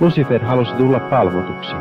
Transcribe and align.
Lucifer 0.00 0.44
halusi 0.44 0.72
tulla 0.72 1.00
palvotuksi. 1.00 1.72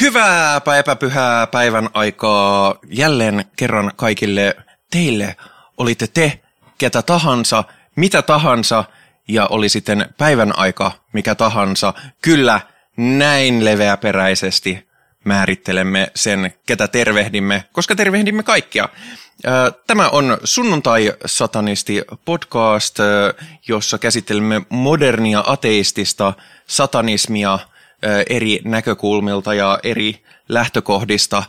Hyvää 0.00 0.60
epäpyhää 0.78 1.46
päivän 1.46 1.88
aikaa 1.94 2.74
jälleen 2.90 3.44
kerran 3.56 3.92
kaikille 3.96 4.56
teille. 4.90 5.36
Olitte 5.78 6.06
te, 6.06 6.40
ketä 6.78 7.02
tahansa, 7.02 7.64
mitä 7.96 8.22
tahansa, 8.22 8.84
ja 9.28 9.46
oli 9.50 9.68
sitten 9.68 10.06
päivän 10.18 10.58
aika 10.58 10.92
mikä 11.12 11.34
tahansa. 11.34 11.94
Kyllä, 12.22 12.60
näin 12.96 13.64
leveäperäisesti 13.64 14.88
määrittelemme 15.26 16.10
sen, 16.14 16.54
ketä 16.66 16.88
tervehdimme, 16.88 17.64
koska 17.72 17.94
tervehdimme 17.94 18.42
kaikkia. 18.42 18.88
Tämä 19.86 20.08
on 20.08 20.38
Sunnuntai-satanisti 20.44 22.02
podcast, 22.24 22.98
jossa 23.68 23.98
käsittelemme 23.98 24.62
modernia 24.68 25.44
ateistista 25.46 26.32
satanismia 26.66 27.58
eri 28.30 28.60
näkökulmilta 28.64 29.54
ja 29.54 29.78
eri 29.82 30.24
lähtökohdista. 30.48 31.42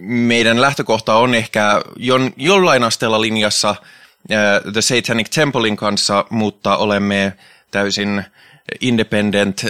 Meidän 0.00 0.60
lähtökohta 0.60 1.14
on 1.14 1.34
ehkä 1.34 1.82
jollain 2.36 2.84
asteella 2.84 3.20
linjassa 3.20 3.74
The 4.72 4.80
Satanic 4.80 5.30
Templein 5.34 5.76
kanssa, 5.76 6.24
mutta 6.30 6.76
olemme 6.76 7.32
täysin 7.70 8.24
independent 8.80 9.64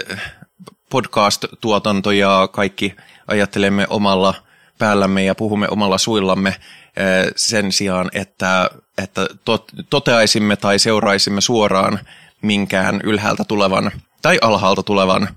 podcast-tuotanto 0.90 2.10
ja 2.10 2.48
kaikki 2.52 2.96
ajattelemme 3.26 3.86
omalla 3.90 4.34
päällämme 4.78 5.24
ja 5.24 5.34
puhumme 5.34 5.68
omalla 5.70 5.98
suillamme 5.98 6.48
eh, 6.48 7.32
sen 7.36 7.72
sijaan, 7.72 8.10
että, 8.12 8.70
että 8.98 9.28
tot, 9.44 9.64
toteaisimme 9.90 10.56
tai 10.56 10.78
seuraisimme 10.78 11.40
suoraan 11.40 11.98
minkään 12.42 13.00
ylhäältä 13.04 13.44
tulevan 13.44 13.90
tai 14.22 14.38
alhaalta 14.42 14.82
tulevan 14.82 15.28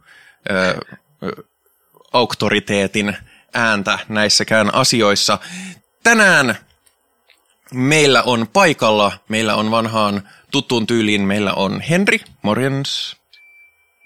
ö, 0.51 0.69
eh, 0.69 0.75
auktoriteetin 2.13 3.17
ääntä 3.53 3.99
näissäkään 4.09 4.75
asioissa. 4.75 5.39
Tänään 6.03 6.57
meillä 7.73 8.23
on 8.23 8.47
paikalla, 8.53 9.11
meillä 9.27 9.55
on 9.55 9.71
vanhaan 9.71 10.29
tuttuun 10.51 10.87
tyyliin, 10.87 11.21
meillä 11.21 11.53
on 11.53 11.81
Henri, 11.81 12.21
morjens. 12.41 13.18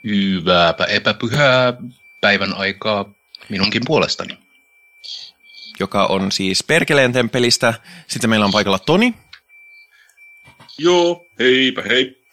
Hyvääpä 0.03 0.85
epäpyhää 0.85 1.73
päivän 2.21 2.53
aikaa 2.53 3.05
minunkin 3.49 3.81
puolestani. 3.85 4.37
Joka 5.79 6.05
on 6.05 6.31
siis 6.31 6.63
Perkeleen 6.63 7.13
temppelistä. 7.13 7.73
Sitten 8.07 8.29
meillä 8.29 8.45
on 8.45 8.51
paikalla 8.51 8.79
Toni. 8.79 9.13
Joo, 10.77 11.25
heipä 11.39 11.81
hei. 11.81 12.23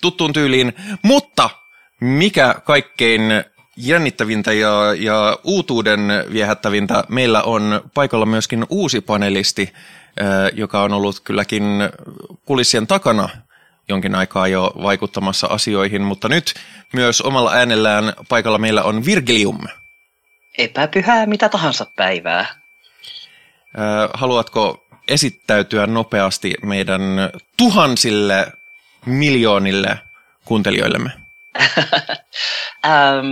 Tuttuun 0.00 0.32
tyyliin. 0.32 0.72
Mutta 1.02 1.50
mikä 2.00 2.54
kaikkein 2.64 3.22
jännittävintä 3.76 4.52
ja, 4.52 4.94
ja 4.98 5.38
uutuuden 5.44 6.00
viehättävintä, 6.32 7.04
meillä 7.08 7.42
on 7.42 7.90
paikalla 7.94 8.26
myöskin 8.26 8.66
uusi 8.68 9.00
panelisti, 9.00 9.72
joka 10.52 10.82
on 10.82 10.92
ollut 10.92 11.20
kylläkin 11.20 11.62
kulissien 12.44 12.86
takana 12.86 13.28
jonkin 13.88 14.14
aikaa 14.14 14.48
jo 14.48 14.72
vaikuttamassa 14.82 15.46
asioihin, 15.46 16.02
mutta 16.02 16.28
nyt 16.28 16.54
myös 16.92 17.20
omalla 17.20 17.52
äänellään 17.52 18.12
paikalla 18.28 18.58
meillä 18.58 18.82
on 18.82 19.04
Virgilium. 19.04 19.58
Epäpyhää 20.58 21.26
mitä 21.26 21.48
tahansa 21.48 21.86
päivää. 21.96 22.46
Haluatko 24.14 24.86
esittäytyä 25.08 25.86
nopeasti 25.86 26.54
meidän 26.62 27.02
tuhansille 27.56 28.52
miljoonille 29.06 29.98
kuuntelijoillemme? 30.44 31.10
ähm, 32.86 33.26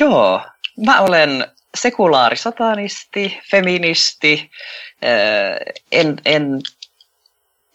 joo, 0.00 0.46
mä 0.86 1.00
olen 1.00 1.46
sekulaarisatanisti, 1.74 3.38
feministi, 3.50 4.50
äh, 5.04 5.56
en, 5.92 6.16
en, 6.24 6.60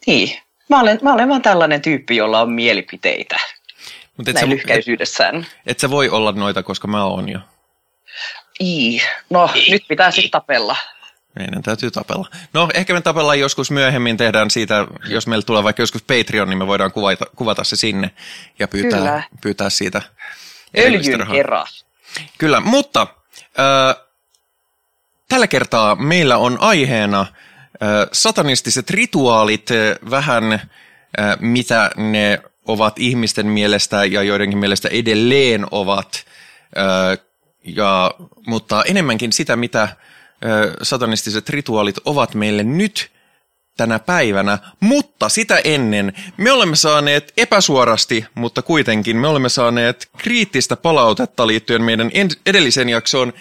niin, 0.08 0.38
Mä 0.70 0.80
olen, 0.80 1.00
mä 1.02 1.14
olen 1.14 1.30
vaan 1.30 1.42
tällainen 1.42 1.82
tyyppi, 1.82 2.16
jolla 2.16 2.42
on 2.42 2.52
mielipiteitä. 2.52 3.40
Mut 4.18 4.28
et 4.28 4.34
Näin 4.34 4.46
sä, 4.46 4.50
lyhkäisyydessään. 4.50 5.36
Et, 5.36 5.48
et 5.66 5.80
sä 5.80 5.90
voi 5.90 6.10
olla 6.10 6.32
noita, 6.32 6.64
koska 6.64 6.88
mä 6.88 7.06
oon 7.06 7.30
jo. 7.30 7.40
Ii. 8.62 9.02
No, 9.30 9.50
Ii. 9.56 9.72
nyt 9.72 9.84
pitää 9.88 10.12
sitten 10.12 10.32
tapella. 10.32 10.76
Meidän 11.36 11.64
täytyy 11.64 11.92
tapella. 11.92 12.28
No, 12.54 12.70
ehkä 12.74 12.94
me 12.94 13.02
tapellaan 13.02 13.40
joskus 13.40 13.72
myöhemmin, 13.72 14.18
tehdään 14.18 14.52
siitä, 14.52 14.88
jos 15.08 15.28
meillä 15.28 15.44
tulee 15.44 15.64
vaikka 15.64 15.82
joskus 15.82 16.04
Patreon, 16.04 16.50
niin 16.50 16.58
me 16.58 16.68
voidaan 16.68 16.92
kuvata, 16.92 17.26
kuvata 17.36 17.64
se 17.64 17.76
sinne 17.76 18.12
ja 18.60 18.68
pyytää, 18.68 19.00
Kyllä. 19.00 19.24
pyytää 19.42 19.70
siitä 19.70 20.02
Öljyn 20.78 21.28
kerran. 21.32 21.68
Kyllä, 22.38 22.60
mutta 22.60 23.08
äh, 23.42 24.06
tällä 25.30 25.48
kertaa 25.48 25.96
meillä 25.96 26.38
on 26.38 26.58
aiheena– 26.62 27.26
satanistiset 28.12 28.90
rituaalit, 28.90 29.70
vähän 30.10 30.62
mitä 31.40 31.92
ne 31.98 32.42
ovat 32.68 33.00
ihmisten 33.00 33.48
mielestä 33.48 34.06
ja 34.06 34.24
joidenkin 34.24 34.60
mielestä 34.60 34.90
edelleen 34.90 35.66
ovat, 35.72 36.26
ja, 37.64 38.12
mutta 38.48 38.84
enemmänkin 38.84 39.34
sitä, 39.34 39.56
mitä 39.56 39.88
satanistiset 40.82 41.50
rituaalit 41.50 41.96
ovat 42.06 42.34
meille 42.34 42.64
nyt 42.64 43.12
tänä 43.78 44.00
päivänä, 44.00 44.58
mutta 44.80 45.30
sitä 45.30 45.62
ennen 45.64 46.14
me 46.38 46.52
olemme 46.52 46.76
saaneet 46.76 47.34
epäsuorasti, 47.38 48.26
mutta 48.36 48.62
kuitenkin 48.62 49.18
me 49.18 49.28
olemme 49.28 49.50
saaneet 49.50 50.10
kriittistä 50.18 50.76
palautetta 50.76 51.48
liittyen 51.48 51.84
meidän 51.84 52.12
edelliseen 52.46 52.90
jaksoon, 52.90 53.34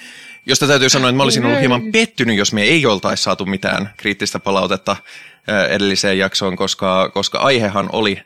josta 0.46 0.66
täytyy 0.66 0.88
sanoa, 0.88 1.10
että 1.10 1.16
mä 1.16 1.22
olisin 1.22 1.44
ollut 1.44 1.60
hieman 1.60 1.92
pettynyt, 1.92 2.36
jos 2.36 2.52
me 2.52 2.62
ei 2.62 2.86
oltaisi 2.86 3.22
saatu 3.22 3.46
mitään 3.46 3.90
kriittistä 3.96 4.38
palautetta 4.38 4.96
edelliseen 5.70 6.18
jaksoon, 6.18 6.56
koska, 6.56 7.10
koska 7.14 7.38
aihehan 7.38 7.88
oli 7.92 8.20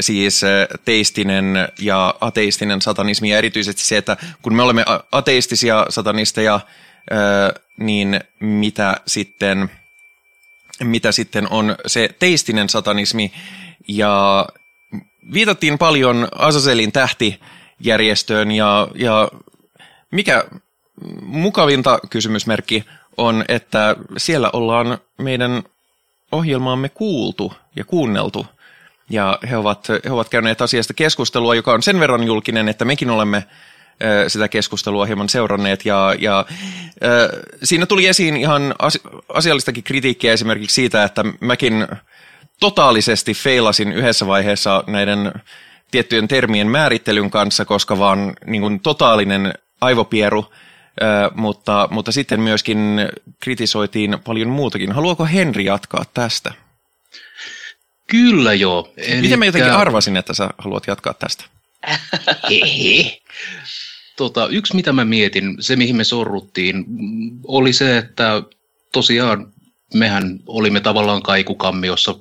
siis 0.00 0.42
teistinen 0.84 1.68
ja 1.78 2.14
ateistinen 2.20 2.82
satanismi 2.82 3.30
ja 3.30 3.38
erityisesti 3.38 3.82
se, 3.82 3.96
että 3.96 4.16
kun 4.42 4.54
me 4.54 4.62
olemme 4.62 4.84
ateistisia 5.12 5.86
satanisteja, 5.88 6.60
niin 7.76 8.20
mitä 8.40 8.96
sitten, 9.06 9.70
mitä 10.82 11.12
sitten 11.12 11.50
on 11.50 11.76
se 11.86 12.10
teistinen 12.18 12.68
satanismi? 12.68 13.32
Ja 13.88 14.46
viitattiin 15.32 15.78
paljon 15.78 16.28
Azazelin 16.34 16.92
tähtijärjestöön 16.92 18.50
ja, 18.50 18.88
ja 18.94 19.28
mikä, 20.10 20.44
mukavinta 21.22 21.98
kysymysmerkki 22.10 22.84
on, 23.16 23.44
että 23.48 23.96
siellä 24.16 24.50
ollaan 24.52 24.98
meidän 25.18 25.62
ohjelmaamme 26.32 26.88
kuultu 26.88 27.52
ja 27.76 27.84
kuunneltu. 27.84 28.46
Ja 29.10 29.38
he 29.50 29.56
ovat, 29.56 29.88
he 30.04 30.10
ovat 30.10 30.28
käyneet 30.28 30.60
asiasta 30.60 30.94
keskustelua, 30.94 31.54
joka 31.54 31.72
on 31.72 31.82
sen 31.82 32.00
verran 32.00 32.24
julkinen, 32.24 32.68
että 32.68 32.84
mekin 32.84 33.10
olemme 33.10 33.44
sitä 34.28 34.48
keskustelua 34.48 35.06
hieman 35.06 35.28
seuranneet. 35.28 35.84
Ja, 35.84 36.14
ja 36.18 36.46
siinä 37.62 37.86
tuli 37.86 38.06
esiin 38.06 38.36
ihan 38.36 38.74
asiallistakin 39.28 39.84
kritiikkiä 39.84 40.32
esimerkiksi 40.32 40.74
siitä, 40.74 41.04
että 41.04 41.24
mäkin 41.40 41.86
totaalisesti 42.60 43.34
feilasin 43.34 43.92
yhdessä 43.92 44.26
vaiheessa 44.26 44.84
näiden 44.86 45.32
tiettyjen 45.90 46.28
termien 46.28 46.66
määrittelyn 46.66 47.30
kanssa, 47.30 47.64
koska 47.64 47.98
vaan 47.98 48.32
niin 48.46 48.62
kuin, 48.62 48.80
totaalinen 48.80 49.54
aivopieru– 49.80 50.44
mutta, 51.34 51.88
mutta 51.90 52.12
sitten 52.12 52.40
myöskin 52.40 52.78
kritisoitiin 53.40 54.18
paljon 54.24 54.48
muutakin. 54.48 54.92
Haluaako 54.92 55.24
Henri 55.24 55.64
jatkaa 55.64 56.04
tästä? 56.14 56.54
Kyllä 58.06 58.54
joo. 58.54 58.92
Elikkä... 58.96 59.20
Miten 59.20 59.38
mä 59.38 59.44
jotenkin 59.44 59.72
arvasin, 59.72 60.16
että 60.16 60.34
sä 60.34 60.50
haluat 60.58 60.86
jatkaa 60.86 61.14
tästä? 61.14 61.44
tota, 64.16 64.48
yksi 64.48 64.76
mitä 64.76 64.92
mä 64.92 65.04
mietin, 65.04 65.56
se 65.60 65.76
mihin 65.76 65.96
me 65.96 66.04
sorruttiin, 66.04 66.84
oli 67.44 67.72
se, 67.72 67.98
että 67.98 68.42
tosiaan 68.92 69.52
mehän 69.94 70.40
olimme 70.46 70.80
tavallaan 70.80 71.22
kaikukammiossa 71.22 72.14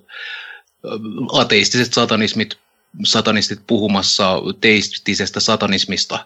ateistiset 1.34 1.94
satanismit, 1.94 2.58
satanistit 3.06 3.60
puhumassa 3.68 4.36
teistisesta 4.62 5.40
satanismista. 5.40 6.26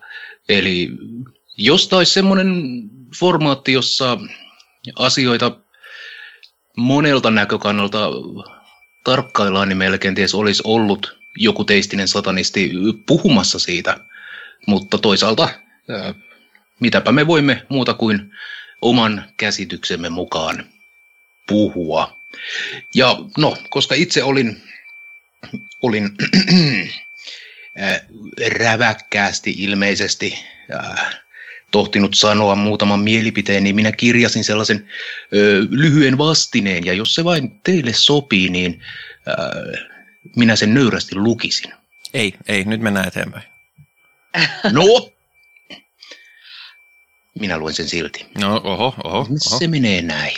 Eli 0.50 0.90
jos 1.58 1.94
olisi 1.94 2.14
semmoinen 2.14 2.64
formaatti, 3.20 3.74
jossa 3.74 4.18
asioita 4.96 5.58
monelta 6.78 7.32
näkökannalta 7.32 8.10
tarkkaillaan, 9.04 9.70
niin 9.70 9.78
meillä 9.78 9.98
kenties 9.98 10.36
olisi 10.36 10.64
ollut 10.66 11.18
joku 11.38 11.64
teistinen 11.64 12.08
satanisti 12.08 12.72
puhumassa 13.08 13.60
siitä. 13.60 13.98
Mutta 14.68 14.98
toisaalta, 14.98 15.50
mitäpä 16.80 17.12
me 17.12 17.28
voimme 17.28 17.66
muuta 17.70 17.94
kuin 17.94 18.32
oman 18.82 19.26
käsityksemme 19.38 20.10
mukaan 20.10 20.66
puhua. 21.48 22.20
Ja 22.96 23.18
no, 23.38 23.58
koska 23.70 23.96
itse 23.96 24.24
olin, 24.24 24.62
olin 25.82 26.10
äh, 27.82 28.02
räväkkäästi 28.60 29.56
ilmeisesti 29.58 30.40
äh, 30.74 31.23
tohtinut 31.74 32.14
sanoa 32.14 32.56
muutaman 32.56 33.00
mielipiteen, 33.00 33.64
niin 33.64 33.76
minä 33.76 33.92
kirjasin 33.92 34.44
sellaisen 34.44 34.90
ö, 35.36 35.68
lyhyen 35.70 36.18
vastineen, 36.18 36.86
ja 36.86 36.94
jos 36.94 37.16
se 37.16 37.24
vain 37.24 37.60
teille 37.60 37.94
sopii, 37.94 38.50
niin 38.50 38.82
ö, 39.28 39.34
minä 40.36 40.56
sen 40.56 40.74
nöyrästi 40.74 41.16
lukisin. 41.16 41.74
Ei, 42.14 42.34
ei, 42.48 42.64
nyt 42.64 42.82
mennään 42.82 43.08
eteenpäin. 43.08 43.44
No! 44.72 45.10
Minä 47.40 47.58
luen 47.58 47.74
sen 47.74 47.90
silti. 47.90 48.26
No, 48.38 48.62
oho, 48.64 48.86
oho, 48.86 48.96
oho. 49.04 49.28
Se 49.38 49.68
menee 49.68 50.02
näin. 50.02 50.36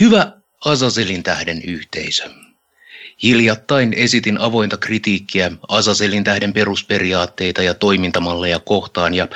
Hyvä 0.00 0.32
Azazelin 0.64 1.22
tähden 1.22 1.62
yhteisö. 1.62 2.30
Hiljattain 3.22 3.92
esitin 3.92 4.38
avointa 4.38 4.76
kritiikkiä 4.76 5.52
Azazelin 5.68 6.24
tähden 6.24 6.52
perusperiaatteita 6.52 7.62
ja 7.62 7.74
toimintamalleja 7.74 8.58
kohtaan 8.58 9.14
ja 9.14 9.28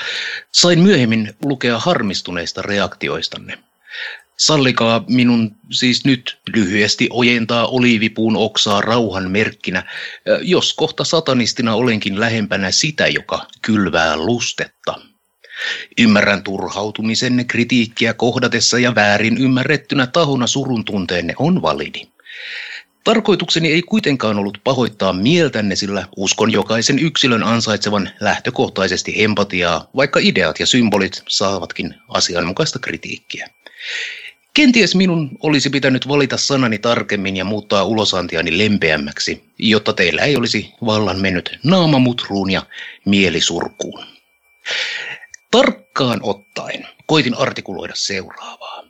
sain 0.53 0.81
myöhemmin 0.81 1.35
lukea 1.45 1.79
harmistuneista 1.79 2.63
reaktioistanne. 2.63 3.59
Sallikaa 4.37 5.05
minun 5.09 5.57
siis 5.71 6.05
nyt 6.05 6.39
lyhyesti 6.55 7.09
ojentaa 7.11 7.67
oliivipuun 7.67 8.37
oksaa 8.37 8.81
rauhan 8.81 9.31
merkkinä, 9.31 9.83
jos 10.43 10.75
kohta 10.75 11.05
satanistina 11.05 11.75
olenkin 11.75 12.21
lähempänä 12.21 12.71
sitä, 12.71 13.07
joka 13.07 13.47
kylvää 13.63 14.17
lustetta. 14.17 14.95
Ymmärrän 15.99 16.43
turhautumisenne 16.43 17.45
kritiikkiä 17.45 18.15
kohdatessa 18.15 18.79
ja 18.79 18.95
väärin 18.95 19.39
ymmärrettynä 19.39 20.07
tahona 20.07 20.47
surun 20.47 20.85
tunteenne 20.85 21.35
on 21.39 21.63
validi. 21.63 22.09
Tarkoitukseni 23.05 23.73
ei 23.73 23.83
kuitenkaan 23.83 24.39
ollut 24.39 24.59
pahoittaa 24.65 25.13
mieltänne, 25.13 25.77
sillä 25.77 26.07
uskon 26.17 26.53
jokaisen 26.53 26.99
yksilön 26.99 27.43
ansaitsevan 27.43 28.11
lähtökohtaisesti 28.21 29.25
empatiaa, 29.25 29.91
vaikka 29.97 30.21
ideat 30.23 30.61
ja 30.61 30.67
symbolit 30.67 31.23
saavatkin 31.29 31.95
asianmukaista 32.09 32.79
kritiikkiä. 32.79 33.49
Kenties 34.55 34.95
minun 34.95 35.31
olisi 35.43 35.71
pitänyt 35.71 36.09
valita 36.09 36.37
sanani 36.37 36.79
tarkemmin 36.79 37.37
ja 37.37 37.45
muuttaa 37.45 37.85
ulosantiani 37.85 38.59
lempeämmäksi, 38.59 39.45
jotta 39.59 39.93
teillä 39.93 40.23
ei 40.23 40.37
olisi 40.37 40.75
vallan 40.87 41.21
mennyt 41.21 41.59
naamamutruun 41.65 42.51
ja 42.51 42.63
mielisurkuun. 43.05 44.05
Tarkkaan 45.51 46.21
ottaen 46.23 46.87
koitin 47.07 47.35
artikuloida 47.35 47.95
seuraavaa. 47.97 48.85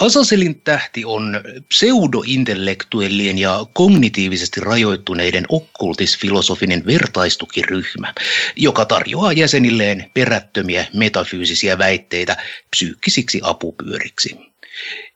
Asaselin 0.00 0.60
tähti 0.60 1.04
on 1.04 1.40
pseudointellektuellien 1.68 3.38
ja 3.38 3.66
kognitiivisesti 3.72 4.60
rajoittuneiden 4.60 5.44
okkultisfilosofinen 5.48 6.86
vertaistukiryhmä, 6.86 8.14
joka 8.56 8.84
tarjoaa 8.84 9.32
jäsenilleen 9.32 10.10
perättömiä 10.14 10.86
metafyysisiä 10.94 11.78
väitteitä 11.78 12.36
psyykkisiksi 12.70 13.40
apupyöriksi. 13.42 14.36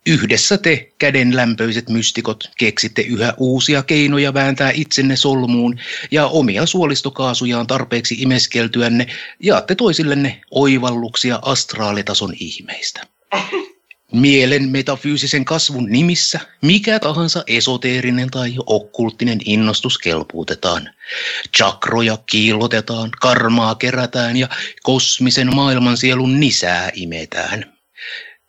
Yhdessä 0.07 0.59
te, 0.59 0.93
kädenlämpöiset 0.99 1.89
mystikot, 1.89 2.51
keksitte 2.59 3.03
yhä 3.03 3.35
uusia 3.39 3.83
keinoja 3.83 4.35
vääntää 4.35 4.71
itsenne 4.75 5.17
solmuun 5.17 5.79
ja 6.11 6.27
omia 6.27 6.67
suolistokaasujaan 6.67 7.67
tarpeeksi 7.67 8.15
imeskeltyänne 8.19 9.07
jaatte 9.41 9.75
toisillenne 9.75 10.41
oivalluksia 10.51 11.39
astraalitason 11.43 12.35
ihmeistä. 12.41 13.01
Mielen 14.15 14.69
metafyysisen 14.69 15.45
kasvun 15.45 15.87
nimissä 15.91 16.41
mikä 16.63 16.99
tahansa 16.99 17.45
esoteerinen 17.47 18.31
tai 18.31 18.55
okkulttinen 18.67 19.39
innostus 19.45 19.99
kelpuutetaan. 19.99 20.91
Chakroja 21.57 22.19
kiillotetaan, 22.31 23.11
karmaa 23.21 23.75
kerätään 23.75 24.37
ja 24.37 24.49
kosmisen 24.83 25.55
maailmansielun 25.55 26.41
nisää 26.41 26.91
imetään. 26.95 27.73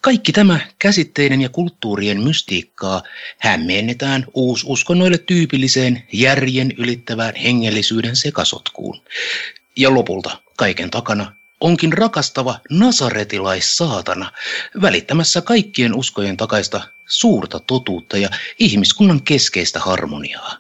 Kaikki 0.02 0.32
tämä 0.32 0.60
käsitteiden 0.80 1.42
ja 1.42 1.50
kulttuurien 1.50 2.22
mystiikkaa 2.22 3.04
hämmennetään 3.40 4.26
uususkonnoille 4.34 5.18
tyypilliseen 5.18 6.04
järjen 6.14 6.72
ylittävään 6.78 7.36
hengellisyyden 7.36 8.16
sekasotkuun. 8.16 9.02
Ja 9.78 9.94
lopulta 9.94 10.42
kaiken 10.58 10.92
takana 10.92 11.36
onkin 11.66 11.94
rakastava 11.94 12.60
nasaretilaissaatana, 12.70 14.32
välittämässä 14.82 15.42
kaikkien 15.42 15.96
uskojen 15.96 16.38
takaista 16.38 16.82
suurta 17.06 17.60
totuutta 17.60 18.18
ja 18.18 18.30
ihmiskunnan 18.60 19.22
keskeistä 19.24 19.80
harmoniaa. 19.80 20.58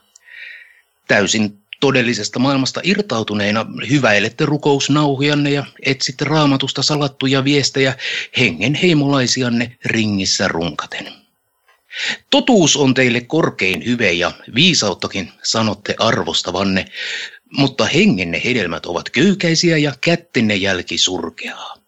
Täysin 1.07 1.59
todellisesta 1.79 2.39
maailmasta 2.39 2.81
irtautuneina 2.83 3.65
hyväilette 3.89 4.45
rukousnauhianne 4.45 5.49
ja 5.49 5.65
etsitte 5.83 6.25
raamatusta 6.25 6.83
salattuja 6.83 7.43
viestejä 7.43 7.93
hengen 8.37 8.73
heimolaisianne 8.73 9.77
ringissä 9.85 10.47
runkaten. 10.47 11.13
Totuus 12.29 12.77
on 12.77 12.93
teille 12.93 13.21
korkein 13.21 13.85
hyve 13.85 14.11
ja 14.11 14.31
viisauttakin 14.55 15.31
sanotte 15.43 15.95
arvostavanne, 15.99 16.85
mutta 17.57 17.85
hengenne 17.85 18.41
hedelmät 18.45 18.85
ovat 18.85 19.09
köykäisiä 19.09 19.77
ja 19.77 19.93
kättenne 20.01 20.55
jälki 20.55 20.97
surkeaa. 20.97 21.85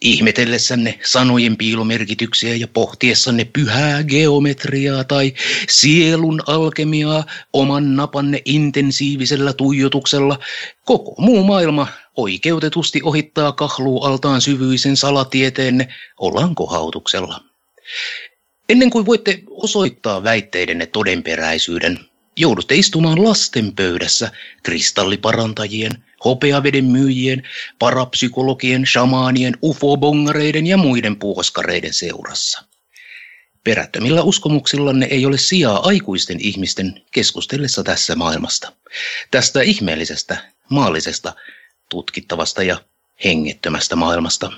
Ihmetellessänne 0.00 0.98
sanojen 1.04 1.56
piilomerkityksiä 1.56 2.54
ja 2.54 2.68
pohtiessanne 2.68 3.44
pyhää 3.44 4.04
geometriaa 4.04 5.04
tai 5.04 5.34
sielun 5.68 6.42
alkemiaa 6.46 7.24
oman 7.52 7.96
napanne 7.96 8.42
intensiivisellä 8.44 9.52
tuijotuksella, 9.52 10.38
koko 10.84 11.14
muu 11.18 11.44
maailma 11.44 11.86
oikeutetusti 12.16 13.00
ohittaa 13.02 13.52
kahluu 13.52 14.02
altaan 14.02 14.40
syvyisen 14.40 14.96
salatieteenne 14.96 15.88
olankohautuksella. 16.18 17.40
Ennen 18.68 18.90
kuin 18.90 19.06
voitte 19.06 19.42
osoittaa 19.50 20.24
väitteidenne 20.24 20.86
todenperäisyyden, 20.86 21.98
joudutte 22.36 22.74
istumaan 22.74 23.24
lasten 23.24 23.72
pöydässä 23.76 24.32
kristalliparantajien, 24.62 26.04
hopeaveden 26.24 26.84
myyjien, 26.84 27.42
parapsykologien, 27.78 28.86
shamaanien, 28.86 29.56
ufobongareiden 29.62 30.66
ja 30.66 30.76
muiden 30.76 31.16
puoskareiden 31.16 31.94
seurassa. 31.94 32.64
Perättömillä 33.64 34.22
uskomuksillanne 34.22 35.06
ei 35.10 35.26
ole 35.26 35.38
sijaa 35.38 35.86
aikuisten 35.88 36.40
ihmisten 36.40 37.02
keskustellessa 37.10 37.82
tässä 37.82 38.14
maailmasta. 38.14 38.72
Tästä 39.30 39.62
ihmeellisestä, 39.62 40.52
maallisesta, 40.70 41.34
tutkittavasta 41.88 42.62
ja 42.62 42.80
hengettömästä 43.24 43.96
maailmasta. 43.96 44.52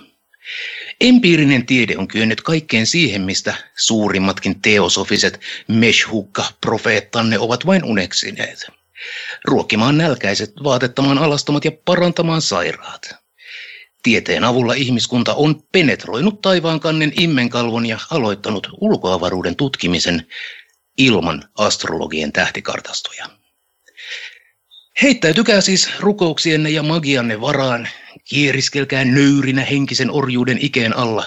Empiirinen 1.01 1.67
tiede 1.67 1.99
on 1.99 2.09
kyennyt 2.09 2.41
kaikkeen 2.41 2.87
siihen, 2.87 3.23
mistä 3.23 3.55
suurimmatkin 3.77 4.63
teosofiset 4.63 5.41
meshukka-profeettanne 5.69 7.39
ovat 7.39 7.67
vain 7.67 7.85
uneksineet. 7.85 8.67
Ruokkimaan 9.45 9.99
nälkäiset, 9.99 10.53
vaatettamaan 10.65 11.19
alastomat 11.19 11.65
ja 11.65 11.73
parantamaan 11.85 12.43
sairaat. 12.43 13.15
Tieteen 14.03 14.45
avulla 14.45 14.75
ihmiskunta 14.75 15.35
on 15.35 15.63
penetroinut 15.73 16.41
taivaankannen 16.41 17.13
immenkalvon 17.21 17.87
ja 17.87 17.99
aloittanut 18.11 18.69
ulkoavaruuden 18.81 19.57
tutkimisen 19.57 20.27
ilman 20.99 21.45
astrologien 21.59 22.33
tähtikartastoja. 22.33 23.38
Heittäytykää 25.03 25.61
siis 25.61 25.91
rukouksienne 26.01 26.71
ja 26.71 26.83
magianne 26.83 27.41
varaan, 27.41 27.89
kieriskelkää 28.25 29.05
nöyrinä 29.05 29.65
henkisen 29.65 30.11
orjuuden 30.11 30.59
ikeen 30.61 30.97
alla. 30.97 31.27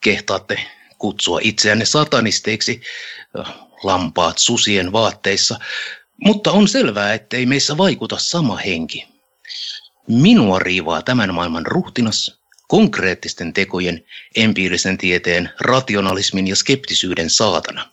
Kehtaatte 0.00 0.66
kutsua 0.98 1.40
itseänne 1.42 1.84
satanisteiksi, 1.84 2.82
lampaat 3.82 4.38
susien 4.38 4.92
vaatteissa, 4.92 5.58
mutta 6.24 6.52
on 6.52 6.68
selvää, 6.68 7.14
ettei 7.14 7.46
meissä 7.46 7.76
vaikuta 7.76 8.18
sama 8.18 8.56
henki. 8.56 9.08
Minua 10.08 10.58
riivaa 10.58 11.02
tämän 11.02 11.34
maailman 11.34 11.66
ruhtinas, 11.66 12.40
konkreettisten 12.68 13.52
tekojen, 13.52 14.04
empiirisen 14.36 14.98
tieteen, 14.98 15.50
rationalismin 15.60 16.48
ja 16.48 16.56
skeptisyyden 16.56 17.30
saatana. 17.30 17.88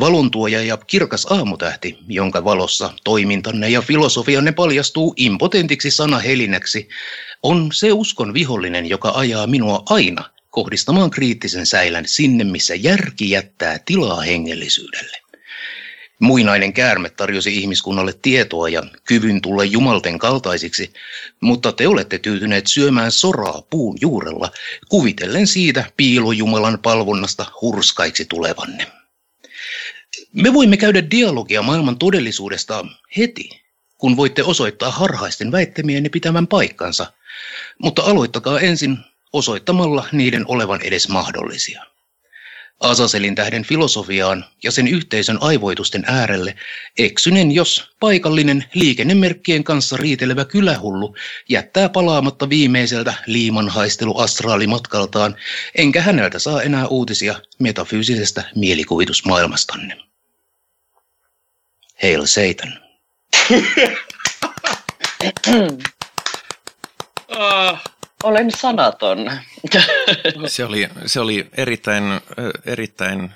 Valontuoja 0.00 0.62
ja 0.62 0.76
kirkas 0.76 1.26
aamutähti, 1.30 1.98
jonka 2.08 2.44
valossa 2.44 2.92
toimintanne 3.04 3.68
ja 3.68 3.82
filosofianne 3.82 4.52
paljastuu 4.52 5.14
impotentiksi 5.16 5.90
sanahelinäksi, 5.90 6.88
on 7.42 7.72
se 7.72 7.92
uskon 7.92 8.34
vihollinen, 8.34 8.86
joka 8.86 9.12
ajaa 9.14 9.46
minua 9.46 9.82
aina 9.86 10.30
kohdistamaan 10.50 11.10
kriittisen 11.10 11.66
säilän 11.66 12.06
sinne, 12.06 12.44
missä 12.44 12.74
järki 12.74 13.30
jättää 13.30 13.78
tilaa 13.84 14.20
hengellisyydelle. 14.20 15.16
Muinainen 16.20 16.72
käärme 16.72 17.10
tarjosi 17.10 17.56
ihmiskunnalle 17.56 18.12
tietoa 18.22 18.68
ja 18.68 18.82
kyvyn 19.04 19.42
tulla 19.42 19.64
jumalten 19.64 20.18
kaltaisiksi, 20.18 20.92
mutta 21.40 21.72
te 21.72 21.88
olette 21.88 22.18
tyytyneet 22.18 22.66
syömään 22.66 23.12
soraa 23.12 23.62
puun 23.70 23.98
juurella, 24.00 24.50
kuvitellen 24.88 25.46
siitä 25.46 25.84
piilojumalan 25.96 26.78
palvonnasta 26.82 27.46
hurskaiksi 27.60 28.24
tulevanne. 28.24 29.01
Me 30.32 30.52
voimme 30.52 30.76
käydä 30.76 31.10
dialogia 31.10 31.62
maailman 31.62 31.98
todellisuudesta 31.98 32.86
heti, 33.16 33.48
kun 33.98 34.16
voitte 34.16 34.42
osoittaa 34.42 34.90
harhaisten 34.90 35.52
väittämienne 35.52 36.08
pitävän 36.08 36.46
paikkansa, 36.46 37.12
mutta 37.78 38.02
aloittakaa 38.02 38.60
ensin 38.60 38.98
osoittamalla 39.32 40.06
niiden 40.12 40.44
olevan 40.48 40.80
edes 40.82 41.08
mahdollisia. 41.08 41.82
Asaselin 42.80 43.34
tähden 43.34 43.64
filosofiaan 43.64 44.44
ja 44.62 44.70
sen 44.70 44.88
yhteisön 44.88 45.38
aivoitusten 45.40 46.04
äärelle 46.06 46.54
eksynen, 46.98 47.52
jos 47.52 47.90
paikallinen 48.00 48.64
liikennemerkkien 48.74 49.64
kanssa 49.64 49.96
riitelevä 49.96 50.44
kylähullu 50.44 51.16
jättää 51.48 51.88
palaamatta 51.88 52.48
viimeiseltä 52.48 53.14
liimanhaistelu 53.26 54.18
astraalimatkaltaan, 54.18 55.36
enkä 55.74 56.02
häneltä 56.02 56.38
saa 56.38 56.62
enää 56.62 56.86
uutisia 56.86 57.40
metafyysisestä 57.58 58.44
mielikuvitusmaailmastanne. 58.54 60.11
Hail 62.02 62.26
Satan. 62.26 62.80
Ah. 67.28 67.82
Olen 68.22 68.50
sanaton. 68.50 69.18
Se 70.46 70.64
oli, 70.64 70.88
se 71.06 71.20
oli 71.20 71.48
erittäin, 71.56 72.04
erittäin 72.66 73.34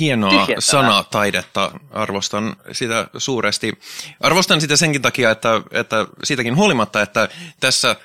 hienoa 0.00 0.30
Tyhjentävä. 0.30 0.60
sanataidetta. 0.60 1.70
Arvostan 1.90 2.56
sitä 2.72 3.06
suuresti. 3.18 3.72
Arvostan 4.20 4.60
sitä 4.60 4.76
senkin 4.76 5.02
takia, 5.02 5.30
että, 5.30 5.62
että 5.70 6.06
siitäkin 6.24 6.56
huolimatta, 6.56 7.02
että 7.02 7.28
tässä, 7.60 7.96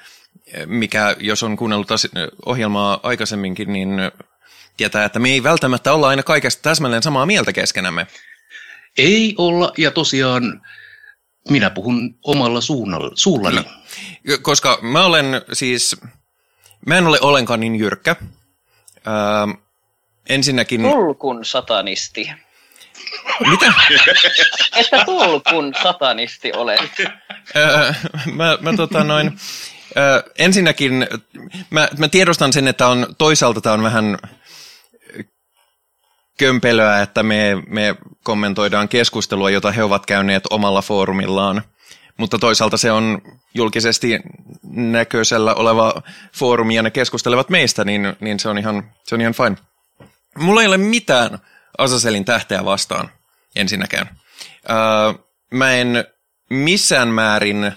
mikä 0.66 1.16
jos 1.20 1.44
on 1.44 1.58
kuunnellut 1.58 1.88
ohjelmaa 2.46 3.00
aikaisemminkin, 3.04 3.74
niin 3.74 3.90
tietää, 4.78 5.06
että 5.06 5.20
me 5.20 5.30
ei 5.30 5.44
välttämättä 5.44 5.94
olla 5.94 6.08
aina 6.08 6.24
kaikesta 6.24 6.62
täsmälleen 6.62 7.04
samaa 7.04 7.26
mieltä 7.26 7.54
keskenämme. 7.54 8.08
Ei 8.98 9.36
olla, 9.38 9.72
ja 9.78 9.92
tosiaan 9.92 10.62
minä 11.50 11.70
puhun 11.70 12.16
omalla 12.24 12.62
suunnalla, 12.62 13.12
suullani. 13.16 13.56
No, 13.56 14.38
koska 14.42 14.80
mä 14.82 15.06
olen 15.06 15.26
siis, 15.54 15.96
mä 16.86 16.98
en 16.98 17.08
ole 17.08 17.18
ollenkaan 17.22 17.60
niin 17.60 17.76
jyrkkä. 17.76 18.16
Öö, 19.08 19.14
ensinnäkin... 20.30 20.82
Tulkun 20.82 21.46
satanisti. 21.46 22.32
Mitä? 23.50 23.74
Että 24.78 25.06
tulkun 25.06 25.74
satanisti 25.84 26.52
olet. 26.54 26.92
Öö, 27.56 27.94
mä, 28.34 28.58
mä 28.62 28.74
tota 28.78 29.04
noin... 29.04 29.40
Öö, 29.98 30.24
ensinnäkin 30.38 31.08
mä, 31.70 31.90
mä 31.98 32.08
tiedostan 32.08 32.54
sen, 32.54 32.68
että 32.68 32.88
on, 32.88 33.16
toisaalta 33.18 33.62
tämä 33.62 33.74
on 33.74 33.84
vähän 33.84 34.18
kömpelöä, 36.38 37.02
että 37.02 37.24
me, 37.24 37.64
me 37.68 37.96
kommentoidaan 38.24 38.90
keskustelua, 38.90 39.50
jota 39.50 39.72
he 39.72 39.84
ovat 39.84 40.06
käyneet 40.06 40.44
omalla 40.50 40.82
foorumillaan. 40.82 41.62
Mutta 42.18 42.40
toisaalta 42.40 42.78
se 42.78 42.92
on 42.92 43.22
julkisesti 43.54 44.20
näköisellä 44.72 45.54
oleva 45.54 46.02
foorumi 46.34 46.76
ja 46.76 46.84
ne 46.84 46.92
keskustelevat 46.92 47.50
meistä, 47.50 47.86
niin, 47.86 48.16
niin 48.20 48.40
se, 48.40 48.50
on 48.50 48.58
ihan, 48.58 48.92
se 49.04 49.16
on 49.16 49.22
ihan 49.22 49.34
fine. 49.34 49.58
Mulla 50.38 50.62
ei 50.62 50.68
ole 50.68 50.78
mitään 50.78 51.40
Asaselin 51.78 52.26
tähteä 52.26 52.66
vastaan 52.66 53.10
ensinnäkään. 53.56 54.10
Öö, 54.70 55.24
mä 55.52 55.72
en 55.72 56.06
missään 56.50 57.08
määrin 57.08 57.72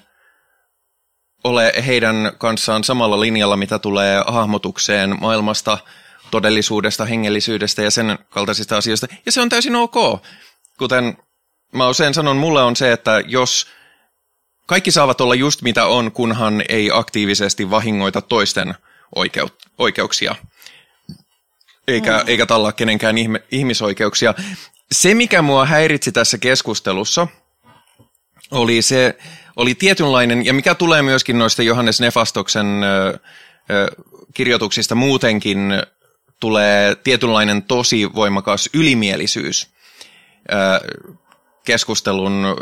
ole 1.45 1.73
heidän 1.87 2.33
kanssaan 2.39 2.85
samalla 2.85 3.21
linjalla, 3.21 3.57
mitä 3.57 3.79
tulee 3.79 4.23
hahmotukseen 4.27 5.17
maailmasta– 5.21 5.79
todellisuudesta, 6.31 7.05
hengellisyydestä 7.05 7.83
ja 7.83 7.91
sen 7.91 8.19
kaltaisista 8.31 8.77
asioista. 8.77 9.07
Ja 9.27 9.33
se 9.33 9.41
on 9.41 9.49
täysin 9.49 9.77
ok. 9.77 9.95
Kuten 10.79 11.17
mä 11.73 11.89
usein 11.89 12.15
sanon, 12.15 12.37
mulle 12.37 12.63
on 12.63 12.77
se, 12.77 12.93
että 12.93 13.23
jos 13.27 13.67
kaikki 14.67 14.91
saavat 14.91 15.21
olla 15.21 15.35
just 15.35 15.63
mitä 15.63 15.87
on, 15.87 16.13
kunhan 16.13 16.63
ei 16.69 16.91
aktiivisesti 16.93 17.71
vahingoita 17.71 18.21
toisten 18.21 18.75
oikeut- 19.17 19.69
oikeuksia. 19.79 20.35
Eikä, 21.89 22.19
mm. 22.19 22.25
eikä 22.27 22.47
tallaa 22.47 22.73
kenenkään 22.73 23.17
ihme- 23.19 23.43
ihmisoikeuksia. 23.51 24.35
Se, 24.93 25.15
mikä 25.15 25.43
mua 25.43 25.67
häiritsi 25.67 26.13
tässä 26.13 26.39
keskustelussa, 26.39 27.27
oli 28.51 28.83
se, 28.83 29.19
oli 29.57 29.75
tietynlainen, 29.75 30.47
ja 30.47 30.53
mikä 30.53 30.75
tulee 30.75 31.03
myöskin 31.03 31.39
noista 31.39 31.63
Johannes 31.63 32.01
Nefastoksen 32.01 32.67
ö, 32.85 33.19
ö, 33.71 33.91
kirjoituksista 34.35 34.95
muutenkin 34.95 35.73
tulee 36.41 36.95
tietynlainen 36.95 37.63
tosi 37.63 38.15
voimakas 38.15 38.71
ylimielisyys 38.75 39.69
keskustelun 41.65 42.57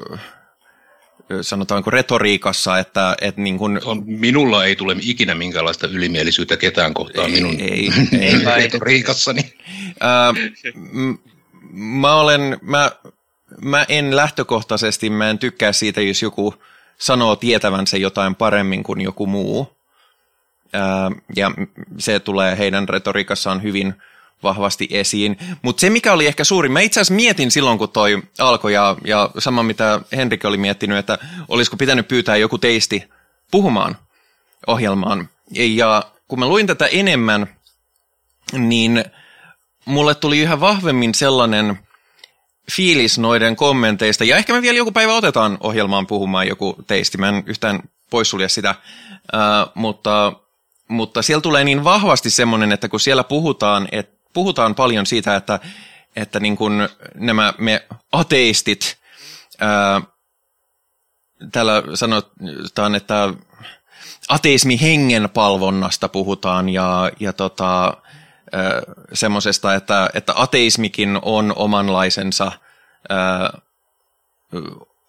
sanotaanko 1.43 1.91
retoriikassa, 1.91 2.79
että, 2.79 3.17
että 3.21 3.41
niin 3.41 3.59
kun... 3.59 3.81
Minulla 4.05 4.65
ei 4.65 4.77
tule 4.77 4.97
ikinä 5.01 5.35
minkäänlaista 5.35 5.87
ylimielisyyttä 5.87 6.57
ketään 6.57 6.95
kohtaan 6.95 7.31
minun 7.31 7.61
ei, 7.61 7.91
ei, 8.21 8.33
retoriikassani. 8.57 9.53
mä 11.73 12.15
olen, 12.15 12.59
mä, 12.63 12.91
mä 13.63 13.87
en 13.89 14.17
lähtökohtaisesti, 14.17 15.11
mä 15.11 15.31
en 15.31 15.39
tykkää 15.39 15.73
siitä, 15.73 16.01
jos 16.01 16.23
joku 16.23 16.55
sanoo 16.99 17.37
tietävänsä 17.37 17.97
jotain 17.97 18.35
paremmin 18.35 18.83
kuin 18.83 19.01
joku 19.01 19.27
muu 19.27 19.78
ja 21.37 21.51
se 21.99 22.21
tulee 22.21 22.59
heidän 22.59 22.89
retorikassaan 22.89 23.63
hyvin 23.63 23.95
vahvasti 24.43 24.89
esiin. 24.91 25.39
Mutta 25.63 25.81
se, 25.81 25.91
mikä 25.91 26.13
oli 26.13 26.27
ehkä 26.27 26.45
suuri, 26.45 26.69
mä 26.69 26.81
itse 26.81 27.01
asiassa 27.01 27.15
mietin 27.15 27.51
silloin, 27.51 27.79
kun 27.79 27.89
toi 27.89 28.23
alkoi, 28.39 28.75
ja, 28.75 28.97
ja 29.05 29.31
sama 29.39 29.63
mitä 29.63 30.01
Henrik 30.17 30.45
oli 30.45 30.57
miettinyt, 30.57 30.99
että 30.99 31.19
olisiko 31.49 31.77
pitänyt 31.77 32.09
pyytää 32.09 32.37
joku 32.37 32.59
teisti 32.59 33.05
puhumaan 33.51 33.97
ohjelmaan. 34.67 35.29
Ja 35.51 36.03
kun 36.29 36.39
mä 36.39 36.47
luin 36.49 36.67
tätä 36.67 36.87
enemmän, 36.87 37.47
niin 38.53 39.05
mulle 39.85 40.15
tuli 40.15 40.39
yhä 40.39 40.61
vahvemmin 40.61 41.15
sellainen 41.15 41.79
fiilis 42.73 43.19
noiden 43.19 43.57
kommenteista, 43.57 44.25
ja 44.25 44.37
ehkä 44.37 44.53
me 44.53 44.63
vielä 44.63 44.77
joku 44.77 44.93
päivä 44.93 45.15
otetaan 45.15 45.59
ohjelmaan 45.61 46.07
puhumaan 46.07 46.49
joku 46.49 46.77
teisti, 46.87 47.19
mä 47.19 47.29
en 47.29 47.43
yhtään 47.47 47.81
poissulje 48.11 48.49
sitä, 48.49 48.75
uh, 49.35 49.73
mutta 49.75 50.33
mutta 50.89 51.23
siellä 51.23 51.43
tulee 51.43 51.65
niin 51.65 51.85
vahvasti 51.85 52.31
semmoinen, 52.31 52.73
että 52.73 52.89
kun 52.89 53.01
siellä 53.01 53.25
puhutaan, 53.25 53.89
että 53.93 54.19
puhutaan 54.33 54.75
paljon 54.75 55.07
siitä, 55.07 55.37
että, 55.37 55.61
että 56.17 56.41
niin 56.41 56.57
kuin 56.57 56.89
nämä 57.15 57.55
me 57.59 57.87
ateistit, 58.13 58.99
ää, 59.61 60.03
täällä 61.53 61.83
sanotaan, 61.95 62.95
että 62.95 63.35
ateismi 64.29 64.81
hengen 64.81 65.31
palvonnasta 65.35 66.09
puhutaan 66.09 66.69
ja, 66.69 67.11
ja 67.21 67.33
tota, 67.33 67.97
semmoisesta, 69.13 69.75
että, 69.75 70.11
että 70.15 70.33
ateismikin 70.37 71.19
on 71.23 71.53
omanlaisensa, 71.57 72.53
ää, 73.09 73.59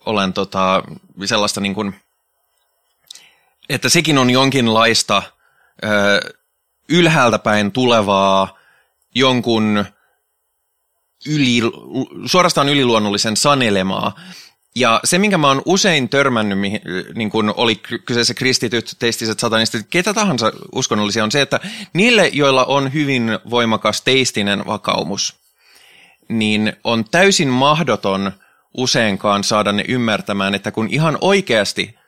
olen 0.06 0.34
tota, 0.34 0.84
sellaista 1.26 1.62
niin 1.62 1.76
kuin, 1.76 1.96
että 3.70 3.90
sekin 3.90 4.18
on 4.18 4.30
jonkinlaista– 4.30 5.24
ylhäältä 6.90 7.40
päin 7.40 7.72
tulevaa 7.72 8.58
jonkun 9.16 9.86
yli, 11.28 11.62
suorastaan 12.26 12.70
yliluonnollisen 12.70 13.38
sanelemaa. 13.38 14.16
Ja 14.76 15.00
se, 15.04 15.18
minkä 15.18 15.38
mä 15.38 15.48
oon 15.48 15.62
usein 15.66 16.10
törmännyt, 16.10 16.58
niin 17.16 17.30
kun 17.30 17.54
oli 17.58 17.76
kyseessä 18.06 18.34
kristityt, 18.34 18.96
teistiset, 19.00 19.40
satanistit, 19.40 19.88
ketä 19.90 20.14
tahansa 20.14 20.52
uskonnollisia, 20.72 21.24
on 21.24 21.32
se, 21.32 21.42
että 21.42 21.60
niille, 21.94 22.30
joilla 22.34 22.66
on 22.66 22.94
hyvin 22.94 23.40
voimakas 23.50 24.02
teistinen 24.02 24.66
vakaumus, 24.66 25.36
niin 26.30 26.74
on 26.84 27.06
täysin 27.12 27.48
mahdoton 27.48 28.32
useinkaan 28.78 29.44
saada 29.44 29.72
ne 29.72 29.86
ymmärtämään, 29.88 30.56
että 30.56 30.72
kun 30.72 30.88
ihan 30.92 31.18
oikeasti 31.22 31.99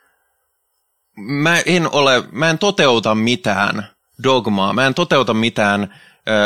mä 1.16 1.58
en 1.66 1.88
ole, 1.92 2.24
mä 2.32 2.50
en 2.50 2.58
toteuta 2.58 3.14
mitään 3.14 3.88
dogmaa, 4.22 4.72
mä 4.72 4.86
en 4.86 4.94
toteuta 4.94 5.34
mitään, 5.34 5.94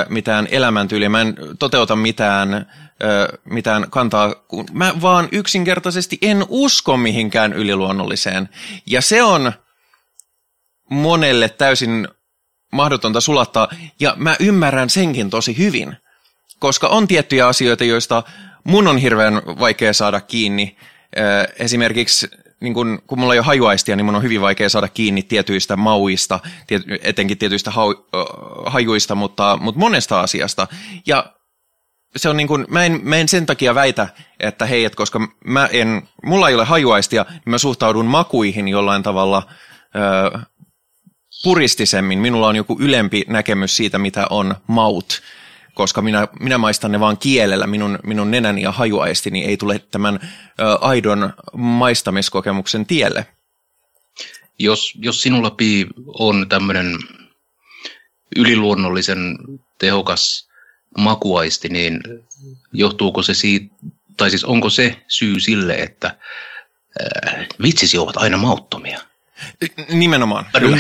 mitään 0.09 0.49
elämäntyyliä, 0.51 1.09
mä 1.09 1.21
en 1.21 1.37
toteuta 1.59 1.97
mitään, 1.97 2.73
mitään 3.45 3.91
kantaa, 3.91 4.35
mä 4.73 4.95
vaan 5.03 5.29
yksinkertaisesti 5.33 6.19
en 6.23 6.45
usko 6.49 6.97
mihinkään 6.97 7.53
yliluonnolliseen. 7.53 8.49
Ja 8.87 9.01
se 9.01 9.23
on 9.23 9.53
monelle 10.91 11.49
täysin 11.49 12.09
mahdotonta 12.73 13.21
sulattaa, 13.21 13.69
ja 14.01 14.15
mä 14.17 14.37
ymmärrän 14.41 14.91
senkin 14.91 15.31
tosi 15.31 15.59
hyvin, 15.59 15.97
koska 16.59 16.89
on 16.89 17.09
tiettyjä 17.09 17.47
asioita, 17.47 17.85
joista 17.85 18.23
mun 18.65 18.89
on 18.89 18.99
hirveän 18.99 19.43
vaikea 19.47 19.93
saada 19.93 20.21
kiinni. 20.21 20.77
Esimerkiksi 21.59 22.29
niin 22.61 22.75
kun, 22.75 23.03
kun 23.07 23.19
mulla 23.19 23.35
ei 23.35 23.39
ole 23.39 23.47
hajuaistia, 23.47 23.97
niin 23.97 24.05
mun 24.05 24.15
on 24.15 24.23
hyvin 24.23 24.41
vaikea 24.41 24.69
saada 24.69 24.89
kiinni 24.89 25.23
tietyistä 25.23 25.77
mauista, 25.77 26.41
tiet, 26.67 26.83
etenkin 27.03 27.39
tietyistä 27.39 27.71
hau, 27.71 27.95
hajuista, 28.67 29.15
mutta, 29.15 29.59
mutta 29.61 29.79
monesta 29.79 30.21
asiasta. 30.21 30.69
Ja 31.07 31.33
se 32.17 32.29
on 32.29 32.37
niin 32.37 32.49
kuin, 32.49 32.67
mä, 32.69 32.85
en, 32.85 33.01
mä 33.03 33.17
en 33.17 33.29
sen 33.29 33.47
takia 33.47 33.75
väitä, 33.75 34.09
että 34.41 34.67
hei, 34.67 34.85
että 34.85 34.97
koska 34.97 35.29
mä 35.45 35.69
en, 35.73 36.09
mulla 36.25 36.49
ei 36.49 36.55
ole 36.55 36.65
hajuaistia, 36.65 37.27
niin 37.29 37.43
mä 37.51 37.59
suhtaudun 37.59 38.07
makuihin 38.07 38.69
jollain 38.69 39.03
tavalla 39.03 39.43
ö, 40.35 40.39
puristisemmin. 41.43 42.19
Minulla 42.19 42.49
on 42.49 42.57
joku 42.57 42.77
ylempi 42.81 43.25
näkemys 43.29 43.77
siitä, 43.77 43.99
mitä 43.99 44.27
on 44.31 44.55
maut, 44.67 45.23
koska 45.77 46.03
minä, 46.03 46.29
minä 46.41 46.59
maistan 46.59 46.93
ne 46.93 47.01
vaan 47.01 47.19
kielellä. 47.19 47.67
Minun, 47.67 47.99
minun 48.03 48.31
nenäni 48.31 48.63
ja 48.63 48.73
hajuaistini 48.73 49.45
ei 49.45 49.57
tule 49.57 49.79
tämän 49.79 50.19
ö, 50.23 50.79
aidon 50.81 51.33
maistamiskokemuksen 51.57 52.87
tielle. 52.87 53.27
Jos, 54.59 54.93
jos 54.99 55.23
sinulla 55.23 55.51
Pi 55.51 55.87
on 56.07 56.49
tämmöinen 56.49 56.99
yliluonnollisen 58.37 59.39
tehokas 59.79 60.49
makuaisti, 60.99 61.69
niin 61.69 62.01
johtuuko 62.73 63.23
se 63.23 63.35
siitä, 63.35 63.75
tai 64.17 64.31
siis 64.31 64.45
onko 64.45 64.71
se 64.71 64.97
syy 65.09 65.41
sille, 65.41 65.75
että 65.75 66.17
äh, 67.01 67.47
vitsisi 67.63 67.99
ovat 67.99 68.17
aina 68.17 68.37
mauttomia? 68.37 69.01
Nimenomaan. 69.89 70.47
Kyllä. 70.59 70.77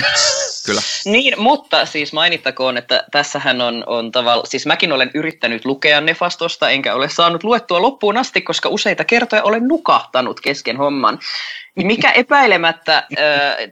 Kyllä. 0.66 0.80
Niin, 1.04 1.35
mutta 1.40 1.87
siis 1.87 2.12
mainittakoon, 2.12 2.76
että 2.76 3.04
tässähän 3.11 3.61
on, 3.61 3.85
on 3.87 4.12
tavalla, 4.12 4.44
siis 4.44 4.66
mäkin 4.66 4.92
olen 4.92 5.11
yrittänyt 5.14 5.64
lukea 5.64 6.00
Nefastosta, 6.00 6.70
enkä 6.70 6.94
ole 6.94 7.08
saanut 7.08 7.44
luettua 7.44 7.82
loppuun 7.82 8.16
asti, 8.16 8.42
koska 8.42 8.68
useita 8.68 9.04
kertoja 9.04 9.42
olen 9.42 9.68
nukahtanut 9.68 10.40
kesken 10.40 10.76
homman. 10.76 11.18
Mikä 11.85 12.11
epäilemättä 12.11 13.06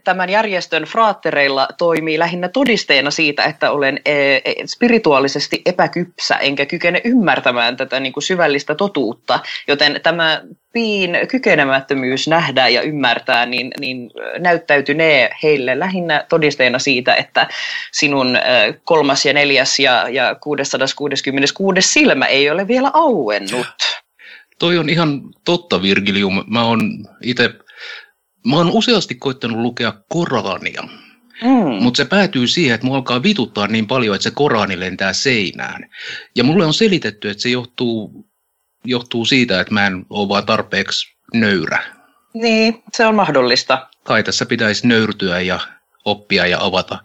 tämän 0.03 0.29
järjestön 0.29 0.83
fraattereilla 0.83 1.67
toimii 1.77 2.19
lähinnä 2.19 2.49
todisteena 2.49 3.11
siitä, 3.11 3.43
että 3.43 3.71
olen 3.71 3.99
spirituaalisesti 4.65 5.61
epäkypsä, 5.65 6.35
enkä 6.35 6.65
kykene 6.65 7.01
ymmärtämään 7.03 7.77
tätä 7.77 7.99
niin 7.99 8.13
kuin 8.13 8.23
syvällistä 8.23 8.75
totuutta. 8.75 9.39
Joten 9.67 9.99
tämä 10.03 10.41
piin 10.73 11.17
kykenemättömyys 11.27 12.27
nähdä 12.27 12.67
ja 12.67 12.81
ymmärtää, 12.81 13.45
niin, 13.45 13.71
niin 13.79 14.11
näyttäytynee 14.39 15.29
heille 15.43 15.79
lähinnä 15.79 16.25
todisteena 16.29 16.79
siitä, 16.79 17.15
että 17.15 17.47
sinun 17.91 18.37
kolmas 18.83 19.25
ja 19.25 19.33
neljäs 19.33 19.79
ja, 19.79 20.09
ja 20.09 20.35
666 20.35 21.81
silmä 21.81 22.25
ei 22.25 22.49
ole 22.49 22.67
vielä 22.67 22.91
auennut. 22.93 23.67
Toi 24.59 24.77
on 24.77 24.89
ihan 24.89 25.21
totta, 25.45 25.81
Virgilium. 25.81 26.43
Mä 26.47 26.63
oon 26.63 26.79
itse 27.23 27.49
Mä 28.45 28.55
oon 28.55 28.71
useasti 28.71 29.15
koittanut 29.15 29.57
lukea 29.57 29.93
Korania, 30.09 30.83
mm. 31.41 31.83
mutta 31.83 31.97
se 31.97 32.05
päätyy 32.05 32.47
siihen, 32.47 32.75
että 32.75 32.87
mua 32.87 32.95
alkaa 32.95 33.23
vituttaa 33.23 33.67
niin 33.67 33.87
paljon, 33.87 34.15
että 34.15 34.23
se 34.23 34.31
Korani 34.31 34.79
lentää 34.79 35.13
seinään. 35.13 35.89
Ja 36.35 36.43
mulle 36.43 36.65
on 36.65 36.73
selitetty, 36.73 37.29
että 37.29 37.43
se 37.43 37.49
johtuu, 37.49 38.29
johtuu 38.85 39.25
siitä, 39.25 39.61
että 39.61 39.73
mä 39.73 39.87
en 39.87 40.05
ole 40.09 40.29
vaan 40.29 40.45
tarpeeksi 40.45 41.17
nöyrä. 41.33 41.83
Niin, 42.33 42.83
se 42.93 43.05
on 43.05 43.15
mahdollista. 43.15 43.87
Kai 44.03 44.23
tässä 44.23 44.45
pitäisi 44.45 44.87
nöyrtyä 44.87 45.41
ja 45.41 45.59
oppia 46.05 46.47
ja 46.47 46.57
avata, 46.61 46.99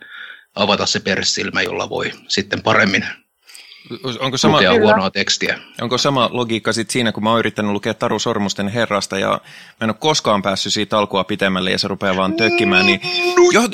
avata 0.55 0.87
se 0.87 1.01
perssilmä, 1.01 1.63
jolla 1.63 1.89
voi 1.89 2.13
sitten 2.29 2.63
paremmin 2.63 3.05
onko 4.21 4.39
sama, 4.39 4.57
lukea 4.57 4.73
huonoa 4.73 5.11
tekstiä. 5.11 5.59
Onko 5.81 5.99
sama 5.99 6.29
logiikka 6.33 6.73
sit 6.73 6.91
siinä, 6.91 7.13
kun 7.13 7.23
mä 7.23 7.31
oon 7.31 7.39
yrittänyt 7.39 7.73
lukea 7.73 7.95
Taru 7.95 8.19
Sormusten 8.19 8.69
herrasta 8.69 9.19
ja 9.19 9.29
mä 9.29 9.85
en 9.85 9.91
ole 9.91 9.97
koskaan 9.99 10.43
päässyt 10.43 10.73
siitä 10.73 10.99
alkua 10.99 11.25
pitemmälle 11.25 11.71
ja 11.71 11.79
se 11.79 11.89
rupeaa 11.89 12.17
vaan 12.17 12.35
tökkimään, 12.35 12.87
niin 12.87 13.01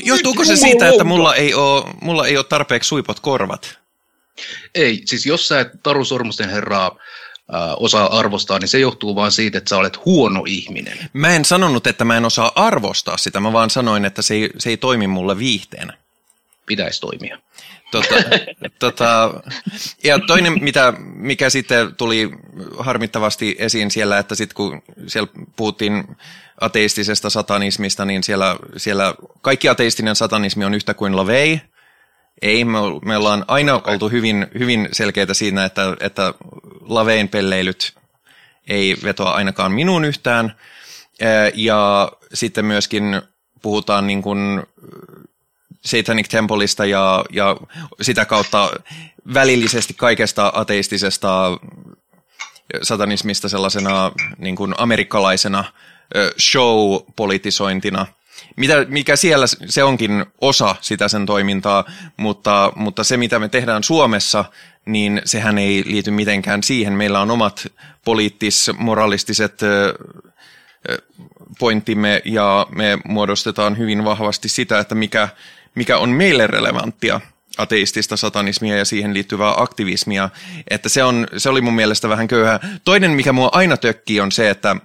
johtuuko 0.04 0.44
se 0.44 0.56
siitä, 0.56 0.88
että 0.88 1.04
mulla 1.04 1.34
ei 1.34 1.54
ole, 1.54 1.84
mulla 2.00 2.26
ei 2.26 2.36
ole 2.36 2.44
tarpeeksi 2.44 2.88
suipot 2.88 3.20
korvat? 3.20 3.78
Ei, 4.75 5.02
siis 5.04 5.26
jos 5.26 5.48
sä 5.48 5.60
et 5.60 5.68
Taru 5.82 6.04
Sormusten 6.04 6.50
herraa 6.50 6.87
äh, 6.87 7.61
osaa 7.76 8.18
arvostaa, 8.18 8.59
niin 8.59 8.68
se 8.68 8.78
johtuu 8.78 9.14
vaan 9.14 9.33
siitä, 9.33 9.59
että 9.59 9.68
sä 9.68 9.76
olet 9.76 10.04
huono 10.04 10.42
ihminen. 10.46 10.98
Mä 11.12 11.28
en 11.28 11.44
sanonut, 11.44 11.87
että 11.87 12.04
mä 12.04 12.16
en 12.16 12.24
osaa 12.24 12.52
arvostaa 12.54 13.16
sitä, 13.16 13.40
mä 13.40 13.52
vaan 13.52 13.70
sanoin, 13.70 14.04
että 14.04 14.22
se 14.22 14.35
ei, 14.35 14.50
se 14.59 14.70
ei 14.70 14.76
toimi 14.76 15.07
mulle 15.07 15.38
viihteenä. 15.38 15.98
Pitäisi 16.66 17.00
toimia. 17.00 17.38
Tota, 17.90 18.14
tota, 18.79 19.40
ja 20.05 20.18
toinen, 20.18 20.64
mitä, 20.64 20.92
mikä 21.14 21.51
sitten 21.51 21.96
tuli 21.96 22.31
harmittavasti 22.79 23.57
esiin 23.59 23.90
siellä, 23.90 24.18
että 24.18 24.35
sitten 24.35 24.55
kun 24.55 24.83
siellä 25.07 25.29
puhuttiin 25.57 26.16
ateistisesta 26.61 27.31
satanismista, 27.31 28.05
niin 28.05 28.25
siellä, 28.25 28.57
siellä 28.77 29.14
kaikki 29.40 29.68
ateistinen 29.68 30.16
satanismi 30.16 30.64
on 30.64 30.75
yhtä 30.75 30.94
kuin 30.94 31.16
lavei. 31.16 31.61
Ei, 32.42 32.64
me, 32.64 32.79
me 33.05 33.16
ollaan 33.16 33.44
aina 33.49 33.75
okay. 33.75 33.94
oltu 33.94 34.09
hyvin, 34.09 34.46
hyvin 34.59 34.88
selkeitä 34.92 35.35
siinä, 35.35 35.64
että, 35.64 35.96
että 36.01 36.35
lavein 36.81 37.29
pelleilyt 37.29 37.94
ei 38.68 38.96
vetoa 39.03 39.31
ainakaan 39.31 39.72
minuun 39.72 40.05
yhtään. 40.05 40.57
Ja 41.55 42.12
sitten 42.35 42.64
myöskin 42.64 43.22
puhutaan 43.62 44.07
niin 44.07 44.22
kuin 44.22 44.62
Satanic 45.87 46.29
Templeista 46.29 46.85
ja, 46.85 47.25
ja 47.33 47.57
sitä 48.03 48.25
kautta 48.25 48.70
välillisesti 49.35 49.94
kaikesta 49.94 50.53
ateistisesta 50.55 51.59
satanismista 52.83 53.49
sellaisena 53.49 54.12
niin 54.38 54.57
kuin 54.57 54.75
amerikkalaisena 54.79 55.64
show-politisointina. 56.40 58.07
Mitä, 58.57 58.85
mikä 58.88 59.16
siellä, 59.16 59.46
se 59.66 59.85
onkin 59.85 60.27
osa 60.40 60.77
sitä 60.81 61.09
sen 61.09 61.27
toimintaa, 61.27 61.85
mutta, 62.16 62.72
mutta 62.77 63.05
se 63.05 63.16
mitä 63.16 63.38
me 63.38 63.49
tehdään 63.49 63.83
Suomessa, 63.83 64.44
niin 64.87 65.22
sehän 65.25 65.59
ei 65.59 65.83
liity 65.87 66.11
mitenkään 66.11 66.62
siihen. 66.62 66.92
Meillä 66.92 67.20
on 67.20 67.31
omat 67.31 67.66
poliittis-moralistiset 68.05 69.61
pointtimme 71.59 72.22
ja 72.25 72.66
me 72.70 72.99
muodostetaan 73.05 73.79
hyvin 73.79 74.05
vahvasti 74.05 74.49
sitä, 74.49 74.79
että 74.79 74.94
mikä, 74.94 75.29
mikä 75.76 75.98
on 75.98 76.10
meille 76.10 76.46
relevanttia 76.46 77.20
ateistista 77.58 78.16
satanismia 78.16 78.76
ja 78.76 78.84
siihen 78.84 79.14
liittyvää 79.14 79.54
aktivismia, 79.56 80.30
että 80.70 80.88
se, 80.88 81.04
on, 81.04 81.26
se 81.36 81.48
oli 81.48 81.60
mun 81.60 81.74
mielestä 81.74 82.08
vähän 82.08 82.28
köyhää. 82.28 82.60
Toinen, 82.84 83.10
mikä 83.10 83.32
mua 83.32 83.48
aina 83.52 83.76
tökkii, 83.76 84.20
on 84.20 84.32
se, 84.32 84.50
että 84.50 84.76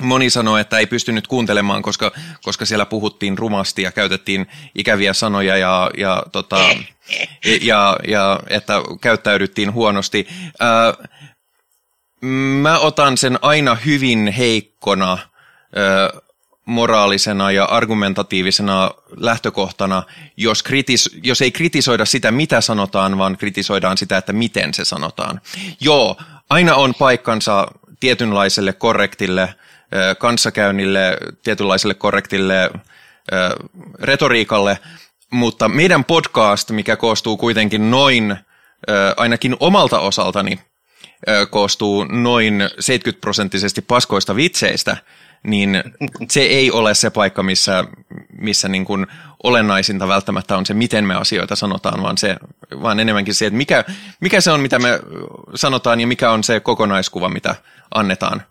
moni 0.00 0.30
sanoi, 0.30 0.60
että 0.60 0.78
ei 0.78 0.86
pystynyt 0.86 1.26
kuuntelemaan, 1.26 1.82
koska, 1.82 2.12
koska 2.42 2.64
siellä 2.64 2.86
puhuttiin 2.86 3.38
rumasti 3.38 3.82
ja 3.82 3.92
käytettiin 3.92 4.46
ikäviä 4.74 5.12
sanoja 5.12 5.56
ja, 5.56 5.90
ja, 5.96 6.22
tota, 6.32 6.56
ja, 7.60 7.96
ja 8.08 8.40
että 8.48 8.74
käyttäydyttiin 9.00 9.72
huonosti. 9.72 10.28
Ää, 10.60 10.94
mä 12.60 12.78
otan 12.78 13.18
sen 13.18 13.38
aina 13.42 13.74
hyvin 13.74 14.28
heikkona 14.28 15.18
ää, 15.76 16.27
moraalisena 16.68 17.50
ja 17.50 17.64
argumentatiivisena 17.64 18.90
lähtökohtana, 19.16 20.02
jos, 20.36 20.62
kritis, 20.62 21.10
jos 21.22 21.42
ei 21.42 21.50
kritisoida 21.50 22.04
sitä, 22.04 22.30
mitä 22.30 22.60
sanotaan, 22.60 23.18
vaan 23.18 23.36
kritisoidaan 23.36 23.98
sitä, 23.98 24.16
että 24.16 24.32
miten 24.32 24.74
se 24.74 24.84
sanotaan. 24.84 25.40
Joo, 25.80 26.16
aina 26.50 26.74
on 26.74 26.94
paikkansa 26.94 27.66
tietynlaiselle 28.00 28.72
korrektille 28.72 29.54
kanssakäynnille, 30.18 31.18
tietynlaiselle 31.42 31.94
korrektille 31.94 32.70
retoriikalle, 34.00 34.78
mutta 35.30 35.68
meidän 35.68 36.04
podcast, 36.04 36.70
mikä 36.70 36.96
koostuu 36.96 37.36
kuitenkin 37.36 37.90
noin, 37.90 38.36
ainakin 39.16 39.56
omalta 39.60 39.98
osaltani, 40.00 40.60
koostuu 41.50 42.04
noin 42.04 42.70
70 42.78 43.20
prosenttisesti 43.20 43.80
paskoista 43.80 44.36
vitseistä, 44.36 44.96
niin 45.42 45.82
se 46.30 46.40
ei 46.40 46.70
ole 46.70 46.94
se 46.94 47.10
paikka, 47.10 47.42
missä, 47.42 47.84
missä 48.38 48.68
niin 48.68 48.84
kuin 48.84 49.06
olennaisinta 49.42 50.08
välttämättä 50.08 50.56
on 50.56 50.66
se, 50.66 50.74
miten 50.74 51.04
me 51.04 51.14
asioita 51.14 51.56
sanotaan, 51.56 52.02
vaan, 52.02 52.18
se, 52.18 52.36
vaan 52.82 53.00
enemmänkin 53.00 53.34
se, 53.34 53.46
että 53.46 53.56
mikä, 53.56 53.84
mikä 54.20 54.40
se 54.40 54.50
on, 54.50 54.60
mitä 54.60 54.78
me 54.78 55.00
sanotaan 55.54 56.00
ja 56.00 56.06
mikä 56.06 56.30
on 56.30 56.44
se 56.44 56.60
kokonaiskuva, 56.60 57.28
mitä 57.28 57.54
annetaan. 57.94 58.42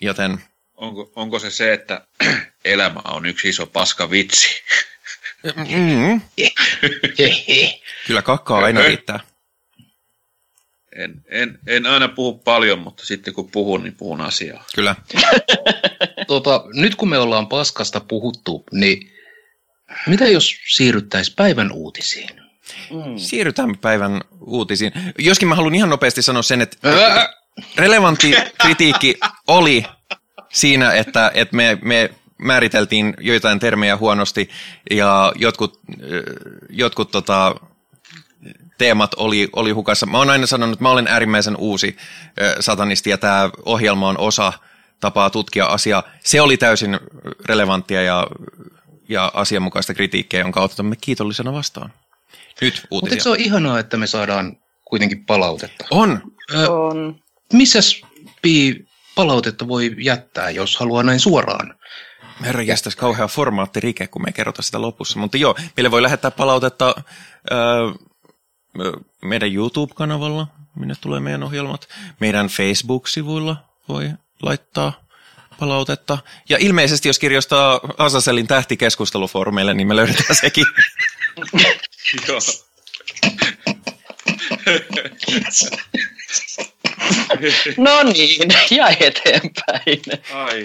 Joten... 0.00 0.38
Onko, 0.74 1.12
onko 1.16 1.38
se 1.38 1.50
se, 1.50 1.72
että 1.72 2.06
elämä 2.64 3.00
on 3.04 3.26
yksi 3.26 3.48
iso 3.48 3.66
paska 3.66 4.10
vitsi? 4.10 4.48
Mm. 5.56 6.20
Kyllä 8.06 8.22
kakkaa 8.22 8.58
aina 8.58 8.80
riittää. 8.80 9.20
En, 10.96 11.22
en, 11.28 11.58
en 11.66 11.86
aina 11.86 12.08
puhu 12.08 12.38
paljon, 12.38 12.78
mutta 12.78 13.06
sitten 13.06 13.34
kun 13.34 13.50
puhun, 13.50 13.82
niin 13.82 13.94
puhun 13.94 14.20
asiaa. 14.20 14.64
Kyllä. 14.74 14.96
tota, 16.26 16.64
nyt 16.74 16.94
kun 16.94 17.08
me 17.08 17.18
ollaan 17.18 17.46
paskasta 17.46 18.00
puhuttu, 18.00 18.64
niin 18.72 19.12
mitä 20.06 20.28
jos 20.28 20.54
siirryttäisiin 20.74 21.36
päivän 21.36 21.72
uutisiin? 21.72 22.30
Mm. 22.90 23.16
Siirrytään 23.16 23.78
päivän 23.78 24.20
uutisiin. 24.40 24.92
Joskin 25.18 25.48
mä 25.48 25.54
haluan 25.54 25.74
ihan 25.74 25.90
nopeasti 25.90 26.22
sanoa 26.22 26.42
sen, 26.42 26.60
että... 26.60 26.76
Ää! 26.90 27.42
relevantti 27.76 28.34
kritiikki 28.62 29.14
oli 29.46 29.84
siinä, 30.52 30.92
että, 30.92 31.30
että 31.34 31.56
me, 31.56 31.78
me 31.82 32.10
määriteltiin 32.38 33.14
joitain 33.20 33.58
termejä 33.58 33.96
huonosti 33.96 34.50
ja 34.90 35.32
jotkut, 35.36 35.80
jotkut 36.70 37.10
tota, 37.10 37.54
teemat 38.78 39.14
oli, 39.14 39.48
oli 39.52 39.70
hukassa. 39.70 40.06
Mä 40.06 40.18
oon 40.18 40.30
aina 40.30 40.46
sanonut, 40.46 40.72
että 40.72 40.84
mä 40.84 40.90
olen 40.90 41.06
äärimmäisen 41.08 41.56
uusi 41.56 41.96
satanisti 42.60 43.10
ja 43.10 43.18
tämä 43.18 43.50
ohjelma 43.64 44.08
on 44.08 44.18
osa 44.18 44.52
tapaa 45.02 45.30
tutkia 45.30 45.66
asiaa. 45.66 46.02
Se 46.24 46.40
oli 46.40 46.56
täysin 46.56 47.00
relevanttia 47.46 48.02
ja, 48.02 48.26
ja 49.08 49.30
asianmukaista 49.34 49.94
kritiikkiä, 49.94 50.40
jonka 50.40 50.60
otamme 50.60 50.96
kiitollisena 51.00 51.52
vastaan. 51.52 51.92
Nyt 52.60 52.86
uutisia. 52.90 53.14
Mutta 53.14 53.22
se 53.22 53.30
on 53.30 53.40
ihanaa, 53.40 53.78
että 53.78 53.96
me 53.96 54.06
saadaan 54.06 54.56
kuitenkin 54.84 55.24
palautetta? 55.26 55.84
On. 55.90 56.22
Ö, 56.54 56.70
On. 56.70 57.20
missäs 57.52 58.02
Pi 58.42 58.84
palautetta 59.14 59.68
voi 59.68 59.94
jättää, 59.98 60.50
jos 60.50 60.76
haluaa 60.76 61.02
näin 61.02 61.20
suoraan? 61.20 61.74
Herra 62.44 62.62
jästäisi 62.62 62.98
kauhea 62.98 63.28
formaattirike, 63.28 64.06
kun 64.06 64.22
me 64.22 64.28
ei 64.28 64.32
kerrota 64.32 64.62
sitä 64.62 64.80
lopussa. 64.80 65.18
Mutta 65.18 65.36
joo, 65.36 65.56
meille 65.76 65.90
voi 65.90 66.02
lähettää 66.02 66.30
palautetta 66.30 66.94
ö, 67.52 67.56
meidän 69.24 69.54
YouTube-kanavalla, 69.54 70.46
minne 70.76 70.94
tulee 71.00 71.20
meidän 71.20 71.42
ohjelmat. 71.42 71.88
Meidän 72.20 72.46
Facebook-sivuilla 72.46 73.56
voi 73.88 74.10
laittaa 74.42 75.02
palautetta. 75.58 76.18
Ja 76.48 76.58
ilmeisesti, 76.60 77.08
jos 77.08 77.18
kirjoistaa 77.18 77.80
Asaselin 77.98 78.46
tähtikeskustelufoorumeille, 78.46 79.74
niin 79.74 79.88
me 79.88 79.96
löydetään 79.96 80.34
sekin. 80.34 80.66
Joo. 82.28 82.38
No 87.76 88.02
niin, 88.02 88.50
ja 88.70 88.88
eteenpäin. 88.88 90.02
Ai. 90.34 90.62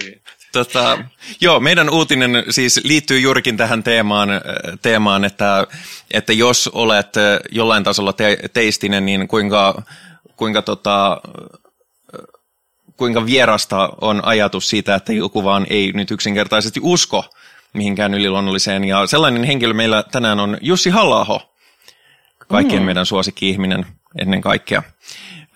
Tota, 0.52 0.98
joo, 1.40 1.60
meidän 1.60 1.90
uutinen 1.90 2.44
siis 2.50 2.80
liittyy 2.84 3.20
juurikin 3.20 3.56
tähän 3.56 3.82
teemaan, 3.82 4.30
äh, 4.30 4.40
teemaan 4.82 5.24
että, 5.24 5.66
että 6.10 6.32
jos 6.32 6.70
olet 6.72 7.16
äh, 7.16 7.38
jollain 7.50 7.84
tasolla 7.84 8.12
te, 8.12 8.38
teistinen, 8.52 9.06
niin 9.06 9.28
kuinka, 9.28 9.82
kuinka, 10.36 10.62
tota, 10.62 11.20
kuinka 12.98 13.26
vierasta 13.26 13.90
on 14.00 14.24
ajatus 14.24 14.68
siitä, 14.68 14.94
että 14.94 15.12
joku 15.12 15.44
vaan 15.44 15.66
ei 15.70 15.92
nyt 15.92 16.10
yksinkertaisesti 16.10 16.80
usko 16.82 17.24
mihinkään 17.72 18.14
yliluonnolliseen. 18.14 18.84
Ja 18.84 19.06
sellainen 19.06 19.44
henkilö 19.44 19.74
meillä 19.74 20.02
tänään 20.02 20.40
on 20.40 20.58
Jussi 20.60 20.90
halla 20.90 21.40
kaikkien 22.48 22.82
mm. 22.82 22.86
meidän 22.86 23.06
suosikki-ihminen 23.06 23.86
ennen 24.18 24.40
kaikkea. 24.40 24.82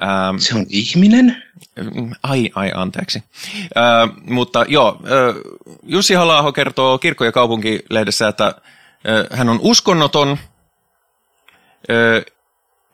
Ähm, 0.02 0.36
Se 0.38 0.54
on 0.54 0.66
ihminen? 0.68 1.42
Ai, 2.22 2.50
ai, 2.54 2.72
anteeksi. 2.74 3.22
Äh, 3.76 4.16
mutta 4.26 4.64
joo, 4.68 5.00
äh, 5.04 5.36
Jussi 5.82 6.14
halla 6.14 6.52
kertoo 6.52 6.98
Kirkko- 6.98 7.24
ja 7.24 7.32
kaupunkilehdessä, 7.32 8.28
että 8.28 8.46
äh, 8.46 9.38
hän 9.38 9.48
on 9.48 9.58
uskonnoton, 9.62 10.30
äh, 10.30 10.38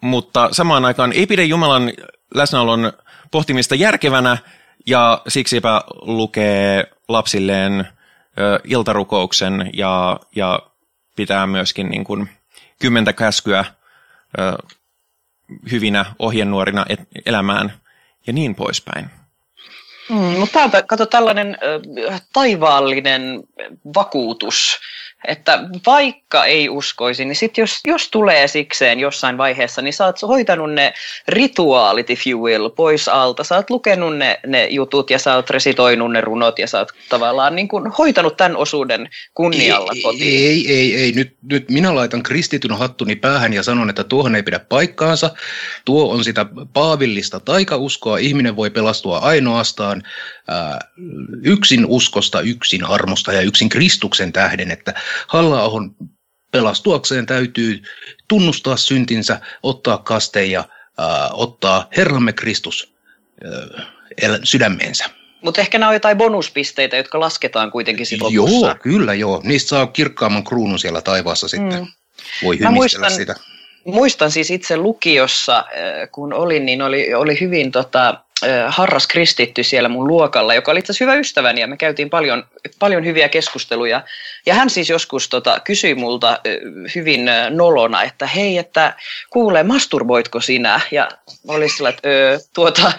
mutta 0.00 0.48
samaan 0.52 0.84
aikaan 0.84 1.12
ei 1.12 1.26
pidä 1.26 1.42
Jumalan 1.42 1.92
läsnäolon 2.34 2.92
pohtimista 3.30 3.74
järkevänä 3.74 4.38
ja 4.86 5.22
siksipä 5.28 5.80
lukee 6.02 6.90
lapsilleen 7.08 7.88
iltarukouksen 8.64 9.70
ja, 9.72 10.20
ja 10.36 10.60
pitää 11.16 11.46
myöskin 11.46 11.88
niin 11.88 12.04
kuin, 12.04 12.28
kymmentä 12.78 13.12
käskyä 13.12 13.64
hyvinä 15.70 16.04
ohjenuorina 16.18 16.86
elämään 17.26 17.72
ja 18.26 18.32
niin 18.32 18.54
poispäin. 18.54 19.10
Mm, 20.08 20.16
mutta 20.16 20.52
täältä, 20.52 20.82
kato 20.82 21.06
tällainen 21.06 21.58
äh, 22.12 22.22
taivaallinen 22.32 23.42
vakuutus 23.94 24.78
että 25.28 25.68
vaikka 25.86 26.44
ei 26.44 26.68
uskoisi, 26.68 27.24
niin 27.24 27.36
sit 27.36 27.58
jos, 27.58 27.80
jos 27.86 28.10
tulee 28.10 28.48
sikseen 28.48 29.00
jossain 29.00 29.38
vaiheessa, 29.38 29.82
niin 29.82 29.92
sä 29.92 30.06
oot 30.06 30.22
hoitanut 30.22 30.72
ne 30.72 30.92
rituaalit, 31.28 32.10
if 32.10 32.26
you 32.26 32.44
will, 32.44 32.68
pois 32.68 33.08
alta. 33.08 33.44
Sä 33.44 33.56
oot 33.56 33.70
lukenut 33.70 34.16
ne, 34.16 34.40
ne 34.46 34.66
jutut 34.70 35.10
ja 35.10 35.18
sä 35.18 35.34
oot 35.34 35.50
resitoinut 35.50 36.12
ne 36.12 36.20
runot 36.20 36.58
ja 36.58 36.66
sä 36.66 36.78
oot 36.78 36.92
tavallaan 37.08 37.56
niin 37.56 37.68
kuin 37.68 37.92
hoitanut 37.98 38.36
tämän 38.36 38.56
osuuden 38.56 39.08
kunnialla 39.34 39.92
ei, 39.94 40.02
kotiin. 40.02 40.48
Ei, 40.50 40.72
ei, 40.72 40.96
ei. 40.96 41.12
Nyt, 41.12 41.36
nyt 41.50 41.70
minä 41.70 41.94
laitan 41.94 42.22
kristityn 42.22 42.78
hattuni 42.78 43.16
päähän 43.16 43.52
ja 43.52 43.62
sanon, 43.62 43.90
että 43.90 44.04
tuohon 44.04 44.36
ei 44.36 44.42
pidä 44.42 44.58
paikkaansa. 44.58 45.30
Tuo 45.84 46.12
on 46.12 46.24
sitä 46.24 46.46
paavillista 46.72 47.40
taikauskoa. 47.40 48.18
Ihminen 48.18 48.56
voi 48.56 48.70
pelastua 48.70 49.18
ainoastaan 49.18 50.02
ää, 50.48 50.78
yksin 51.42 51.86
uskosta, 51.86 52.40
yksin 52.40 52.84
armosta 52.84 53.32
ja 53.32 53.40
yksin 53.40 53.68
Kristuksen 53.68 54.32
tähden, 54.32 54.70
että 54.70 54.94
halla 55.26 55.70
pelastuakseen 56.50 57.26
täytyy 57.26 57.82
tunnustaa 58.28 58.76
syntinsä, 58.76 59.40
ottaa 59.62 59.98
kaste 59.98 60.44
ja 60.44 60.64
ää, 60.98 61.28
ottaa 61.32 61.88
Herramme 61.96 62.32
Kristus 62.32 62.94
ää, 63.44 64.38
sydämeensä. 64.44 65.04
Mutta 65.42 65.60
ehkä 65.60 65.78
nämä 65.78 65.88
on 65.88 65.94
jotain 65.94 66.18
bonuspisteitä, 66.18 66.96
jotka 66.96 67.20
lasketaan 67.20 67.70
kuitenkin 67.70 68.06
sitten 68.06 68.26
lopussa. 68.26 68.66
Joo, 68.66 68.76
kyllä 68.82 69.14
joo. 69.14 69.40
Niistä 69.44 69.68
saa 69.68 69.86
kirkkaamman 69.86 70.44
kruunun 70.44 70.78
siellä 70.78 71.00
taivaassa 71.00 71.48
sitten. 71.48 71.80
Mm. 71.80 71.86
Voi 72.44 72.58
hymistellä 72.58 72.74
muistan, 72.74 73.10
sitä. 73.10 73.34
Muistan 73.84 74.30
siis 74.30 74.50
itse 74.50 74.76
lukiossa, 74.76 75.64
kun 76.12 76.32
olin, 76.32 76.66
niin 76.66 76.82
oli, 76.82 77.14
oli 77.14 77.40
hyvin 77.40 77.72
tota, 77.72 78.24
harras 78.68 79.06
kristitty 79.06 79.62
siellä 79.62 79.88
mun 79.88 80.08
luokalla, 80.08 80.54
joka 80.54 80.70
oli 80.70 80.78
itse 80.78 80.92
hyvä 81.00 81.14
ystäväni 81.14 81.60
ja 81.60 81.66
me 81.66 81.76
käytiin 81.76 82.10
paljon, 82.10 82.44
paljon 82.78 83.04
hyviä 83.04 83.28
keskusteluja. 83.28 84.02
Ja 84.46 84.54
hän 84.54 84.70
siis 84.70 84.90
joskus 84.90 85.28
tota, 85.28 85.60
kysyi 85.60 85.94
multa 85.94 86.38
hyvin 86.94 87.30
nolona, 87.50 88.02
että 88.02 88.26
hei, 88.26 88.58
että 88.58 88.94
kuule, 89.30 89.62
masturboitko 89.62 90.40
sinä? 90.40 90.80
Ja 90.90 91.08
oli 91.48 91.68
sillä, 91.68 91.88
että 91.88 92.08
tuota, 92.54 92.92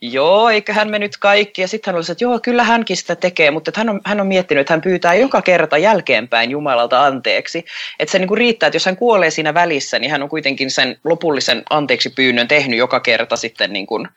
joo, 0.00 0.50
eiköhän 0.50 0.90
me 0.90 0.98
nyt 0.98 1.16
kaikki. 1.16 1.62
Ja 1.62 1.68
sitten 1.68 1.92
hän 1.92 1.98
oli 1.98 2.12
että 2.12 2.24
joo, 2.24 2.40
kyllä 2.40 2.64
hänkin 2.64 2.96
sitä 2.96 3.16
tekee, 3.16 3.50
mutta 3.50 3.72
hän, 3.74 3.88
on, 3.88 4.00
hän 4.04 4.20
on 4.20 4.26
miettinyt, 4.26 4.60
että 4.60 4.72
hän 4.72 4.80
pyytää 4.80 5.14
joka 5.14 5.42
kerta 5.42 5.78
jälkeenpäin 5.78 6.50
Jumalalta 6.50 7.04
anteeksi. 7.04 7.64
Että 7.98 8.12
se 8.12 8.18
niin 8.18 8.28
kuin 8.28 8.38
riittää, 8.38 8.66
että 8.66 8.76
jos 8.76 8.86
hän 8.86 8.96
kuolee 8.96 9.30
siinä 9.30 9.54
välissä, 9.54 9.98
niin 9.98 10.10
hän 10.10 10.22
on 10.22 10.28
kuitenkin 10.28 10.70
sen 10.70 10.98
lopullisen 11.04 11.62
anteeksi 11.70 12.10
pyynnön 12.10 12.48
tehnyt 12.48 12.78
joka 12.78 13.00
kerta 13.00 13.36
sitten 13.36 13.72
niin 13.72 13.86
kuin 13.86 14.08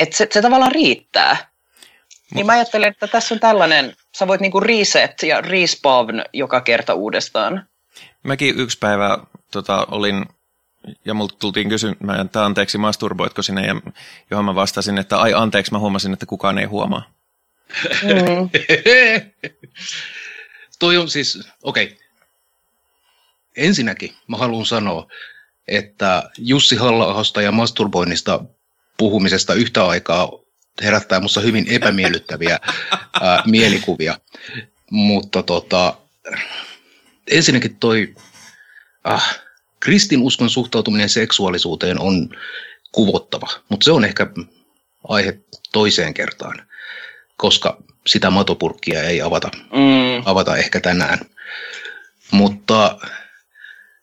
että 0.00 0.16
se, 0.16 0.28
se 0.30 0.42
tavallaan 0.42 0.72
riittää. 0.72 1.50
Niin 2.34 2.46
mä 2.46 2.52
ajattelen, 2.52 2.88
että 2.88 3.06
tässä 3.06 3.34
on 3.34 3.40
tällainen, 3.40 3.96
sä 4.18 4.26
voit 4.26 4.40
niinku 4.40 4.60
reset 4.60 5.22
ja 5.22 5.40
respawn 5.40 6.22
joka 6.32 6.60
kerta 6.60 6.94
uudestaan. 6.94 7.68
Mäkin 8.22 8.60
yksi 8.60 8.78
päivä 8.78 9.18
tota, 9.50 9.86
olin, 9.90 10.26
ja 11.04 11.14
multa 11.14 11.36
tultiin 11.38 11.68
kysymään, 11.68 12.26
että 12.26 12.44
anteeksi, 12.44 12.78
masturboitko 12.78 13.42
sinne, 13.42 13.66
ja 13.66 13.74
johon 14.30 14.44
mä 14.44 14.54
vastasin, 14.54 14.98
että 14.98 15.18
ai 15.18 15.34
anteeksi, 15.34 15.72
mä 15.72 15.78
huomasin, 15.78 16.12
että 16.12 16.26
kukaan 16.26 16.58
ei 16.58 16.64
huomaa. 16.64 17.10
Mm. 18.02 18.50
Toi 20.78 20.96
on 20.96 21.10
siis, 21.10 21.48
okei. 21.62 21.84
Okay. 21.84 21.96
Ensinnäkin 23.56 24.14
mä 24.28 24.36
haluan 24.36 24.66
sanoa, 24.66 25.06
että 25.68 26.30
Jussi 26.38 26.76
halla 26.76 27.42
ja 27.42 27.52
masturboinnista 27.52 28.44
puhumisesta 28.96 29.54
yhtä 29.54 29.86
aikaa 29.86 30.32
herättää 30.82 31.18
minussa 31.20 31.40
hyvin 31.40 31.66
epämiellyttäviä 31.68 32.58
ää, 33.20 33.42
mielikuvia. 33.46 34.18
Mutta 34.90 35.42
tota, 35.42 35.96
ensinnäkin 37.30 37.76
toi 37.76 38.14
äh, 39.08 39.38
kristinuskon 39.80 40.50
suhtautuminen 40.50 41.08
seksuaalisuuteen 41.08 42.00
on 42.00 42.28
kuvottava, 42.92 43.48
mutta 43.68 43.84
se 43.84 43.92
on 43.92 44.04
ehkä 44.04 44.26
aihe 45.08 45.38
toiseen 45.72 46.14
kertaan, 46.14 46.66
koska 47.36 47.82
sitä 48.06 48.30
matopurkkia 48.30 49.02
ei 49.02 49.22
avata, 49.22 49.50
mm. 49.54 50.22
avata 50.24 50.56
ehkä 50.56 50.80
tänään. 50.80 51.18
Mutta 52.30 52.98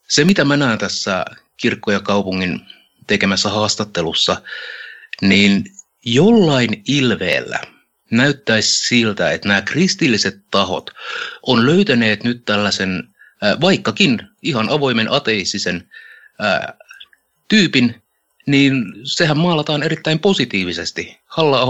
se, 0.07 0.25
mitä 0.25 0.45
mä 0.45 0.57
näen 0.57 0.77
tässä 0.77 1.25
kirkko- 1.57 1.91
ja 1.91 1.99
kaupungin 1.99 2.61
tekemässä 3.07 3.49
haastattelussa, 3.49 4.41
niin 5.21 5.63
jollain 6.05 6.83
ilveellä 6.87 7.59
näyttäisi 8.11 8.87
siltä, 8.87 9.31
että 9.31 9.47
nämä 9.47 9.61
kristilliset 9.61 10.39
tahot 10.51 10.89
on 11.47 11.65
löytäneet 11.65 12.23
nyt 12.23 12.45
tällaisen, 12.45 13.03
vaikkakin 13.61 14.27
ihan 14.41 14.69
avoimen 14.69 15.11
ateistisen 15.11 15.89
tyypin, 17.47 18.01
niin 18.45 18.85
sehän 19.03 19.37
maalataan 19.37 19.83
erittäin 19.83 20.19
positiivisesti. 20.19 21.17
halla 21.25 21.67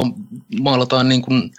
maalataan 0.59 1.09
niin 1.09 1.21
kuin, 1.21 1.51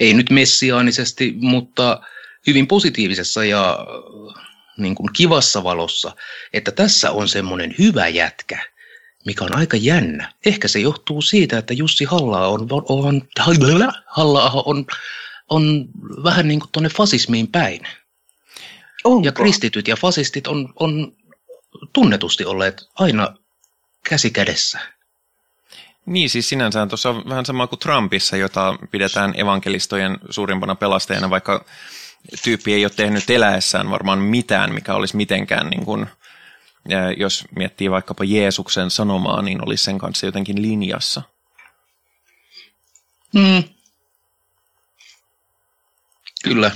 ei 0.00 0.14
nyt 0.14 0.30
messiaanisesti, 0.30 1.34
mutta 1.36 2.00
hyvin 2.46 2.66
positiivisessa 2.66 3.44
ja 3.44 3.78
niin 4.78 4.94
kuin 4.94 5.12
kivassa 5.12 5.64
valossa, 5.64 6.16
että 6.52 6.70
tässä 6.72 7.10
on 7.10 7.28
semmoinen 7.28 7.74
hyvä 7.78 8.08
jätkä, 8.08 8.58
mikä 9.26 9.44
on 9.44 9.56
aika 9.56 9.76
jännä. 9.76 10.32
Ehkä 10.46 10.68
se 10.68 10.78
johtuu 10.78 11.22
siitä, 11.22 11.58
että 11.58 11.74
Jussi 11.74 12.04
halla 12.04 12.46
on, 12.48 12.66
on, 12.70 13.22
halla 14.06 14.50
on, 14.66 14.86
on 15.48 15.88
vähän 16.24 16.48
niin 16.48 16.60
kuin 16.60 16.70
tuonne 16.72 16.88
fasismiin 16.88 17.48
päin. 17.48 17.88
Onko? 19.04 19.26
Ja 19.26 19.32
kristityt 19.32 19.88
ja 19.88 19.96
fasistit 19.96 20.46
on, 20.46 20.72
on 20.80 21.12
tunnetusti 21.92 22.44
olleet 22.44 22.82
aina 22.94 23.34
käsi 24.08 24.30
kädessä. 24.30 24.78
Niin, 26.06 26.30
siis 26.30 26.48
sinänsä 26.48 26.86
tuossa 26.86 27.10
on 27.10 27.22
vähän 27.28 27.46
sama 27.46 27.66
kuin 27.66 27.78
Trumpissa, 27.78 28.36
jota 28.36 28.78
pidetään 28.90 29.34
evankelistojen 29.36 30.18
suurimpana 30.30 30.74
pelastajana, 30.74 31.30
vaikka 31.30 31.64
tyyppi 32.44 32.74
ei 32.74 32.84
ole 32.84 32.92
tehnyt 32.96 33.30
eläessään 33.30 33.90
varmaan 33.90 34.18
mitään, 34.18 34.74
mikä 34.74 34.94
olisi 34.94 35.16
mitenkään, 35.16 35.70
niin 35.70 35.84
kuin, 35.84 36.06
jos 37.16 37.44
miettii 37.56 37.90
vaikkapa 37.90 38.24
Jeesuksen 38.24 38.90
sanomaa, 38.90 39.42
niin 39.42 39.64
olisi 39.64 39.84
sen 39.84 39.98
kanssa 39.98 40.26
jotenkin 40.26 40.62
linjassa. 40.62 41.22
Mm. 43.34 43.62
Kyllä. 46.42 46.70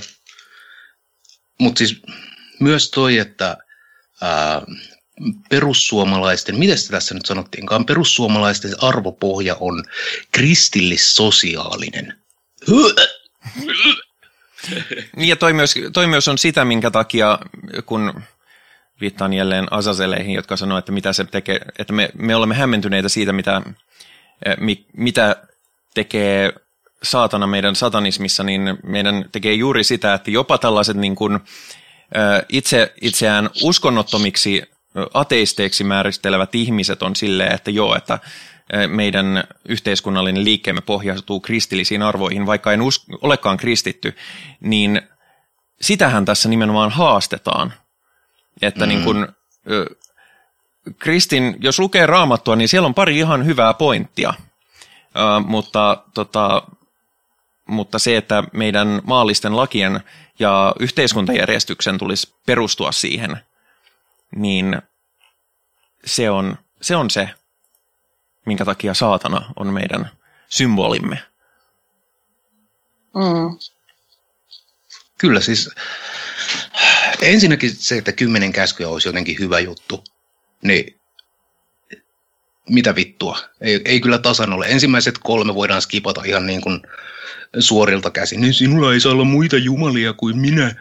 Mutta 1.59 1.77
siis 1.77 2.01
myös 2.59 2.91
toi, 2.91 3.17
että 3.17 3.57
ää, 4.21 4.61
perussuomalaisten, 5.49 6.59
miten 6.59 6.77
se 6.77 6.89
tässä 6.89 7.13
nyt 7.13 7.25
sanottiinkaan, 7.25 7.85
perussuomalaisten 7.85 8.83
arvopohja 8.83 9.57
on 9.59 9.83
kristillissosiaalinen. 10.31 12.17
Ja 15.17 15.35
toi 15.35 15.53
myös, 15.53 15.75
toi 15.93 16.07
myös 16.07 16.27
on 16.27 16.37
sitä, 16.37 16.65
minkä 16.65 16.91
takia, 16.91 17.39
kun 17.85 18.23
viittaan 19.03 19.33
jälleen 19.33 19.67
Azazeleihin, 19.71 20.33
jotka 20.33 20.57
sanoo, 20.57 20.77
että 20.77 20.91
mitä 20.91 21.13
se 21.13 21.23
tekee, 21.23 21.59
että 21.79 21.93
me, 21.93 22.09
me 22.13 22.35
olemme 22.35 22.55
hämmentyneitä 22.55 23.09
siitä, 23.09 23.33
mitä, 23.33 23.61
mi, 24.59 24.85
mitä 24.97 25.35
tekee 25.93 26.53
saatana 27.03 27.47
meidän 27.47 27.75
satanismissa, 27.75 28.43
niin 28.43 28.77
meidän 28.83 29.25
tekee 29.31 29.53
juuri 29.53 29.83
sitä, 29.83 30.13
että 30.13 30.31
jopa 30.31 30.57
tällaiset 30.57 30.97
niin 30.97 31.15
kuin, 31.15 31.39
itse, 32.49 32.93
itseään 33.01 33.49
uskonnottomiksi 33.63 34.63
ateisteiksi 35.13 35.83
määristelevät 35.83 36.55
ihmiset 36.55 37.03
on 37.03 37.15
silleen, 37.15 37.51
että 37.51 37.71
joo, 37.71 37.95
että 37.95 38.19
meidän 38.87 39.43
yhteiskunnallinen 39.69 40.43
liikkeemme 40.43 40.81
pohjautuu 40.81 41.39
kristillisiin 41.39 42.01
arvoihin, 42.01 42.45
vaikka 42.45 42.73
en 42.73 42.79
usk- 42.79 43.17
olekaan 43.21 43.57
kristitty, 43.57 44.15
niin 44.59 45.01
sitähän 45.81 46.25
tässä 46.25 46.49
nimenomaan 46.49 46.91
haastetaan. 46.91 47.73
Että 48.61 48.85
mm. 48.85 48.89
niin 48.89 49.03
kun, 49.03 49.27
kristin, 50.99 51.57
jos 51.59 51.79
lukee 51.79 52.05
raamattua, 52.05 52.55
niin 52.55 52.69
siellä 52.69 52.85
on 52.85 52.93
pari 52.93 53.17
ihan 53.17 53.45
hyvää 53.45 53.73
pointtia, 53.73 54.33
mutta, 55.45 56.03
tota, 56.13 56.63
mutta 57.67 57.99
se, 57.99 58.17
että 58.17 58.43
meidän 58.53 59.01
maallisten 59.03 59.55
lakien 59.55 59.99
ja 60.39 60.75
yhteiskuntajärjestyksen 60.79 61.97
tulisi 61.97 62.35
perustua 62.45 62.91
siihen, 62.91 63.37
niin 64.35 64.81
se 66.05 66.29
on 66.29 66.57
se, 66.81 66.95
on 66.95 67.09
se 67.09 67.29
minkä 68.45 68.65
takia 68.65 68.93
saatana 68.93 69.53
on 69.55 69.67
meidän 69.67 70.11
symbolimme. 70.49 71.23
Mm. 73.15 73.57
Kyllä 75.17 75.41
siis 75.41 75.69
ensinnäkin 77.23 77.75
se, 77.75 77.97
että 77.97 78.11
kymmenen 78.11 78.51
käskyä 78.51 78.89
olisi 78.89 79.07
jotenkin 79.07 79.39
hyvä 79.39 79.59
juttu, 79.59 80.03
niin 80.61 80.99
mitä 82.69 82.95
vittua. 82.95 83.39
Ei, 83.61 83.81
ei 83.85 83.99
kyllä 83.99 84.17
tasan 84.17 84.53
ole. 84.53 84.65
Ensimmäiset 84.67 85.17
kolme 85.17 85.55
voidaan 85.55 85.81
skipata 85.81 86.21
ihan 86.25 86.45
niin 86.45 86.61
kuin 86.61 86.81
suorilta 87.59 88.11
käsin. 88.11 88.41
Niin 88.41 88.53
sinulla 88.53 88.93
ei 88.93 88.99
saa 88.99 89.11
olla 89.11 89.23
muita 89.23 89.57
jumalia 89.57 90.13
kuin 90.13 90.37
minä. 90.37 90.75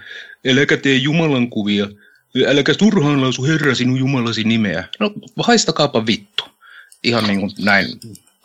Äläkä 0.50 0.76
tee 0.76 0.94
Jumalan 0.94 1.50
kuvia. 1.50 1.87
Äläkä 2.46 2.74
turhaan 2.74 3.20
lausu 3.20 3.44
Herra 3.44 3.74
sinun 3.74 3.98
Jumalasi 3.98 4.44
nimeä. 4.44 4.85
No 5.00 5.12
haistakaapa 5.37 6.07
vittu. 6.07 6.44
Ihan 7.02 7.24
niin 7.24 7.40
kuin 7.40 7.52
näin 7.59 7.87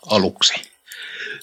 aluksi. 0.06 0.54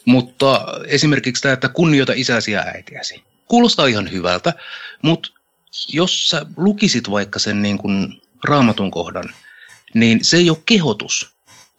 Mutta 0.06 0.65
esimerkiksi 0.88 1.44
tämä, 1.44 1.54
että 1.54 1.70
kunnioita 1.70 2.13
isäsi 2.15 2.52
ja 2.52 2.62
äitiäsi. 2.62 3.24
Kuulostaa 3.48 3.88
ihan 3.88 4.12
hyvältä, 4.12 4.54
mutta 5.02 5.30
jos 5.88 6.30
sä 6.30 6.46
lukisit 6.58 7.10
vaikka 7.12 7.40
sen 7.40 7.62
niin 7.62 7.78
kuin 7.78 8.22
raamatun 8.44 8.92
kohdan, 8.92 9.34
niin 9.94 10.26
se 10.26 10.38
ei 10.38 10.50
ole 10.50 10.58
kehotus, 10.66 11.30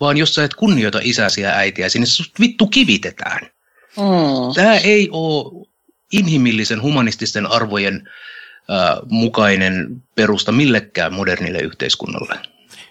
vaan 0.01 0.17
jos 0.17 0.35
sä 0.35 0.45
et 0.45 0.55
kunnioita 0.55 1.01
isäsi 1.03 1.41
ja 1.41 1.51
äitiäsi, 1.51 1.99
niin 1.99 2.07
sut 2.07 2.33
vittu 2.41 2.67
kivitetään. 2.67 3.41
Mm. 3.97 4.55
Tämä 4.55 4.77
ei 4.77 5.09
ole 5.13 5.67
inhimillisen 6.13 6.83
humanististen 6.83 7.47
arvojen 7.47 8.09
äh, 8.71 8.99
mukainen 9.09 10.03
perusta 10.15 10.53
millekään 10.53 11.13
modernille 11.13 11.59
yhteiskunnalle. 11.59 12.41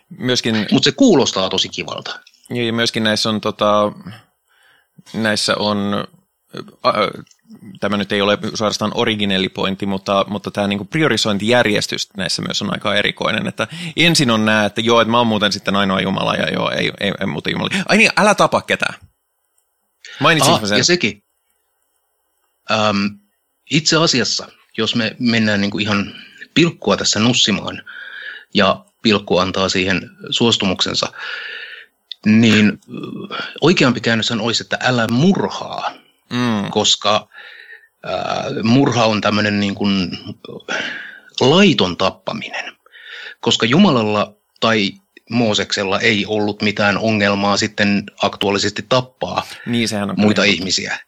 Myöskin... 0.10 0.68
Mutta 0.72 0.90
se 0.90 0.96
kuulostaa 0.96 1.50
tosi 1.50 1.70
kivalta. 1.70 2.20
Ja 2.50 2.74
myöskin 2.74 3.04
näissä 3.04 3.30
on, 3.30 3.42
tota, 3.42 3.92
näissä 5.14 5.56
on 5.56 6.08
tämä 7.80 7.98
nyt 7.98 8.12
ei 8.12 8.22
ole 8.22 8.38
suorastaan 8.54 8.92
originellipointti, 8.96 9.86
mutta, 9.86 10.26
mutta 10.28 10.52
tämä 10.52 10.68
niin 10.68 10.88
priorisointijärjestys 10.88 12.10
näissä 12.18 12.42
myös 12.42 12.62
on 12.62 12.74
aika 12.74 12.96
erikoinen, 12.96 13.48
että 13.48 13.68
ensin 13.98 14.32
on 14.32 14.46
nämä, 14.46 14.66
että 14.66 14.82
joo, 14.82 15.02
että 15.02 15.12
mä 15.12 15.18
oon 15.18 15.28
muuten 15.28 15.52
sitten 15.52 15.76
ainoa 15.76 16.02
Jumala 16.02 16.36
ja 16.36 16.50
joo, 16.50 16.72
ei, 16.72 16.92
ei, 17.00 17.12
ei 17.20 17.28
muuta 17.28 17.50
Jumala. 17.50 17.70
Ai 17.90 17.98
niin, 17.98 18.12
älä 18.18 18.36
tapa 18.36 18.62
ketään. 18.62 18.96
Mainitsinko 20.20 20.60
ah, 20.64 20.70
sen? 20.70 20.78
Ja 20.78 20.84
sekin. 20.84 21.24
Ähm, 22.72 23.06
itse 23.72 23.98
asiassa, 23.98 24.48
jos 24.78 24.96
me 24.96 25.16
mennään 25.20 25.62
niin 25.62 25.72
kuin 25.72 25.82
ihan 25.82 26.16
pilkkua 26.54 26.98
tässä 26.98 27.20
nussimaan 27.20 27.82
ja 28.54 28.86
pilkku 29.02 29.38
antaa 29.38 29.70
siihen 29.70 30.10
suostumuksensa, 30.30 31.14
niin 32.26 32.80
oikeampi 33.62 34.02
käännös 34.02 34.32
olisi, 34.32 34.64
että 34.64 34.78
älä 34.82 35.08
murhaa, 35.08 35.92
mm. 36.30 36.72
koska 36.72 37.28
äh, 38.06 38.64
murha 38.64 39.06
on 39.06 39.22
tämmöinen 39.22 39.60
niin 39.60 39.76
kuin 39.76 40.18
laiton 41.42 41.98
tappaminen, 41.98 42.76
koska 43.40 43.66
Jumalalla 43.66 44.34
tai 44.60 44.92
Mooseksella 45.30 46.00
ei 46.00 46.26
ollut 46.26 46.62
mitään 46.62 46.98
ongelmaa 46.98 47.58
sitten 47.58 48.04
aktuaalisesti 48.22 48.86
tappaa 48.90 49.48
niin, 49.66 49.88
sehän 49.88 50.10
on 50.10 50.16
muita 50.18 50.42
kyllä. 50.42 50.54
ihmisiä. 50.54 51.00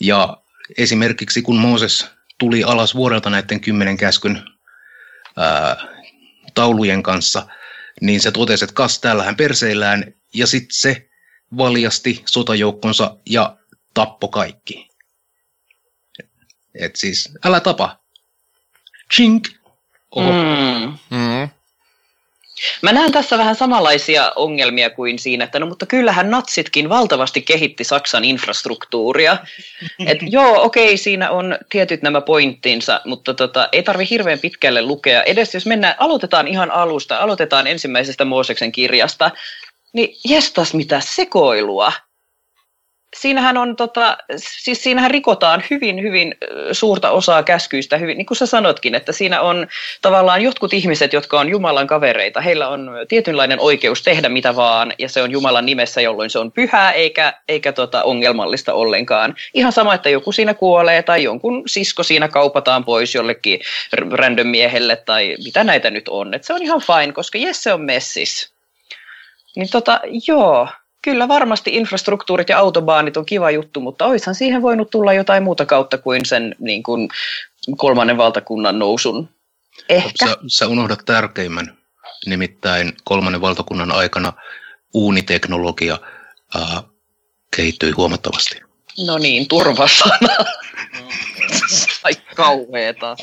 Ja 0.00 0.36
esimerkiksi 0.78 1.42
kun 1.42 1.56
Mooses 1.56 2.06
tuli 2.38 2.64
alas 2.64 2.94
vuodelta 2.94 3.30
näiden 3.30 3.60
kymmenen 3.60 3.96
käskyn 3.96 4.42
ää, 5.36 5.76
taulujen 6.54 7.02
kanssa, 7.02 7.46
niin 8.00 8.20
se 8.20 8.30
totesi, 8.30 8.64
että 8.64 8.74
kas 8.74 9.00
täällähän 9.00 9.36
perseillään, 9.36 10.14
ja 10.34 10.46
sitten 10.46 10.74
se 10.74 11.08
valjasti 11.56 12.22
sotajoukkonsa 12.26 13.16
ja 13.26 13.56
tappo 13.94 14.28
kaikki. 14.28 14.87
Et 16.74 16.96
siis, 16.96 17.32
älä 17.44 17.60
tapa. 17.60 17.98
Chink. 19.14 19.48
Oho. 20.10 20.32
Mm. 20.32 20.98
Mm. 21.10 21.48
Mä 22.82 22.92
näen 22.92 23.12
tässä 23.12 23.38
vähän 23.38 23.56
samanlaisia 23.56 24.32
ongelmia 24.36 24.90
kuin 24.90 25.18
siinä, 25.18 25.44
että 25.44 25.58
no 25.58 25.66
mutta 25.66 25.86
kyllähän 25.86 26.30
natsitkin 26.30 26.88
valtavasti 26.88 27.42
kehitti 27.42 27.84
Saksan 27.84 28.24
infrastruktuuria. 28.24 29.36
Et 30.06 30.18
joo, 30.22 30.62
okei, 30.62 30.96
siinä 30.96 31.30
on 31.30 31.58
tietyt 31.68 32.02
nämä 32.02 32.20
pointtinsa, 32.20 33.00
mutta 33.04 33.34
tota, 33.34 33.68
ei 33.72 33.82
tarvi 33.82 34.06
hirveän 34.10 34.38
pitkälle 34.38 34.82
lukea. 34.82 35.22
Edes 35.22 35.54
jos 35.54 35.66
mennään, 35.66 35.94
aloitetaan 35.98 36.48
ihan 36.48 36.70
alusta, 36.70 37.18
aloitetaan 37.18 37.66
ensimmäisestä 37.66 38.24
Mooseksen 38.24 38.72
kirjasta, 38.72 39.30
niin 39.92 40.16
jestas 40.24 40.74
mitä 40.74 41.00
sekoilua 41.00 41.92
siinähän 43.16 43.56
on 43.56 43.76
tota, 43.76 44.16
siis 44.36 44.82
siinähän 44.82 45.10
rikotaan 45.10 45.64
hyvin, 45.70 46.02
hyvin 46.02 46.34
suurta 46.72 47.10
osaa 47.10 47.42
käskyistä, 47.42 47.96
hyvin, 47.96 48.18
niin 48.18 48.26
kuin 48.26 48.38
sä 48.38 48.46
sanotkin, 48.46 48.94
että 48.94 49.12
siinä 49.12 49.40
on 49.40 49.66
tavallaan 50.02 50.42
jotkut 50.42 50.72
ihmiset, 50.72 51.12
jotka 51.12 51.40
on 51.40 51.48
Jumalan 51.48 51.86
kavereita, 51.86 52.40
heillä 52.40 52.68
on 52.68 52.90
tietynlainen 53.08 53.60
oikeus 53.60 54.02
tehdä 54.02 54.28
mitä 54.28 54.56
vaan, 54.56 54.92
ja 54.98 55.08
se 55.08 55.22
on 55.22 55.30
Jumalan 55.30 55.66
nimessä, 55.66 56.00
jolloin 56.00 56.30
se 56.30 56.38
on 56.38 56.52
pyhää, 56.52 56.92
eikä, 56.92 57.32
eikä 57.48 57.72
tota 57.72 58.02
ongelmallista 58.02 58.74
ollenkaan. 58.74 59.34
Ihan 59.54 59.72
sama, 59.72 59.94
että 59.94 60.08
joku 60.08 60.32
siinä 60.32 60.54
kuolee, 60.54 61.02
tai 61.02 61.22
jonkun 61.22 61.62
sisko 61.66 62.02
siinä 62.02 62.28
kaupataan 62.28 62.84
pois 62.84 63.14
jollekin 63.14 63.60
random 64.10 64.46
miehelle, 64.46 64.96
tai 64.96 65.36
mitä 65.44 65.64
näitä 65.64 65.90
nyt 65.90 66.08
on. 66.08 66.34
Et 66.34 66.44
se 66.44 66.52
on 66.52 66.62
ihan 66.62 66.80
fine, 66.80 67.12
koska 67.12 67.38
jes, 67.38 67.62
se 67.62 67.72
on 67.72 67.80
messis. 67.80 68.52
Niin 69.56 69.70
tota, 69.70 70.00
joo, 70.26 70.68
Kyllä 71.08 71.28
varmasti 71.28 71.76
infrastruktuurit 71.76 72.48
ja 72.48 72.58
autobaanit 72.58 73.16
on 73.16 73.26
kiva 73.26 73.50
juttu, 73.50 73.80
mutta 73.80 74.06
oishan 74.06 74.34
siihen 74.34 74.62
voinut 74.62 74.90
tulla 74.90 75.12
jotain 75.12 75.42
muuta 75.42 75.66
kautta 75.66 75.98
kuin 75.98 76.24
sen 76.24 76.54
niin 76.58 76.82
kuin 76.82 77.08
kolmannen 77.76 78.16
valtakunnan 78.16 78.78
nousun. 78.78 79.28
Ehkä. 79.88 80.26
Sä, 80.26 80.36
sä 80.46 80.66
unohdat 80.66 81.04
tärkeimmän, 81.04 81.76
nimittäin 82.26 82.92
kolmannen 83.04 83.40
valtakunnan 83.40 83.92
aikana 83.92 84.32
uuniteknologia 84.94 85.98
ää, 86.54 86.82
kehittyi 87.56 87.90
huomattavasti. 87.90 88.60
No 89.06 89.18
niin, 89.18 89.48
turvasana. 89.48 90.36
Ai 92.04 92.12
kauheeta. 92.34 93.16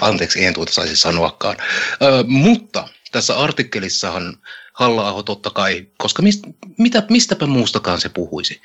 Anteeksi, 0.00 0.44
en 0.44 0.54
tuota 0.54 0.72
saisi 0.72 0.96
sanoakaan. 0.96 1.56
Ö, 2.02 2.24
mutta 2.26 2.88
tässä 3.12 3.38
artikkelissahan 3.38 4.36
halla 4.80 5.22
totta 5.22 5.50
kai, 5.50 5.86
koska 5.98 6.22
mist, 6.22 6.44
mitä, 6.78 7.02
mistäpä 7.10 7.46
muustakaan 7.46 8.00
se 8.00 8.08
puhuisi. 8.08 8.62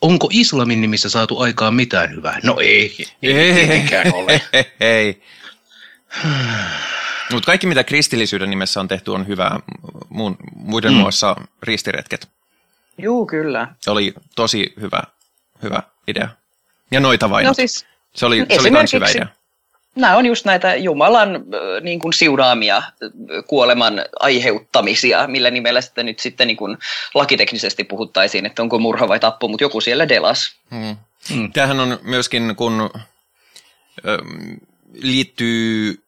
Onko 0.00 0.28
islamin 0.32 0.80
nimissä 0.80 1.08
saatu 1.08 1.38
aikaan 1.38 1.74
mitään 1.74 2.10
hyvää? 2.10 2.38
No 2.42 2.56
ei, 2.60 2.96
ei, 3.22 3.32
ei 3.32 3.54
tietenkään 3.54 4.14
ole. 4.14 4.42
Hei. 4.80 5.22
Mutta 7.32 7.46
kaikki, 7.46 7.66
mitä 7.66 7.84
kristillisyyden 7.84 8.50
nimessä 8.50 8.80
on 8.80 8.88
tehty, 8.88 9.10
on 9.10 9.26
hyvää. 9.26 9.60
Muun, 10.08 10.36
muiden 10.56 10.92
mm. 10.92 10.98
muassa 10.98 11.36
ristiretket. 11.62 12.28
Juu, 12.98 13.26
kyllä. 13.26 13.68
Oli 13.86 14.14
tosi 14.36 14.72
hyvä, 14.80 15.02
hyvä 15.62 15.82
idea. 16.08 16.28
Ja 16.90 17.00
noita 17.00 17.30
vain. 17.30 17.46
No 17.46 17.54
siis, 17.54 17.86
se 18.14 18.26
oli, 18.26 18.46
se 18.54 18.60
oli 18.60 18.70
myös 18.70 18.92
hyvä 18.92 19.06
idea. 19.10 19.26
Nämä 19.94 20.16
on 20.16 20.26
just 20.26 20.44
näitä 20.44 20.74
Jumalan 20.74 21.44
niin 21.80 21.98
kuin 21.98 22.12
siunaamia 22.12 22.82
kuoleman 23.46 24.04
aiheuttamisia, 24.20 25.26
millä 25.26 25.50
nimellä 25.50 25.80
sitten 25.80 26.06
nyt 26.06 26.18
sitten 26.18 26.46
niin 26.46 26.56
kuin 26.56 26.78
lakiteknisesti 27.14 27.84
puhuttaisiin, 27.84 28.46
että 28.46 28.62
onko 28.62 28.78
murha 28.78 29.08
vai 29.08 29.20
tappo, 29.20 29.48
mutta 29.48 29.64
joku 29.64 29.80
siellä 29.80 30.08
delas. 30.08 30.56
Hmm. 30.70 30.96
Hmm. 31.34 31.52
Tämähän 31.52 31.80
on 31.80 31.98
myöskin, 32.02 32.56
kun 32.56 32.90
ö, 34.06 34.18
liittyy, 34.94 36.02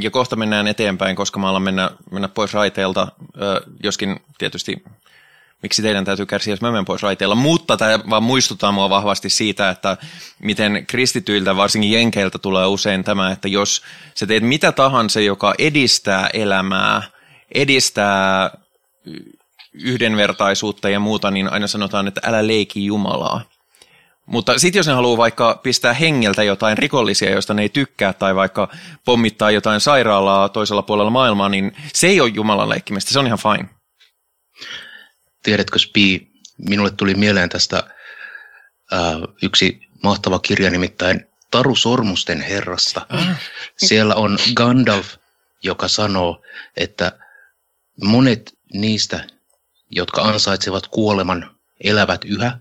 ja 0.00 0.10
kohta 0.10 0.36
mennään 0.36 0.68
eteenpäin, 0.68 1.16
koska 1.16 1.38
mä 1.38 1.48
alan 1.48 1.62
mennä, 1.62 1.90
mennä 2.10 2.28
pois 2.28 2.54
raiteelta, 2.54 3.08
ö, 3.42 3.60
joskin 3.82 4.20
tietysti 4.38 4.82
miksi 5.66 5.82
teidän 5.82 6.04
täytyy 6.04 6.26
kärsiä, 6.26 6.52
jos 6.52 6.60
mä 6.60 6.70
menen 6.70 6.84
pois 6.84 7.02
raiteilla. 7.02 7.34
Mutta 7.34 7.76
tämä 7.76 7.98
vaan 8.10 8.22
muistuttaa 8.22 8.72
mua 8.72 8.90
vahvasti 8.90 9.30
siitä, 9.30 9.70
että 9.70 9.96
miten 10.42 10.86
kristityiltä, 10.86 11.56
varsinkin 11.56 11.92
jenkeiltä 11.92 12.38
tulee 12.38 12.66
usein 12.66 13.04
tämä, 13.04 13.32
että 13.32 13.48
jos 13.48 13.82
sä 14.14 14.26
teet 14.26 14.42
mitä 14.42 14.72
tahansa, 14.72 15.20
joka 15.20 15.54
edistää 15.58 16.30
elämää, 16.32 17.02
edistää 17.54 18.50
yhdenvertaisuutta 19.72 20.88
ja 20.88 21.00
muuta, 21.00 21.30
niin 21.30 21.52
aina 21.52 21.66
sanotaan, 21.66 22.08
että 22.08 22.20
älä 22.24 22.46
leiki 22.46 22.86
Jumalaa. 22.86 23.40
Mutta 24.26 24.58
sitten 24.58 24.78
jos 24.78 24.86
ne 24.86 24.92
haluaa 24.92 25.16
vaikka 25.16 25.60
pistää 25.62 25.94
hengeltä 25.94 26.42
jotain 26.42 26.78
rikollisia, 26.78 27.30
joista 27.30 27.54
ne 27.54 27.62
ei 27.62 27.68
tykkää, 27.68 28.12
tai 28.12 28.34
vaikka 28.34 28.68
pommittaa 29.04 29.50
jotain 29.50 29.80
sairaalaa 29.80 30.48
toisella 30.48 30.82
puolella 30.82 31.10
maailmaa, 31.10 31.48
niin 31.48 31.76
se 31.94 32.06
ei 32.06 32.20
ole 32.20 32.30
Jumalan 32.34 32.68
leikkimistä, 32.68 33.12
se 33.12 33.18
on 33.18 33.26
ihan 33.26 33.38
fine. 33.38 33.75
Tiedätkö, 35.46 35.78
Spi, 35.78 36.28
minulle 36.58 36.90
tuli 36.90 37.14
mieleen 37.14 37.48
tästä 37.48 37.82
ää, 38.92 39.12
yksi 39.42 39.80
mahtava 40.02 40.38
kirja, 40.38 40.70
nimittäin 40.70 41.26
Taru 41.50 41.74
Sormusten 41.76 42.40
herrasta. 42.40 43.06
Ah. 43.08 43.40
Siellä 43.76 44.14
on 44.14 44.38
Gandalf, 44.54 45.14
joka 45.62 45.88
sanoo, 45.88 46.42
että 46.76 47.18
monet 48.04 48.58
niistä, 48.72 49.26
jotka 49.90 50.22
ansaitsevat 50.22 50.86
kuoleman, 50.86 51.56
elävät 51.84 52.24
yhä, 52.24 52.58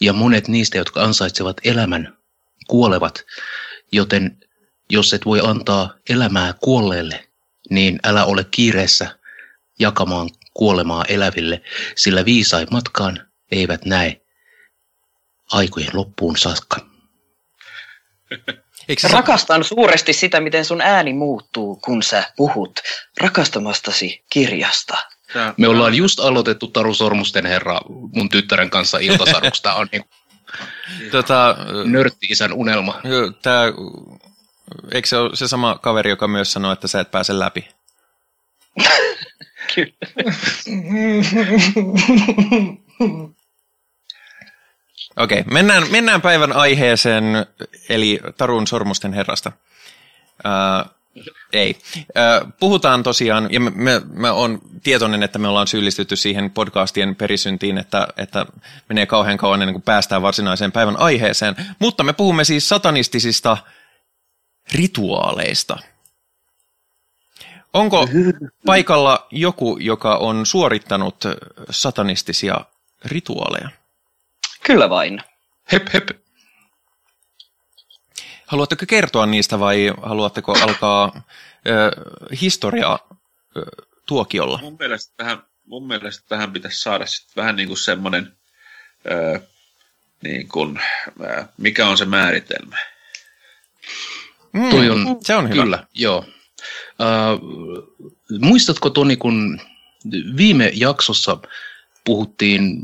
ja 0.00 0.12
monet 0.12 0.48
niistä, 0.48 0.78
jotka 0.78 1.02
ansaitsevat 1.02 1.56
elämän, 1.64 2.16
kuolevat. 2.68 3.24
Joten 3.92 4.38
jos 4.90 5.14
et 5.14 5.24
voi 5.24 5.40
antaa 5.40 5.94
elämää 6.10 6.52
kuolleelle, 6.52 7.28
niin 7.70 7.98
älä 8.04 8.24
ole 8.24 8.44
kiireessä 8.44 9.18
jakamaan 9.78 10.28
kuolemaa 10.54 11.04
eläville, 11.08 11.62
sillä 11.96 12.24
viisaimmatkaan 12.24 13.26
eivät 13.52 13.84
näe 13.84 14.20
aikojen 15.52 15.90
loppuun 15.92 16.36
saakka. 16.36 16.76
Eikö 18.88 19.08
Rakastan 19.08 19.64
suuresti 19.64 20.12
sitä, 20.12 20.40
miten 20.40 20.64
sun 20.64 20.80
ääni 20.80 21.12
muuttuu, 21.12 21.76
kun 21.76 22.02
sä 22.02 22.32
puhut 22.36 22.80
rakastamastasi 23.20 24.24
kirjasta. 24.30 24.98
Me 25.56 25.68
ollaan 25.68 25.94
just 25.94 26.20
aloitettu 26.20 26.66
Taru 26.66 26.94
Sormusten 26.94 27.46
herra 27.46 27.80
mun 27.88 28.28
tyttären 28.28 28.70
kanssa 28.70 28.98
iltasaduksi. 28.98 29.62
Tämä 29.62 29.74
on 29.74 29.88
niin 29.92 30.04
tota, 31.10 31.56
nörtti-isän 31.84 32.52
unelma. 32.52 33.00
Tää, 33.42 33.64
eikö 34.92 35.08
se 35.08 35.16
ole 35.16 35.36
se 35.36 35.48
sama 35.48 35.78
kaveri, 35.82 36.10
joka 36.10 36.28
myös 36.28 36.52
sanoi, 36.52 36.72
että 36.72 36.88
sä 36.88 37.00
et 37.00 37.10
pääse 37.10 37.38
läpi? 37.38 37.68
Okei, 45.16 45.40
okay, 45.40 45.52
mennään, 45.52 45.90
mennään 45.90 46.22
päivän 46.22 46.52
aiheeseen, 46.52 47.24
eli 47.88 48.20
Tarun 48.36 48.66
sormusten 48.66 49.12
herrasta. 49.12 49.52
Uh, 50.44 50.90
ei. 51.52 51.76
Uh, 51.96 52.52
puhutaan 52.60 53.02
tosiaan, 53.02 53.48
ja 53.52 53.60
mä, 53.60 53.70
mä 54.12 54.32
oon 54.32 54.58
tietoinen, 54.82 55.22
että 55.22 55.38
me 55.38 55.48
ollaan 55.48 55.66
syyllistytty 55.66 56.16
siihen 56.16 56.50
podcastien 56.50 57.16
perisyntiin, 57.16 57.78
että, 57.78 58.08
että 58.16 58.46
menee 58.88 59.06
kauhean 59.06 59.38
kauan 59.38 59.62
ennen 59.62 59.74
kuin 59.74 59.82
päästään 59.82 60.22
varsinaiseen 60.22 60.72
päivän 60.72 60.96
aiheeseen. 60.96 61.56
Mutta 61.78 62.04
me 62.04 62.12
puhumme 62.12 62.44
siis 62.44 62.68
satanistisista 62.68 63.56
rituaaleista– 64.72 65.78
Onko 67.74 68.08
paikalla 68.66 69.26
joku, 69.30 69.78
joka 69.80 70.16
on 70.16 70.46
suorittanut 70.46 71.16
satanistisia 71.70 72.60
rituaaleja? 73.04 73.68
Kyllä 74.62 74.90
vain. 74.90 75.20
Hep 75.72 75.88
hep. 75.92 76.08
Haluatteko 78.46 78.84
kertoa 78.88 79.26
niistä 79.26 79.60
vai 79.60 79.92
haluatteko 80.02 80.52
alkaa 80.62 81.22
ö, 81.66 81.90
historia 82.40 82.98
ö, 83.56 83.62
tuokiolla? 84.06 84.58
Mun 84.62 84.76
mielestä 84.78 85.14
tähän, 85.16 85.42
mun 85.66 85.86
mielestä 85.86 86.24
tähän 86.28 86.52
pitäisi 86.52 86.80
saada 86.82 87.06
sit 87.06 87.36
vähän 87.36 87.56
niin 87.56 87.68
kuin 87.68 87.78
semmoinen, 87.78 88.36
ö, 89.10 89.40
niin 90.22 90.48
kuin, 90.48 90.80
ö, 91.20 91.44
mikä 91.58 91.86
on 91.88 91.98
se 91.98 92.04
määritelmä. 92.04 92.76
Mm, 94.52 94.70
Toi 94.70 94.90
on, 94.90 95.16
se 95.20 95.34
on 95.34 95.48
hyvä. 95.48 95.62
Kyllä, 95.62 95.86
joo. 95.94 96.24
Uh, 96.98 98.38
muistatko 98.40 98.90
Toni, 98.90 99.16
kun 99.16 99.60
viime 100.36 100.70
jaksossa 100.74 101.38
puhuttiin, 102.04 102.82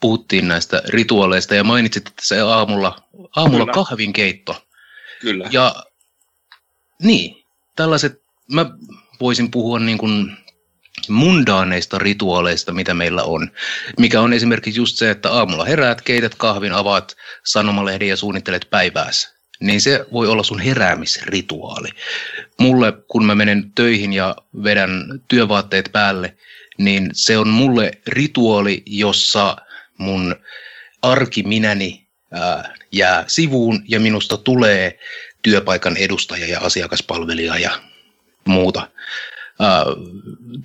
puhuttiin 0.00 0.48
näistä 0.48 0.82
rituaaleista 0.88 1.54
ja 1.54 1.64
mainitsit, 1.64 2.06
että 2.06 2.22
se 2.26 2.40
aamulla, 2.40 3.02
aamulla 3.36 3.64
Kyllä. 3.64 3.74
kahvinkeitto. 3.74 4.66
Kyllä. 5.20 5.48
Ja 5.50 5.74
niin, 7.02 7.44
tällaiset, 7.76 8.22
mä 8.52 8.70
voisin 9.20 9.50
puhua 9.50 9.78
niin 9.78 9.98
kuin 9.98 10.36
mundaaneista 11.08 11.98
rituaaleista, 11.98 12.72
mitä 12.72 12.94
meillä 12.94 13.22
on. 13.22 13.50
Mikä 13.98 14.20
on 14.20 14.32
esimerkiksi 14.32 14.80
just 14.80 14.96
se, 14.96 15.10
että 15.10 15.32
aamulla 15.32 15.64
heräät, 15.64 16.02
keität 16.02 16.34
kahvin, 16.34 16.72
avaat 16.72 17.16
sanomalehden 17.44 18.08
ja 18.08 18.16
suunnittelet 18.16 18.66
päivääsi 18.70 19.35
niin 19.60 19.80
se 19.80 20.06
voi 20.12 20.28
olla 20.28 20.42
sun 20.42 20.60
heräämisrituaali. 20.60 21.88
Mulle, 22.60 22.92
kun 23.08 23.26
mä 23.26 23.34
menen 23.34 23.72
töihin 23.74 24.12
ja 24.12 24.36
vedän 24.64 25.20
työvaatteet 25.28 25.88
päälle, 25.92 26.36
niin 26.78 27.10
se 27.12 27.38
on 27.38 27.48
mulle 27.48 27.90
rituaali, 28.06 28.82
jossa 28.86 29.56
mun 29.98 30.36
arkiminäni 31.02 32.06
ää, 32.32 32.74
jää 32.92 33.24
sivuun 33.26 33.82
ja 33.88 34.00
minusta 34.00 34.36
tulee 34.36 34.98
työpaikan 35.42 35.96
edustaja 35.96 36.46
ja 36.46 36.60
asiakaspalvelija 36.60 37.58
ja 37.58 37.80
muuta. 38.44 38.88
Ää, 39.60 39.84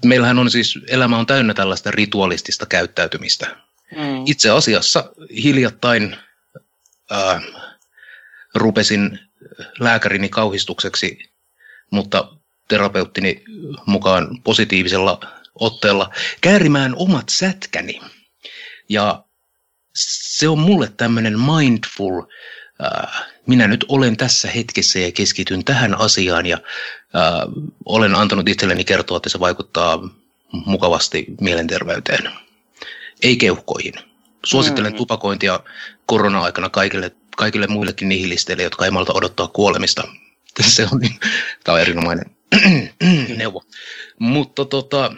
meillähän 0.05 0.39
on 0.39 0.51
siis, 0.51 0.79
elämä 0.87 1.17
on 1.17 1.25
täynnä 1.25 1.53
tällaista 1.53 1.91
ritualistista 1.91 2.65
käyttäytymistä. 2.65 3.55
Mm. 3.95 4.23
Itse 4.25 4.49
asiassa 4.49 5.13
hiljattain 5.43 6.15
ää, 7.09 7.41
rupesin 8.55 9.19
lääkärini 9.79 10.29
kauhistukseksi, 10.29 11.19
mutta 11.91 12.37
terapeuttini 12.67 13.43
mukaan 13.85 14.41
positiivisella 14.43 15.19
otteella 15.55 16.09
käärimään 16.41 16.93
omat 16.95 17.29
sätkäni. 17.29 18.01
Ja 18.89 19.23
se 19.95 20.47
on 20.47 20.59
mulle 20.59 20.91
tämmöinen 20.97 21.39
mindful, 21.39 22.21
äh, 22.83 23.25
minä 23.47 23.67
nyt 23.67 23.85
olen 23.87 24.17
tässä 24.17 24.47
hetkessä 24.47 24.99
ja 24.99 25.11
keskityn 25.11 25.65
tähän 25.65 25.95
asiaan 26.01 26.45
ja 26.45 26.57
äh, 27.15 27.67
olen 27.85 28.15
antanut 28.15 28.49
itselleni 28.49 28.83
kertoa, 28.83 29.17
että 29.17 29.29
se 29.29 29.39
vaikuttaa 29.39 29.99
mukavasti 30.51 31.25
mielenterveyteen. 31.41 32.31
Ei 33.23 33.37
keuhkoihin. 33.37 33.93
Suosittelen 34.45 34.91
mm. 34.91 34.97
tupakointia 34.97 35.59
korona-aikana 36.05 36.69
kaikille 36.69 37.11
kaikille 37.37 37.67
muillekin 37.67 38.09
nihilisteille, 38.09 38.63
jotka 38.63 38.85
ei 38.85 38.91
malta 38.91 39.13
odottaa 39.13 39.47
kuolemista. 39.47 40.03
Se 40.61 40.87
on, 40.91 40.99
niin, 40.99 41.19
tämä 41.63 41.73
on 41.73 41.81
erinomainen 41.81 42.25
neuvo. 43.37 43.63
Mutta 44.19 44.65
tota, 44.65 45.13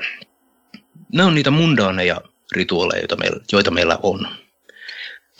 nämä 1.13 1.27
on 1.27 1.35
niitä 1.35 1.51
mundaaneja 1.51 2.21
rituaaleja, 2.51 3.01
joita 3.01 3.15
meillä, 3.15 3.39
joita 3.51 3.71
meillä 3.71 3.99
on. 4.03 4.27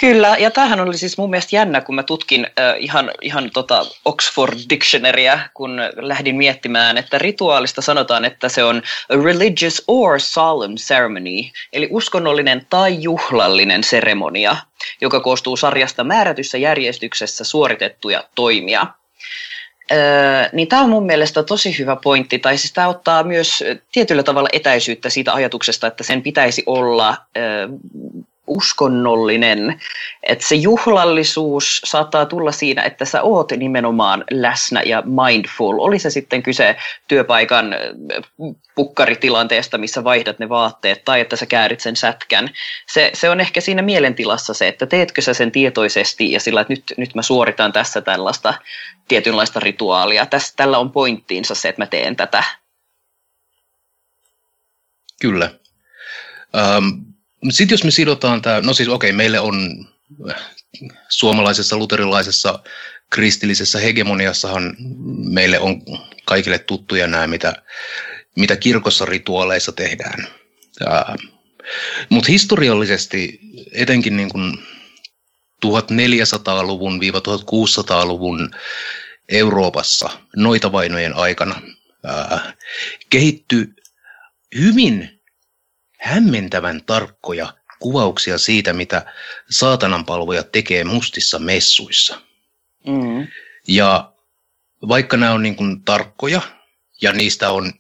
Kyllä, 0.04 0.36
ja 0.39 0.51
tämähän 0.51 0.80
oli 0.80 0.97
siis 0.97 1.18
mun 1.18 1.30
mielestä 1.30 1.56
jännä, 1.56 1.82
kun 1.82 1.95
mä 1.95 2.04
tutkin 2.04 2.47
äh, 2.60 2.76
ihan, 2.80 3.12
ihan 3.22 3.49
tota 3.54 3.86
Oxford 4.06 4.54
Dictionaryä, 4.70 5.39
kun 5.54 5.82
lähdin 5.95 6.36
miettimään, 6.36 6.97
että 6.97 7.18
rituaalista 7.18 7.82
sanotaan, 7.82 8.26
että 8.26 8.49
se 8.49 8.64
on 8.64 8.82
a 9.10 9.24
religious 9.24 9.84
or 9.88 10.20
solemn 10.20 10.76
ceremony, 10.76 11.49
eli 11.74 11.88
uskonnollinen 11.91 12.66
tai 12.70 13.01
juhlallinen 13.01 13.84
seremonia, 13.84 14.56
joka 15.01 15.20
koostuu 15.20 15.58
sarjasta 15.58 16.04
määrätyssä 16.04 16.58
järjestyksessä 16.58 17.43
suoritettuja 17.43 18.24
toimia. 18.36 18.88
Öö, 19.91 19.97
niin 20.54 20.68
tämä 20.68 20.82
on 20.82 20.89
mun 20.89 21.06
mielestä 21.06 21.43
tosi 21.43 21.80
hyvä 21.80 21.95
pointti, 22.04 22.39
tai 22.39 22.58
siis 22.58 22.74
tämä 22.74 22.88
ottaa 22.88 23.24
myös 23.24 23.64
tietyllä 23.91 24.24
tavalla 24.24 24.49
etäisyyttä 24.54 25.10
siitä 25.10 25.34
ajatuksesta, 25.34 25.88
että 25.88 26.04
sen 26.04 26.22
pitäisi 26.22 26.64
olla 26.66 27.18
öö, 27.38 27.68
uskonnollinen, 28.48 29.82
että 30.24 30.48
se 30.48 30.56
juhlallisuus 30.56 31.82
saattaa 31.84 32.26
tulla 32.26 32.52
siinä, 32.52 32.84
että 32.84 33.06
sä 33.06 33.22
oot 33.22 33.52
nimenomaan 33.52 34.24
läsnä 34.32 34.82
ja 34.82 35.04
mindful. 35.06 35.80
Oli 35.80 36.00
se 36.00 36.10
sitten 36.10 36.44
kyse 36.44 36.76
työpaikan 37.08 37.76
pukkaritilanteesta, 38.76 39.78
missä 39.78 40.04
vaihdat 40.04 40.39
ne 40.39 40.50
vaatteet, 40.50 41.06
tai 41.06 41.22
että 41.22 41.36
sä 41.36 41.46
käärit 41.46 41.80
sen 41.80 41.96
sätkän. 41.96 42.50
Se, 42.88 43.12
se 43.14 43.30
on 43.30 43.39
ehkä 43.39 43.62
siinä 43.62 43.82
mielentilassa 43.82 44.54
se, 44.54 44.68
että 44.68 44.86
teetkö 44.86 45.22
sä 45.22 45.34
sen 45.34 45.52
tietoisesti 45.52 46.32
ja 46.32 46.39
sillä, 46.39 46.62
että 46.62 46.74
nyt, 46.74 46.84
nyt 46.98 47.16
mä 47.16 47.22
suoritan 47.22 47.74
tässä 47.74 48.02
tällaista 48.02 48.54
tietynlaista 49.08 49.60
rituaalia. 49.60 50.26
Tässä, 50.26 50.54
tällä 50.56 50.78
on 50.78 50.91
pointtiinsa 50.91 51.56
se, 51.56 51.70
että 51.70 51.82
mä 51.82 51.86
teen 51.86 52.16
tätä. 52.16 52.44
Kyllä. 55.22 55.50
Um, 56.78 57.12
sitten 57.52 57.74
jos 57.74 57.84
me 57.84 57.91
sidotaan 57.91 58.41
tämä, 58.41 58.62
no 58.62 58.74
siis 58.74 58.89
okei, 58.89 59.10
okay, 59.10 59.18
meille 59.18 59.39
on 59.39 59.88
suomalaisessa 61.10 61.78
luterilaisessa 61.78 62.60
kristillisessä 63.10 63.80
hegemoniassahan 63.80 64.76
meille 65.30 65.60
on 65.60 65.82
kaikille 66.26 66.60
tuttuja 66.60 67.08
nämä, 67.08 67.28
mitä, 67.28 67.64
mitä 68.36 68.56
kirkossa 68.56 69.06
rituaaleissa 69.06 69.72
tehdään. 69.72 70.28
Mutta 72.10 72.32
historiallisesti 72.32 73.39
etenkin 73.72 74.18
niin 74.18 74.30
kuin 74.30 74.58
1400-luvun 75.66 77.00
1600-luvun 77.02 78.52
Euroopassa 79.30 80.10
noita 80.36 80.72
vainojen 80.72 81.14
aikana 81.14 81.62
ää, 82.04 82.54
kehittyi 83.10 83.68
hyvin 84.60 85.23
hämmentävän 86.04 86.82
tarkkoja 86.86 87.54
kuvauksia 87.80 88.38
siitä, 88.38 88.74
mitä 88.74 89.14
saatanan 89.49 90.06
palvoja 90.06 90.43
tekee 90.43 90.84
mustissa 90.84 91.39
messuissa. 91.39 92.22
Mm. 92.88 93.28
Ja 93.68 94.14
vaikka 94.88 95.18
nämä 95.18 95.32
on 95.32 95.43
niin 95.43 95.56
kuin 95.56 95.84
tarkkoja 95.84 96.41
ja 97.01 97.14
niistä 97.14 97.51
on 97.51 97.74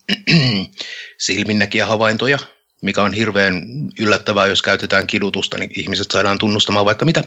silminnäkiä 1.25 1.85
havaintoja, 1.85 2.39
mikä 2.81 3.03
on 3.03 3.13
hirveän 3.13 3.63
yllättävää, 3.99 4.47
jos 4.47 4.61
käytetään 4.61 5.07
kidutusta, 5.07 5.57
niin 5.57 5.71
ihmiset 5.79 6.11
saadaan 6.11 6.37
tunnustamaan 6.37 6.85
vaikka 6.85 7.05
mitä. 7.05 7.23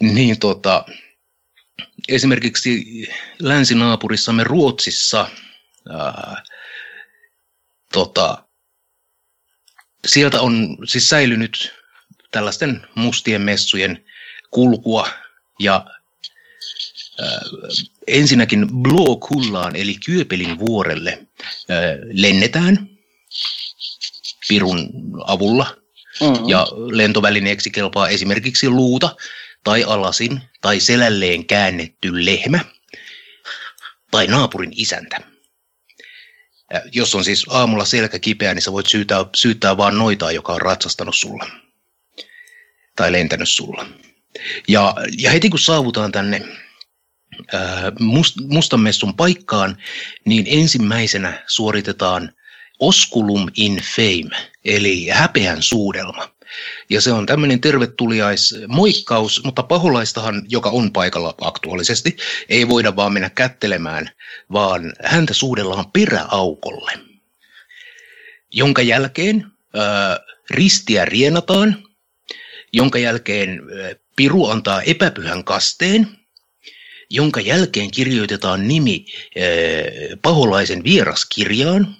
Niin 0.00 0.38
tota, 0.38 0.84
esimerkiksi 2.08 2.84
länsinaapurissamme 3.38 4.44
Ruotsissa 4.44 5.28
ää, 5.88 6.42
tota, 7.92 8.45
sieltä 10.06 10.40
on 10.40 10.76
siis 10.84 11.08
säilynyt 11.08 11.72
tällaisten 12.30 12.86
mustien 12.94 13.42
messujen 13.42 14.04
kulkua 14.50 15.08
ja 15.58 15.86
äh, 17.22 17.40
ensinnäkin 18.06 18.68
Blåkullaan 18.82 19.76
eli 19.76 19.94
Kyöpelin 20.06 20.58
vuorelle 20.58 21.10
äh, 21.10 21.76
lennetään 22.12 22.88
pirun 24.48 24.90
avulla 25.26 25.76
mm-hmm. 26.20 26.48
ja 26.48 26.66
lentovälineeksi 26.92 27.70
kelpaa 27.70 28.08
esimerkiksi 28.08 28.68
luuta 28.68 29.16
tai 29.64 29.84
alasin 29.84 30.42
tai 30.60 30.80
selälleen 30.80 31.46
käännetty 31.46 32.24
lehmä 32.24 32.60
tai 34.10 34.26
naapurin 34.26 34.72
isäntä. 34.76 35.35
Jos 36.92 37.14
on 37.14 37.24
siis 37.24 37.46
aamulla 37.48 37.84
selkä 37.84 38.18
kipeä, 38.18 38.54
niin 38.54 38.62
sä 38.62 38.72
voit 38.72 38.86
syyttää, 38.86 39.24
syyttää 39.36 39.76
vaan 39.76 39.98
noitaa, 39.98 40.32
joka 40.32 40.52
on 40.52 40.60
ratsastanut 40.60 41.16
sulla. 41.16 41.46
Tai 42.96 43.12
lentänyt 43.12 43.48
sulla. 43.48 43.86
Ja, 44.68 44.94
ja 45.18 45.30
heti 45.30 45.50
kun 45.50 45.58
saavutaan 45.58 46.12
tänne 46.12 46.42
must, 48.00 48.36
mustamessun 48.40 49.16
paikkaan, 49.16 49.76
niin 50.24 50.44
ensimmäisenä 50.48 51.44
suoritetaan 51.46 52.32
osculum 52.80 53.48
in 53.56 53.82
fame, 53.96 54.48
eli 54.64 55.08
häpeän 55.08 55.62
suudelma. 55.62 56.35
Ja 56.90 57.00
se 57.00 57.12
on 57.12 57.26
tämmöinen 57.26 57.60
tervetuliais 57.60 58.54
moikkaus, 58.68 59.44
mutta 59.44 59.62
paholaistahan, 59.62 60.42
joka 60.48 60.70
on 60.70 60.92
paikalla 60.92 61.34
aktuaalisesti, 61.40 62.16
ei 62.48 62.68
voida 62.68 62.96
vaan 62.96 63.12
mennä 63.12 63.30
kättelemään, 63.30 64.10
vaan 64.52 64.92
häntä 65.04 65.34
suudellaan 65.34 65.90
peräaukolle. 65.92 66.92
Jonka 68.52 68.82
jälkeen 68.82 69.46
ää, 69.74 70.20
ristiä 70.50 71.04
rienataan, 71.04 71.84
jonka 72.72 72.98
jälkeen 72.98 73.50
ää, 73.50 73.94
piru 74.16 74.46
antaa 74.46 74.82
epäpyhän 74.82 75.44
kasteen, 75.44 76.08
jonka 77.10 77.40
jälkeen 77.40 77.90
kirjoitetaan 77.90 78.68
nimi 78.68 79.04
ää, 79.36 79.44
paholaisen 80.22 80.84
vieraskirjaan, 80.84 81.96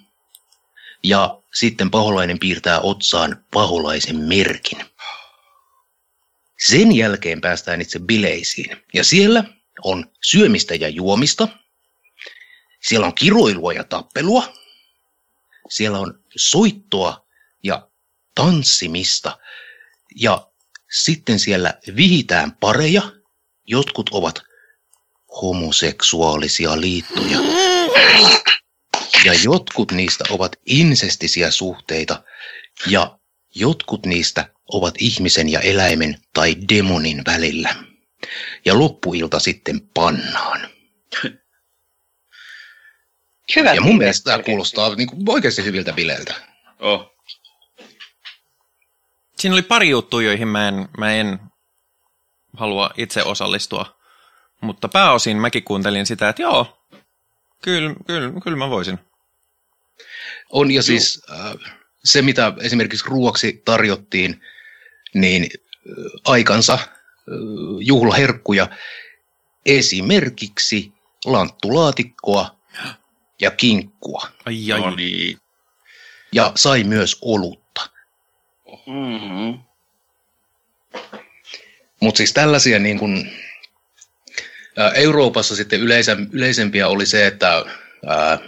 ja 1.03 1.43
sitten 1.59 1.91
paholainen 1.91 2.39
piirtää 2.39 2.81
otsaan 2.81 3.45
paholaisen 3.53 4.17
merkin. 4.17 4.79
Sen 6.67 6.97
jälkeen 6.97 7.41
päästään 7.41 7.81
itse 7.81 7.99
bileisiin. 7.99 8.77
Ja 8.95 9.05
siellä 9.05 9.45
on 9.85 10.11
syömistä 10.23 10.75
ja 10.75 10.89
juomista. 10.89 11.49
Siellä 12.83 13.07
on 13.07 13.15
kiroilua 13.15 13.73
ja 13.73 13.85
tappelua. 13.85 14.53
Siellä 15.71 15.99
on 15.99 16.21
soittoa 16.37 17.27
ja 17.63 17.89
tanssimista. 18.35 19.39
Ja 20.21 20.51
sitten 20.91 21.39
siellä 21.39 21.75
vihitään 21.97 22.53
pareja. 22.53 23.03
Jotkut 23.67 24.09
ovat 24.13 24.43
homoseksuaalisia 25.43 26.81
liittoja. 26.81 27.39
Ja 29.25 29.33
jotkut 29.45 29.93
niistä 29.93 30.25
ovat 30.31 30.57
insestisiä 30.67 31.51
suhteita 31.51 32.23
ja 32.87 33.19
jotkut 33.55 34.07
niistä 34.07 34.49
ovat 34.73 34.95
ihmisen 34.99 35.49
ja 35.49 35.61
eläimen 35.61 36.21
tai 36.35 36.57
demonin 36.75 37.23
välillä. 37.27 37.75
Ja 38.65 38.79
loppuilta 38.79 39.41
sitten 39.41 39.81
pannaan. 39.95 40.69
Hyvä. 43.57 43.75
Ja 43.75 43.81
mun 43.81 43.99
mielestä 43.99 44.31
tämä 44.31 44.43
kuulostaa 44.43 44.95
niin 44.95 45.09
kuin 45.09 45.31
oikeasti 45.31 45.65
hyviltä 45.65 45.93
bileiltä. 45.93 46.35
Oh. 46.79 47.13
Siinä 49.39 49.55
oli 49.55 49.63
pari 49.63 49.89
juttua, 49.89 50.23
joihin 50.23 50.49
mä 50.49 50.69
en, 50.69 50.89
mä 50.99 51.13
en 51.13 51.39
halua 52.57 52.91
itse 52.97 53.23
osallistua. 53.23 53.97
Mutta 54.61 54.89
pääosin 54.89 55.37
mäkin 55.37 55.65
kuuntelin 55.65 56.07
sitä, 56.07 56.29
että 56.29 56.43
joo, 56.43 56.86
kyllä, 57.63 57.95
kyllä, 58.07 58.41
kyllä 58.45 58.57
mä 58.57 58.71
voisin. 58.71 58.99
On 60.51 60.71
ja 60.71 60.83
siis 60.83 61.23
äh, 61.31 61.75
se, 62.05 62.23
mitä 62.23 62.53
esimerkiksi 62.61 63.05
ruoksi 63.09 63.63
tarjottiin, 63.65 64.41
niin 65.15 65.43
äh, 65.43 65.51
aikansa 66.25 66.75
äh, 66.75 66.89
juhlaherkkuja, 67.81 68.69
esimerkiksi 69.67 70.93
lanttulaatikkoa 71.25 72.57
ja 73.41 73.51
kinkkua. 73.51 74.29
Ai, 74.45 74.73
ai. 74.73 74.81
No 74.81 74.91
niin. 74.91 75.39
Ja 76.33 76.53
sai 76.55 76.85
myös 76.85 77.19
olutta. 77.23 77.91
Mm-hmm. 78.87 79.61
Mutta 82.01 82.19
siis 82.19 82.33
tällaisia 82.33 82.79
niin 82.79 82.99
kun, 82.99 83.27
Euroopassa 84.95 85.57
sitten 85.57 85.81
yleisempiä 86.33 86.89
oli 86.89 87.07
se, 87.07 87.27
että 87.27 87.65
ää, 88.07 88.39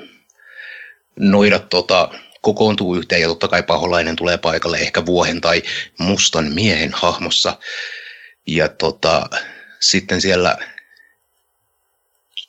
noidat 1.18 1.68
tota, 1.68 2.10
kokoontuu 2.40 2.96
yhteen 2.96 3.22
ja 3.22 3.28
totta 3.28 3.48
kai 3.48 3.62
paholainen 3.62 4.16
tulee 4.16 4.38
paikalle 4.38 4.78
ehkä 4.78 5.06
vuohen 5.06 5.40
tai 5.40 5.62
mustan 5.98 6.52
miehen 6.52 6.92
hahmossa. 6.92 7.58
Ja 8.46 8.68
tota, 8.68 9.30
sitten 9.80 10.20
siellä 10.20 10.58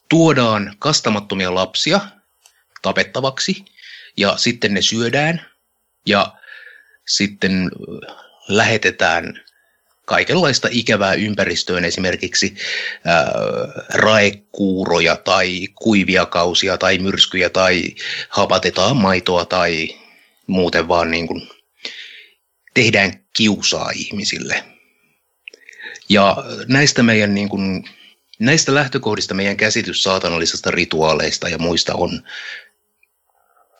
tuodaan 0.09 0.75
kastamattomia 0.79 1.55
lapsia 1.55 1.99
tapettavaksi 2.81 3.65
ja 4.17 4.37
sitten 4.37 4.73
ne 4.73 4.81
syödään 4.81 5.49
Ja 6.05 6.33
sitten 7.07 7.71
lähetetään 8.47 9.41
kaikenlaista 10.09 10.67
ikävää 10.71 11.13
ympäristöön, 11.13 11.85
esimerkiksi 11.85 12.55
ää, 13.05 13.31
raekuuroja 13.93 15.15
tai 15.15 15.67
kuivia 15.75 16.25
kausia 16.25 16.77
tai 16.77 16.97
myrskyjä 16.97 17.49
tai 17.49 17.83
hapatetaan 18.29 18.97
maitoa 18.97 19.45
tai 19.45 19.89
muuten 20.47 20.87
vaan 20.87 21.11
niin 21.11 21.27
kuin 21.27 21.49
tehdään 22.73 23.25
kiusaa 23.37 23.89
ihmisille. 23.89 24.63
Ja 26.09 26.37
näistä 26.67 27.03
meidän 27.03 27.33
niin 27.33 27.49
kuin, 27.49 27.89
näistä 28.39 28.73
lähtökohdista 28.73 29.33
meidän 29.33 29.57
käsitys 29.57 30.03
saatanallisesta 30.03 30.71
rituaaleista 30.71 31.49
ja 31.49 31.57
muista 31.57 31.95
on, 31.95 32.23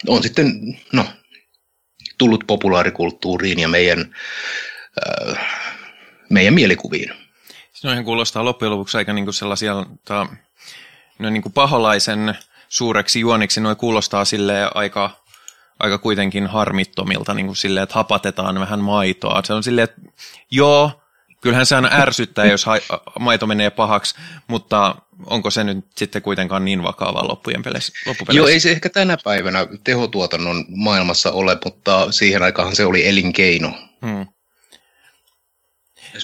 on 0.08 0.24
sitten 0.24 0.78
no, 0.94 1.06
tullut 2.18 2.44
populaarikulttuuriin 2.48 3.60
ja 3.60 3.68
meidän, 3.68 4.16
äh, 5.08 5.69
meidän 6.30 6.54
mielikuviin. 6.54 7.14
Noihin 7.84 8.06
kuulostaa 8.06 8.46
loppujen 8.46 8.72
lopuksi 8.72 8.98
aika 8.98 9.14
niinku 9.14 9.32
sellaisia 9.32 9.86
ta, 10.06 10.28
no 11.20 11.30
niinku 11.30 11.50
paholaisen 11.50 12.36
suureksi 12.70 13.20
juoniksi, 13.20 13.62
noin 13.62 13.78
kuulostaa 13.78 14.26
sille 14.26 14.70
aika, 14.74 15.10
aika 15.80 15.98
kuitenkin 15.98 16.48
harmittomilta, 16.48 17.34
niin 17.34 17.46
kuin 17.46 17.56
silleen, 17.56 17.84
että 17.84 17.96
hapatetaan 17.96 18.60
vähän 18.60 18.80
maitoa. 18.80 19.42
Se 19.46 19.54
on 19.54 19.64
silleen, 19.64 19.84
että 19.84 20.02
joo, 20.52 21.02
kyllähän 21.42 21.66
se 21.66 21.76
aina 21.76 21.90
ärsyttää, 21.92 22.46
jos 22.46 22.66
ha- 22.66 23.02
maito 23.20 23.48
menee 23.48 23.70
pahaksi, 23.70 24.16
mutta 24.48 24.96
onko 25.26 25.50
se 25.50 25.64
nyt 25.64 25.86
sitten 25.98 26.22
kuitenkaan 26.22 26.66
niin 26.66 26.84
vakavaa 26.84 27.28
loppujen 27.28 27.64
peleissä? 27.64 27.94
Joo, 28.38 28.48
ei 28.48 28.60
se 28.60 28.72
ehkä 28.72 28.90
tänä 28.90 29.18
päivänä 29.24 29.68
tehotuotannon 29.84 30.66
maailmassa 30.68 31.32
ole, 31.32 31.58
mutta 31.66 32.12
siihen 32.12 32.44
aikaan 32.44 32.76
se 32.76 32.86
oli 32.86 33.08
elinkeino. 33.08 33.74
Hmm. 34.06 34.28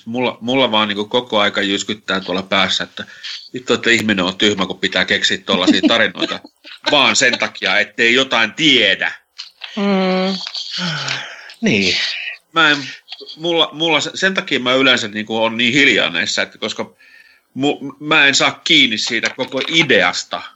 Mulla, 0.06 0.38
mulla 0.42 0.72
vaan 0.72 0.88
niin 0.88 1.10
koko 1.10 1.40
aika 1.40 1.62
jyskyttää 1.62 2.20
tuolla 2.20 2.44
päässä, 2.44 2.84
että 2.84 3.06
vittu, 3.54 3.74
että 3.74 3.90
ihminen 3.90 4.26
on 4.26 4.38
tyhmä, 4.38 4.66
kun 4.66 4.80
pitää 4.80 5.06
keksiä 5.06 5.38
tuollaisia 5.38 5.82
tarinoita 5.88 6.40
vaan 6.92 7.16
sen 7.16 7.40
takia, 7.40 7.80
ettei 7.80 8.14
jotain 8.14 8.54
tiedä. 8.54 9.14
Mm. 9.76 10.38
Niin. 11.62 11.98
Mä 12.54 12.70
en, 12.70 12.78
mulla, 13.38 13.70
mulla, 13.74 14.00
sen 14.00 14.34
takia 14.34 14.60
mä 14.60 14.74
yleensä 14.74 15.08
niin 15.08 15.26
on 15.30 15.58
niin 15.58 15.74
hiljaa 15.74 16.10
näissä, 16.10 16.42
että 16.42 16.58
koska 16.58 16.96
mu, 17.54 17.80
mä 18.00 18.26
en 18.26 18.36
saa 18.36 18.62
kiinni 18.64 18.98
siitä 18.98 19.30
koko 19.30 19.62
ideasta– 19.68 20.42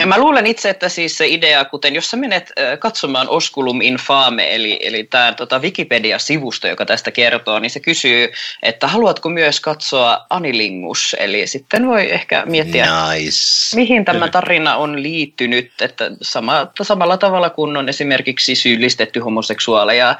ja 0.00 0.06
mä 0.06 0.18
luulen 0.18 0.46
itse, 0.46 0.70
että 0.70 0.88
siis 0.88 1.18
se 1.18 1.26
idea, 1.26 1.64
kuten 1.64 1.94
jos 1.94 2.10
sä 2.10 2.16
menet 2.16 2.52
katsomaan 2.78 3.28
Osculum 3.28 3.80
Infame, 3.80 4.54
eli, 4.54 4.78
eli 4.82 5.04
tämä 5.04 5.32
tota 5.32 5.58
Wikipedia-sivusto, 5.58 6.68
joka 6.68 6.86
tästä 6.86 7.10
kertoo, 7.10 7.58
niin 7.58 7.70
se 7.70 7.80
kysyy, 7.80 8.28
että 8.62 8.86
haluatko 8.86 9.28
myös 9.28 9.60
katsoa 9.60 10.26
Anilingus, 10.30 11.16
eli 11.18 11.46
sitten 11.46 11.86
voi 11.86 12.12
ehkä 12.12 12.42
miettiä, 12.46 12.86
nice. 13.14 13.76
mihin 13.76 14.04
tämä 14.04 14.28
tarina 14.28 14.76
on 14.76 15.02
liittynyt, 15.02 15.70
että 15.80 16.10
sama, 16.22 16.66
samalla 16.82 17.16
tavalla 17.16 17.50
kuin 17.50 17.76
on 17.76 17.88
esimerkiksi 17.88 18.54
syyllistetty 18.54 19.20
homoseksuaaleja 19.20 20.16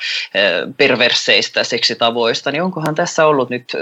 perverseistä 0.76 1.64
seksitavoista, 1.64 2.52
niin 2.52 2.62
onkohan 2.62 2.94
tässä 2.94 3.26
ollut 3.26 3.50
nyt 3.50 3.72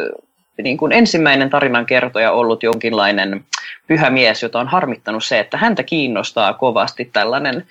niin 0.62 0.76
kuin 0.76 0.92
ensimmäinen 0.92 1.50
tarinan 1.50 1.86
kertoja 1.86 2.32
ollut 2.32 2.62
jonkinlainen 2.62 3.44
pyhä 3.86 4.10
mies, 4.10 4.42
jota 4.42 4.60
on 4.60 4.68
harmittanut 4.68 5.24
se, 5.24 5.38
että 5.38 5.56
häntä 5.56 5.82
kiinnostaa 5.82 6.52
kovasti 6.52 7.04
tällainen 7.12 7.66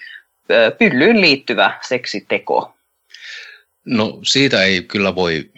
pyllyyn 0.77 1.21
liittyvä 1.21 1.79
seksiteko. 1.81 2.73
No 3.85 4.19
siitä 4.23 4.63
ei 4.63 4.81
kyllä 4.81 5.15
voi 5.15 5.51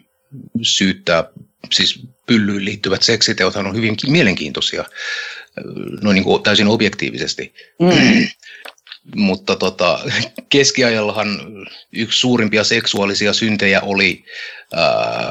syyttää, 0.62 1.24
siis 1.72 2.08
pyllyyn 2.26 2.66
liittyvät 2.66 3.02
seksiteot 3.02 3.56
on 3.56 3.76
hyvin 3.76 3.96
mielenkiintoisia, 4.08 4.86
no 6.02 6.12
niin 6.12 6.24
kuin 6.24 6.44
täysin 6.44 6.68
objektiivisesti. 6.68 7.54
Mm. 7.80 8.28
Mutta 9.16 9.56
tota, 9.56 10.00
keskiajallahan 10.50 11.28
yksi 11.92 12.20
suurimpia 12.20 12.64
seksuaalisia 12.64 13.34
syntejä 13.34 13.82
oli 13.82 14.24
äh, 14.78 14.84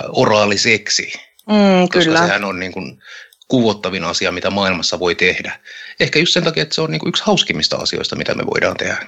oraaliseksi 0.09 1.13
Mm, 1.51 1.89
koska 1.89 2.05
kyllä. 2.05 2.19
sehän 2.19 2.45
on 2.45 2.61
niin 2.61 2.73
kuin 2.73 3.03
kuvottavin 3.49 4.05
asia, 4.05 4.33
mitä 4.33 4.51
maailmassa 4.51 4.99
voi 4.99 5.15
tehdä. 5.15 5.61
Ehkä 6.01 6.19
just 6.19 6.33
sen 6.33 6.45
takia, 6.45 6.63
että 6.63 6.75
se 6.75 6.81
on 6.81 6.91
niin 6.91 7.01
kuin 7.01 7.09
yksi 7.09 7.23
hauskimmista 7.27 7.77
asioista, 7.77 8.17
mitä 8.17 8.35
me 8.35 8.47
voidaan 8.47 8.77
tehdä. 8.77 9.07